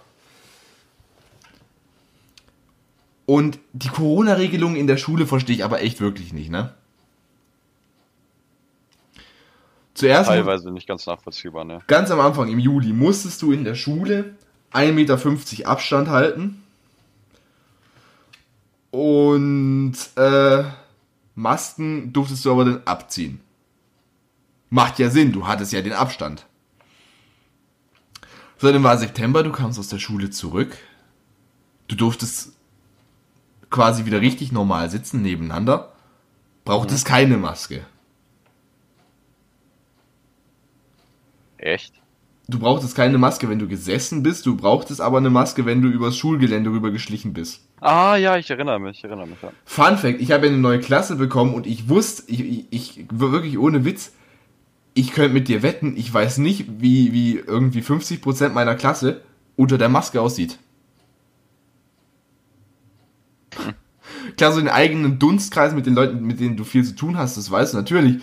Und 3.26 3.58
die 3.72 3.88
Corona-Regelung 3.88 4.76
in 4.76 4.86
der 4.86 4.96
Schule 4.96 5.26
verstehe 5.26 5.56
ich 5.56 5.64
aber 5.64 5.82
echt 5.82 6.00
wirklich 6.00 6.32
nicht, 6.32 6.50
ne? 6.50 6.72
Zuerst 9.94 10.28
Teilweise 10.28 10.70
nicht 10.70 10.86
ganz 10.86 11.06
nachvollziehbar, 11.06 11.64
ne? 11.64 11.80
ganz 11.86 12.10
am 12.10 12.20
Anfang 12.20 12.48
im 12.48 12.58
Juli 12.58 12.92
musstest 12.92 13.40
du 13.40 13.50
in 13.50 13.64
der 13.64 13.74
Schule 13.74 14.34
1,50 14.72 14.92
Meter 14.92 15.70
Abstand 15.70 16.08
halten. 16.08 16.62
Und 18.90 19.94
äh, 20.16 20.64
Masken 21.34 22.12
durftest 22.12 22.44
du 22.44 22.52
aber 22.52 22.64
dann 22.64 22.82
abziehen. 22.84 23.40
Macht 24.70 24.98
ja 24.98 25.10
Sinn, 25.10 25.32
du 25.32 25.46
hattest 25.46 25.72
ja 25.72 25.82
den 25.82 25.92
Abstand. 25.92 26.46
So, 28.58 28.72
dann 28.72 28.82
war 28.82 28.96
September, 28.96 29.42
du 29.42 29.52
kamst 29.52 29.78
aus 29.78 29.88
der 29.88 29.98
Schule 29.98 30.30
zurück. 30.30 30.76
Du 31.88 31.96
durftest 31.96 32.52
quasi 33.70 34.06
wieder 34.06 34.20
richtig 34.20 34.50
normal 34.52 34.90
sitzen 34.90 35.22
nebeneinander. 35.22 35.92
Brauchtest 36.64 37.04
keine 37.04 37.36
Maske. 37.36 37.84
Echt? 41.58 41.94
Du 42.48 42.60
brauchtest 42.60 42.94
keine 42.94 43.18
Maske, 43.18 43.48
wenn 43.48 43.58
du 43.58 43.66
gesessen 43.66 44.22
bist, 44.22 44.46
du 44.46 44.56
brauchtest 44.56 45.00
aber 45.00 45.18
eine 45.18 45.30
Maske, 45.30 45.66
wenn 45.66 45.82
du 45.82 45.88
übers 45.88 46.16
Schulgelände 46.16 46.70
rüber 46.70 46.92
geschlichen 46.92 47.32
bist. 47.32 47.66
Ah 47.80 48.14
ja, 48.16 48.36
ich 48.36 48.48
erinnere 48.50 48.78
mich, 48.78 48.98
ich 48.98 49.04
erinnere 49.04 49.26
mich. 49.26 49.42
Ja. 49.42 49.50
Fun 49.64 49.98
Fact, 49.98 50.20
ich 50.20 50.30
habe 50.30 50.46
eine 50.46 50.56
neue 50.56 50.78
Klasse 50.78 51.16
bekommen 51.16 51.54
und 51.54 51.66
ich 51.66 51.88
wusste, 51.88 52.22
ich, 52.30 52.40
ich, 52.40 52.66
ich 52.70 53.04
wirklich 53.10 53.58
ohne 53.58 53.84
Witz, 53.84 54.12
ich 54.94 55.12
könnte 55.12 55.34
mit 55.34 55.48
dir 55.48 55.62
wetten, 55.62 55.96
ich 55.96 56.12
weiß 56.12 56.38
nicht, 56.38 56.66
wie, 56.78 57.12
wie 57.12 57.36
irgendwie 57.36 57.80
50% 57.80 58.50
meiner 58.50 58.76
Klasse 58.76 59.22
unter 59.56 59.76
der 59.76 59.88
Maske 59.88 60.20
aussieht. 60.20 60.58
Klar, 64.36 64.52
so 64.52 64.60
den 64.60 64.68
eigenen 64.68 65.18
Dunstkreis 65.18 65.74
mit 65.74 65.86
den 65.86 65.94
Leuten, 65.94 66.24
mit 66.24 66.40
denen 66.40 66.56
du 66.56 66.64
viel 66.64 66.84
zu 66.84 66.94
tun 66.94 67.16
hast, 67.18 67.36
das 67.36 67.50
weißt 67.50 67.72
du 67.72 67.78
natürlich. 67.78 68.22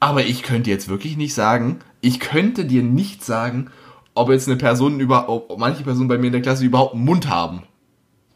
Aber 0.00 0.24
ich 0.24 0.42
könnte 0.42 0.70
jetzt 0.70 0.88
wirklich 0.88 1.16
nicht 1.16 1.34
sagen, 1.34 1.80
ich 2.00 2.20
könnte 2.20 2.64
dir 2.64 2.82
nicht 2.82 3.24
sagen, 3.24 3.70
ob 4.14 4.30
jetzt 4.30 4.48
eine 4.48 4.56
Person 4.56 5.00
über, 5.00 5.28
ob 5.28 5.58
manche 5.58 5.82
Personen 5.82 6.08
bei 6.08 6.18
mir 6.18 6.26
in 6.26 6.32
der 6.32 6.42
Klasse 6.42 6.64
überhaupt 6.64 6.94
einen 6.94 7.04
Mund 7.04 7.28
haben. 7.28 7.62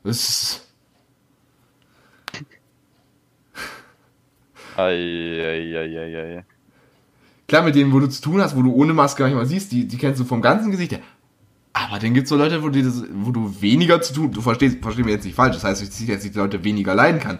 Das 0.05 0.28
ist, 0.28 0.62
Eieieiei. 4.76 6.44
Klar, 7.47 7.62
mit 7.62 7.74
denen, 7.74 7.93
wo 7.93 8.01
du 8.01 8.09
zu 8.09 8.22
tun 8.22 8.40
hast, 8.40 8.56
wo 8.56 8.62
du 8.62 8.72
ohne 8.72 8.94
Maske 8.94 9.22
manchmal 9.22 9.47
siehst, 9.47 9.72
die, 9.72 9.86
die 9.86 9.98
kennst 9.98 10.20
du 10.20 10.24
vom 10.24 10.40
ganzen 10.40 10.70
Gesicht 10.70 10.93
her. 10.93 11.01
Aber 11.74 11.98
dann 11.98 12.14
gibt's 12.14 12.30
so 12.30 12.36
Leute, 12.36 12.62
wo, 12.62 12.68
das, 12.68 13.05
wo 13.12 13.30
du 13.30 13.60
weniger 13.60 14.01
zu 14.01 14.14
tun, 14.14 14.32
du 14.32 14.40
verstehst, 14.40 14.78
versteh 14.82 15.02
mich 15.02 15.12
jetzt 15.12 15.24
nicht 15.24 15.34
falsch, 15.34 15.56
das 15.56 15.64
heißt, 15.64 15.82
ich 15.82 16.09
jetzt 16.09 16.22
nicht, 16.22 16.34
die 16.34 16.39
Leute 16.39 16.64
weniger 16.64 16.94
leiden 16.94 17.20
kann. 17.20 17.39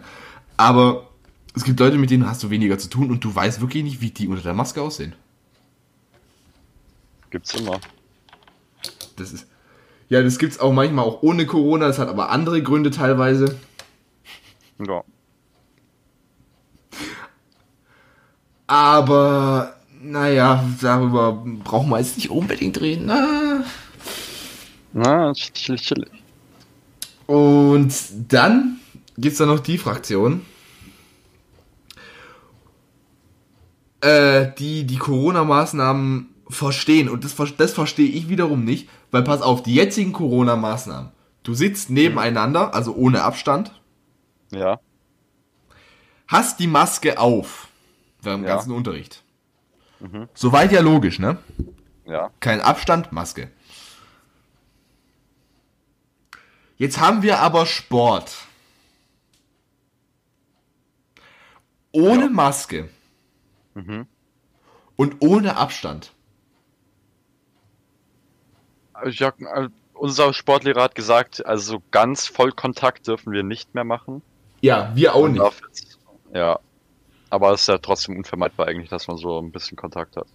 Aber 0.57 1.09
es 1.55 1.65
gibt 1.65 1.81
Leute, 1.81 1.99
mit 1.99 2.11
denen 2.11 2.27
hast 2.27 2.43
du 2.43 2.51
weniger 2.51 2.79
zu 2.79 2.89
tun 2.89 3.11
und 3.11 3.23
du 3.25 3.35
weißt 3.35 3.61
wirklich 3.61 3.85
nicht, 3.85 4.01
wie 4.01 4.11
die 4.11 4.29
unter 4.29 4.43
der 4.43 4.55
Maske 4.55 4.81
aussehen. 4.81 5.15
Gibt's 7.31 7.55
immer. 7.55 7.81
Das 9.17 9.33
ist, 9.33 9.47
ja, 10.09 10.23
das 10.23 10.39
gibt's 10.39 10.61
auch 10.61 10.73
manchmal 10.73 11.05
auch 11.05 11.23
ohne 11.23 11.47
Corona, 11.47 11.87
das 11.87 11.99
hat 11.99 12.09
aber 12.09 12.31
andere 12.31 12.63
Gründe 12.63 12.91
teilweise. 12.91 13.59
Ja. 14.87 15.03
Aber, 18.67 19.77
naja, 20.01 20.65
darüber 20.81 21.45
brauchen 21.65 21.91
wir 21.91 21.99
jetzt 21.99 22.17
nicht 22.17 22.31
unbedingt 22.31 22.81
reden. 22.81 23.11
Ah. 23.11 23.65
Na, 24.95 25.33
chillig, 25.35 25.83
chillig. 25.83 26.11
Und 27.27 27.95
dann 28.29 28.81
gibt's 29.17 29.39
da 29.39 29.47
noch 29.47 29.61
die 29.61 29.79
Fraktion, 29.79 30.43
äh, 34.03 34.53
die 34.59 34.85
die 34.85 34.99
Corona-Maßnahmen 34.99 36.29
verstehen. 36.49 37.09
Und 37.09 37.25
das, 37.25 37.35
das 37.57 37.73
verstehe 37.73 38.09
ich 38.09 38.29
wiederum 38.29 38.65
nicht, 38.65 38.89
weil 39.11 39.23
pass 39.23 39.41
auf, 39.43 39.63
die 39.63 39.75
jetzigen 39.75 40.13
Corona-Maßnahmen. 40.13 41.11
Du 41.43 41.55
sitzt 41.55 41.89
nebeneinander, 41.91 42.75
also 42.75 42.95
ohne 42.95 43.23
Abstand, 43.23 43.81
Ja. 44.53 44.79
hast 46.29 46.61
die 46.61 46.67
Maske 46.67 47.19
auf 47.19 47.69
während 48.21 48.45
dem 48.45 48.49
Ja. 48.49 48.55
ganzen 48.57 48.73
Unterricht. 48.73 49.23
Soweit 50.35 50.73
ja 50.73 50.81
logisch, 50.81 51.19
ne? 51.21 51.39
Ja. 52.07 52.31
Kein 52.41 52.61
Abstand, 52.61 53.13
Maske. 53.13 53.51
Jetzt 56.77 56.99
haben 57.01 57.23
wir 57.23 57.39
aber 57.39 57.67
Sport. 57.67 58.35
Ohne 61.93 62.31
Maske. 62.31 62.89
Und 64.97 65.17
ohne 65.21 65.57
Abstand. 65.57 66.13
Ja, 69.05 69.33
äh, 69.39 69.69
unser 69.95 70.33
Sportlehrer 70.33 70.83
hat 70.83 70.95
gesagt, 70.95 71.45
also 71.45 71.75
so 71.75 71.83
ganz 71.91 72.27
Vollkontakt 72.27 73.07
dürfen 73.07 73.33
wir 73.33 73.43
nicht 73.43 73.75
mehr 73.75 73.85
machen. 73.85 74.23
Ja, 74.61 74.93
wir 74.95 75.15
auch 75.15 75.29
nicht. 75.29 75.43
Ja. 76.33 76.61
Aber 77.31 77.53
es 77.53 77.63
ist 77.63 77.69
ja 77.69 77.79
trotzdem 77.79 78.17
unvermeidbar 78.17 78.69
eigentlich, 78.69 78.91
dass 78.91 79.09
man 79.09 79.17
so 79.17 79.41
ein 79.41 79.53
bisschen 79.53 79.77
Kontakt 79.77 80.17
hat. 80.17 80.27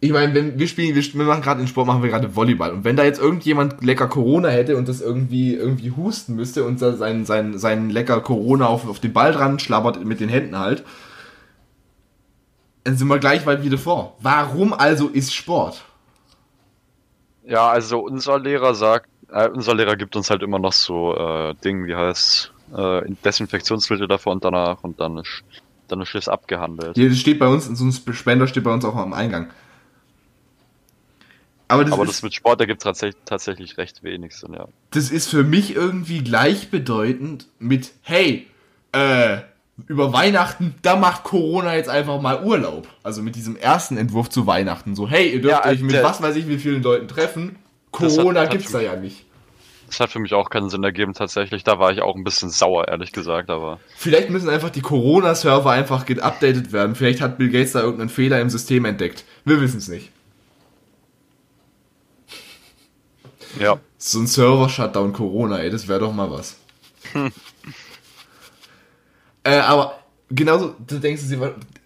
Ich 0.00 0.12
meine, 0.12 0.34
wenn 0.34 0.58
wir 0.58 0.68
spielen, 0.68 0.94
wir, 0.94 1.02
wir 1.02 1.24
machen 1.24 1.40
gerade 1.40 1.62
den 1.62 1.68
Sport, 1.68 1.86
machen 1.86 2.02
wir 2.02 2.10
gerade 2.10 2.36
Volleyball. 2.36 2.72
Und 2.72 2.84
wenn 2.84 2.96
da 2.96 3.04
jetzt 3.04 3.18
irgendjemand 3.18 3.82
lecker 3.82 4.08
Corona 4.08 4.48
hätte 4.48 4.76
und 4.76 4.86
das 4.88 5.00
irgendwie 5.00 5.54
irgendwie 5.54 5.92
husten 5.92 6.36
müsste 6.36 6.64
und 6.64 6.82
da 6.82 6.92
sein, 6.92 7.24
sein, 7.24 7.58
sein 7.58 7.88
lecker 7.88 8.20
Corona 8.20 8.66
auf, 8.66 8.86
auf 8.86 9.00
den 9.00 9.14
Ball 9.14 9.32
dran 9.32 9.58
schlabbert 9.58 10.04
mit 10.04 10.20
den 10.20 10.28
Händen 10.28 10.58
halt, 10.58 10.84
dann 12.86 12.96
sind 12.96 13.08
wir 13.08 13.18
gleich 13.18 13.44
weit 13.46 13.62
wieder 13.62 13.78
vor. 13.78 14.16
Warum 14.20 14.72
also 14.72 15.08
ist 15.08 15.34
Sport? 15.34 15.84
Ja, 17.44 17.68
also 17.68 17.98
unser 18.00 18.38
Lehrer 18.38 18.74
sagt, 18.74 19.08
Äh, 19.28 19.48
unser 19.48 19.74
Lehrer 19.74 19.96
gibt 19.96 20.14
uns 20.14 20.30
halt 20.30 20.42
immer 20.42 20.60
noch 20.60 20.72
so 20.72 21.16
äh, 21.16 21.54
Ding, 21.64 21.86
wie 21.86 21.96
heißt 21.96 22.52
äh, 22.76 23.02
Desinfektionsmittel 23.24 24.06
davor 24.06 24.32
und 24.32 24.44
danach 24.44 24.84
und 24.84 25.00
dann 25.00 25.18
ist, 25.18 25.42
dann 25.88 26.00
ist 26.00 26.14
es 26.14 26.28
abgehandelt. 26.28 26.94
Hier 26.94 27.08
das 27.08 27.18
steht 27.18 27.40
bei 27.40 27.48
uns, 27.48 27.64
so 27.64 27.84
ein 27.84 28.14
Spender 28.14 28.46
steht 28.46 28.62
bei 28.62 28.72
uns 28.72 28.84
auch 28.84 28.94
am 28.94 29.12
Eingang. 29.12 29.50
Aber 31.66 31.82
das, 31.82 31.92
Aber 31.92 32.06
das 32.06 32.22
mit 32.22 32.34
Sport, 32.34 32.60
da 32.60 32.66
gibt 32.66 32.82
es 32.82 32.84
tatsächlich, 32.84 33.20
tatsächlich 33.24 33.78
recht 33.78 34.04
wenig 34.04 34.36
Sinn, 34.36 34.54
ja. 34.54 34.68
das 34.90 35.10
ist 35.10 35.28
für 35.28 35.42
mich 35.42 35.74
irgendwie 35.74 36.22
gleichbedeutend 36.22 37.48
mit, 37.58 37.94
hey, 38.02 38.46
äh, 38.92 39.38
über 39.86 40.12
Weihnachten, 40.12 40.74
da 40.82 40.96
macht 40.96 41.24
Corona 41.24 41.74
jetzt 41.76 41.88
einfach 41.90 42.20
mal 42.20 42.42
Urlaub. 42.44 42.88
Also 43.02 43.22
mit 43.22 43.36
diesem 43.36 43.56
ersten 43.56 43.96
Entwurf 43.98 44.30
zu 44.30 44.46
Weihnachten. 44.46 44.94
So, 44.96 45.06
hey, 45.08 45.28
ihr 45.34 45.42
dürft 45.42 45.64
Ja, 45.64 45.70
euch 45.70 45.80
mit 45.82 45.92
der- 45.94 46.02
was 46.04 46.22
weiß 46.22 46.34
ich 46.36 46.48
wie 46.48 46.58
vielen 46.58 46.82
Leuten 46.82 47.08
treffen. 47.08 47.56
Das 47.92 48.12
hat- 48.12 48.18
Corona 48.18 48.40
hat 48.42 48.50
gibt's 48.50 48.72
da 48.72 48.80
ja 48.80 48.96
nicht. 48.96 49.24
Das 49.88 50.00
hat 50.00 50.10
für 50.10 50.18
mich 50.18 50.34
auch 50.34 50.50
keinen 50.50 50.68
Sinn 50.68 50.82
ergeben, 50.82 51.12
tatsächlich. 51.14 51.62
Da 51.62 51.78
war 51.78 51.92
ich 51.92 52.02
auch 52.02 52.16
ein 52.16 52.24
bisschen 52.24 52.50
sauer, 52.50 52.88
ehrlich 52.88 53.12
gesagt, 53.12 53.50
aber. 53.50 53.78
Vielleicht 53.96 54.30
müssen 54.30 54.48
einfach 54.48 54.70
die 54.70 54.80
Corona-Server 54.80 55.70
einfach 55.70 56.06
geupdatet 56.06 56.72
werden. 56.72 56.96
Vielleicht 56.96 57.20
hat 57.20 57.38
Bill 57.38 57.50
Gates 57.50 57.72
da 57.72 57.80
irgendeinen 57.82 58.08
Fehler 58.08 58.40
im 58.40 58.50
System 58.50 58.84
entdeckt. 58.84 59.24
Wir 59.44 59.60
wissen 59.60 59.78
es 59.78 59.86
nicht. 59.88 60.10
Ja. 63.60 63.78
So 63.98 64.18
ein 64.20 64.26
Server-Shutdown 64.26 65.12
Corona, 65.12 65.58
ey, 65.58 65.70
das 65.70 65.86
wäre 65.88 66.00
doch 66.00 66.12
mal 66.12 66.30
was. 66.30 66.56
äh, 69.46 69.58
aber 69.60 69.98
genauso, 70.30 70.74
du 70.86 70.98
denkst 70.98 71.22
sie- 71.22 71.38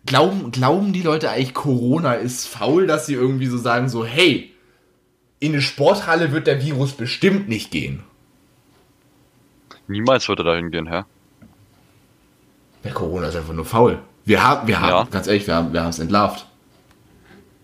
glauben, 0.07 0.51
glauben 0.51 0.93
die 0.93 1.03
Leute 1.03 1.31
eigentlich, 1.31 1.55
Corona 1.55 2.15
ist 2.15 2.47
faul, 2.49 2.87
dass 2.87 3.07
sie 3.07 3.15
irgendwie 3.15 3.47
so 3.47 3.59
sagen, 3.59 3.89
so, 3.89 4.05
hey, 4.05 4.53
in 5.41 5.53
eine 5.53 5.63
Sporthalle 5.63 6.33
wird 6.33 6.47
der 6.47 6.63
Virus 6.65 6.93
bestimmt 6.93 7.49
nicht 7.49 7.71
gehen. 7.71 8.03
Niemals 9.89 10.29
würde 10.29 10.45
da 10.45 10.55
hingehen, 10.55 10.87
hä? 10.89 11.03
Der 12.85 12.93
Corona 12.93 13.29
ist 13.29 13.37
einfach 13.37 13.53
nur 13.55 13.65
faul. 13.65 13.99
Wir 14.25 14.43
haben, 14.43 14.67
wir 14.69 14.81
haben, 14.81 14.89
Ja. 14.91 15.05
ganz 15.11 15.27
ehrlich, 15.27 15.47
wir 15.47 15.55
haben, 15.55 15.73
wir 15.73 15.81
haben 15.83 15.91
es 15.91 15.99
entlarvt. 15.99 16.47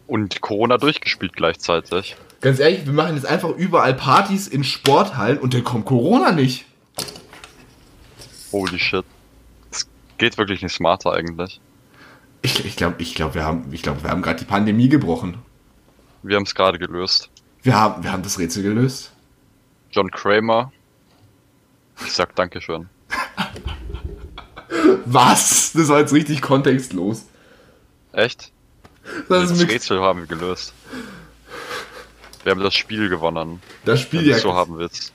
Und 0.06 0.40
Corona 0.40 0.78
durchgespielt 0.78 1.34
gleichzeitig. 1.34 2.16
Ganz 2.40 2.58
ehrlich, 2.60 2.84
wir 2.86 2.92
machen 2.92 3.14
jetzt 3.16 3.26
einfach 3.26 3.50
überall 3.50 3.94
Partys 3.94 4.46
in 4.46 4.62
Sporthallen 4.64 5.38
und 5.38 5.54
dann 5.54 5.64
kommt 5.64 5.86
Corona 5.86 6.32
nicht. 6.32 6.64
Holy 8.52 8.78
shit. 8.78 9.04
Geht 10.18 10.38
wirklich 10.38 10.62
nicht 10.62 10.72
smarter 10.74 11.12
eigentlich. 11.12 11.60
Ich, 12.42 12.64
ich 12.64 12.76
glaube, 12.76 12.96
ich 13.02 13.14
glaub, 13.14 13.34
wir 13.34 13.44
haben, 13.44 13.72
ich 13.72 13.82
glaub, 13.82 14.02
wir 14.02 14.10
haben 14.10 14.22
gerade 14.22 14.38
die 14.38 14.44
Pandemie 14.44 14.88
gebrochen. 14.88 15.38
Wir 16.22 16.36
haben 16.36 16.44
es 16.44 16.54
gerade 16.54 16.78
gelöst. 16.78 17.30
Wir 17.62 17.74
haben, 17.78 18.02
wir 18.02 18.12
haben 18.12 18.22
das 18.22 18.38
Rätsel 18.38 18.62
gelöst. 18.62 19.12
John 19.90 20.10
Kramer. 20.10 20.72
Ich 22.04 22.12
sag 22.12 22.34
Dankeschön. 22.36 22.88
Was? 25.04 25.72
Das 25.72 25.88
war 25.88 26.00
jetzt 26.00 26.12
richtig 26.12 26.42
kontextlos. 26.42 27.26
Echt? 28.12 28.52
Das, 29.28 29.50
Das 29.50 29.68
Rätsel 29.68 30.00
haben 30.00 30.20
wir 30.20 30.26
gelöst. 30.26 30.74
Wir 32.42 32.52
haben 32.52 32.62
das 32.62 32.74
Spiel 32.74 33.08
gewonnen. 33.08 33.60
das 33.84 34.00
Spiel 34.00 34.22
du 34.22 34.30
ja 34.30 34.36
es 34.36 34.42
so 34.42 34.54
haben 34.54 34.78
willst. 34.78 35.12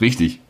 richtig. 0.00 0.40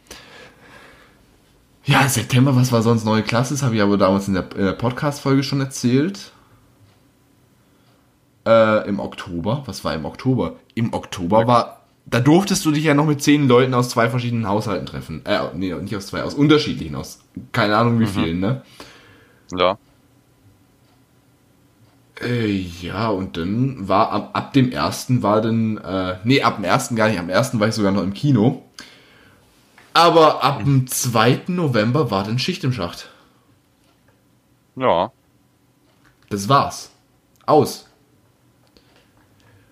Ja, 1.87 2.09
September, 2.09 2.57
was 2.57 2.73
war 2.73 2.83
sonst 2.83 3.05
neue 3.05 3.23
Klasse? 3.23 3.55
Das 3.55 3.63
habe 3.63 3.77
ich 3.77 3.83
aber 3.83 3.99
damals 3.99 4.27
in 4.27 4.35
der, 4.35 4.47
in 4.57 4.65
der 4.65 4.73
Podcast-Folge 4.73 5.43
schon 5.43 5.61
erzählt. 5.61 6.33
Äh, 8.47 8.89
Im 8.89 9.01
Oktober. 9.01 9.63
Was 9.67 9.85
war 9.85 9.95
im 9.95 10.05
Oktober? 10.05 10.57
Im 10.75 10.93
Oktober 10.93 11.47
war. 11.47 11.81
Da 12.07 12.21
durftest 12.21 12.65
du 12.65 12.71
dich 12.71 12.85
ja 12.85 12.95
noch 12.95 13.07
mit 13.07 13.23
zehn 13.23 13.49
Leuten 13.49 13.73
aus 13.73 13.89
zwei 13.89 14.11
verschiedenen 14.11 14.47
Haushalten 14.47 14.87
treffen. 14.87 15.25
Äh, 15.25 15.41
nee, 15.55 15.75
nicht 15.75 15.97
aus 15.97 16.07
zwei, 16.07 16.23
aus 16.23 16.35
unterschiedlichen, 16.35 16.95
aus 16.95 17.21
keine 17.53 17.77
Ahnung 17.77 17.99
wie 18.01 18.07
vielen, 18.07 18.41
ne? 18.41 18.63
Ja. 19.57 19.79
Äh, 22.23 22.51
ja, 22.83 23.09
und 23.09 23.39
dann 23.39 23.89
war 23.89 24.11
ab, 24.11 24.31
ab 24.35 24.53
dem 24.53 24.71
ersten 24.71 25.23
war 25.23 25.41
dann, 25.41 25.79
äh, 25.79 26.17
nee, 26.25 26.43
ab 26.43 26.57
dem 26.57 26.65
ersten 26.65 26.95
gar 26.95 27.09
nicht, 27.09 27.19
am 27.19 27.31
ersten 27.31 27.59
war 27.59 27.69
ich 27.69 27.75
sogar 27.75 27.93
noch 27.93 28.03
im 28.03 28.13
Kino. 28.13 28.63
Aber 29.95 30.43
ab 30.43 30.65
dem 30.65 30.87
2. 30.87 31.43
November 31.47 32.11
war 32.11 32.25
dann 32.25 32.39
Schicht 32.39 32.65
im 32.65 32.73
Schacht. 32.73 33.09
Ja. 34.77 35.13
Das 36.31 36.49
war's. 36.49 36.91
Aus. 37.47 37.89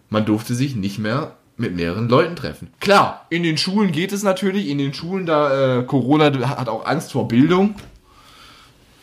Man 0.09 0.25
durfte 0.25 0.55
sich 0.55 0.77
nicht 0.77 0.99
mehr 0.99 1.37
mit 1.57 1.75
mehreren 1.75 2.09
Leuten 2.09 2.37
treffen. 2.37 2.73
Klar, 2.81 3.27
in 3.31 3.43
den 3.43 3.59
Schulen 3.59 3.93
geht 3.93 4.13
es 4.13 4.23
natürlich. 4.23 4.69
In 4.69 4.79
den 4.79 4.95
Schulen, 4.95 5.27
da 5.27 5.81
äh, 5.81 5.83
Corona 5.85 6.27
hat 6.49 6.69
auch 6.69 6.87
Angst 6.87 7.13
vor 7.13 7.29
Bildung. 7.29 7.75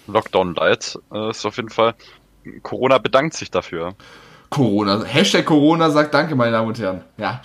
Lockdown 0.07 0.55
Light 0.55 0.97
äh, 1.11 1.29
ist 1.31 1.45
auf 1.45 1.57
jeden 1.57 1.69
Fall. 1.69 1.95
Corona 2.63 2.97
bedankt 2.97 3.33
sich 3.33 3.51
dafür. 3.51 3.95
Corona. 4.49 5.03
Hashtag 5.03 5.45
Corona 5.45 5.89
sagt 5.89 6.13
Danke, 6.13 6.35
meine 6.35 6.53
Damen 6.53 6.69
und 6.69 6.79
Herren. 6.79 7.03
Ja. 7.17 7.41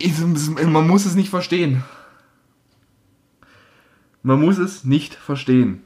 Man 0.00 0.86
muss 0.86 1.06
es 1.06 1.14
nicht 1.14 1.30
verstehen. 1.30 1.84
Man 4.22 4.40
muss 4.40 4.58
es 4.58 4.84
nicht 4.84 5.14
verstehen. 5.14 5.82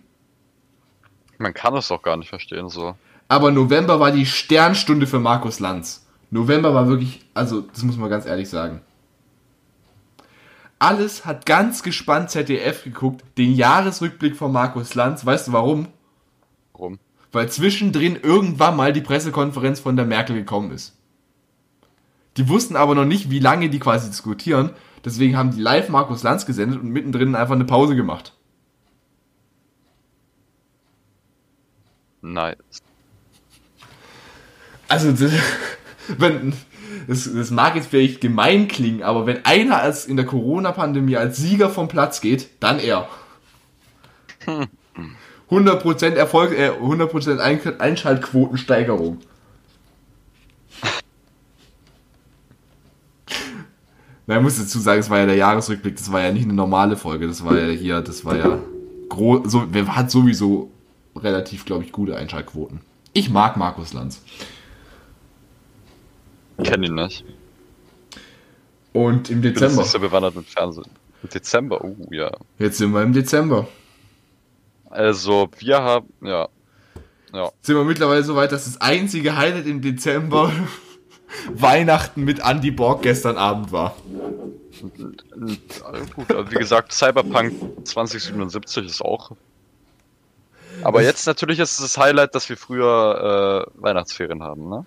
Man 1.38 1.54
kann 1.54 1.74
es 1.76 1.88
doch 1.88 2.02
gar 2.02 2.16
nicht 2.16 2.28
verstehen, 2.28 2.68
so. 2.68 2.94
Aber 3.28 3.50
November 3.50 4.00
war 4.00 4.12
die 4.12 4.26
Sternstunde 4.26 5.06
für 5.06 5.18
Markus 5.18 5.60
Lanz. 5.60 6.06
November 6.30 6.74
war 6.74 6.88
wirklich, 6.88 7.24
also 7.34 7.62
das 7.62 7.82
muss 7.82 7.96
man 7.96 8.10
ganz 8.10 8.26
ehrlich 8.26 8.48
sagen. 8.48 8.80
Alles 10.78 11.24
hat 11.24 11.46
ganz 11.46 11.82
gespannt 11.82 12.30
ZDF 12.30 12.84
geguckt, 12.84 13.22
den 13.38 13.54
Jahresrückblick 13.54 14.36
von 14.36 14.50
Markus 14.52 14.94
Lanz. 14.94 15.24
Weißt 15.24 15.48
du 15.48 15.52
warum? 15.52 15.88
Warum? 16.72 16.98
Weil 17.30 17.48
zwischendrin 17.48 18.16
irgendwann 18.16 18.76
mal 18.76 18.92
die 18.92 19.00
Pressekonferenz 19.00 19.80
von 19.80 19.96
der 19.96 20.06
Merkel 20.06 20.36
gekommen 20.36 20.72
ist. 20.72 20.96
Die 22.36 22.48
wussten 22.48 22.76
aber 22.76 22.94
noch 22.94 23.04
nicht, 23.04 23.30
wie 23.30 23.38
lange 23.38 23.68
die 23.68 23.78
quasi 23.78 24.08
diskutieren. 24.08 24.70
Deswegen 25.04 25.36
haben 25.36 25.50
die 25.50 25.60
live 25.60 25.88
Markus 25.88 26.22
Lanz 26.22 26.46
gesendet 26.46 26.80
und 26.80 26.90
mittendrin 26.90 27.34
einfach 27.34 27.54
eine 27.54 27.64
Pause 27.64 27.96
gemacht. 27.96 28.32
Nice. 32.22 32.56
Also, 34.88 35.10
das, 35.10 35.32
wenn, 36.18 36.52
das, 37.08 37.32
das 37.32 37.50
mag 37.50 37.74
jetzt 37.74 37.88
vielleicht 37.88 38.20
gemein 38.20 38.68
klingen, 38.68 39.02
aber 39.02 39.26
wenn 39.26 39.44
einer 39.44 39.80
als 39.80 40.06
in 40.06 40.16
der 40.16 40.26
Corona-Pandemie 40.26 41.16
als 41.16 41.36
Sieger 41.36 41.68
vom 41.68 41.88
Platz 41.88 42.20
geht, 42.20 42.48
dann 42.60 42.78
er. 42.78 43.08
100% 45.50 46.14
Erfolg, 46.14 46.52
äh, 46.52 46.70
100% 46.70 47.38
Ein 47.38 47.80
Einschaltquotensteigerung. 47.80 49.18
Na, 54.26 54.36
ich 54.36 54.42
muss 54.42 54.58
dazu 54.58 54.78
sagen, 54.78 55.00
es 55.00 55.10
war 55.10 55.18
ja 55.18 55.26
der 55.26 55.36
Jahresrückblick, 55.36 55.96
das 55.96 56.12
war 56.12 56.20
ja 56.20 56.32
nicht 56.32 56.44
eine 56.44 56.52
normale 56.52 56.96
Folge, 56.96 57.26
das 57.26 57.44
war 57.44 57.58
ja 57.58 57.72
hier, 57.72 58.00
das 58.00 58.24
war 58.24 58.36
ja 58.36 58.58
groß, 59.08 59.50
so, 59.50 59.66
hat 59.88 60.10
sowieso 60.10 60.70
relativ, 61.16 61.64
glaube 61.64 61.84
ich, 61.84 61.92
gute 61.92 62.16
Einschaltquoten. 62.16 62.80
Ich 63.12 63.30
mag 63.30 63.56
Markus 63.56 63.92
Lanz. 63.92 64.22
Kenn 66.62 66.82
ihn 66.82 66.94
nicht. 66.94 67.24
Und 68.92 69.30
im 69.30 69.38
Ich 69.38 69.42
bin 69.42 69.54
Dezember. 69.54 69.82
nicht 69.82 69.90
so 69.90 69.98
bewandert 69.98 70.36
mit 70.36 70.46
Fernsehen. 70.46 70.86
Im 71.22 71.28
Dezember, 71.28 71.84
oh 71.84 71.96
ja. 72.10 72.30
Jetzt 72.58 72.78
sind 72.78 72.92
wir 72.92 73.02
im 73.02 73.12
Dezember. 73.12 73.68
Also, 74.88 75.48
wir 75.58 75.82
haben, 75.82 76.08
ja. 76.22 76.48
Ja. 77.32 77.50
Sind 77.62 77.76
wir 77.76 77.84
mittlerweile 77.84 78.22
so 78.22 78.36
weit, 78.36 78.52
dass 78.52 78.66
das 78.66 78.80
einzige 78.80 79.36
Highlight 79.36 79.66
im 79.66 79.80
Dezember 79.80 80.52
Weihnachten 81.54 82.24
mit 82.24 82.40
Andy 82.44 82.70
Borg 82.70 83.02
gestern 83.02 83.36
Abend 83.36 83.72
war. 83.72 83.96
Gut, 86.16 86.30
aber 86.30 86.50
wie 86.50 86.56
gesagt, 86.56 86.92
Cyberpunk 86.92 87.52
2077 87.84 88.86
ist 88.86 89.00
auch. 89.02 89.32
Aber 90.82 90.98
Das- 91.00 91.06
jetzt 91.08 91.26
natürlich 91.26 91.58
ist 91.58 91.72
es 91.72 91.78
das 91.78 91.98
Highlight, 91.98 92.34
dass 92.34 92.48
wir 92.48 92.56
früher 92.56 93.66
äh, 93.76 93.80
Weihnachtsferien 93.82 94.42
haben, 94.42 94.68
ne? 94.68 94.84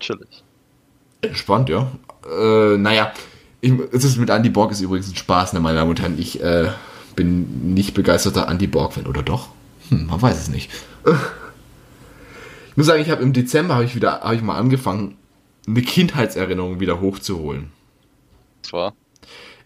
Chillig. 0.00 0.42
Entspannt, 1.22 1.68
ja. 1.68 1.90
Äh, 2.30 2.76
naja, 2.78 3.12
ich, 3.60 3.72
es 3.92 4.04
ist 4.04 4.16
mit 4.18 4.30
Andy 4.30 4.48
Borg 4.50 4.70
ist 4.70 4.80
übrigens 4.80 5.08
ein 5.10 5.16
Spaß, 5.16 5.52
ne, 5.52 5.60
meine 5.60 5.78
Damen 5.78 5.90
und 5.90 6.00
Herren. 6.00 6.18
Ich 6.18 6.40
äh, 6.40 6.70
bin 7.16 7.74
nicht 7.74 7.94
begeisterter 7.94 8.48
Andy 8.48 8.68
Borg-Fan, 8.68 9.06
oder 9.06 9.22
doch? 9.24 9.48
Hm, 9.88 10.06
man 10.06 10.22
weiß 10.22 10.38
es 10.40 10.48
nicht. 10.48 10.70
Ich 12.70 12.76
muss 12.80 12.86
sagen, 12.86 13.02
ich 13.02 13.10
habe 13.10 13.24
im 13.24 13.32
Dezember 13.32 13.74
habe 13.74 13.82
ich 13.84 13.96
wieder, 13.96 14.20
habe 14.20 14.36
ich 14.36 14.42
mal 14.42 14.56
angefangen, 14.56 15.16
eine 15.68 15.82
Kindheitserinnerung 15.82 16.80
wieder 16.80 17.00
hochzuholen. 17.00 17.70
Das 18.62 18.72
war. 18.72 18.94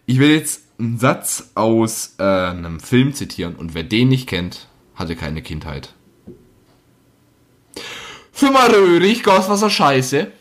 Ich 0.05 0.19
will 0.19 0.31
jetzt 0.31 0.63
einen 0.79 0.99
Satz 0.99 1.51
aus 1.55 2.15
äh, 2.19 2.23
einem 2.23 2.79
Film 2.79 3.13
zitieren 3.13 3.55
und 3.55 3.73
wer 3.73 3.83
den 3.83 4.09
nicht 4.09 4.27
kennt, 4.27 4.67
hatte 4.95 5.15
keine 5.15 5.41
Kindheit. 5.41 5.93
Für 8.31 8.51
mal 8.51 8.69
röhrig, 8.69 9.23
Gaswasser 9.23 9.69
Scheiße. 9.69 10.31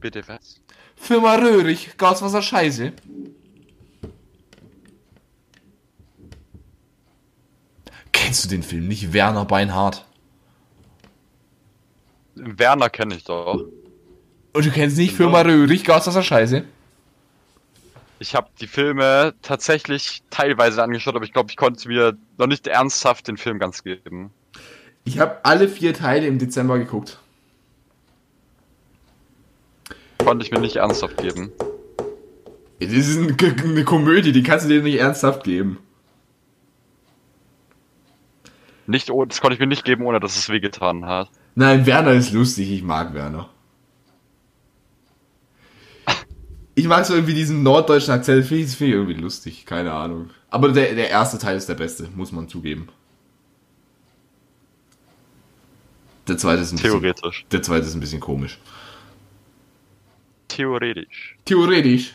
Bitte 0.00 0.22
was? 0.26 0.60
Firma 0.96 1.34
Röhrig, 1.34 1.96
Gaswasser 1.96 2.42
Scheiße. 2.42 2.92
Kennst 8.12 8.44
du 8.44 8.48
den 8.48 8.62
Film 8.62 8.86
nicht? 8.86 9.12
Werner 9.12 9.44
Beinhardt. 9.44 10.04
Werner 12.34 12.90
kenne 12.90 13.16
ich 13.16 13.24
doch. 13.24 13.64
Und 14.52 14.66
du 14.66 14.70
kennst 14.70 14.98
nicht 14.98 15.14
Firma 15.14 15.42
Röhrig, 15.42 15.84
Gaswasser 15.84 16.22
Scheiße? 16.22 16.64
Ich 18.18 18.34
habe 18.34 18.48
die 18.60 18.66
Filme 18.66 19.34
tatsächlich 19.42 20.22
teilweise 20.30 20.82
angeschaut, 20.82 21.16
aber 21.16 21.24
ich 21.24 21.32
glaube, 21.32 21.50
ich 21.50 21.56
konnte 21.56 21.88
mir 21.88 22.16
noch 22.38 22.46
nicht 22.46 22.66
ernsthaft 22.66 23.26
den 23.26 23.36
Film 23.36 23.58
ganz 23.58 23.82
geben. 23.82 24.30
Ich 25.04 25.18
habe 25.18 25.44
alle 25.44 25.68
vier 25.68 25.94
Teile 25.94 26.26
im 26.26 26.38
Dezember 26.38 26.78
geguckt. 26.78 27.18
Konnte 30.18 30.44
ich 30.44 30.52
mir 30.52 30.60
nicht 30.60 30.76
ernsthaft 30.76 31.16
geben. 31.16 31.50
Das 32.78 32.92
ist 32.92 33.18
eine, 33.18 33.84
Komödie, 33.84 34.32
die 34.32 34.42
kannst 34.42 34.66
du 34.66 34.68
dir 34.68 34.82
nicht 34.82 35.00
ernsthaft 35.00 35.44
geben. 35.44 35.78
Nicht, 38.86 39.08
das 39.08 39.40
konnte 39.40 39.54
ich 39.54 39.60
mir 39.60 39.66
nicht 39.66 39.84
geben, 39.84 40.04
ohne 40.04 40.20
dass 40.20 40.36
es 40.36 40.48
wehgetan 40.48 41.06
hat. 41.06 41.30
Nein, 41.54 41.84
Werner 41.86 42.12
ist 42.12 42.32
lustig, 42.32 42.70
ich 42.70 42.82
mag 42.82 43.12
Werner. 43.14 43.48
Ich 46.74 46.86
mag 46.86 47.04
so 47.04 47.12
irgendwie 47.14 47.34
diesen 47.34 47.62
norddeutschen 47.62 48.14
Akzent, 48.14 48.46
finde 48.46 48.64
ich, 48.64 48.70
finde 48.70 48.92
ich 48.92 48.98
irgendwie 48.98 49.20
lustig, 49.20 49.66
keine 49.66 49.92
Ahnung. 49.92 50.30
Aber 50.48 50.70
der, 50.70 50.94
der 50.94 51.10
erste 51.10 51.38
Teil 51.38 51.56
ist 51.56 51.68
der 51.68 51.74
beste, 51.74 52.08
muss 52.14 52.32
man 52.32 52.48
zugeben. 52.48 52.88
Der 56.28 56.38
zweite 56.38 56.62
ist 56.62 56.72
ein 56.72 56.76
bisschen, 56.76 57.00
Theoretisch. 57.00 57.44
der 57.50 57.62
zweite 57.62 57.86
ist 57.86 57.94
ein 57.94 58.00
bisschen 58.00 58.20
komisch. 58.20 58.58
Theoretisch. 60.48 61.36
Theoretisch. 61.44 62.14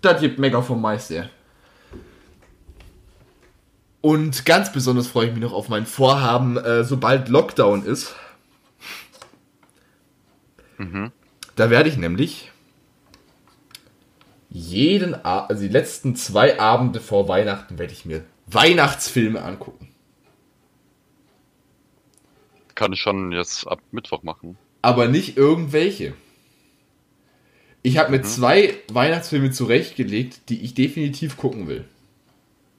Das 0.00 0.20
gibt 0.20 0.38
mega 0.38 0.62
vom 0.62 0.80
Meister. 0.80 1.28
Und 4.00 4.44
ganz 4.44 4.72
besonders 4.72 5.06
freue 5.06 5.26
ich 5.28 5.32
mich 5.32 5.42
noch 5.42 5.52
auf 5.52 5.68
mein 5.68 5.86
Vorhaben, 5.86 6.56
äh, 6.56 6.82
sobald 6.84 7.28
Lockdown 7.28 7.84
ist. 7.84 8.14
Da 11.56 11.70
werde 11.70 11.88
ich 11.88 11.96
nämlich 11.96 12.50
jeden 14.50 15.14
A 15.14 15.46
also 15.46 15.62
die 15.62 15.68
letzten 15.68 16.14
zwei 16.14 16.60
Abende 16.60 17.00
vor 17.00 17.28
Weihnachten 17.28 17.78
werde 17.78 17.92
ich 17.92 18.04
mir 18.04 18.24
Weihnachtsfilme 18.46 19.42
angucken. 19.42 19.88
Kann 22.74 22.92
ich 22.92 23.00
schon 23.00 23.32
jetzt 23.32 23.66
ab 23.66 23.80
Mittwoch 23.92 24.22
machen. 24.22 24.58
Aber 24.82 25.08
nicht 25.08 25.36
irgendwelche. 25.36 26.14
Ich 27.82 27.98
habe 27.98 28.10
mir 28.10 28.22
zwei 28.22 28.78
Weihnachtsfilme 28.92 29.50
zurechtgelegt, 29.50 30.48
die 30.48 30.62
ich 30.62 30.74
definitiv 30.74 31.36
gucken 31.36 31.66
will. 31.68 31.84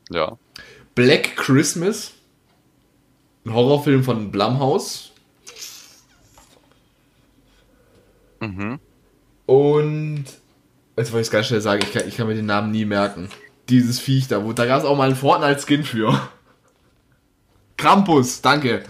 Ja. 0.09 0.37
Black 0.95 1.35
Christmas, 1.35 2.13
ein 3.45 3.53
Horrorfilm 3.53 4.03
von 4.03 4.31
Blumhouse. 4.31 5.12
Mhm. 8.43 8.79
Und 9.45 10.25
jetzt 10.97 11.11
wollte 11.11 11.21
ich 11.21 11.27
es 11.27 11.31
ganz 11.31 11.47
schnell 11.47 11.61
sagen, 11.61 11.81
ich 11.83 11.93
kann, 11.93 12.07
ich 12.07 12.17
kann 12.17 12.27
mir 12.27 12.35
den 12.35 12.45
Namen 12.45 12.71
nie 12.71 12.85
merken. 12.85 13.29
Dieses 13.69 13.99
Viech 13.99 14.27
da, 14.27 14.43
wo, 14.43 14.53
da 14.53 14.65
gab 14.65 14.79
es 14.79 14.85
auch 14.85 14.97
mal 14.97 15.07
einen 15.07 15.15
Fortnite-Skin 15.15 15.83
für. 15.83 16.19
Krampus, 17.77 18.41
danke. 18.41 18.83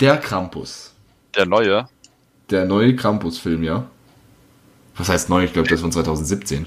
Der 0.00 0.16
Krampus. 0.18 0.94
Der 1.36 1.46
neue. 1.46 1.88
Der 2.50 2.64
neue 2.64 2.94
Krampus-Film, 2.96 3.62
ja. 3.62 3.86
Was 4.96 5.08
heißt 5.08 5.28
neu? 5.28 5.44
Ich 5.44 5.52
glaube, 5.52 5.68
das 5.68 5.76
ist 5.76 5.82
von 5.82 5.92
2017. 5.92 6.66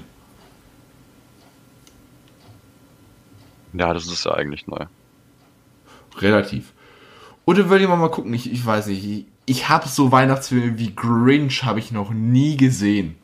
Ja, 3.72 3.92
das 3.92 4.06
ist 4.06 4.24
ja 4.24 4.32
eigentlich 4.32 4.66
neu. 4.66 4.86
Relativ. 6.18 6.72
Oder 7.44 7.68
will 7.68 7.80
jemand 7.80 8.00
mal 8.00 8.10
gucken? 8.10 8.32
Ich, 8.34 8.50
ich 8.50 8.64
weiß 8.64 8.86
nicht. 8.86 9.26
Ich, 9.46 9.68
habe 9.68 9.88
so 9.88 10.10
Weihnachtsfilme 10.10 10.78
wie 10.78 10.94
Grinch 10.94 11.62
habe 11.62 11.78
ich 11.78 11.92
noch 11.92 12.10
nie 12.10 12.56
gesehen. 12.56 13.14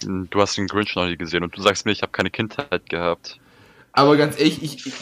Du 0.00 0.40
hast 0.40 0.56
den 0.58 0.66
Grinch 0.66 0.94
noch 0.94 1.06
nie 1.06 1.16
gesehen 1.16 1.42
und 1.42 1.56
du 1.56 1.62
sagst 1.62 1.86
mir, 1.86 1.92
ich 1.92 2.02
habe 2.02 2.12
keine 2.12 2.30
Kindheit 2.30 2.88
gehabt. 2.90 3.40
Aber 3.92 4.18
ganz 4.18 4.38
ehrlich, 4.38 4.62
ich, 4.62 4.92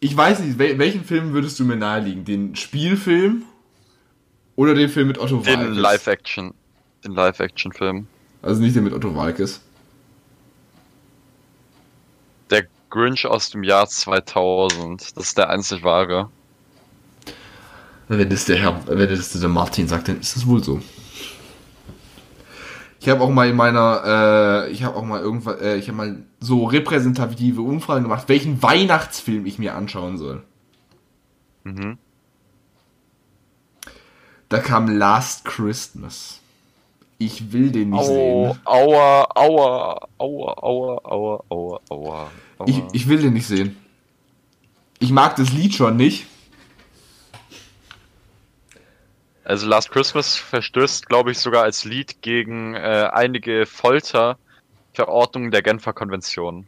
ich, 0.00 0.14
weiß 0.14 0.40
nicht, 0.40 0.58
wel, 0.58 0.78
welchen 0.78 1.04
Film 1.04 1.32
würdest 1.32 1.58
du 1.58 1.64
mir 1.64 1.76
naheliegen? 1.76 2.26
Den 2.26 2.54
Spielfilm 2.54 3.44
oder 4.56 4.74
den 4.74 4.90
Film 4.90 5.08
mit 5.08 5.16
Otto 5.16 5.38
Den 5.38 5.60
Walkes? 5.60 5.78
Live-Action. 5.78 6.54
Den 7.02 7.12
Live-Action-Film. 7.12 8.06
Also 8.42 8.60
nicht 8.60 8.76
den 8.76 8.84
mit 8.84 8.92
Otto 8.92 9.14
Walkes. 9.14 9.62
Der 12.50 12.66
Grinch 12.90 13.24
aus 13.24 13.48
dem 13.48 13.62
Jahr 13.62 13.86
2000. 13.86 15.16
Das 15.16 15.28
ist 15.28 15.38
der 15.38 15.48
einzig 15.48 15.82
wahre. 15.82 16.28
Wenn 18.12 18.28
das 18.28 18.44
der 18.44 18.56
Herr, 18.56 18.80
wenn 18.88 19.08
das 19.08 19.30
der 19.30 19.48
Martin 19.48 19.86
sagt, 19.86 20.08
dann 20.08 20.18
ist 20.18 20.34
das 20.34 20.44
wohl 20.44 20.64
so. 20.64 20.80
Ich 22.98 23.08
habe 23.08 23.20
auch 23.20 23.30
mal 23.30 23.48
in 23.48 23.54
meiner, 23.54 24.64
äh, 24.66 24.70
ich 24.72 24.82
habe 24.82 24.96
auch 24.96 25.04
mal 25.04 25.20
irgendwann, 25.20 25.60
äh, 25.60 25.76
ich 25.76 25.86
habe 25.86 25.96
mal 25.96 26.16
so 26.40 26.64
repräsentative 26.64 27.62
Umfragen 27.62 28.02
gemacht, 28.02 28.24
welchen 28.26 28.60
Weihnachtsfilm 28.64 29.46
ich 29.46 29.60
mir 29.60 29.76
anschauen 29.76 30.18
soll. 30.18 30.42
Mhm. 31.62 31.98
Da 34.48 34.58
kam 34.58 34.88
Last 34.88 35.44
Christmas. 35.44 36.40
Ich 37.18 37.52
will 37.52 37.70
den 37.70 37.90
nicht 37.90 38.00
Au, 38.00 38.04
sehen. 38.06 38.60
aua, 38.64 39.28
aua, 39.36 40.08
aua, 40.18 40.56
aua, 40.60 41.00
aua, 41.04 41.44
aua, 41.48 41.80
aua. 41.88 42.30
aua. 42.58 42.66
Ich, 42.66 42.82
ich 42.92 43.08
will 43.08 43.22
den 43.22 43.34
nicht 43.34 43.46
sehen. 43.46 43.76
Ich 44.98 45.12
mag 45.12 45.36
das 45.36 45.52
Lied 45.52 45.74
schon 45.74 45.96
nicht. 45.96 46.26
Also 49.44 49.66
Last 49.66 49.90
Christmas 49.90 50.36
verstößt, 50.36 51.08
glaube 51.08 51.30
ich, 51.30 51.38
sogar 51.38 51.62
als 51.62 51.84
Lied 51.84 52.22
gegen 52.22 52.74
äh, 52.74 53.08
einige 53.12 53.66
Folterverordnungen 53.66 55.50
der 55.50 55.62
Genfer 55.62 55.92
Konvention. 55.92 56.66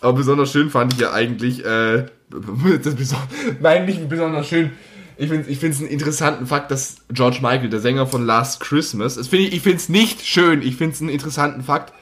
Aber 0.00 0.14
besonders 0.14 0.50
schön 0.50 0.70
fand 0.70 0.94
ich 0.94 1.00
ja 1.00 1.12
eigentlich, 1.12 1.64
äh, 1.64 2.06
das 2.82 3.14
nein, 3.60 3.86
nicht 3.86 4.08
besonders 4.08 4.48
schön. 4.48 4.72
Ich 5.16 5.28
finde 5.28 5.50
es 5.50 5.80
einen 5.80 5.88
interessanten 5.90 6.46
Fakt, 6.46 6.70
dass 6.70 6.96
George 7.10 7.40
Michael, 7.42 7.68
der 7.68 7.80
Sänger 7.80 8.06
von 8.06 8.24
Last 8.24 8.60
Christmas, 8.60 9.16
das 9.16 9.28
find 9.28 9.48
ich, 9.48 9.52
ich 9.54 9.60
finde 9.60 9.76
es 9.76 9.90
nicht 9.90 10.26
schön, 10.26 10.62
ich 10.62 10.76
finde 10.76 10.94
es 10.94 11.02
einen 11.02 11.10
interessanten 11.10 11.62
Fakt, 11.62 11.92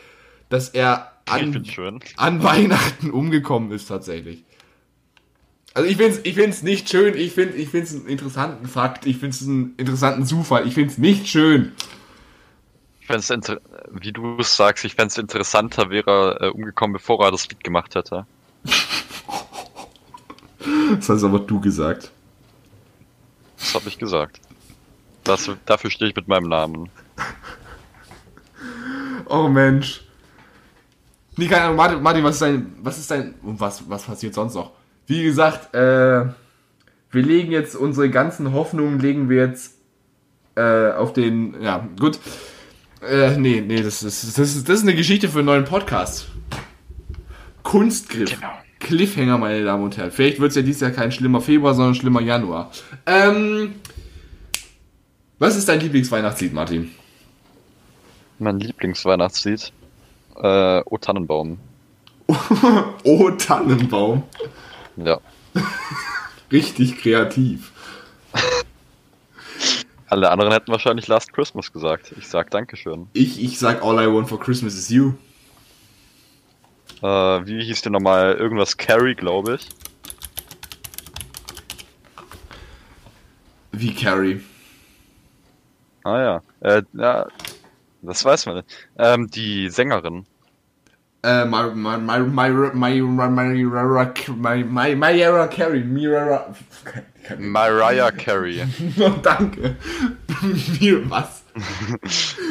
dass 0.49 0.69
er 0.69 1.13
an, 1.27 1.65
an 2.17 2.43
Weihnachten 2.45 3.11
umgekommen 3.11 3.73
ist 3.73 3.87
tatsächlich. 3.87 4.45
Also 5.79 5.89
ich 5.89 5.97
finde 5.97 6.15
es 6.15 6.25
ich 6.25 6.35
find's 6.35 6.63
nicht 6.65 6.89
schön, 6.89 7.17
ich 7.17 7.35
finde 7.35 7.57
ich 7.57 7.69
find's 7.69 7.95
einen 7.95 8.09
interessanten 8.09 8.67
Fakt, 8.67 9.07
ich 9.07 9.19
finde 9.19 9.37
es 9.37 9.43
einen 9.43 9.75
interessanten 9.77 10.27
Zufall, 10.27 10.67
ich 10.67 10.75
finde 10.75 10.91
es 10.91 10.99
nicht 10.99 11.29
schön. 11.29 11.71
Ich 13.01 13.07
fänd's 13.07 13.31
inter 13.31 13.61
wie 13.93 14.11
du 14.11 14.39
es 14.41 14.57
sagst, 14.57 14.85
ich 14.85 14.97
fände 14.97 15.13
es 15.13 15.19
interessanter, 15.19 15.89
wäre 15.89 16.37
er 16.41 16.49
äh, 16.49 16.51
umgekommen, 16.51 16.95
bevor 16.95 17.25
er 17.25 17.31
das 17.31 17.49
Lied 17.49 17.63
gemacht 17.63 17.95
hätte. 17.95 18.27
Das 20.97 21.09
hast 21.09 21.23
aber 21.23 21.39
du 21.39 21.61
gesagt. 21.61 22.11
Das 23.57 23.75
habe 23.75 23.89
ich 23.89 23.99
gesagt. 23.99 24.41
Das, 25.23 25.49
dafür 25.65 25.91
stehe 25.91 26.11
ich 26.11 26.17
mit 26.17 26.27
meinem 26.27 26.49
Namen. 26.49 26.91
Oh 29.27 29.47
Mensch. 29.47 30.03
Nee, 31.37 31.47
keine 31.47 31.67
Ahnung, 31.67 31.77
Martin, 31.77 32.03
Martin, 32.03 32.25
was 32.25 32.35
ist 32.35 32.43
dein, 32.43 32.75
was 32.83 32.99
ist 32.99 33.09
dein, 33.13 33.35
und 33.43 33.61
was, 33.61 33.89
was 33.89 34.03
passiert 34.03 34.35
sonst 34.35 34.55
noch? 34.55 34.73
Wie 35.09 35.23
gesagt, 35.23 35.75
äh, 35.75 36.27
wir 37.11 37.23
legen 37.23 37.51
jetzt 37.51 37.75
unsere 37.75 38.11
ganzen 38.11 38.53
Hoffnungen, 38.53 39.01
legen 39.01 39.31
wir 39.31 39.39
jetzt 39.39 39.79
äh, 40.55 40.93
auf 40.93 41.15
den, 41.15 41.61
ja, 41.63 41.89
gut. 41.99 42.21
Äh, 43.01 43.39
nee, 43.39 43.63
nee, 43.63 43.83
das 43.83 44.03
ist, 44.03 44.39
das 44.39 44.55
ist, 44.55 44.69
das 44.69 44.77
ist 44.77 44.83
eine 44.83 44.95
Geschichte 44.95 45.31
für 45.31 45.39
einen 45.39 45.47
neuen 45.47 45.65
Podcast. 45.65 46.29
Kunstgriff. 47.63 48.35
Genau. 48.35 48.53
Cliffhanger, 48.81 49.39
meine 49.39 49.65
Damen 49.65 49.85
und 49.85 49.97
Herren. 49.97 50.11
Vielleicht 50.11 50.41
wird 50.41 50.51
es 50.51 50.57
ja 50.57 50.63
dieses 50.63 50.83
Jahr 50.83 50.91
kein 50.91 51.11
schlimmer 51.11 51.41
Februar, 51.41 51.73
sondern 51.73 51.93
ein 51.93 51.97
schlimmer 51.97 52.21
Januar. 52.21 52.71
Ähm, 53.07 53.77
was 55.39 55.57
ist 55.57 55.71
dein 55.71 55.81
Lieblingsweihnachtslied, 55.81 56.53
Martin? 56.53 56.91
Mein 58.39 58.61
Lieblingsweihnachtslied. 58.61 59.73
Äh, 60.37 60.83
O 60.85 60.99
Tannenbaum. 60.99 61.59
oh, 63.05 63.31
Tannenbaum. 63.31 64.25
Ja. 65.05 65.21
Richtig 66.53 66.99
kreativ. 66.99 67.73
Alle 70.09 70.31
anderen 70.31 70.53
hätten 70.53 70.73
wahrscheinlich 70.73 71.07
Last 71.07 71.33
Christmas 71.33 71.73
gesagt. 71.73 72.13
Ich 72.17 72.29
sag 72.29 72.51
Dankeschön. 72.51 73.09
Ich, 73.13 73.43
ich 73.43 73.59
sag 73.59 73.83
All 73.83 74.03
I 74.03 74.13
Want 74.13 74.29
for 74.29 74.41
Christmas 74.41 74.75
is 74.75 74.89
You. 74.89 75.13
Äh, 77.03 77.07
wie 77.07 77.63
hieß 77.63 77.83
der 77.83 77.93
nochmal? 77.93 78.35
Irgendwas 78.35 78.77
Carrie, 78.77 79.15
glaube 79.15 79.57
ich. 79.57 79.69
Wie 83.73 83.95
Carrie. 83.95 84.41
Ah 86.05 86.21
ja. 86.21 86.43
Äh, 86.61 86.83
ja. 86.95 87.27
Das 88.03 88.25
weiß 88.25 88.47
man 88.47 88.57
nicht. 88.57 88.89
Ähm, 88.99 89.29
die 89.31 89.69
Sängerin. 89.69 90.27
Mariah 93.69 94.13
Carey. 95.49 95.85
Mariah 97.39 98.13
Carey. 98.13 98.65
Danke. 99.23 99.77
Was? 101.09 101.43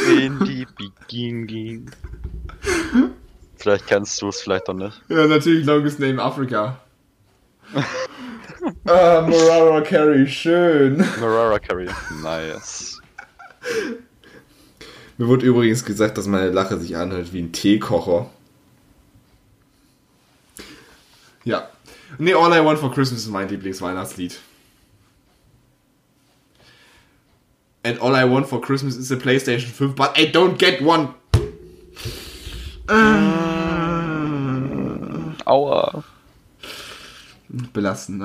In 0.07 0.39
die 0.45 0.65
Beginning. 0.77 1.89
Vielleicht 3.57 3.87
kennst 3.87 4.21
du 4.21 4.29
es, 4.29 4.41
vielleicht 4.41 4.69
auch 4.69 4.73
nicht. 4.73 5.01
Ja, 5.09 5.27
natürlich 5.27 5.65
Longest 5.65 5.99
Name 5.99 6.21
Africa. 6.21 6.79
ah, 7.73 9.21
Mariah 9.27 9.81
Carey, 9.81 10.27
schön. 10.27 10.97
Mariah 11.19 11.59
Carey, 11.59 11.89
nice. 12.21 12.90
Mir 15.17 15.27
wurde 15.27 15.45
übrigens 15.45 15.85
gesagt, 15.85 16.17
dass 16.17 16.25
meine 16.27 16.49
Lache 16.49 16.79
sich 16.79 16.97
anhört 16.97 17.31
wie 17.33 17.41
ein 17.41 17.51
Teekocher. 17.51 18.29
Ja. 21.43 21.69
Nee, 22.17 22.33
All 22.33 22.51
I 22.51 22.63
Want 22.65 22.79
for 22.79 22.91
Christmas 22.91 23.21
ist 23.21 23.29
mein 23.29 23.47
Lieblingsweihnachtslied. 23.47 24.39
And 27.83 28.01
All 28.01 28.15
I 28.15 28.29
Want 28.29 28.47
for 28.47 28.61
Christmas 28.61 28.95
is 28.95 29.11
a 29.11 29.15
PlayStation 29.15 29.71
5, 29.71 29.95
but 29.95 30.17
I 30.17 30.31
don't 30.31 30.57
get 30.57 30.81
one. 30.81 31.15
Aua. 35.45 36.03
Belastend, 37.73 38.19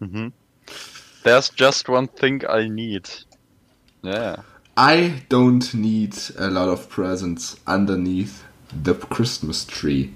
ne? 0.00 0.32
There's 1.24 1.50
just 1.54 1.88
one 1.88 2.08
thing 2.08 2.44
I 2.48 2.68
need. 2.68 3.08
Yeah. 4.02 4.42
I 4.76 5.22
don't 5.28 5.74
need 5.74 6.16
a 6.38 6.48
lot 6.48 6.68
of 6.68 6.88
presents 6.88 7.56
underneath 7.66 8.44
the 8.72 8.94
Christmas 8.94 9.66
tree. 9.66 10.14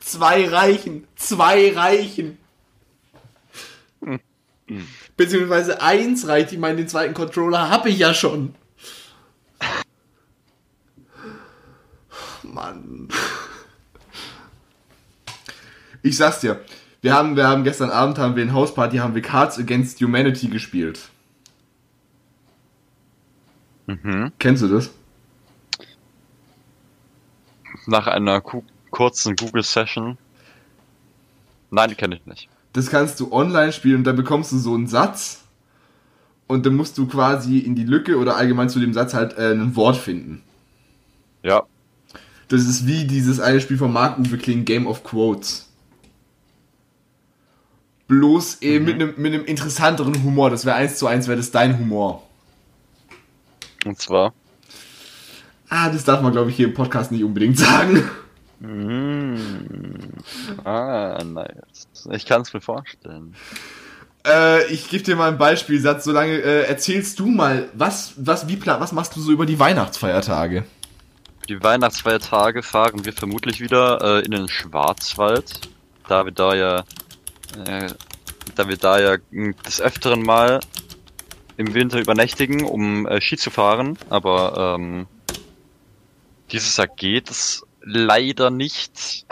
Zwei 0.00 0.46
reichen, 0.48 1.06
zwei 1.16 1.72
reichen. 1.74 2.38
Beziehungsweise 5.16 5.82
eins 5.82 6.28
reicht, 6.28 6.52
ich 6.52 6.58
meine, 6.58 6.76
den 6.76 6.88
zweiten 6.88 7.12
Controller 7.12 7.68
habe 7.70 7.90
ich 7.90 7.98
ja 7.98 8.14
schon. 8.14 8.54
Mann. 12.42 13.08
Ich 16.02 16.16
sag's 16.16 16.40
dir, 16.40 16.60
wir 17.02 17.14
haben, 17.14 17.36
wir 17.36 17.48
haben 17.48 17.64
gestern 17.64 17.90
Abend 17.90 18.18
haben 18.18 18.36
wir 18.36 18.42
in 18.42 18.54
Hausparty 18.54 18.98
haben 18.98 19.14
wir 19.14 19.22
Cards 19.22 19.58
Against 19.58 20.00
Humanity 20.00 20.48
gespielt. 20.48 21.09
Kennst 24.38 24.62
du 24.62 24.68
das? 24.68 24.90
Nach 27.86 28.06
einer 28.06 28.40
ku 28.40 28.62
kurzen 28.90 29.36
Google-Session. 29.36 30.18
Nein, 31.70 31.96
kenne 31.96 32.16
ich 32.16 32.26
nicht. 32.26 32.48
Das 32.72 32.90
kannst 32.90 33.20
du 33.20 33.32
online 33.32 33.72
spielen 33.72 33.96
und 33.96 34.04
dann 34.04 34.16
bekommst 34.16 34.52
du 34.52 34.58
so 34.58 34.74
einen 34.74 34.86
Satz 34.86 35.44
und 36.46 36.66
dann 36.66 36.74
musst 36.74 36.98
du 36.98 37.06
quasi 37.06 37.58
in 37.58 37.74
die 37.74 37.84
Lücke 37.84 38.18
oder 38.18 38.36
allgemein 38.36 38.68
zu 38.68 38.80
dem 38.80 38.92
Satz 38.92 39.14
halt 39.14 39.38
äh, 39.38 39.52
ein 39.52 39.76
Wort 39.76 39.96
finden. 39.96 40.42
Ja. 41.42 41.62
Das 42.48 42.62
ist 42.62 42.86
wie 42.86 43.04
dieses 43.04 43.38
eine 43.38 43.60
Spiel 43.60 43.78
von 43.78 43.92
Mark-Uwe 43.92 44.36
Kling, 44.38 44.64
Game 44.64 44.86
of 44.86 45.04
Quotes. 45.04 45.68
Bloß 48.08 48.62
eben 48.62 48.84
mit 48.86 48.94
einem 48.96 49.14
mit 49.16 49.32
einem 49.32 49.44
interessanteren 49.44 50.24
Humor. 50.24 50.50
Das 50.50 50.64
wäre 50.64 50.74
eins 50.74 50.96
zu 50.96 51.06
eins, 51.06 51.28
wäre 51.28 51.36
das 51.36 51.52
dein 51.52 51.78
Humor. 51.78 52.26
Und 53.90 53.98
zwar. 53.98 54.34
Ah, 55.68 55.90
das 55.90 56.04
darf 56.04 56.22
man, 56.22 56.30
glaube 56.30 56.50
ich, 56.50 56.54
hier 56.54 56.68
im 56.68 56.74
Podcast 56.74 57.10
nicht 57.10 57.24
unbedingt 57.24 57.58
sagen. 57.58 58.08
Ah, 60.62 61.20
nice. 61.24 61.88
Ich 62.12 62.24
kann 62.24 62.42
es 62.42 62.52
mir 62.52 62.60
vorstellen. 62.60 63.34
Äh, 64.24 64.72
ich 64.72 64.88
gebe 64.88 65.02
dir 65.02 65.16
mal 65.16 65.26
einen 65.26 65.38
Beispielsatz. 65.38 66.04
Solange 66.04 66.34
äh, 66.34 66.68
erzählst 66.68 67.18
du 67.18 67.26
mal, 67.26 67.68
was, 67.74 68.12
was, 68.16 68.46
wie, 68.46 68.64
was 68.64 68.92
machst 68.92 69.16
du 69.16 69.20
so 69.20 69.32
über 69.32 69.44
die 69.44 69.58
Weihnachtsfeiertage? 69.58 70.62
Die 71.48 71.60
Weihnachtsfeiertage 71.60 72.62
fahren 72.62 73.04
wir 73.04 73.12
vermutlich 73.12 73.60
wieder 73.60 74.20
äh, 74.20 74.24
in 74.24 74.30
den 74.30 74.48
Schwarzwald, 74.48 75.68
da 76.06 76.24
wir 76.24 76.32
da 76.32 76.54
ja, 76.54 76.84
äh, 77.66 77.88
da 78.54 78.68
wir 78.68 78.76
da 78.76 79.00
ja 79.00 79.16
mh, 79.32 79.54
des 79.66 79.80
öfteren 79.80 80.22
mal 80.22 80.60
im 81.60 81.74
Winter 81.74 82.00
übernächtigen, 82.00 82.64
um 82.64 83.06
äh, 83.06 83.20
Ski 83.20 83.36
zu 83.36 83.50
fahren. 83.50 83.98
Aber 84.08 84.76
ähm, 84.78 85.06
dieses 86.50 86.78
Jahr 86.78 86.88
geht 86.88 87.30
es 87.30 87.66
leider 87.82 88.50
nicht. 88.50 89.26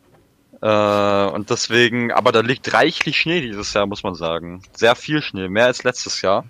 äh, 0.60 1.26
und 1.26 1.50
deswegen, 1.50 2.10
aber 2.10 2.32
da 2.32 2.40
liegt 2.40 2.74
reichlich 2.74 3.16
Schnee 3.16 3.40
dieses 3.40 3.72
Jahr, 3.74 3.86
muss 3.86 4.02
man 4.02 4.16
sagen. 4.16 4.62
Sehr 4.76 4.96
viel 4.96 5.22
Schnee, 5.22 5.48
mehr 5.48 5.66
als 5.66 5.84
letztes 5.84 6.20
Jahr. 6.20 6.44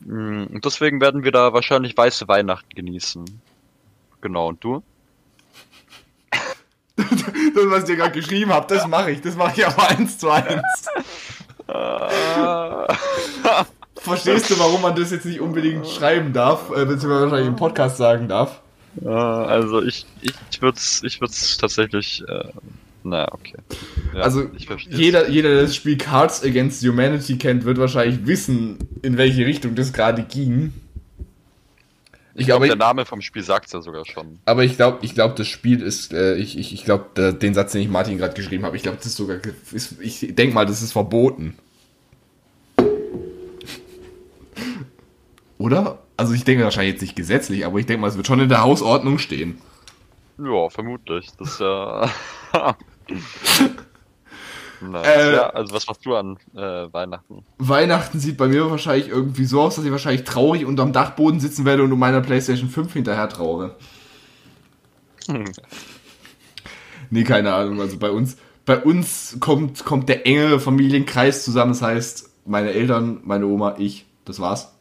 Mm, 0.00 0.46
Und 0.52 0.64
deswegen 0.64 1.00
werden 1.00 1.22
wir 1.22 1.30
da 1.30 1.52
wahrscheinlich 1.52 1.96
weiße 1.96 2.26
Weihnachten 2.26 2.74
genießen. 2.74 3.24
Genau, 4.20 4.48
und 4.48 4.62
du? 4.62 4.82
Das, 7.54 7.70
was 7.70 7.78
ich 7.80 7.86
dir 7.86 7.96
gerade 7.96 8.12
geschrieben 8.12 8.52
habe, 8.52 8.72
das 8.72 8.86
mache 8.86 9.12
ich. 9.12 9.20
Das 9.20 9.36
mache 9.36 9.60
ich 9.60 9.66
aber 9.66 9.88
eins 9.88 10.18
zu 10.18 10.30
eins. 10.30 10.86
Verstehst 13.98 14.50
du, 14.50 14.58
warum 14.58 14.82
man 14.82 14.94
das 14.94 15.10
jetzt 15.10 15.26
nicht 15.26 15.40
unbedingt 15.40 15.86
schreiben 15.86 16.32
darf, 16.32 16.70
äh, 16.70 16.84
beziehungsweise 16.84 17.22
wahrscheinlich 17.22 17.48
im 17.48 17.56
Podcast 17.56 17.96
sagen 17.96 18.28
darf? 18.28 18.60
Also 19.04 19.82
ich, 19.82 20.06
ich 20.50 20.62
würde 20.62 20.78
es 20.78 21.02
ich 21.04 21.20
würd's 21.20 21.56
tatsächlich, 21.56 22.24
äh, 22.26 22.48
na 23.04 23.32
okay. 23.32 23.56
Ja, 24.14 24.22
Also 24.22 24.50
ich 24.56 24.68
jeder, 24.88 25.28
jeder, 25.28 25.50
der 25.54 25.62
das 25.62 25.76
Spiel 25.76 25.96
Cards 25.96 26.42
Against 26.42 26.82
Humanity 26.84 27.38
kennt, 27.38 27.64
wird 27.64 27.78
wahrscheinlich 27.78 28.26
wissen, 28.26 28.78
in 29.02 29.16
welche 29.16 29.46
Richtung 29.46 29.74
das 29.74 29.92
gerade 29.92 30.22
ging. 30.22 30.72
Ich 32.34 32.42
ich 32.42 32.46
glaube, 32.46 32.68
der 32.68 32.76
Name 32.76 33.04
vom 33.04 33.20
Spiel 33.20 33.42
sagt's 33.42 33.72
ja 33.72 33.82
sogar 33.82 34.04
schon. 34.04 34.38
aber 34.44 34.62
ich 34.62 34.76
glaube, 34.76 34.98
ich 35.02 35.14
glaube, 35.14 35.34
das 35.36 35.48
Spiel 35.48 35.82
ist, 35.82 36.12
äh, 36.12 36.36
ich, 36.36 36.56
ich, 36.56 36.72
ich 36.72 36.84
glaube, 36.84 37.32
den 37.32 37.52
Satz, 37.52 37.72
den 37.72 37.82
ich 37.82 37.88
Martin 37.88 38.16
gerade 38.16 38.34
geschrieben 38.34 38.64
habe, 38.64 38.76
ich 38.76 38.84
glaube, 38.84 38.98
das 38.98 39.06
ist 39.06 39.16
sogar, 39.16 39.38
ist, 39.72 40.00
ich 40.00 40.34
denke 40.36 40.54
mal, 40.54 40.64
das 40.64 40.80
ist 40.80 40.92
verboten. 40.92 41.56
Oder? 45.58 45.98
Also 46.16 46.32
ich 46.34 46.44
denke 46.44 46.64
wahrscheinlich 46.64 46.94
jetzt 46.94 47.02
nicht 47.02 47.16
gesetzlich, 47.16 47.66
aber 47.66 47.78
ich 47.78 47.86
denke 47.86 48.00
mal, 48.00 48.08
es 48.08 48.16
wird 48.16 48.26
schon 48.26 48.40
in 48.40 48.48
der 48.48 48.62
Hausordnung 48.62 49.18
stehen. 49.18 49.60
Ja, 50.38 50.70
vermutlich. 50.70 51.30
Das 51.38 51.50
ist 51.50 51.60
ja. 51.60 52.08
Na, 54.80 55.02
Äh, 55.02 55.34
ja, 55.34 55.50
also 55.50 55.74
was 55.74 55.88
machst 55.88 56.06
du 56.06 56.14
an 56.14 56.38
äh, 56.54 56.92
Weihnachten? 56.92 57.44
Weihnachten 57.58 58.20
sieht 58.20 58.36
bei 58.36 58.46
mir 58.46 58.70
wahrscheinlich 58.70 59.08
irgendwie 59.08 59.44
so 59.44 59.60
aus, 59.60 59.74
dass 59.74 59.84
ich 59.84 59.90
wahrscheinlich 59.90 60.24
traurig 60.24 60.64
unterm 60.64 60.92
Dachboden 60.92 61.40
sitzen 61.40 61.64
werde 61.64 61.82
und 61.82 61.92
um 61.92 61.98
meiner 61.98 62.20
Playstation 62.20 62.68
5 62.70 62.92
hinterher 62.92 63.28
traure. 63.28 63.76
Nee, 67.10 67.24
keine 67.24 67.54
Ahnung. 67.54 67.80
Also 67.80 67.98
bei 67.98 68.10
uns, 68.10 68.36
bei 68.64 68.78
uns 68.78 69.38
kommt, 69.40 69.84
kommt 69.84 70.08
der 70.08 70.26
enge 70.26 70.60
Familienkreis 70.60 71.44
zusammen. 71.44 71.72
Das 71.72 71.82
heißt, 71.82 72.30
meine 72.46 72.72
Eltern, 72.72 73.20
meine 73.24 73.46
Oma, 73.46 73.76
ich. 73.78 74.06
Das 74.24 74.40
war's. 74.40 74.77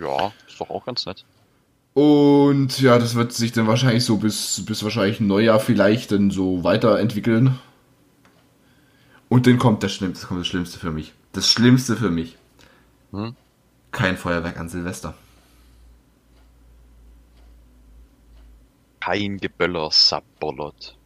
Ja, 0.00 0.32
ist 0.46 0.60
doch 0.60 0.70
auch 0.70 0.84
ganz 0.84 1.06
nett. 1.06 1.24
Und 1.94 2.80
ja, 2.80 2.98
das 2.98 3.16
wird 3.16 3.32
sich 3.32 3.52
dann 3.52 3.66
wahrscheinlich 3.66 4.04
so 4.04 4.18
bis, 4.18 4.64
bis 4.64 4.84
wahrscheinlich 4.84 5.18
Neujahr 5.18 5.58
vielleicht 5.58 6.12
dann 6.12 6.30
so 6.30 6.62
weiterentwickeln. 6.62 7.58
Und 9.28 9.46
dann 9.46 9.58
kommt 9.58 9.82
das 9.82 9.92
Schlimmste, 9.92 10.26
kommt 10.26 10.40
das 10.40 10.46
Schlimmste 10.46 10.78
für 10.78 10.92
mich. 10.92 11.12
Das 11.32 11.50
Schlimmste 11.50 11.96
für 11.96 12.10
mich. 12.10 12.36
Hm? 13.10 13.34
Kein 13.90 14.16
Feuerwerk 14.16 14.58
an 14.58 14.68
Silvester. 14.68 15.14
Kein 19.00 19.38
Geböller 19.38 19.90
sabollert. 19.90 20.96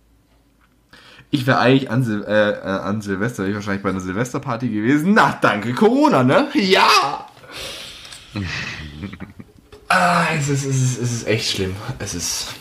Ich 1.31 1.47
wäre 1.47 1.59
eigentlich 1.59 1.91
an, 1.91 2.05
Sil 2.05 2.21
äh, 2.29 2.51
äh, 2.51 2.61
an 2.61 3.01
Silvester, 3.01 3.45
wäre 3.45 3.51
ich 3.51 3.55
wahrscheinlich 3.55 3.83
bei 3.83 3.89
einer 3.89 4.01
Silvesterparty 4.01 4.69
gewesen. 4.69 5.15
Na, 5.15 5.39
danke 5.41 5.73
Corona, 5.73 6.23
ne? 6.23 6.49
Ja! 6.53 7.27
Ah, 9.89 10.27
es 10.37 10.49
ist, 10.49 10.65
es, 10.65 10.83
ist, 10.83 11.01
es 11.01 11.13
ist 11.13 11.27
echt 11.27 11.51
schlimm. 11.51 11.75
Es 11.99 12.15
ist. 12.15 12.55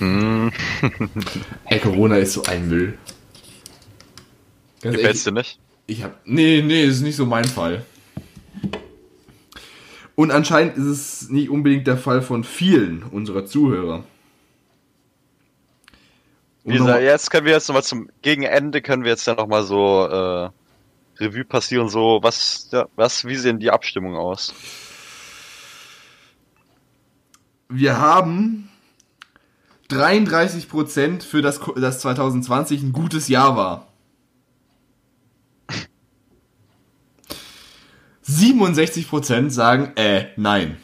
Ey, 1.66 1.80
Corona 1.80 2.18
ist 2.18 2.34
so 2.34 2.44
ein 2.44 2.68
Müll. 2.68 2.98
Ganz 4.82 4.96
Gefällt's 4.96 5.24
dir 5.24 5.32
nicht? 5.32 5.60
Ich 5.88 6.04
hab. 6.04 6.20
Nee, 6.26 6.62
nee, 6.62 6.86
das 6.86 6.96
ist 6.98 7.02
nicht 7.02 7.16
so 7.16 7.26
mein 7.26 7.46
Fall. 7.46 7.86
Und 10.16 10.32
anscheinend 10.32 10.78
ist 10.78 10.86
es 10.86 11.30
nicht 11.30 11.50
unbedingt 11.50 11.88
der 11.88 11.98
Fall 11.98 12.22
von 12.22 12.44
vielen 12.44 13.04
unserer 13.04 13.46
Zuhörer. 13.46 14.04
Gesagt, 16.64 17.02
jetzt 17.02 17.32
können 17.32 17.46
wir 17.46 17.54
jetzt 17.54 17.68
nochmal 17.68 17.84
zum 17.84 18.10
gegen 18.22 18.44
Ende 18.44 18.82
können 18.82 19.04
wir 19.04 19.12
jetzt 19.12 19.26
ja 19.26 19.34
nochmal 19.34 19.64
so 19.64 20.06
äh, 20.06 20.50
Revue 21.20 21.44
passieren, 21.44 21.90
so 21.90 22.20
was, 22.22 22.70
ja, 22.72 22.88
was, 22.96 23.26
wie 23.26 23.36
sehen 23.36 23.60
die 23.60 23.72
Abstimmungen 23.72 24.18
aus? 24.18 24.54
Wir 27.74 28.00
haben 28.00 28.70
33% 29.90 31.24
für 31.24 31.42
das, 31.42 31.62
das 31.78 32.00
2020 32.02 32.84
ein 32.84 32.92
gutes 32.92 33.30
Jahr 33.30 33.56
war. 33.56 33.88
67% 38.28 39.50
sagen, 39.52 39.94
äh, 39.96 40.28
nein. 40.36 40.78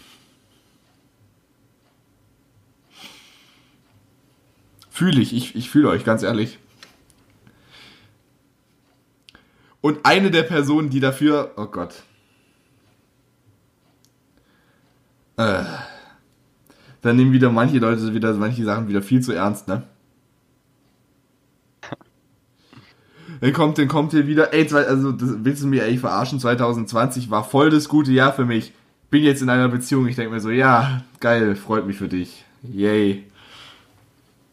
Fühle 4.89 5.21
ich, 5.21 5.35
ich, 5.35 5.55
ich 5.55 5.69
fühle 5.69 5.89
euch, 5.89 6.05
ganz 6.05 6.23
ehrlich. 6.23 6.57
Und 9.81 10.05
eine 10.05 10.31
der 10.31 10.43
Personen, 10.43 10.89
die 10.89 11.01
dafür, 11.01 11.51
oh 11.57 11.65
Gott. 11.65 12.03
Äh. 15.35 15.65
Dann 17.07 17.15
nehmen 17.15 17.31
wieder 17.31 17.49
manche 17.49 17.77
Leute 17.77 18.13
wieder 18.13 18.33
manche 18.33 18.65
Sachen 18.65 18.89
wieder 18.89 19.01
viel 19.01 19.21
zu 19.21 19.31
ernst, 19.31 19.69
ne? 19.69 19.83
Dann 23.39 23.53
kommt, 23.53 23.77
dann 23.77 23.87
kommt 23.87 24.11
hier 24.11 24.27
wieder, 24.27 24.53
ey, 24.53 24.67
also 24.73 25.13
das, 25.13 25.35
willst 25.41 25.63
du 25.63 25.67
mir 25.67 25.85
eigentlich 25.85 26.01
verarschen? 26.01 26.37
2020 26.37 27.29
war 27.29 27.45
voll 27.45 27.69
das 27.69 27.87
gute 27.87 28.11
Jahr 28.11 28.33
für 28.33 28.43
mich. 28.43 28.73
Bin 29.09 29.23
jetzt 29.23 29.41
in 29.41 29.49
einer 29.49 29.69
Beziehung. 29.69 30.05
Ich 30.07 30.17
denke 30.17 30.33
mir 30.33 30.41
so, 30.41 30.49
ja, 30.49 31.01
geil, 31.21 31.55
freut 31.55 31.87
mich 31.87 31.95
für 31.95 32.09
dich. 32.09 32.43
Yay. 32.63 33.23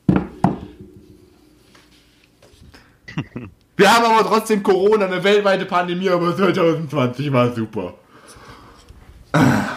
Wir 3.77 3.93
haben 3.93 4.05
aber 4.05 4.29
trotzdem 4.29 4.63
Corona, 4.63 5.07
eine 5.07 5.25
weltweite 5.25 5.65
Pandemie, 5.65 6.09
aber 6.09 6.37
2020 6.37 7.33
war 7.33 7.53
super. 7.53 7.95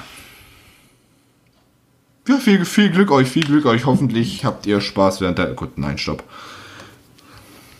Ja, 2.27 2.37
viel, 2.37 2.65
viel 2.65 2.89
Glück 2.89 3.09
euch, 3.11 3.29
viel 3.29 3.45
Glück 3.45 3.65
euch. 3.65 3.85
Hoffentlich 3.85 4.43
habt 4.43 4.65
ihr 4.65 4.81
Spaß 4.81 5.21
während 5.21 5.37
der. 5.37 5.53
Gut, 5.53 5.77
nein, 5.77 5.97
stopp. 5.97 6.23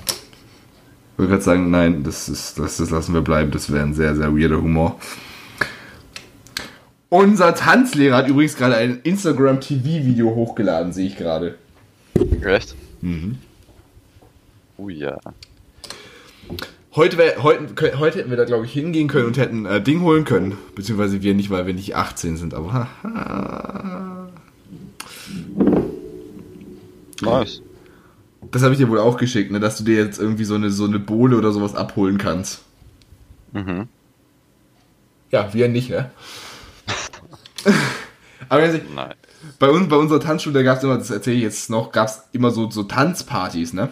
Ich 0.05 1.19
wollte 1.19 1.31
gerade 1.31 1.43
sagen, 1.43 1.69
nein, 1.69 2.03
das, 2.03 2.29
ist, 2.29 2.57
das, 2.57 2.77
das 2.77 2.89
lassen 2.89 3.13
wir 3.13 3.21
bleiben. 3.21 3.51
Das 3.51 3.71
wäre 3.71 3.83
ein 3.83 3.93
sehr, 3.93 4.15
sehr 4.15 4.33
weirder 4.37 4.61
Humor. 4.61 4.99
Unser 7.09 7.55
Tanzlehrer 7.55 8.17
hat 8.17 8.27
übrigens 8.29 8.55
gerade 8.55 8.75
ein 8.75 9.01
Instagram-TV-Video 9.03 10.33
hochgeladen, 10.33 10.93
sehe 10.93 11.07
ich 11.07 11.17
gerade. 11.17 11.55
Echt? 12.45 12.75
Mhm. 13.01 13.37
Oh 14.77 14.89
ja. 14.89 15.17
Heute, 16.95 17.17
wär, 17.17 17.43
heute, 17.43 17.99
heute 17.99 18.19
hätten 18.19 18.29
wir 18.29 18.37
da, 18.37 18.45
glaube 18.45 18.65
ich, 18.65 18.73
hingehen 18.73 19.07
können 19.07 19.25
und 19.25 19.37
hätten 19.37 19.65
äh, 19.65 19.81
Ding 19.81 20.01
holen 20.01 20.23
können. 20.23 20.57
Beziehungsweise 20.75 21.21
wir 21.21 21.33
nicht, 21.33 21.49
weil 21.49 21.67
wir 21.67 21.73
nicht 21.73 21.95
18 21.95 22.37
sind, 22.37 22.53
aber 22.53 22.73
haha. 22.73 24.16
Nice. 27.21 27.61
Das 28.51 28.63
habe 28.63 28.73
ich 28.73 28.79
dir 28.79 28.89
wohl 28.89 28.99
auch 28.99 29.17
geschickt, 29.17 29.51
ne? 29.51 29.59
Dass 29.59 29.77
du 29.77 29.83
dir 29.83 29.97
jetzt 29.97 30.19
irgendwie 30.19 30.45
so 30.45 30.55
eine, 30.55 30.69
so 30.69 30.85
eine 30.85 30.99
Bohle 30.99 31.37
oder 31.37 31.51
sowas 31.51 31.75
abholen 31.75 32.17
kannst. 32.17 32.63
Mhm. 33.51 33.87
Ja, 35.31 35.53
wir 35.53 35.67
nicht, 35.67 35.89
ne? 35.89 36.11
Aber 38.49 38.61
ganz 38.61 38.75
ehrlich, 38.75 38.89
Nein. 38.95 39.13
bei, 39.59 39.69
uns, 39.69 39.89
bei 39.89 39.97
unserer 39.97 40.19
Tanzschule 40.19 40.63
gab 40.63 40.77
es 40.77 40.83
immer, 40.83 40.97
das 40.97 41.09
erzähle 41.09 41.37
ich 41.37 41.43
jetzt 41.43 41.69
noch, 41.69 41.91
gab 41.91 42.07
es 42.07 42.23
immer 42.31 42.51
so, 42.51 42.69
so 42.69 42.83
Tanzpartys, 42.83 43.73
ne? 43.73 43.89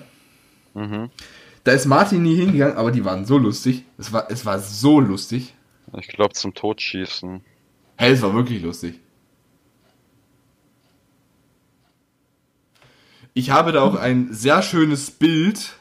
Mhm. 0.73 1.09
Da 1.63 1.71
ist 1.71 1.87
Martin 1.87 2.21
nie 2.21 2.35
hingegangen, 2.35 2.77
aber 2.77 2.91
die 2.91 3.03
waren 3.03 3.25
so 3.25 3.37
lustig. 3.37 3.83
Es 3.97 4.13
war, 4.13 4.29
es 4.29 4.45
war 4.45 4.59
so 4.59 4.99
lustig. 4.99 5.55
Ich 5.97 6.07
glaube 6.07 6.33
zum 6.33 6.53
Totschießen. 6.53 7.41
Hey, 7.97 8.11
es 8.13 8.21
war 8.21 8.33
wirklich 8.33 8.61
lustig. 8.61 8.99
Ich 13.37 13.49
habe 13.49 13.73
da 13.73 13.81
auch 13.81 13.95
ein 13.95 14.29
sehr 14.31 14.61
schönes 14.61 15.11
Bild 15.11 15.73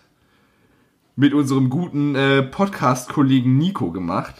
mit 1.14 1.32
unserem 1.34 1.70
guten 1.70 2.16
äh, 2.16 2.42
Podcast-Kollegen 2.42 3.56
Nico 3.56 3.92
gemacht. 3.92 4.34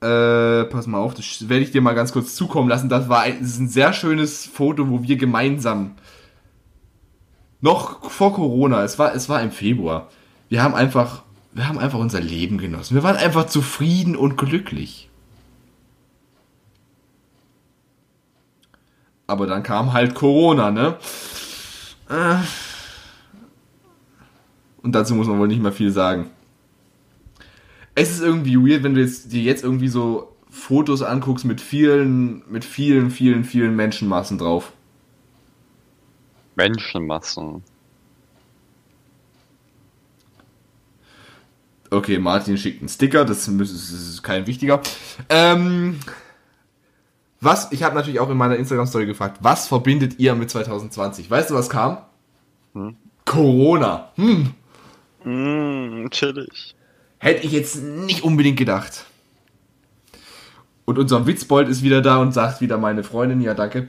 Äh, 0.00 0.64
pass 0.64 0.88
mal 0.88 0.98
auf, 0.98 1.14
das 1.14 1.48
werde 1.48 1.62
ich 1.62 1.70
dir 1.70 1.82
mal 1.82 1.94
ganz 1.94 2.12
kurz 2.12 2.34
zukommen 2.34 2.68
lassen. 2.68 2.88
Das 2.88 3.08
war 3.08 3.20
ein, 3.20 3.38
das 3.38 3.50
ist 3.50 3.60
ein 3.60 3.68
sehr 3.68 3.92
schönes 3.92 4.44
Foto, 4.44 4.90
wo 4.90 5.04
wir 5.04 5.14
gemeinsam 5.14 5.94
noch 7.60 8.10
vor 8.10 8.34
Corona, 8.34 8.82
es 8.82 8.98
war, 8.98 9.14
es 9.14 9.28
war 9.28 9.40
im 9.40 9.52
Februar. 9.52 10.10
Wir 10.48 10.64
haben 10.64 10.74
einfach, 10.74 11.22
wir 11.52 11.68
haben 11.68 11.78
einfach 11.78 12.00
unser 12.00 12.20
Leben 12.20 12.58
genossen. 12.58 12.96
Wir 12.96 13.04
waren 13.04 13.16
einfach 13.16 13.46
zufrieden 13.46 14.16
und 14.16 14.36
glücklich. 14.36 15.10
Aber 19.26 19.46
dann 19.46 19.62
kam 19.62 19.92
halt 19.92 20.14
Corona, 20.14 20.70
ne? 20.70 20.96
Und 24.82 24.92
dazu 24.92 25.14
muss 25.14 25.26
man 25.26 25.38
wohl 25.38 25.48
nicht 25.48 25.62
mehr 25.62 25.72
viel 25.72 25.90
sagen. 25.90 26.30
Es 27.94 28.10
ist 28.10 28.20
irgendwie 28.20 28.56
weird, 28.56 28.82
wenn 28.82 28.94
du 28.94 29.00
jetzt, 29.00 29.32
dir 29.32 29.42
jetzt 29.42 29.64
irgendwie 29.64 29.88
so 29.88 30.36
Fotos 30.50 31.02
anguckst 31.02 31.44
mit 31.44 31.60
vielen, 31.60 32.42
mit 32.50 32.64
vielen, 32.64 33.10
vielen, 33.10 33.44
vielen 33.44 33.74
Menschenmassen 33.74 34.38
drauf. 34.38 34.72
Menschenmassen. 36.54 37.62
Okay, 41.90 42.18
Martin 42.18 42.58
schickt 42.58 42.80
einen 42.80 42.88
Sticker, 42.88 43.24
das 43.24 43.46
ist 43.48 44.22
kein 44.22 44.46
wichtiger. 44.46 44.80
Ähm, 45.28 46.00
was, 47.40 47.70
ich 47.72 47.82
habe 47.82 47.94
natürlich 47.94 48.20
auch 48.20 48.30
in 48.30 48.36
meiner 48.36 48.56
Instagram-Story 48.56 49.06
gefragt, 49.06 49.38
was 49.42 49.68
verbindet 49.68 50.18
ihr 50.18 50.34
mit 50.34 50.50
2020? 50.50 51.30
Weißt 51.30 51.50
du, 51.50 51.54
was 51.54 51.68
kam? 51.70 51.98
Hm? 52.74 52.96
Corona. 53.24 54.10
Hm, 54.16 54.52
Mm, 55.24 56.08
chillig. 56.10 56.76
hätte 57.18 57.44
ich 57.44 57.52
jetzt 57.52 57.76
nicht 57.82 58.22
unbedingt 58.22 58.56
gedacht. 58.58 59.06
Und 60.84 60.98
unser 61.00 61.26
Witzbold 61.26 61.68
ist 61.68 61.82
wieder 61.82 62.00
da 62.00 62.18
und 62.18 62.32
sagt 62.32 62.60
wieder 62.60 62.78
meine 62.78 63.02
Freundin, 63.02 63.40
ja 63.40 63.54
danke. 63.54 63.88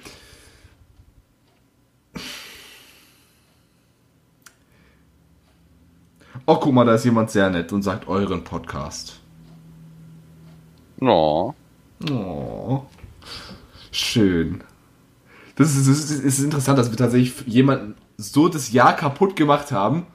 Oh, 6.46 6.56
guck 6.56 6.74
mal, 6.74 6.86
da 6.86 6.94
ist 6.96 7.06
jemand 7.06 7.30
sehr 7.32 7.50
nett 7.50 7.72
und 7.74 7.82
sagt 7.84 8.08
euren 8.08 8.44
Podcast. 8.44 9.20
No. 11.00 11.54
Oh, 12.10 12.84
schön. 13.98 14.64
Das 15.56 15.76
ist, 15.76 15.88
das 15.88 15.98
ist, 15.98 16.12
es 16.12 16.40
ist 16.40 16.44
interessant, 16.44 16.78
dass 16.78 16.92
wir 16.92 16.98
tatsächlich 16.98 17.34
jemanden 17.48 17.96
so 18.18 18.48
das 18.48 18.72
Jahr 18.72 18.96
kaputt 18.96 19.36
gemacht 19.36 19.72
haben, 19.72 20.06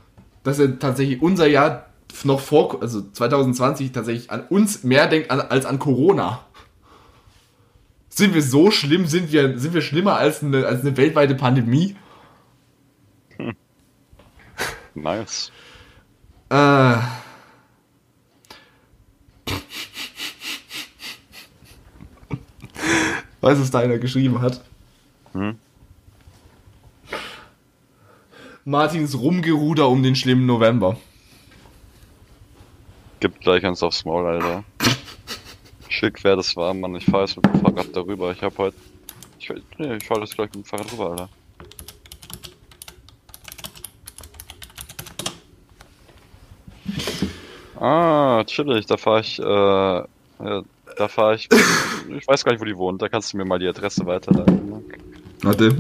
dass 0.45 0.59
er 0.59 0.79
tatsächlich 0.79 1.21
unser 1.23 1.47
Jahr 1.47 1.87
noch 2.25 2.41
vor, 2.41 2.83
also 2.83 3.01
2020 3.01 3.93
tatsächlich 3.93 4.31
an 4.31 4.47
uns 4.49 4.85
mehr 4.85 5.07
denkt 5.07 5.31
als 5.31 5.67
an 5.67 5.79
Corona. 5.79 6.45
Sind 8.09 8.35
wir 8.35 8.43
so 8.43 8.71
schlimm? 8.71 9.07
Sind 9.07 9.33
wir, 9.33 9.59
sind 9.59 9.73
wir 9.73 9.81
schlimmer 9.81 10.17
als 10.17 10.43
eine, 10.43 10.67
als 10.67 10.83
eine 10.83 10.97
weltweite 10.97 11.35
Pandemie? 11.35 11.97
Nice. 14.95 15.51
Äh. 16.51 16.97
Weißt 23.43 23.59
du, 23.59 23.63
was 23.63 23.71
da 23.73 23.81
einer 23.81 23.99
geschrieben 23.99 24.41
hat? 24.41 24.61
Hm? 25.33 25.59
Martins 28.65 29.19
Rumgeruder 29.19 29.89
um 29.89 30.05
den 30.05 30.15
schlimmen 30.15 30.47
November. 30.47 30.97
Gibt 33.19 33.41
gleich 33.41 33.65
eins 33.65 33.83
aufs 33.83 34.05
Maul, 34.05 34.27
Alter. 34.27 34.63
Schick, 35.89 36.23
wer 36.23 36.37
das 36.37 36.55
war, 36.55 36.73
Mann. 36.73 36.95
Ich 36.95 37.05
fahr 37.05 37.23
jetzt 37.23 37.37
mit 37.37 37.47
dem 37.47 37.61
Fahrrad 37.61 37.89
darüber. 37.93 38.31
Ich 38.31 38.43
hab 38.43 38.57
heute. 38.59 38.77
Ich, 39.41 39.53
nee, 39.77 39.97
ich 39.97 40.05
fahr 40.05 40.21
jetzt 40.21 40.37
gleich 40.37 40.47
mit 40.55 40.55
dem 40.55 40.65
Fahrrad 40.65 40.93
rüber, 40.93 41.11
Alter. 41.11 41.29
Ah, 47.81 48.45
chillig. 48.45 48.87
Da 48.87 48.97
fahr 48.97 49.19
ich, 49.19 49.41
äh, 49.41 49.43
ja, 49.43 50.07
da 51.03 51.09
fahr 51.09 51.35
ich. 51.35 51.49
Ich 52.17 52.29
weiß 52.29 52.45
gar 52.45 52.53
nicht, 52.53 52.61
wo 52.61 52.65
die 52.65 52.77
wohnt. 52.77 53.03
Da 53.03 53.09
kannst 53.09 53.33
du 53.33 53.37
mir 53.37 53.45
mal 53.45 53.59
die 53.59 53.67
Adresse 53.67 54.07
weiterleiten. 54.07 54.69
ne? 54.69 54.83
Warte. 55.43 55.77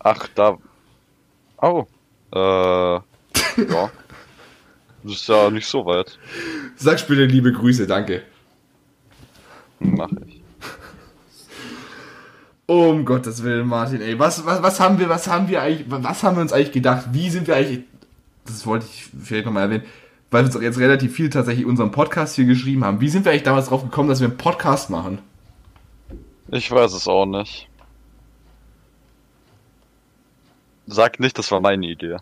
Ach, 0.00 0.28
da. 0.34 0.58
Oh. 1.62 1.86
Äh. 2.34 2.38
ja. 2.38 3.02
Das 5.02 5.12
ist 5.12 5.28
ja 5.28 5.50
nicht 5.50 5.66
so 5.66 5.86
weit. 5.86 6.18
Sag 6.76 7.00
später 7.00 7.26
liebe 7.26 7.52
Grüße, 7.52 7.86
danke. 7.86 8.22
Mach 9.78 10.10
ich. 10.26 10.42
Um 12.66 13.04
Gottes 13.04 13.42
Willen, 13.42 13.68
Martin, 13.68 14.02
ey. 14.02 14.18
Was, 14.18 14.44
was, 14.44 14.62
was 14.62 14.80
haben 14.80 14.98
wir, 14.98 15.08
was 15.08 15.28
haben 15.28 15.48
wir 15.48 15.62
eigentlich, 15.62 15.86
was 15.88 16.24
haben 16.24 16.36
wir 16.36 16.42
uns 16.42 16.52
eigentlich 16.52 16.72
gedacht? 16.72 17.06
Wie 17.12 17.30
sind 17.30 17.46
wir 17.46 17.54
eigentlich, 17.54 17.84
das 18.44 18.66
wollte 18.66 18.86
ich 18.86 19.08
vielleicht 19.22 19.46
nochmal 19.46 19.64
erwähnen, 19.64 19.84
weil 20.30 20.44
wir 20.44 20.54
uns 20.54 20.62
jetzt 20.62 20.78
relativ 20.78 21.14
viel 21.14 21.30
tatsächlich 21.30 21.66
unseren 21.66 21.90
Podcast 21.90 22.34
hier 22.34 22.44
geschrieben 22.44 22.84
haben. 22.84 23.00
Wie 23.00 23.08
sind 23.08 23.24
wir 23.24 23.32
eigentlich 23.32 23.44
damals 23.44 23.68
drauf 23.68 23.82
gekommen, 23.82 24.08
dass 24.08 24.20
wir 24.20 24.28
einen 24.28 24.36
Podcast 24.36 24.90
machen? 24.90 25.18
Ich 26.48 26.70
weiß 26.70 26.92
es 26.92 27.08
auch 27.08 27.26
nicht. 27.26 27.68
Sag 30.86 31.18
nicht, 31.18 31.36
das 31.38 31.50
war 31.50 31.60
meine 31.60 31.86
Idee. 31.86 32.16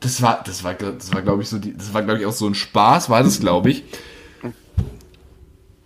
Das 0.00 0.20
war, 0.20 0.42
das 0.44 0.64
war, 0.64 0.74
das 0.74 1.12
war, 1.14 1.22
glaube 1.22 1.42
ich, 1.42 1.48
so, 1.48 1.58
die, 1.58 1.76
das 1.76 1.94
war, 1.94 2.02
glaube 2.02 2.20
ich, 2.20 2.26
auch 2.26 2.32
so 2.32 2.46
ein 2.46 2.54
Spaß, 2.54 3.08
war 3.08 3.22
das, 3.22 3.40
glaube 3.40 3.70
ich. 3.70 3.84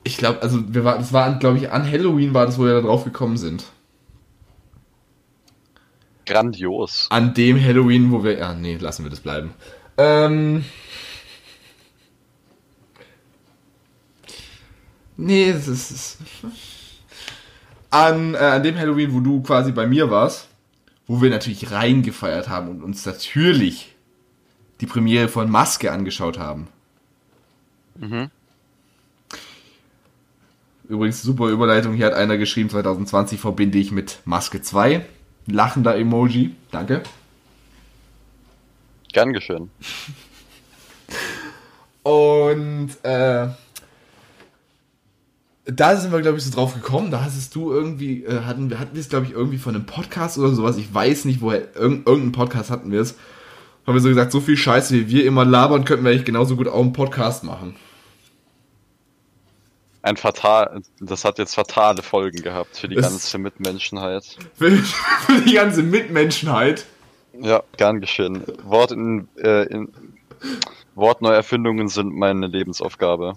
Ich 0.03 0.17
glaube, 0.17 0.41
also, 0.43 0.73
wir 0.73 0.85
waren, 0.85 0.99
das 1.01 1.13
war, 1.13 1.39
glaube 1.39 1.59
ich, 1.59 1.71
an 1.71 1.91
Halloween 1.91 2.33
war 2.33 2.47
das, 2.47 2.59
wo 2.59 2.65
wir 2.65 2.75
da 2.75 2.81
drauf 2.81 3.05
gekommen 3.05 3.37
sind. 3.37 3.65
Grandios. 6.25 7.07
An 7.11 7.35
dem 7.35 7.63
Halloween, 7.63 8.11
wo 8.11 8.25
wir, 8.25 8.39
ja, 8.39 8.55
nee, 8.55 8.77
lassen 8.77 9.05
wir 9.05 9.11
das 9.11 9.21
bleiben. 9.21 9.55
Ähm. 9.99 10.65
Nee, 15.17 15.53
das 15.53 15.69
ist, 15.69 16.19
das 16.43 16.51
an, 17.91 18.35
äh, 18.35 18.39
an 18.39 18.63
dem 18.63 18.77
Halloween, 18.77 19.13
wo 19.15 19.21
du 19.21 19.43
quasi 19.43 19.73
bei 19.73 19.87
mir 19.87 20.11
warst, 20.11 20.49
wo 21.07 21.23
wir 21.23 21.31
natürlich 21.31 21.71
reingefeiert 21.71 22.49
haben 22.49 22.69
und 22.69 22.83
uns 22.83 23.07
natürlich 23.07 23.95
die 24.81 24.87
Premiere 24.87 25.29
von 25.29 25.51
Maske 25.51 25.91
angeschaut 25.91 26.39
haben. 26.39 26.69
Mhm. 27.97 28.31
Übrigens, 30.89 31.23
super 31.23 31.49
Überleitung. 31.49 31.95
Hier 31.95 32.07
hat 32.07 32.15
einer 32.15 32.37
geschrieben, 32.37 32.71
2020 32.71 33.41
verbinde 33.41 33.79
ich 33.79 33.91
mit 33.91 34.21
Maske 34.25 34.63
2. 34.63 35.05
Lachender 35.47 35.97
Emoji. 35.97 36.55
Danke. 36.71 37.03
Gern 39.13 39.33
geschehen. 39.33 39.71
Und 42.03 42.91
äh, 43.03 43.49
da 45.67 45.97
sind 45.97 46.13
wir, 46.13 46.21
glaube 46.23 46.39
ich, 46.39 46.45
so 46.45 46.51
drauf 46.55 46.75
gekommen. 46.75 47.11
Da 47.11 47.23
hast 47.25 47.55
du 47.55 47.73
irgendwie, 47.73 48.25
äh, 48.25 48.43
hatten 48.43 48.71
wir, 48.71 48.79
hatten 48.79 48.95
wir 48.95 49.01
es, 49.01 49.09
glaube 49.09 49.27
ich, 49.27 49.33
irgendwie 49.33 49.59
von 49.59 49.75
einem 49.75 49.85
Podcast 49.87 50.39
oder 50.39 50.55
sowas. 50.55 50.77
Ich 50.77 50.93
weiß 50.95 51.25
nicht, 51.25 51.41
woher, 51.41 51.75
irgend, 51.75 52.07
irgendeinen 52.07 52.33
Podcast 52.33 52.71
hatten 52.71 52.93
wir 52.93 53.01
es. 53.01 53.17
Haben 53.87 53.95
wir 53.95 54.01
so 54.01 54.09
gesagt, 54.09 54.33
so 54.33 54.41
viel 54.41 54.57
Scheiße, 54.57 54.95
wie 54.95 55.09
wir 55.09 55.25
immer 55.27 55.45
labern, 55.45 55.85
könnten 55.85 56.05
wir 56.05 56.11
eigentlich 56.13 56.25
genauso 56.25 56.57
gut 56.57 56.69
auch 56.69 56.81
einen 56.81 56.93
Podcast 56.93 57.45
machen. 57.45 57.77
Ein 60.03 60.17
fatal, 60.17 60.83
das 61.01 61.25
hat 61.25 61.39
jetzt 61.39 61.55
fatale 61.55 62.03
Folgen 62.03 62.43
gehabt 62.43 62.77
für 62.77 62.89
die 62.89 62.97
Es- 62.97 63.03
ganze 63.09 63.39
Mitmenschenheit. 63.39 64.37
Für, 64.55 64.71
für 65.27 65.41
die 65.43 65.55
ganze 65.55 65.83
Mitmenschenheit. 65.83 66.87
Ja, 67.41 67.63
gern 67.77 68.01
geschehen. 68.01 68.43
Wort 68.65 68.93
in, 68.93 69.29
äh, 69.37 69.65
in 69.65 69.89
Wortneuerfindungen 70.95 71.89
sind 71.89 72.15
meine 72.15 72.47
Lebensaufgabe. 72.47 73.35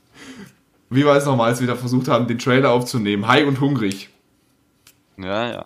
Wie 0.90 1.06
war 1.06 1.16
es 1.18 1.26
nochmal, 1.26 1.49
als 1.49 1.60
wir 1.60 1.68
da 1.68 1.76
versucht 1.76 2.07
haben, 2.07 2.28
den 2.28 2.40
Trailer 2.40 2.72
aufzunehmen? 2.72 3.28
High 3.28 3.45
und 3.48 3.60
hungrig. 3.60 4.10
Ja, 5.18 5.49
ja. 5.49 5.66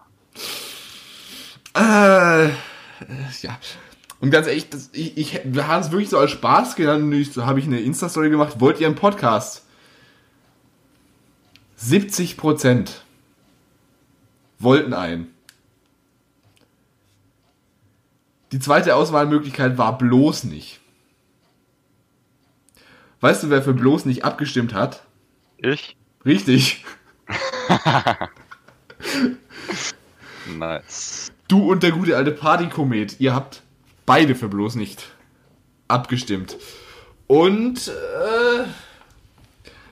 Äh, 1.75 2.49
ja. 3.41 3.57
Und 4.19 4.31
ganz 4.31 4.47
ehrlich, 4.47 4.69
das, 4.69 4.89
ich, 4.93 5.17
ich, 5.17 5.41
wir 5.45 5.67
haben 5.67 5.81
es 5.81 5.91
wirklich 5.91 6.09
so 6.09 6.17
als 6.17 6.31
Spaß 6.31 6.75
genannt. 6.75 7.13
ich- 7.13 7.31
So 7.33 7.45
habe 7.45 7.59
ich 7.59 7.65
eine 7.65 7.79
Insta-Story 7.79 8.29
gemacht. 8.29 8.59
Wollt 8.59 8.79
ihr 8.79 8.87
einen 8.87 8.95
Podcast? 8.95 9.63
70 11.77 12.37
Prozent 12.37 13.03
wollten 14.59 14.93
einen. 14.93 15.27
Die 18.51 18.59
zweite 18.59 18.95
Auswahlmöglichkeit 18.95 19.77
war 19.77 19.97
bloß 19.97 20.45
nicht. 20.45 20.79
Weißt 23.19 23.43
du, 23.43 23.49
wer 23.49 23.63
für 23.63 23.73
bloß 23.73 24.05
nicht 24.05 24.23
abgestimmt 24.23 24.73
hat? 24.73 25.03
Ich? 25.63 25.95
Richtig. 26.25 26.83
Nice. 30.57 31.31
Du 31.47 31.71
und 31.71 31.83
der 31.83 31.91
gute 31.91 32.17
alte 32.17 32.31
Partykomet, 32.31 33.19
ihr 33.21 33.33
habt 33.33 33.63
beide 34.05 34.35
für 34.35 34.49
bloß 34.49 34.75
nicht 34.75 35.09
abgestimmt. 35.87 36.57
Und 37.27 37.87
äh, 37.87 38.65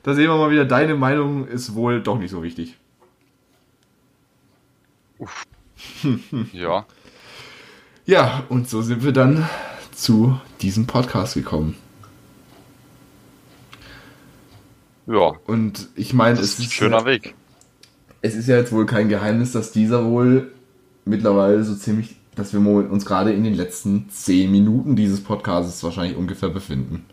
da 0.04 0.14
sehen 0.14 0.30
wir 0.30 0.36
mal 0.36 0.52
wieder, 0.52 0.66
deine 0.66 0.96
Meinung 0.96 1.48
ist 1.48 1.74
wohl 1.74 2.02
doch 2.02 2.20
nicht 2.20 2.32
so 2.32 2.44
wichtig. 2.44 2.78
Ja. 6.52 6.86
Ja, 8.06 8.44
und 8.50 8.70
so 8.70 8.82
sind 8.82 9.04
wir 9.04 9.14
dann 9.14 9.48
zu 9.94 10.40
diesem 10.62 10.86
Podcast 10.86 11.36
gekommen. 11.36 11.78
Ja. 15.08 15.34
Und 15.48 15.90
ich 15.96 16.14
meine, 16.14 16.40
es 16.40 16.42
ist 16.42 16.60
ein 16.60 16.72
schöner 16.72 17.00
ja, 17.00 17.06
Weg. 17.06 17.36
es 18.22 18.36
ist 18.36 18.48
ja 18.48 18.58
jetzt 18.58 18.72
wohl 18.72 18.86
kein 18.86 19.10
Geheimnis, 19.10 19.52
dass 19.52 19.72
dieser 19.72 20.06
wohl 20.06 20.52
mittlerweile 21.06 21.64
so 21.64 21.76
ziemlich, 21.76 22.16
dass 22.36 22.54
wir 22.54 22.60
uns 22.60 23.06
gerade 23.06 23.34
in 23.34 23.44
den 23.44 23.56
letzten 23.56 24.10
10 24.10 24.52
Minuten 24.52 24.96
dieses 24.96 25.24
Podcasts 25.24 25.84
wahrscheinlich 25.84 26.18
ungefähr 26.18 26.50
befinden. 26.50 27.06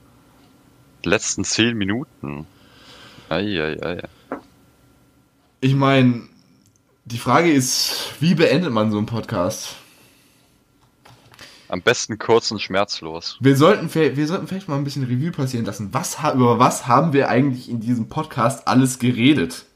Letzten 1.05 1.45
zehn 1.45 1.77
Minuten. 1.77 2.47
Eieiei. 3.29 4.03
Ich 5.61 5.75
meine, 5.75 6.23
die 7.05 7.19
Frage 7.19 7.51
ist, 7.51 8.15
wie 8.21 8.35
beendet 8.35 8.73
man 8.73 8.91
so 8.91 8.99
einen 8.99 9.07
Podcast? 9.07 9.77
Am 11.69 11.83
besten 11.83 12.19
kurz 12.19 12.51
und 12.51 12.63
schmerzlos. 12.63 13.37
Wir 13.41 13.55
sollten, 13.55 13.95
wir 13.95 14.27
sollten 14.27 14.47
vielleicht 14.47 14.69
mal 14.69 14.77
ein 14.77 14.85
bisschen 14.85 15.05
Revue 15.05 15.31
passieren 15.31 15.67
lassen. 15.67 15.93
Was, 15.93 16.17
über 16.35 16.59
was 16.59 16.87
haben 16.87 17.13
wir 17.13 17.29
eigentlich 17.29 17.69
in 17.69 17.81
diesem 17.81 18.09
Podcast 18.09 18.67
alles 18.67 18.99
geredet? 18.99 19.67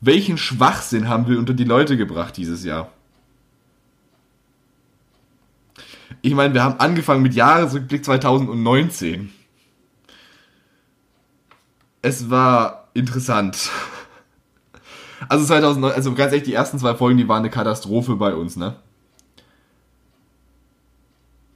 Welchen 0.00 0.38
Schwachsinn 0.38 1.08
haben 1.08 1.28
wir 1.28 1.38
unter 1.38 1.54
die 1.54 1.62
Leute 1.62 1.96
gebracht 1.96 2.36
dieses 2.36 2.64
Jahr? 2.64 2.90
Ich 6.20 6.34
meine, 6.34 6.52
wir 6.54 6.64
haben 6.64 6.80
angefangen 6.80 7.22
mit 7.22 7.34
Jahresrückblick 7.34 8.04
2019. 8.04 9.32
Es 12.02 12.28
war 12.28 12.88
interessant. 12.94 13.70
Also 15.28 15.44
2009, 15.46 15.92
also 15.92 16.14
ganz 16.14 16.32
ehrlich, 16.32 16.44
die 16.44 16.54
ersten 16.54 16.78
zwei 16.78 16.94
Folgen, 16.94 17.18
die 17.18 17.28
waren 17.28 17.38
eine 17.38 17.50
Katastrophe 17.50 18.16
bei 18.16 18.34
uns, 18.34 18.56
ne? 18.56 18.76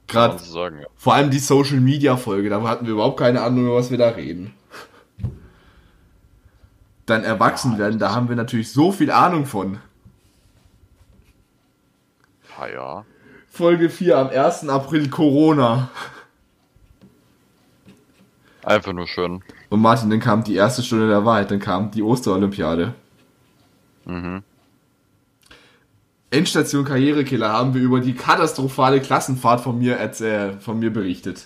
Gerade 0.07 0.39
so 0.39 0.65
ja. 0.65 0.71
vor 0.95 1.15
allem 1.15 1.31
die 1.31 1.39
Social 1.39 1.81
Media 1.81 2.15
Folge, 2.15 2.49
da 2.49 2.61
hatten 2.63 2.85
wir 2.85 2.93
überhaupt 2.93 3.19
keine 3.19 3.41
Ahnung, 3.41 3.65
über 3.65 3.75
was 3.75 3.91
wir 3.91 3.97
da 3.97 4.09
reden. 4.09 4.53
Dann 7.05 7.23
erwachsen 7.23 7.77
werden, 7.77 7.99
da 7.99 8.13
haben 8.13 8.29
wir 8.29 8.35
natürlich 8.35 8.71
so 8.71 8.91
viel 8.91 9.11
Ahnung 9.11 9.45
von. 9.45 9.79
Ah, 12.57 12.67
ja. 12.67 13.05
Folge 13.49 13.89
4 13.89 14.17
am 14.17 14.29
1. 14.29 14.69
April 14.69 15.09
Corona. 15.09 15.89
Einfach 18.63 18.93
nur 18.93 19.07
schön. 19.07 19.43
Und 19.69 19.81
Martin, 19.81 20.09
dann 20.09 20.19
kam 20.19 20.43
die 20.43 20.55
erste 20.55 20.83
Stunde 20.83 21.07
der 21.07 21.23
Wahrheit, 21.23 21.51
dann 21.51 21.59
kam 21.59 21.91
die 21.91 22.03
Osterolympiade. 22.03 22.93
Mhm. 24.07 24.43
Endstation 26.29 26.85
Karrierekiller 26.85 27.51
haben 27.51 27.73
wir 27.73 27.81
über 27.81 27.99
die 27.99 28.13
katastrophale 28.13 29.01
Klassenfahrt 29.01 29.61
von 29.61 29.77
mir, 29.77 29.97
erzähl, 29.97 30.59
von 30.59 30.79
mir 30.79 30.91
berichtet. 30.91 31.45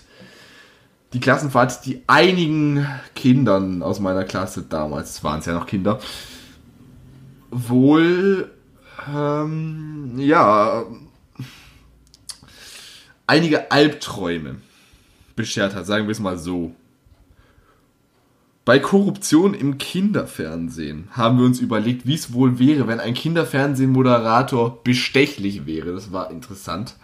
Die 1.12 1.20
Klassenfahrt, 1.20 1.84
die 1.84 2.02
einigen 2.06 2.86
Kindern 3.14 3.82
aus 3.82 4.00
meiner 4.00 4.24
Klasse 4.24 4.62
damals, 4.62 5.22
waren 5.22 5.40
es 5.40 5.46
ja 5.46 5.52
noch 5.52 5.66
Kinder, 5.66 6.00
wohl, 7.50 8.50
ähm, 9.14 10.14
ja, 10.16 10.84
einige 13.26 13.70
Albträume 13.70 14.56
beschert 15.36 15.74
hat, 15.74 15.86
sagen 15.86 16.06
wir 16.06 16.12
es 16.12 16.20
mal 16.20 16.38
so. 16.38 16.74
Bei 18.64 18.78
Korruption 18.78 19.54
im 19.54 19.78
Kinderfernsehen 19.78 21.08
haben 21.12 21.38
wir 21.38 21.46
uns 21.46 21.58
überlegt, 21.58 22.06
wie 22.06 22.14
es 22.14 22.32
wohl 22.32 22.60
wäre, 22.60 22.86
wenn 22.86 23.00
ein 23.00 23.14
Kinderfernsehmoderator 23.14 24.84
bestechlich 24.84 25.66
wäre. 25.66 25.92
Das 25.92 26.12
war 26.12 26.30
interessant. 26.30 26.94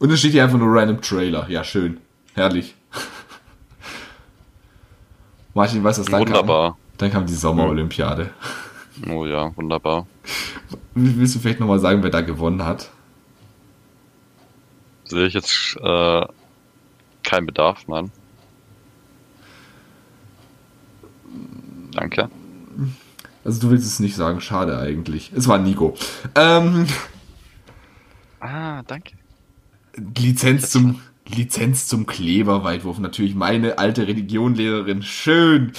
Und 0.00 0.08
dann 0.08 0.18
steht 0.18 0.32
hier 0.32 0.42
einfach 0.42 0.58
nur 0.58 0.76
random 0.76 1.00
Trailer. 1.00 1.48
Ja, 1.48 1.62
schön. 1.62 2.00
Herrlich. 2.34 2.74
Martin, 5.54 5.84
weißt 5.84 5.98
du, 5.98 6.02
was 6.02 6.10
dann 6.10 6.24
kam? 6.24 6.34
Wunderbar. 6.34 6.76
Dann 6.98 7.12
kam 7.12 7.26
die 7.26 7.34
Sommerolympiade. 7.34 8.30
Oh 9.08 9.24
ja, 9.24 9.56
wunderbar. 9.56 10.06
Willst 10.94 11.36
du 11.36 11.38
vielleicht 11.38 11.60
nochmal 11.60 11.78
sagen, 11.78 12.02
wer 12.02 12.10
da 12.10 12.22
gewonnen 12.22 12.64
hat? 12.64 12.90
Sehe 15.04 15.26
ich 15.26 15.34
jetzt 15.34 15.76
äh, 15.80 16.26
keinen 17.22 17.46
Bedarf, 17.46 17.86
nein. 17.86 18.10
Danke. 21.96 22.28
Also 23.42 23.60
du 23.62 23.70
willst 23.70 23.86
es 23.86 24.00
nicht 24.00 24.16
sagen, 24.16 24.40
schade 24.42 24.78
eigentlich. 24.78 25.32
Es 25.34 25.48
war 25.48 25.58
Nico. 25.58 25.96
Ähm, 26.34 26.86
Ah, 28.38 28.82
danke. 28.86 29.14
Lizenz 30.18 30.70
zum 30.70 31.00
Lizenz 31.26 31.88
zum 31.88 32.06
Kleberweitwurf. 32.06 32.98
Natürlich 32.98 33.34
meine 33.34 33.78
alte 33.78 34.06
Religionlehrerin. 34.06 35.02
Schön. 35.02 35.72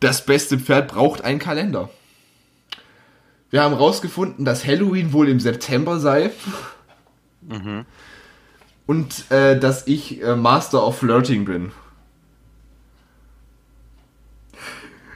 Das 0.00 0.26
beste 0.26 0.58
Pferd 0.58 0.88
braucht 0.88 1.22
einen 1.22 1.38
Kalender. 1.38 1.90
Wir 3.50 3.62
haben 3.62 3.74
rausgefunden, 3.74 4.44
dass 4.44 4.66
Halloween 4.66 5.12
wohl 5.12 5.28
im 5.28 5.38
September 5.38 6.00
sei. 6.00 6.30
Und 8.86 9.30
äh, 9.30 9.58
dass 9.58 9.86
ich 9.86 10.22
äh, 10.22 10.34
Master 10.34 10.84
of 10.84 10.98
Flirting 10.98 11.44
bin. 11.44 11.70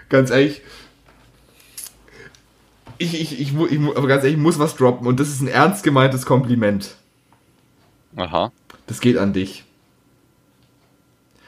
Ganz 0.08 0.30
ehrlich. 0.30 0.62
Ich, 2.98 3.14
ich, 3.14 3.40
ich, 3.40 3.54
ich, 3.54 3.80
aber 3.80 4.06
ganz 4.06 4.22
ehrlich, 4.22 4.36
ich 4.36 4.42
muss 4.42 4.58
was 4.58 4.76
droppen 4.76 5.06
und 5.06 5.20
das 5.20 5.28
ist 5.28 5.40
ein 5.40 5.48
ernst 5.48 5.82
gemeintes 5.82 6.24
Kompliment. 6.24 6.96
Aha. 8.16 8.52
Das 8.86 9.00
geht 9.00 9.18
an 9.18 9.32
dich. 9.32 9.64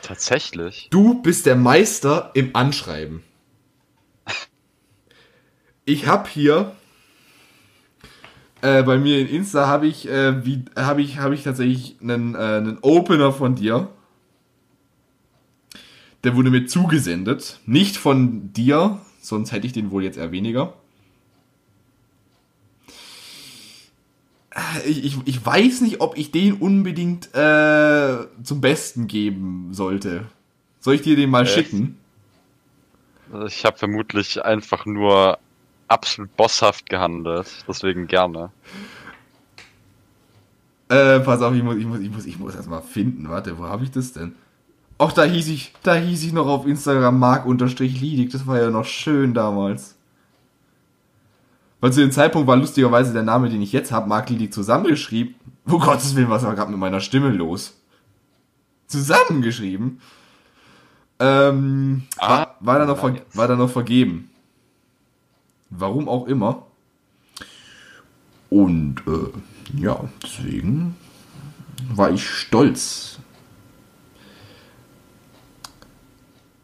Tatsächlich. 0.02 0.88
Du 0.90 1.22
bist 1.22 1.46
der 1.46 1.56
Meister 1.56 2.30
im 2.34 2.54
Anschreiben. 2.54 3.22
Ich 5.84 6.06
habe 6.06 6.28
hier 6.28 6.76
äh, 8.60 8.82
bei 8.82 8.98
mir 8.98 9.20
in 9.20 9.28
Insta 9.28 9.68
habe 9.68 9.86
ich 9.86 10.06
äh, 10.06 10.44
wie 10.44 10.64
habe 10.76 11.00
ich 11.00 11.18
habe 11.18 11.34
ich 11.34 11.44
tatsächlich 11.44 11.96
einen 12.02 12.34
äh, 12.34 12.38
einen 12.38 12.78
Opener 12.82 13.32
von 13.32 13.54
dir. 13.54 13.88
Der 16.24 16.34
wurde 16.34 16.50
mir 16.50 16.66
zugesendet, 16.66 17.60
nicht 17.66 17.96
von 17.96 18.52
dir, 18.52 19.00
sonst 19.20 19.52
hätte 19.52 19.66
ich 19.66 19.72
den 19.72 19.90
wohl 19.90 20.02
jetzt 20.02 20.18
eher 20.18 20.32
weniger. 20.32 20.74
Ich, 24.86 25.04
ich, 25.04 25.16
ich 25.24 25.46
weiß 25.46 25.82
nicht, 25.82 26.00
ob 26.00 26.18
ich 26.18 26.32
den 26.32 26.54
unbedingt 26.54 27.32
äh, 27.34 28.16
zum 28.42 28.60
Besten 28.60 29.06
geben 29.06 29.68
sollte. 29.72 30.24
Soll 30.80 30.96
ich 30.96 31.02
dir 31.02 31.14
den 31.14 31.30
mal 31.30 31.44
Echt? 31.44 31.54
schicken? 31.54 31.96
Ich 33.46 33.64
habe 33.64 33.76
vermutlich 33.76 34.42
einfach 34.44 34.86
nur 34.86 35.38
absolut 35.86 36.34
bosshaft 36.36 36.88
gehandelt. 36.88 37.64
Deswegen 37.68 38.06
gerne. 38.06 38.50
Äh, 40.88 41.20
pass 41.20 41.42
auf, 41.42 41.54
ich 41.54 41.62
muss, 41.62 41.76
ich 41.76 41.86
muss, 41.86 42.00
ich 42.00 42.10
muss, 42.10 42.26
ich 42.26 42.38
muss 42.38 42.56
das 42.56 42.66
mal 42.66 42.80
finden. 42.80 43.28
Warte, 43.28 43.58
wo 43.58 43.64
habe 43.64 43.84
ich 43.84 43.90
das 43.90 44.12
denn? 44.12 44.34
Ach, 44.98 45.12
da 45.12 45.24
hieß 45.24 45.48
ich, 45.48 45.72
da 45.82 45.94
hieß 45.94 46.24
ich 46.24 46.32
noch 46.32 46.46
auf 46.46 46.66
Instagram 46.66 47.18
mark-liedig. 47.18 48.30
Das 48.30 48.46
war 48.46 48.60
ja 48.60 48.70
noch 48.70 48.84
schön 48.84 49.32
damals. 49.32 49.94
Weil 51.80 51.92
zu 51.92 52.00
dem 52.00 52.10
Zeitpunkt 52.10 52.48
war 52.48 52.56
lustigerweise 52.56 53.12
der 53.12 53.22
Name, 53.22 53.48
den 53.48 53.62
ich 53.62 53.72
jetzt 53.72 53.92
habe, 53.92 54.08
Mark 54.08 54.28
Liedig 54.30 54.52
zusammengeschrieben. 54.52 55.36
Oh 55.70 55.78
Gottes 55.78 56.16
Willen, 56.16 56.30
was 56.30 56.42
war 56.42 56.54
gerade 56.54 56.70
mit 56.70 56.80
meiner 56.80 57.00
Stimme 57.00 57.30
los? 57.30 57.74
Zusammengeschrieben. 58.88 60.00
Ähm, 61.20 62.02
Ah, 62.16 62.28
war, 62.28 62.56
war, 62.60 62.78
dann 62.78 62.88
noch 62.88 63.12
war 63.34 63.48
dann 63.48 63.58
noch 63.58 63.70
vergeben. 63.70 64.30
Warum 65.70 66.08
auch 66.08 66.26
immer. 66.26 66.66
Und 68.50 69.02
äh, 69.06 69.78
ja, 69.80 70.00
deswegen 70.22 70.96
war 71.92 72.10
ich 72.10 72.28
stolz. 72.28 73.17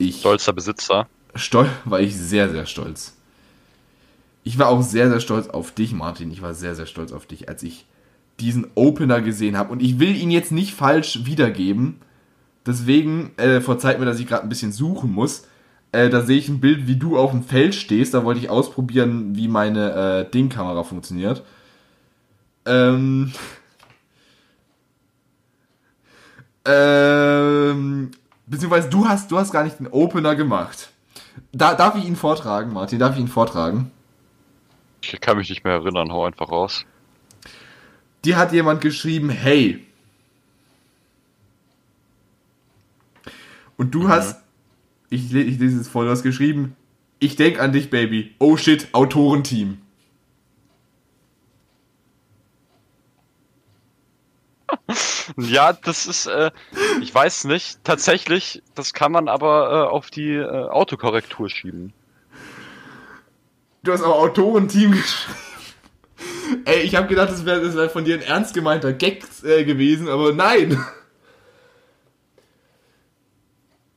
Ich 0.09 0.21
Stolzer 0.21 0.53
Besitzer. 0.53 1.09
stolz, 1.35 1.71
war 1.85 2.01
ich 2.01 2.17
sehr, 2.17 2.51
sehr 2.51 2.67
stolz. 2.67 3.17
Ich 4.43 4.59
war 4.59 4.69
auch 4.69 4.83
sehr, 4.83 5.09
sehr 5.09 5.21
stolz 5.21 5.49
auf 5.49 5.73
dich, 5.73 5.93
Martin. 5.93 6.31
Ich 6.31 6.43
war 6.43 6.53
sehr, 6.53 6.75
sehr 6.75 6.87
stolz 6.87 7.13
auf 7.13 7.27
dich, 7.27 7.49
als 7.49 7.63
ich 7.63 7.87
diesen 8.41 8.67
Opener 8.75 9.23
gesehen 9.23 9.57
habe. 9.57 9.73
Und 9.73 9.81
ich 9.83 9.99
will 9.99 10.15
ihn 10.15 10.31
jetzt 10.31 10.53
nicht 10.53 10.75
falsch 10.75 11.21
wiedergeben. 11.25 11.97
Deswegen 12.67 13.33
äh, 13.39 13.61
verzeiht 13.61 13.99
mir, 13.99 14.05
dass 14.05 14.21
ich 14.21 14.27
gerade 14.27 14.43
ein 14.43 14.49
bisschen 14.49 14.73
suchen 14.73 15.11
muss. 15.13 15.47
Äh, 15.93 16.11
da 16.11 16.23
sehe 16.23 16.39
ich 16.39 16.49
ein 16.49 16.61
Bild, 16.61 16.87
wie 16.87 16.97
du 16.97 17.17
auf 17.17 17.31
dem 17.31 17.43
Feld 17.43 17.75
stehst. 17.75 18.13
Da 18.13 18.25
wollte 18.25 18.41
ich 18.41 18.51
ausprobieren, 18.51 19.37
wie 19.37 19.49
meine 19.49 20.27
äh, 20.27 20.31
Ding-Kamera 20.31 20.85
funktioniert. 20.85 21.43
Ähm. 22.67 23.33
Ähm. 26.67 28.13
Beziehungsweise 28.47 28.89
du 28.89 29.07
hast, 29.07 29.31
du 29.31 29.39
hast 29.39 29.53
gar 29.53 29.65
nicht 29.65 29.79
den 29.79 29.87
Opener 29.87 30.35
gemacht. 30.37 30.91
Da, 31.53 31.75
darf 31.75 31.97
ich 31.97 32.05
ihn 32.05 32.17
vortragen, 32.17 32.73
Martin? 32.73 32.99
Darf 32.99 33.15
ich 33.15 33.21
ihn 33.21 33.29
vortragen? 33.29 33.91
Ich 35.01 35.21
kann 35.21 35.37
mich 35.37 35.51
nicht 35.51 35.65
mehr 35.65 35.75
erinnern, 35.75 36.13
hau 36.13 36.25
einfach 36.25 36.51
raus. 36.51 36.85
Dir 38.25 38.37
hat 38.37 38.53
jemand 38.53 38.81
geschrieben, 38.81 39.29
hey. 39.29 39.87
Und 43.77 43.95
du 43.95 44.09
hast, 44.09 44.41
ich, 45.11 45.35
ich 45.35 45.59
lese 45.59 45.81
es 45.81 45.89
vor, 45.89 46.05
du 46.05 46.11
hast 46.11 46.23
geschrieben, 46.23 46.77
ich 47.19 47.37
denk 47.37 47.61
an 47.61 47.73
dich, 47.73 47.91
Baby. 47.91 48.35
Oh 48.39 48.57
shit, 48.57 48.89
Autorenteam. 48.93 49.79
Ja, 55.37 55.73
das 55.73 56.07
ist, 56.07 56.27
äh, 56.27 56.51
ich 57.01 57.15
weiß 57.15 57.45
nicht. 57.45 57.83
Tatsächlich, 57.85 58.63
das 58.75 58.93
kann 58.93 59.13
man 59.13 59.29
aber 59.29 59.71
äh, 59.71 59.91
auf 59.91 60.11
die 60.11 60.35
äh, 60.35 60.47
Autokorrektur 60.69 61.49
schieben. 61.49 61.93
Du 63.83 63.93
hast 63.93 64.03
auch 64.03 64.19
Autorenteam 64.19 64.91
geschrieben. 64.93 65.39
Ey, 66.67 66.81
ich 66.83 66.95
habe 66.95 67.07
gedacht, 67.09 67.31
das 67.31 67.45
wäre 67.45 67.63
das 67.63 67.75
wär 67.77 67.91
von 67.91 68.05
dir 68.05 68.15
ein 68.15 68.23
ernst 68.23 68.55
gemeinter 68.55 68.93
Gag 68.93 69.25
äh, 69.45 69.65
gewesen, 69.65 70.09
aber 70.09 70.33
nein. 70.33 70.79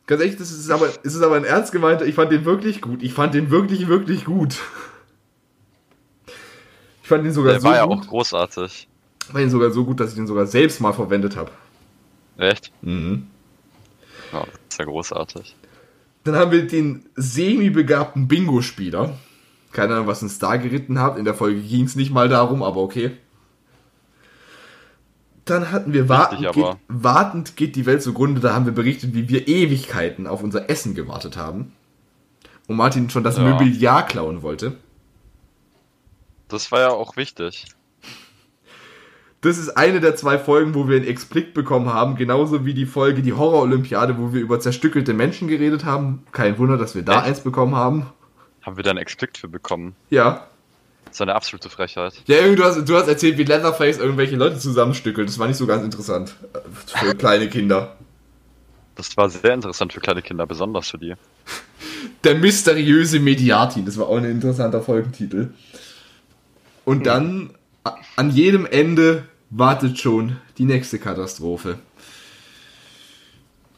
Ganz 0.06 0.22
ehrlich, 0.22 0.38
das 0.38 0.52
ist 0.52 0.70
aber, 0.70 0.88
es 1.04 1.16
ist 1.16 1.22
aber 1.22 1.36
ein 1.36 1.44
ernst 1.44 1.72
gemeinter, 1.74 2.06
ich 2.06 2.16
fand 2.16 2.32
den 2.32 2.46
wirklich 2.46 2.82
gut. 2.82 3.04
Ich 3.04 3.14
fand 3.14 3.34
den 3.34 3.52
wirklich, 3.52 3.88
wirklich 3.88 4.24
gut. 4.26 4.56
Ich 7.04 7.10
fand 7.10 7.26
den 7.26 7.34
sogar 7.34 7.54
Der 7.54 7.62
so 7.62 7.68
war 7.68 7.76
ja 7.76 7.86
gut. 7.86 8.00
auch 8.04 8.08
großartig. 8.08 8.88
Ich 9.28 9.34
fand 9.34 9.44
den 9.44 9.50
sogar 9.50 9.72
so 9.72 9.84
gut, 9.84 10.00
dass 10.00 10.12
ich 10.12 10.16
den 10.16 10.26
sogar 10.26 10.48
selbst 10.48 10.80
mal 10.80 10.94
verwendet 10.94 11.36
habe. 11.36 11.52
Echt? 12.38 12.72
Mhm. 12.82 13.28
Ja, 14.32 14.46
das 14.46 14.54
ist 14.70 14.80
ja 14.80 14.86
großartig. 14.86 15.56
Dann 16.24 16.38
haben 16.38 16.52
wir 16.52 16.66
den 16.66 17.10
semi-begabten 17.16 18.30
Bingo-Spieler. 18.30 19.18
Keine 19.74 19.96
Ahnung, 19.96 20.08
was 20.08 20.24
uns 20.24 20.40
da 20.40 20.56
geritten 20.56 21.00
hat. 21.02 21.18
In 21.18 21.26
der 21.26 21.34
Folge 21.34 21.60
ging 21.60 21.84
es 21.84 21.98
nicht 21.98 22.10
mal 22.10 22.30
darum, 22.30 22.64
aber 22.64 22.80
okay. 22.80 23.18
Dann 25.44 25.74
hatten 25.74 25.92
wir 25.92 26.08
wartend 26.08 26.46
Richtig, 26.46 26.64
geht, 26.64 26.78
wartend 26.88 27.58
geht 27.58 27.76
die 27.76 27.86
Welt 27.86 28.04
zugrunde. 28.04 28.40
Da 28.40 28.54
haben 28.54 28.66
wir 28.66 28.74
berichtet, 28.74 29.14
wie 29.14 29.28
wir 29.28 29.50
Ewigkeiten 29.50 30.26
auf 30.26 30.42
unser 30.42 30.70
Essen 30.70 30.96
gewartet 30.96 31.36
haben. 31.36 31.74
Und 32.68 32.78
Martin 32.78 33.10
schon 33.10 33.26
das 33.26 33.36
Ja. 33.36 33.44
Mobiliar 33.44 34.06
klauen 34.06 34.42
wollte. 34.42 34.78
Das 36.48 36.72
war 36.72 36.80
ja 36.80 36.90
auch 36.92 37.18
wichtig. 37.18 37.66
Das 39.48 39.58
ist 39.58 39.70
eine 39.78 40.00
der 40.00 40.16
zwei 40.16 40.38
Folgen, 40.38 40.76
wo 40.76 40.88
wir 40.88 40.98
einen 40.98 41.08
Explikt 41.08 41.54
bekommen 41.54 41.88
haben. 41.94 42.16
Genauso 42.16 42.66
wie 42.66 42.74
die 42.74 42.86
Folge 42.86 43.22
Die 43.22 43.34
Horror-Olympiade, 43.34 44.18
wo 44.18 44.34
wir 44.34 44.42
über 44.42 44.60
zerstückelte 44.60 45.14
Menschen 45.14 45.48
geredet 45.48 45.86
haben. 45.86 46.24
Kein 46.32 46.58
Wunder, 46.58 46.78
dass 46.78 46.96
wir 46.96 47.04
da 47.04 47.20
Echt? 47.20 47.24
eins 47.28 47.40
bekommen 47.42 47.76
haben. 47.76 48.08
Haben 48.62 48.78
wir 48.78 48.84
da 48.84 48.90
einen 48.90 49.00
Explikt 49.00 49.38
für 49.38 49.48
bekommen? 49.48 49.96
Ja. 50.10 50.48
Das 51.06 51.16
ist 51.16 51.22
eine 51.22 51.36
absolute 51.36 51.70
Frechheit. 51.70 52.14
Ja, 52.28 52.36
irgendwie, 52.38 52.58
du 52.58 52.64
hast, 52.66 52.84
du 52.90 52.96
hast 52.98 53.08
erzählt, 53.08 53.38
wie 53.38 53.44
Leatherface 53.46 53.98
irgendwelche 53.98 54.36
Leute 54.36 54.60
zusammenstückelt. 54.60 55.30
Das 55.30 55.40
war 55.40 55.48
nicht 55.48 55.56
so 55.58 55.66
ganz 55.66 55.84
interessant. 55.84 56.36
Äh, 56.54 56.60
Für 56.86 57.16
kleine 57.16 57.48
Kinder. 57.48 57.96
Das 58.96 59.16
war 59.16 59.30
sehr 59.30 59.54
interessant 59.54 59.94
für 59.94 60.00
kleine 60.02 60.22
Kinder, 60.22 60.46
besonders 60.46 60.90
für 60.90 60.98
die. 60.98 61.14
Der 62.26 62.36
mysteriöse 62.36 63.20
Mediatin. 63.22 63.86
Das 63.86 63.98
war 63.98 64.08
auch 64.10 64.18
ein 64.18 64.26
interessanter 64.26 64.82
Folgentitel. 64.82 65.52
Und 66.84 67.06
dann, 67.06 67.52
a- 67.84 67.96
an 68.16 68.30
jedem 68.32 68.66
Ende 68.66 69.24
wartet 69.50 70.00
schon 70.00 70.38
die 70.58 70.66
nächste 70.66 71.00
Katastrophe. 71.00 71.80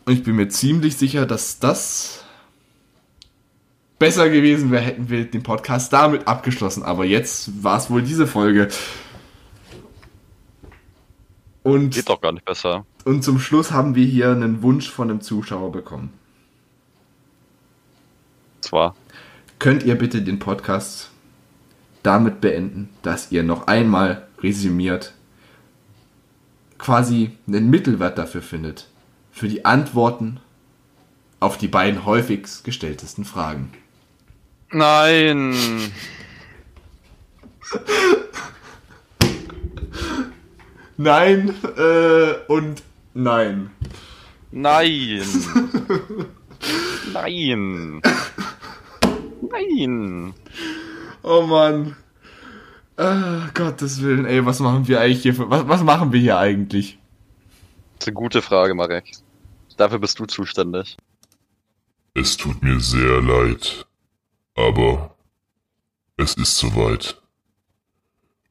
Und 0.06 0.14
ich 0.14 0.24
bin 0.24 0.36
mir 0.36 0.50
ziemlich 0.50 0.98
sicher, 0.98 1.26
dass 1.26 1.60
das 1.60 2.24
besser 4.00 4.30
gewesen 4.30 4.72
wäre, 4.72 4.82
hätten 4.82 5.10
wir 5.10 5.30
den 5.30 5.44
Podcast 5.44 5.94
damit 5.94 6.28
abgeschlossen. 6.28 6.84
Aber 6.84 7.06
jetzt 7.06 7.64
war 7.64 7.78
es 7.78 7.90
wohl 7.91 8.02
diese 8.02 8.26
Folge. 8.26 8.70
Und 11.62 11.94
Geht 11.94 12.10
doch 12.10 12.22
gar 12.22 12.32
nicht 12.32 12.46
besser. 12.46 12.86
Und 13.04 13.24
zum 13.24 13.40
Schluss 13.40 13.72
haben 13.72 13.96
wir 13.96 14.06
hier 14.06 14.32
einen 14.32 14.64
Wunsch 14.64 14.90
von 14.90 15.10
einem 15.10 15.22
Zuschauer 15.22 15.72
bekommen. 15.72 16.12
Zwar. 18.62 18.96
Könnt 19.60 19.84
ihr 19.84 19.96
bitte 19.96 20.22
den 20.22 20.40
Podcast 20.40 21.12
damit 22.02 22.40
beenden, 22.40 22.90
dass 23.02 23.32
ihr 23.32 23.44
noch 23.44 23.68
einmal 23.68 24.28
resümiert, 24.41 25.14
quasi 26.80 27.38
einen 27.48 27.70
Mittelwert 27.70 28.18
dafür 28.18 28.42
findet, 28.42 28.90
für 29.32 29.48
die 29.48 29.66
Antworten 29.66 30.40
auf 31.40 31.58
die 31.58 31.68
beiden 31.68 32.06
häufigst 32.06 32.64
gestelltesten 32.64 33.26
Fragen. 33.26 33.72
Nein. 34.72 35.92
Nein 40.98 41.54
äh, 41.78 42.34
und 42.48 42.84
nein. 43.14 43.72
Nein. 44.52 45.24
Nein. 47.14 48.02
Nein. 49.50 50.34
Oh 51.24 51.42
Mann. 51.44 51.96
Ah, 53.00 53.50
Gottes 53.54 54.02
Willen, 54.02 54.26
ey, 54.26 54.46
was 54.46 54.60
machen 54.60 54.90
wir 54.90 55.00
eigentlich 55.00 55.22
hier 55.22 55.34
für, 55.34 55.50
was, 55.50 55.66
was 55.70 55.84
machen 55.84 56.12
wir 56.12 56.20
hier 56.20 56.38
eigentlich? 56.38 57.00
Das 57.94 58.02
ist 58.04 58.08
eine 58.10 58.16
gute 58.16 58.42
Frage, 58.42 58.76
Marek. 58.76 59.14
Dafür 59.78 60.00
bist 60.00 60.20
du 60.20 60.26
zuständig. 60.26 60.98
Es 62.14 62.36
tut 62.36 62.62
mir 62.62 62.82
sehr 62.82 63.22
leid, 63.22 63.88
aber 64.54 65.16
es 66.18 66.34
ist 66.34 66.58
soweit. 66.58 67.22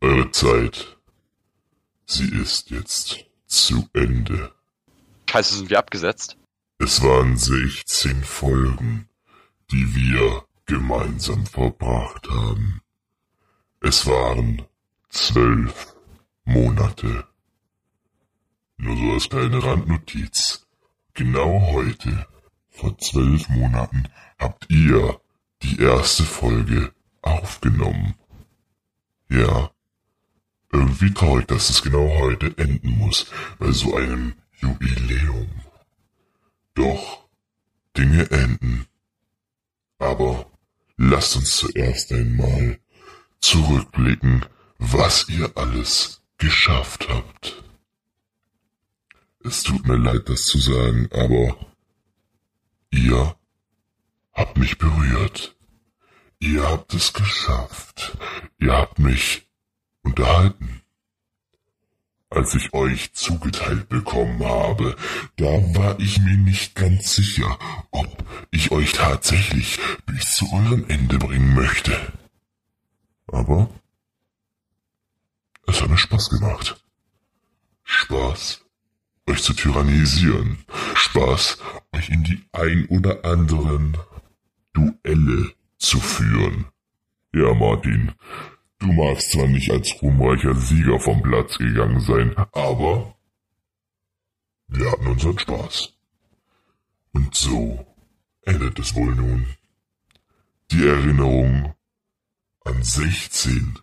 Eure 0.01 0.31
Zeit, 0.31 0.97
sie 2.07 2.31
ist 2.31 2.71
jetzt 2.71 3.27
zu 3.47 3.87
Ende. 3.93 4.51
Scheiße, 5.31 5.57
sind 5.57 5.69
wir 5.69 5.79
abgesetzt? 5.79 6.39
Es 6.79 7.03
waren 7.03 7.37
16 7.37 8.25
Folgen, 8.25 9.11
die 9.71 9.95
wir 9.95 10.45
gemeinsam 10.65 11.45
verbracht 11.45 12.27
haben. 12.31 12.81
Es 13.81 14.07
waren 14.07 14.63
zwölf 15.09 15.95
Monate. 16.45 17.25
Nur 18.77 18.97
so 18.97 19.13
als 19.13 19.29
kleine 19.29 19.63
Randnotiz. 19.63 20.67
Genau 21.15 21.73
heute, 21.73 22.27
vor 22.71 22.99
zwölf 22.99 23.49
Monaten, 23.49 24.09
habt 24.39 24.69
ihr 24.69 25.21
die 25.63 25.81
erste 25.81 26.25
Folge 26.25 26.93
aufgenommen. 27.23 28.15
Ja, 29.29 29.71
irgendwie 30.73 31.15
traurig, 31.15 31.47
dass 31.47 31.71
es 31.71 31.83
genau 31.83 32.19
heute 32.19 32.59
enden 32.59 32.99
muss, 32.99 33.31
bei 33.61 33.71
so 33.71 33.95
einem 33.95 34.35
Jubiläum. 34.57 35.51
Doch, 36.75 37.29
Dinge 37.97 38.29
enden. 38.31 38.87
Aber 39.99 40.51
lasst 40.97 41.37
uns 41.37 41.57
zuerst 41.57 42.13
einmal 42.13 42.81
zurückblicken, 43.41 44.45
was 44.79 45.29
ihr 45.29 45.51
alles 45.57 46.23
geschafft 46.39 47.09
habt. 47.09 47.63
Es 49.45 49.63
tut 49.63 49.87
mir 49.87 49.97
leid, 49.97 50.29
das 50.29 50.45
zu 50.45 50.59
sagen, 50.59 51.09
aber 51.13 51.57
ihr 52.91 53.37
habt 54.33 54.57
mich 54.57 54.79
berührt. 54.79 55.57
Ihr 56.41 56.63
habt 56.69 56.95
es 56.95 57.13
geschafft. 57.13 58.17
Ihr 58.59 58.73
habt 58.73 58.99
mich 58.99 59.49
unterhalten. 60.03 60.83
Als 62.31 62.55
ich 62.55 62.73
euch 62.75 63.15
zugeteilt 63.15 63.89
bekommen 63.89 64.45
habe, 64.45 64.97
da 65.37 65.47
war 65.75 65.99
ich 65.99 66.19
mir 66.19 66.37
nicht 66.37 66.75
ganz 66.75 67.15
sicher, 67.15 67.59
ob 67.91 68.25
ich 68.51 68.71
euch 68.71 68.93
tatsächlich 68.93 69.79
bis 70.05 70.37
zu 70.37 70.53
eurem 70.53 70.85
Ende 70.89 71.19
bringen 71.19 71.55
möchte. 71.55 72.13
Aber 73.29 73.69
es 75.67 75.81
hat 75.81 75.91
mir 75.91 75.99
Spaß 75.99 76.31
gemacht. 76.31 76.83
Spaß, 77.85 78.65
euch 79.27 79.43
zu 79.43 79.55
tyrannisieren. 79.55 80.65
Spaß, 80.95 81.59
euch 81.93 82.09
in 82.11 82.25
die 82.25 82.43
ein 82.53 82.87
oder 82.87 83.25
anderen 83.25 83.97
Duelle 84.73 85.53
zu 85.79 86.01
führen. 86.01 86.67
Ja, 87.35 87.53
Martin, 87.55 88.13
du 88.79 88.93
magst 88.93 89.33
zwar 89.33 89.47
nicht 89.47 89.71
als 89.71 89.95
ruhmreicher 90.03 90.55
Sieger 90.55 90.99
vom 90.99 91.23
Platz 91.23 91.59
gegangen 91.59 92.01
sein, 92.01 92.35
aber 92.53 93.15
wir 94.69 94.91
hatten 94.91 95.07
unseren 95.07 95.39
Spaß. 95.39 95.93
Und 97.13 97.35
so 97.35 97.87
endet 98.43 98.79
es 98.79 98.95
wohl 98.95 99.15
nun. 99.15 99.47
Die 100.71 100.87
Erinnerung 100.87 101.75
an 102.69 102.83
16 102.83 103.79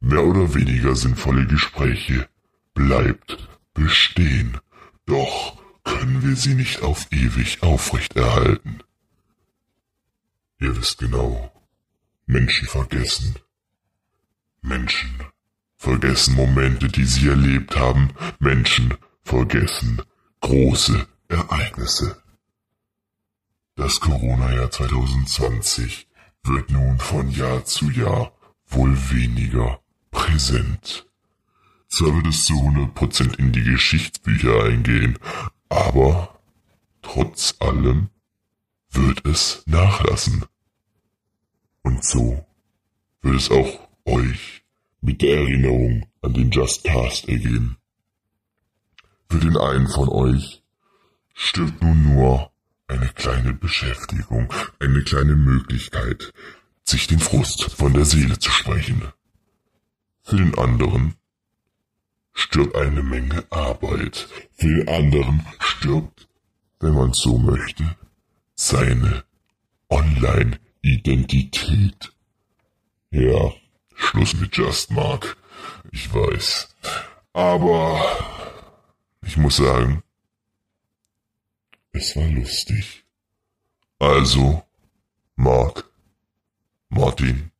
mehr 0.00 0.22
oder 0.24 0.54
weniger 0.54 0.94
sinnvolle 0.94 1.46
Gespräche 1.46 2.28
bleibt 2.74 3.48
bestehen. 3.72 4.58
Doch 5.06 5.58
können 5.84 6.22
wir 6.22 6.36
sie 6.36 6.54
nicht 6.54 6.82
auf 6.82 7.06
ewig 7.10 7.62
aufrechterhalten. 7.62 8.82
Ihr 10.60 10.76
wisst 10.76 10.98
genau, 10.98 11.50
Menschen 12.26 12.68
vergessen. 12.68 13.36
Menschen 14.60 15.22
vergessen 15.76 16.34
Momente, 16.34 16.88
die 16.88 17.04
sie 17.04 17.28
erlebt 17.28 17.76
haben. 17.76 18.10
Menschen 18.38 18.94
vergessen 19.22 20.02
große 20.40 21.06
Ereignisse. 21.28 22.22
Das 23.76 23.98
Corona-Jahr 23.98 24.70
2020 24.70 26.09
wird 26.44 26.70
nun 26.70 26.98
von 26.98 27.30
Jahr 27.30 27.64
zu 27.64 27.90
Jahr 27.90 28.32
wohl 28.66 28.96
weniger 29.10 29.80
präsent. 30.10 31.06
Zwar 31.88 32.14
wird 32.14 32.28
es 32.28 32.44
zu 32.44 32.54
100% 32.54 33.38
in 33.38 33.52
die 33.52 33.64
Geschichtsbücher 33.64 34.64
eingehen, 34.64 35.18
aber 35.68 36.40
trotz 37.02 37.54
allem 37.58 38.10
wird 38.90 39.26
es 39.26 39.62
nachlassen. 39.66 40.44
Und 41.82 42.04
so 42.04 42.44
wird 43.22 43.36
es 43.36 43.50
auch 43.50 43.88
euch 44.04 44.64
mit 45.00 45.22
der 45.22 45.38
Erinnerung 45.38 46.06
an 46.22 46.34
den 46.34 46.50
Just 46.50 46.84
Cast 46.84 47.28
ergehen. 47.28 47.76
Für 49.28 49.38
den 49.38 49.56
einen 49.56 49.88
von 49.88 50.08
euch 50.08 50.62
stirbt 51.34 51.82
nun 51.82 52.14
nur 52.14 52.52
eine 52.90 53.08
kleine 53.08 53.54
Beschäftigung, 53.54 54.52
eine 54.80 55.02
kleine 55.02 55.36
Möglichkeit, 55.36 56.34
sich 56.84 57.06
den 57.06 57.20
Frust 57.20 57.72
von 57.72 57.94
der 57.94 58.04
Seele 58.04 58.38
zu 58.38 58.50
sprechen. 58.50 59.02
Für 60.22 60.36
den 60.36 60.58
anderen 60.58 61.14
stirbt 62.32 62.74
eine 62.74 63.02
Menge 63.02 63.44
Arbeit. 63.50 64.28
Für 64.52 64.68
den 64.68 64.88
anderen 64.88 65.46
stirbt, 65.60 66.28
wenn 66.80 66.94
man 66.94 67.12
so 67.12 67.38
möchte, 67.38 67.96
seine 68.54 69.24
Online-Identität. 69.88 72.12
Ja, 73.10 73.52
Schluss 73.94 74.34
mit 74.34 74.56
Just 74.56 74.90
Mark. 74.90 75.36
Ich 75.92 76.12
weiß. 76.12 76.74
Aber 77.32 78.04
ich 79.22 79.36
muss 79.36 79.56
sagen, 79.56 80.02
es 81.92 82.16
war 82.16 82.28
lustig. 82.28 83.04
Also, 83.98 84.62
Mark, 85.36 85.90
Martin, 86.88 87.50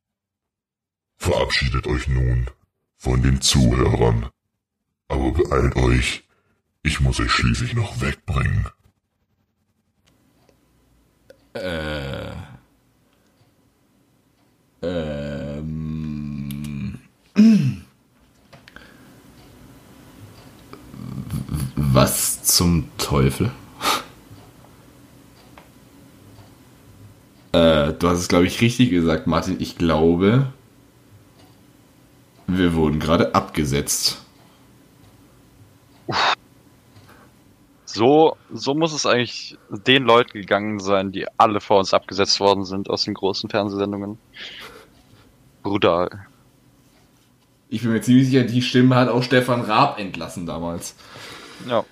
verabschiedet 1.16 1.86
euch 1.86 2.08
nun 2.08 2.50
von 2.96 3.22
den 3.22 3.40
Zuhörern. 3.40 4.30
Aber 5.08 5.32
beeilt 5.32 5.76
euch, 5.76 6.24
ich 6.82 7.00
muss 7.00 7.20
euch 7.20 7.30
schließlich 7.30 7.74
noch 7.74 8.00
wegbringen. 8.00 8.68
Äh. 11.52 12.32
Ähm. 14.82 16.98
Was 21.76 22.42
zum 22.44 22.88
Teufel? 22.96 23.50
Äh, 27.52 27.92
du 27.92 28.08
hast 28.08 28.18
es, 28.18 28.28
glaube 28.28 28.46
ich, 28.46 28.60
richtig 28.60 28.90
gesagt, 28.90 29.26
Martin. 29.26 29.56
Ich 29.58 29.76
glaube, 29.76 30.46
wir 32.46 32.74
wurden 32.74 33.00
gerade 33.00 33.34
abgesetzt. 33.34 34.24
So, 37.84 38.36
so 38.52 38.74
muss 38.74 38.92
es 38.92 39.04
eigentlich 39.04 39.58
den 39.68 40.04
Leuten 40.04 40.32
gegangen 40.32 40.78
sein, 40.78 41.10
die 41.10 41.26
alle 41.38 41.60
vor 41.60 41.78
uns 41.78 41.92
abgesetzt 41.92 42.38
worden 42.38 42.64
sind 42.64 42.88
aus 42.88 43.04
den 43.04 43.14
großen 43.14 43.50
Fernsehsendungen. 43.50 44.18
Brutal. 45.62 46.26
Ich 47.68 47.82
bin 47.82 47.92
mir 47.92 48.00
ziemlich 48.00 48.26
sicher, 48.26 48.44
die 48.44 48.62
Stimme 48.62 48.94
hat 48.94 49.08
auch 49.08 49.22
Stefan 49.22 49.62
Raab 49.62 49.98
entlassen 49.98 50.46
damals. 50.46 50.94
Ja. 51.68 51.84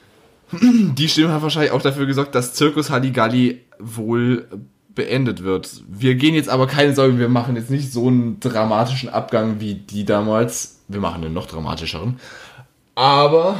Die 0.52 1.09
Stimme 1.09 1.32
hat 1.32 1.43
wahrscheinlich 1.43 1.72
auch 1.72 1.82
dafür 1.82 2.06
gesorgt, 2.06 2.35
dass 2.35 2.55
Zirkus 2.55 2.90
Halligalli 2.90 3.60
wohl 3.78 4.48
beendet 4.99 5.45
wird. 5.45 5.85
Wir 5.89 6.16
gehen 6.16 6.35
jetzt 6.35 6.49
aber 6.49 6.66
keine 6.66 6.93
Sorgen, 6.93 7.20
wir 7.20 7.29
machen 7.29 7.55
jetzt 7.55 7.70
nicht 7.70 7.93
so 7.93 8.09
einen 8.09 8.41
dramatischen 8.41 9.09
Abgang 9.09 9.61
wie 9.61 9.75
die 9.75 10.05
damals. 10.05 10.81
Wir 10.89 11.01
machen 11.01 11.25
einen 11.25 11.33
noch 11.33 11.47
dramatischeren. 11.47 12.19
Aber 12.97 13.57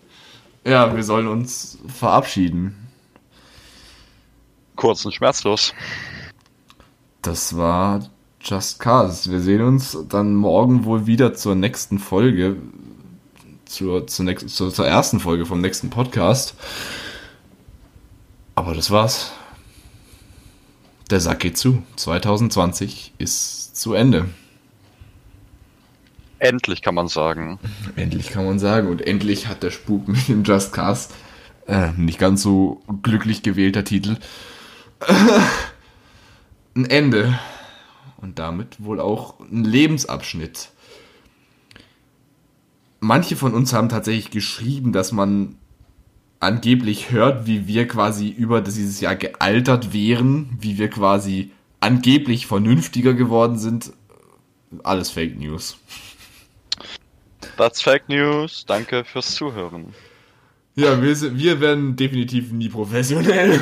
ja, 0.64 0.94
wir 0.94 1.02
sollen 1.02 1.26
uns 1.26 1.78
verabschieden. 1.88 2.76
Kurz 4.76 5.04
und 5.04 5.12
schmerzlos. 5.12 5.74
Das 7.22 7.56
war 7.56 8.08
Just 8.40 8.78
Cause. 8.78 9.32
Wir 9.32 9.40
sehen 9.40 9.62
uns 9.62 9.98
dann 10.08 10.36
morgen 10.36 10.84
wohl 10.84 11.06
wieder 11.06 11.34
zur 11.34 11.56
nächsten 11.56 11.98
Folge. 11.98 12.54
Zur, 13.64 14.06
zur, 14.06 14.24
nächsten, 14.24 14.48
zur, 14.48 14.72
zur 14.72 14.86
ersten 14.86 15.18
Folge 15.18 15.44
vom 15.44 15.60
nächsten 15.60 15.90
Podcast. 15.90 16.54
Aber 18.54 18.74
das 18.74 18.92
war's. 18.92 19.32
Der 21.10 21.20
Sack 21.20 21.40
geht 21.40 21.56
zu. 21.56 21.82
2020 21.96 23.14
ist 23.18 23.76
zu 23.76 23.94
Ende. 23.94 24.28
Endlich 26.38 26.82
kann 26.82 26.94
man 26.94 27.08
sagen. 27.08 27.58
Endlich 27.96 28.28
kann 28.28 28.44
man 28.44 28.58
sagen. 28.58 28.88
Und 28.88 29.06
endlich 29.06 29.48
hat 29.48 29.62
der 29.62 29.70
Spuk 29.70 30.06
mit 30.06 30.28
dem 30.28 30.44
Just 30.44 30.72
Cause, 30.72 31.08
äh, 31.66 31.92
nicht 31.96 32.18
ganz 32.18 32.42
so 32.42 32.82
glücklich 33.02 33.42
gewählter 33.42 33.84
Titel, 33.84 34.18
ein 36.76 36.84
Ende. 36.84 37.38
Und 38.18 38.38
damit 38.38 38.82
wohl 38.82 39.00
auch 39.00 39.38
ein 39.40 39.64
Lebensabschnitt. 39.64 40.70
Manche 43.00 43.36
von 43.36 43.54
uns 43.54 43.72
haben 43.72 43.88
tatsächlich 43.88 44.30
geschrieben, 44.30 44.92
dass 44.92 45.12
man 45.12 45.56
angeblich 46.40 47.10
hört, 47.10 47.46
wie 47.46 47.66
wir 47.66 47.88
quasi 47.88 48.28
über 48.28 48.60
dieses 48.60 49.00
Jahr 49.00 49.16
gealtert 49.16 49.92
wären, 49.92 50.56
wie 50.60 50.78
wir 50.78 50.88
quasi 50.88 51.50
angeblich 51.80 52.46
vernünftiger 52.46 53.14
geworden 53.14 53.58
sind. 53.58 53.92
Alles 54.82 55.10
Fake 55.10 55.38
News. 55.38 55.78
That's 57.56 57.82
Fake 57.82 58.08
News. 58.08 58.64
Danke 58.66 59.04
fürs 59.04 59.34
Zuhören. 59.34 59.94
Ja, 60.76 61.00
wir, 61.02 61.14
sind- 61.16 61.38
wir 61.38 61.60
werden 61.60 61.96
definitiv 61.96 62.52
nie 62.52 62.68
professionell. 62.68 63.60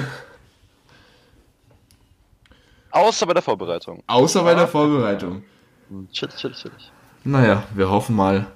Außer 2.90 3.26
bei 3.26 3.34
der 3.34 3.42
Vorbereitung. 3.42 4.02
Außer 4.06 4.42
bei 4.42 4.54
der 4.54 4.68
Vorbereitung. 4.68 5.42
Chill, 6.12 6.28
chill, 6.36 6.52
chill. 6.52 6.70
Naja, 7.24 7.64
wir 7.74 7.88
hoffen 7.90 8.16
mal, 8.16 8.46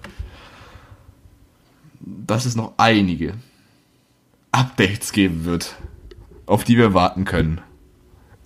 dass 2.00 2.44
es 2.46 2.56
noch 2.56 2.72
einige 2.76 3.34
Updates 4.52 5.12
geben 5.12 5.44
wird, 5.44 5.76
auf 6.46 6.64
die 6.64 6.76
wir 6.76 6.94
warten 6.94 7.24
können, 7.24 7.60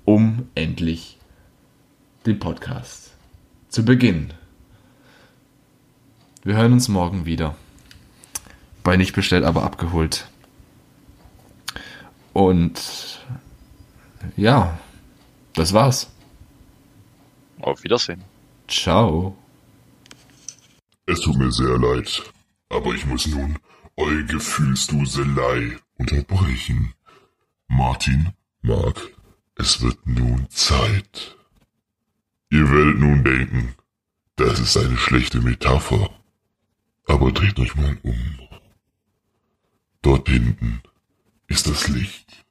um 0.04 0.48
endlich 0.54 1.18
den 2.26 2.38
Podcast 2.38 3.12
zu 3.68 3.84
beginnen. 3.84 4.32
Wir 6.42 6.56
hören 6.56 6.74
uns 6.74 6.88
morgen 6.88 7.24
wieder. 7.24 7.56
Bei 8.82 8.96
nicht 8.96 9.14
bestellt, 9.14 9.44
aber 9.44 9.62
abgeholt. 9.62 10.28
Und 12.34 13.24
ja, 14.36 14.78
das 15.54 15.72
war's. 15.72 16.10
Auf 17.60 17.82
Wiedersehen. 17.82 18.22
Ciao. 18.68 19.36
Es 21.06 21.20
tut 21.20 21.36
mir 21.36 21.50
sehr 21.50 21.78
leid, 21.78 22.22
aber 22.68 22.94
ich 22.94 23.06
muss 23.06 23.26
nun 23.26 23.58
eure 23.96 24.24
Gefühlsduselei 24.24 25.78
unterbrechen. 25.98 26.94
Martin, 27.68 28.32
Mark, 28.62 29.00
es 29.56 29.80
wird 29.80 30.06
nun 30.06 30.48
Zeit. 30.50 31.36
Ihr 32.50 32.70
werdet 32.70 32.98
nun 32.98 33.24
denken, 33.24 33.74
das 34.36 34.58
ist 34.58 34.76
eine 34.76 34.96
schlechte 34.96 35.40
Metapher. 35.40 36.10
Aber 37.06 37.32
dreht 37.32 37.58
euch 37.58 37.74
mal 37.74 37.98
um. 38.02 38.38
Dort 40.02 40.28
hinten 40.28 40.82
ist 41.46 41.68
das 41.68 41.88
Licht. 41.88 42.44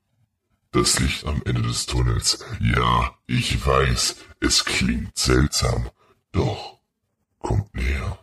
Das 0.71 0.99
Licht 0.99 1.25
am 1.25 1.41
Ende 1.45 1.61
des 1.61 1.85
Tunnels. 1.85 2.43
Ja, 2.59 3.15
ich 3.27 3.65
weiß, 3.65 4.15
es 4.39 4.65
klingt 4.65 5.17
seltsam. 5.17 5.89
Doch, 6.31 6.79
kommt 7.39 7.73
näher. 7.75 8.19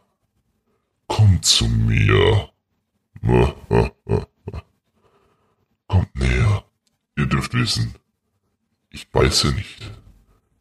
Kommt 1.07 1.45
zu 1.45 1.69
mir. 1.69 2.51
Kommt 5.91 6.15
näher. 6.15 6.65
Ihr 7.17 7.27
dürft 7.27 7.53
wissen, 7.53 7.97
ich 8.91 9.11
beiße 9.11 9.53
nicht. 9.53 9.91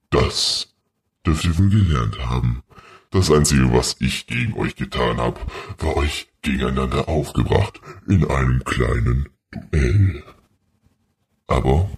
Das 0.09 0.73
dürft 1.23 1.45
ihr 1.45 1.55
wohl 1.59 1.69
gelernt 1.69 2.17
haben. 2.25 2.63
Das 3.11 3.29
Einzige, 3.29 3.71
was 3.71 3.95
ich 3.99 4.25
gegen 4.25 4.55
euch 4.55 4.75
getan 4.75 5.17
habe, 5.17 5.39
war 5.77 5.97
euch 5.97 6.29
gegeneinander 6.41 7.07
aufgebracht 7.07 7.79
in 8.07 8.27
einem 8.27 8.63
kleinen 8.63 9.29
Duell. 9.51 10.23
Aber 11.45 11.91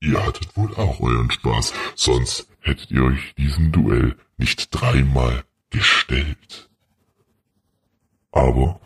ihr 0.00 0.22
hattet 0.22 0.54
wohl 0.54 0.74
auch 0.74 1.00
euren 1.00 1.30
Spaß, 1.30 1.72
sonst 1.94 2.48
hättet 2.60 2.90
ihr 2.90 3.04
euch 3.04 3.34
diesem 3.36 3.72
Duell 3.72 4.14
nicht 4.36 4.68
dreimal 4.70 5.44
gestellt. 5.70 6.68
Aber 8.30 8.78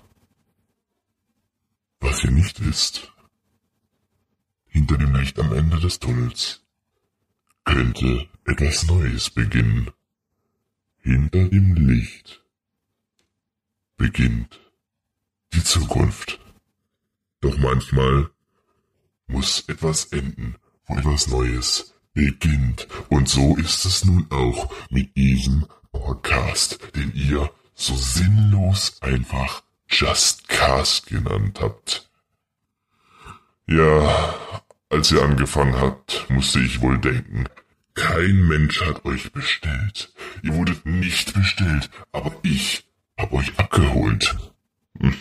was 1.99 2.23
ihr 2.23 2.31
nicht 2.31 2.65
wisst, 2.65 3.12
hinter 4.69 4.99
dem 4.99 5.15
Licht 5.15 5.39
am 5.39 5.53
Ende 5.53 5.78
des 5.81 5.99
Tunnels 5.99 6.62
könnte 7.65 8.28
etwas 8.45 8.86
Neues 8.86 9.31
beginnen. 9.31 9.90
Hinter 11.01 11.49
dem 11.49 11.74
Licht 11.74 12.43
beginnt 13.97 14.61
die 15.53 15.62
Zukunft. 15.62 16.40
Doch 17.40 17.57
manchmal 17.59 18.31
muss 19.27 19.65
etwas 19.69 20.07
enden, 20.07 20.57
wo 20.86 20.97
etwas 20.97 21.28
Neues 21.28 21.95
beginnt. 22.15 22.89
Und 23.09 23.28
so 23.28 23.57
ist 23.57 23.85
es 23.85 24.05
nun 24.05 24.27
auch 24.31 24.73
mit 24.90 25.16
diesem 25.16 25.66
Podcast, 25.93 26.78
den 26.97 27.15
ihr 27.15 27.51
so 27.74 27.95
sinnlos 27.95 29.01
einfach 29.03 29.62
Just 29.89 30.49
Cast 30.49 31.07
genannt 31.07 31.61
habt. 31.61 32.07
Ja, 33.69 34.35
als 34.89 35.12
ihr 35.12 35.23
angefangen 35.23 35.78
habt, 35.78 36.24
musste 36.31 36.59
ich 36.61 36.81
wohl 36.81 36.97
denken, 36.99 37.45
kein 37.93 38.49
Mensch 38.49 38.81
hat 38.81 39.05
euch 39.05 39.31
bestellt. 39.32 40.11
Ihr 40.43 40.55
wurdet 40.55 40.86
nicht 40.86 41.35
bestellt, 41.35 41.90
aber 42.11 42.35
ich 42.43 42.89
hab 43.19 43.31
euch 43.32 43.53
abgeholt. 43.59 44.35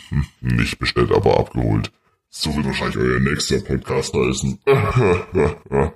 nicht 0.42 0.80
bestellt, 0.80 1.12
aber 1.12 1.38
abgeholt. 1.40 1.92
So 2.30 2.56
wird 2.56 2.68
wahrscheinlich 2.68 2.98
euer 2.98 3.20
nächster 3.20 3.60
Podcast 3.60 4.14
heißen. 4.14 4.60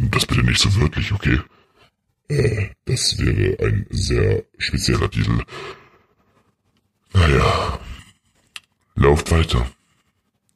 Das 0.00 0.26
bitte 0.26 0.44
nicht 0.44 0.60
so 0.60 0.72
wörtlich, 0.80 1.10
okay? 1.10 1.40
Äh, 2.28 2.68
das 2.84 3.18
wäre 3.18 3.58
ein 3.66 3.84
sehr 3.90 4.44
spezieller 4.56 5.10
Titel. 5.10 5.42
Naja, 7.12 7.80
lauft 8.94 9.32
weiter. 9.32 9.68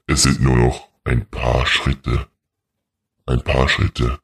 Es 0.07 0.23
sind 0.25 0.41
nur 0.41 0.57
noch 0.57 0.89
ein 1.05 1.29
paar 1.29 1.67
Schritte. 1.67 2.29
Ein 3.27 3.43
paar 3.43 3.69
Schritte 3.69 4.21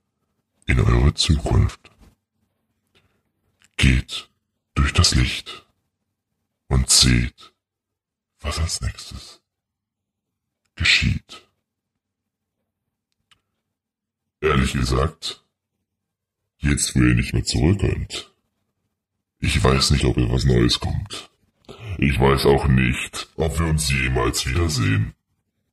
in 0.67 0.81
eure 0.81 1.15
Zukunft. 1.15 1.91
Geht 3.77 4.29
durch 4.75 4.93
das 4.93 5.15
Licht 5.15 5.67
und 6.67 6.91
seht, 6.91 7.53
was 8.41 8.59
als 8.59 8.81
nächstes 8.81 9.41
geschieht. 10.75 11.47
Ehrlich 14.41 14.73
gesagt, 14.73 15.45
jetzt 16.59 16.95
wo 16.95 17.01
ihr 17.01 17.15
nicht 17.15 17.33
mehr 17.35 17.45
zurück 17.45 17.81
könnt, 17.81 18.33
ich 19.41 19.63
weiß 19.63 19.93
nicht, 19.93 20.05
ob 20.05 20.17
etwas 20.17 20.45
Neues 20.45 20.79
kommt. 20.81 21.31
Ich 21.99 22.19
weiß 22.19 22.47
auch 22.47 22.67
nicht, 22.67 23.29
ob 23.37 23.59
wir 23.59 23.67
uns 23.67 23.91
jemals 23.91 24.47
wiedersehen. 24.47 25.15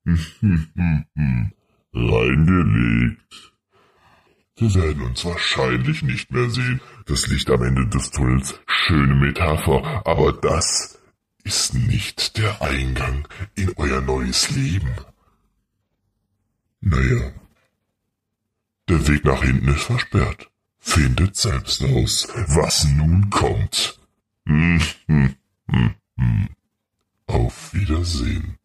Reingelegt. 1.94 3.53
Wir 4.57 4.73
werden 4.76 5.02
uns 5.03 5.26
wahrscheinlich 5.26 6.02
nicht 6.03 6.32
mehr 6.32 6.49
sehen. 6.49 6.80
Das 7.06 7.27
Licht 7.27 7.49
am 7.49 7.61
Ende 7.64 7.88
des 7.88 8.11
Tunnels, 8.11 8.60
schöne 8.68 9.15
Metapher, 9.15 10.06
aber 10.06 10.32
das 10.34 10.99
ist 11.44 11.73
nicht 11.73 12.38
der 12.38 12.61
Eingang 12.61 13.27
in 13.56 13.73
euer 13.77 14.02
neues 14.02 14.49
Leben. 14.52 14.94
Naja, 16.82 17.32
der 18.88 19.07
Weg 19.07 19.26
nach 19.26 19.44
hinten 19.44 19.69
ist 19.69 19.84
versperrt. 19.84 20.49
Findet 20.77 21.36
selbst 21.36 21.84
aus, 21.84 22.27
was 22.48 22.86
nun 22.86 23.30
kommt. 23.32 23.99
Auf 27.26 27.73
Wiedersehen. 27.73 28.57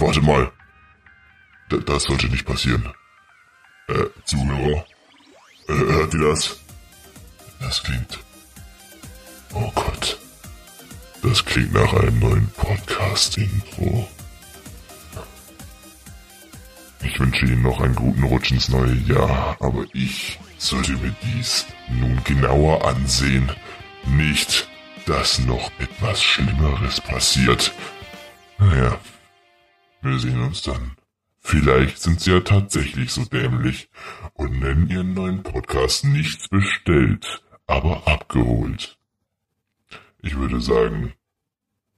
Warte 0.00 0.22
mal. 0.22 0.50
D 1.70 1.78
das 1.84 2.04
sollte 2.04 2.26
nicht 2.28 2.46
passieren. 2.46 2.90
Äh, 3.88 4.06
Zuhörer. 4.24 4.86
Äh, 5.68 5.72
hört 5.72 6.14
ihr 6.14 6.20
das? 6.20 6.58
Das 7.60 7.82
klingt. 7.82 8.18
Oh 9.52 9.70
Gott. 9.74 10.18
Das 11.22 11.44
klingt 11.44 11.74
nach 11.74 11.92
einem 11.92 12.18
neuen 12.18 12.48
Podcast-Intro. 12.52 14.08
Ich 17.02 17.20
wünsche 17.20 17.44
Ihnen 17.44 17.62
noch 17.62 17.80
einen 17.80 17.94
guten 17.94 18.22
Rutsch 18.22 18.52
ins 18.52 18.70
neue 18.70 18.94
Jahr, 18.94 19.58
aber 19.60 19.84
ich 19.92 20.38
sollte 20.56 20.92
mir 20.92 21.14
dies 21.22 21.66
nun 21.90 22.24
genauer 22.24 22.86
ansehen. 22.86 23.52
Nicht, 24.06 24.66
dass 25.04 25.40
noch 25.40 25.70
etwas 25.78 26.22
Schlimmeres 26.22 27.02
passiert. 27.02 27.72
Naja, 28.58 28.98
wir 30.02 30.18
sehen 30.18 30.42
uns 30.42 30.62
dann. 30.62 30.96
Vielleicht 31.40 31.98
sind 31.98 32.20
Sie 32.20 32.30
ja 32.30 32.40
tatsächlich 32.40 33.10
so 33.10 33.24
dämlich 33.24 33.88
und 34.34 34.60
nennen 34.60 34.88
Ihren 34.88 35.14
neuen 35.14 35.42
Podcast 35.42 36.04
nicht 36.04 36.50
bestellt, 36.50 37.42
aber 37.66 38.06
abgeholt. 38.06 38.98
Ich 40.22 40.36
würde 40.36 40.60
sagen, 40.60 41.14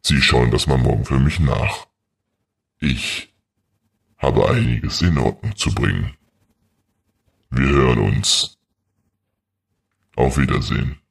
Sie 0.00 0.20
schauen 0.20 0.50
das 0.50 0.66
mal 0.66 0.78
morgen 0.78 1.04
für 1.04 1.18
mich 1.18 1.40
nach. 1.40 1.86
Ich 2.78 3.32
habe 4.18 4.48
einiges 4.48 5.02
in 5.02 5.18
Ordnung 5.18 5.56
zu 5.56 5.74
bringen. 5.74 6.16
Wir 7.50 7.68
hören 7.68 7.98
uns. 7.98 8.58
Auf 10.16 10.38
Wiedersehen. 10.38 11.01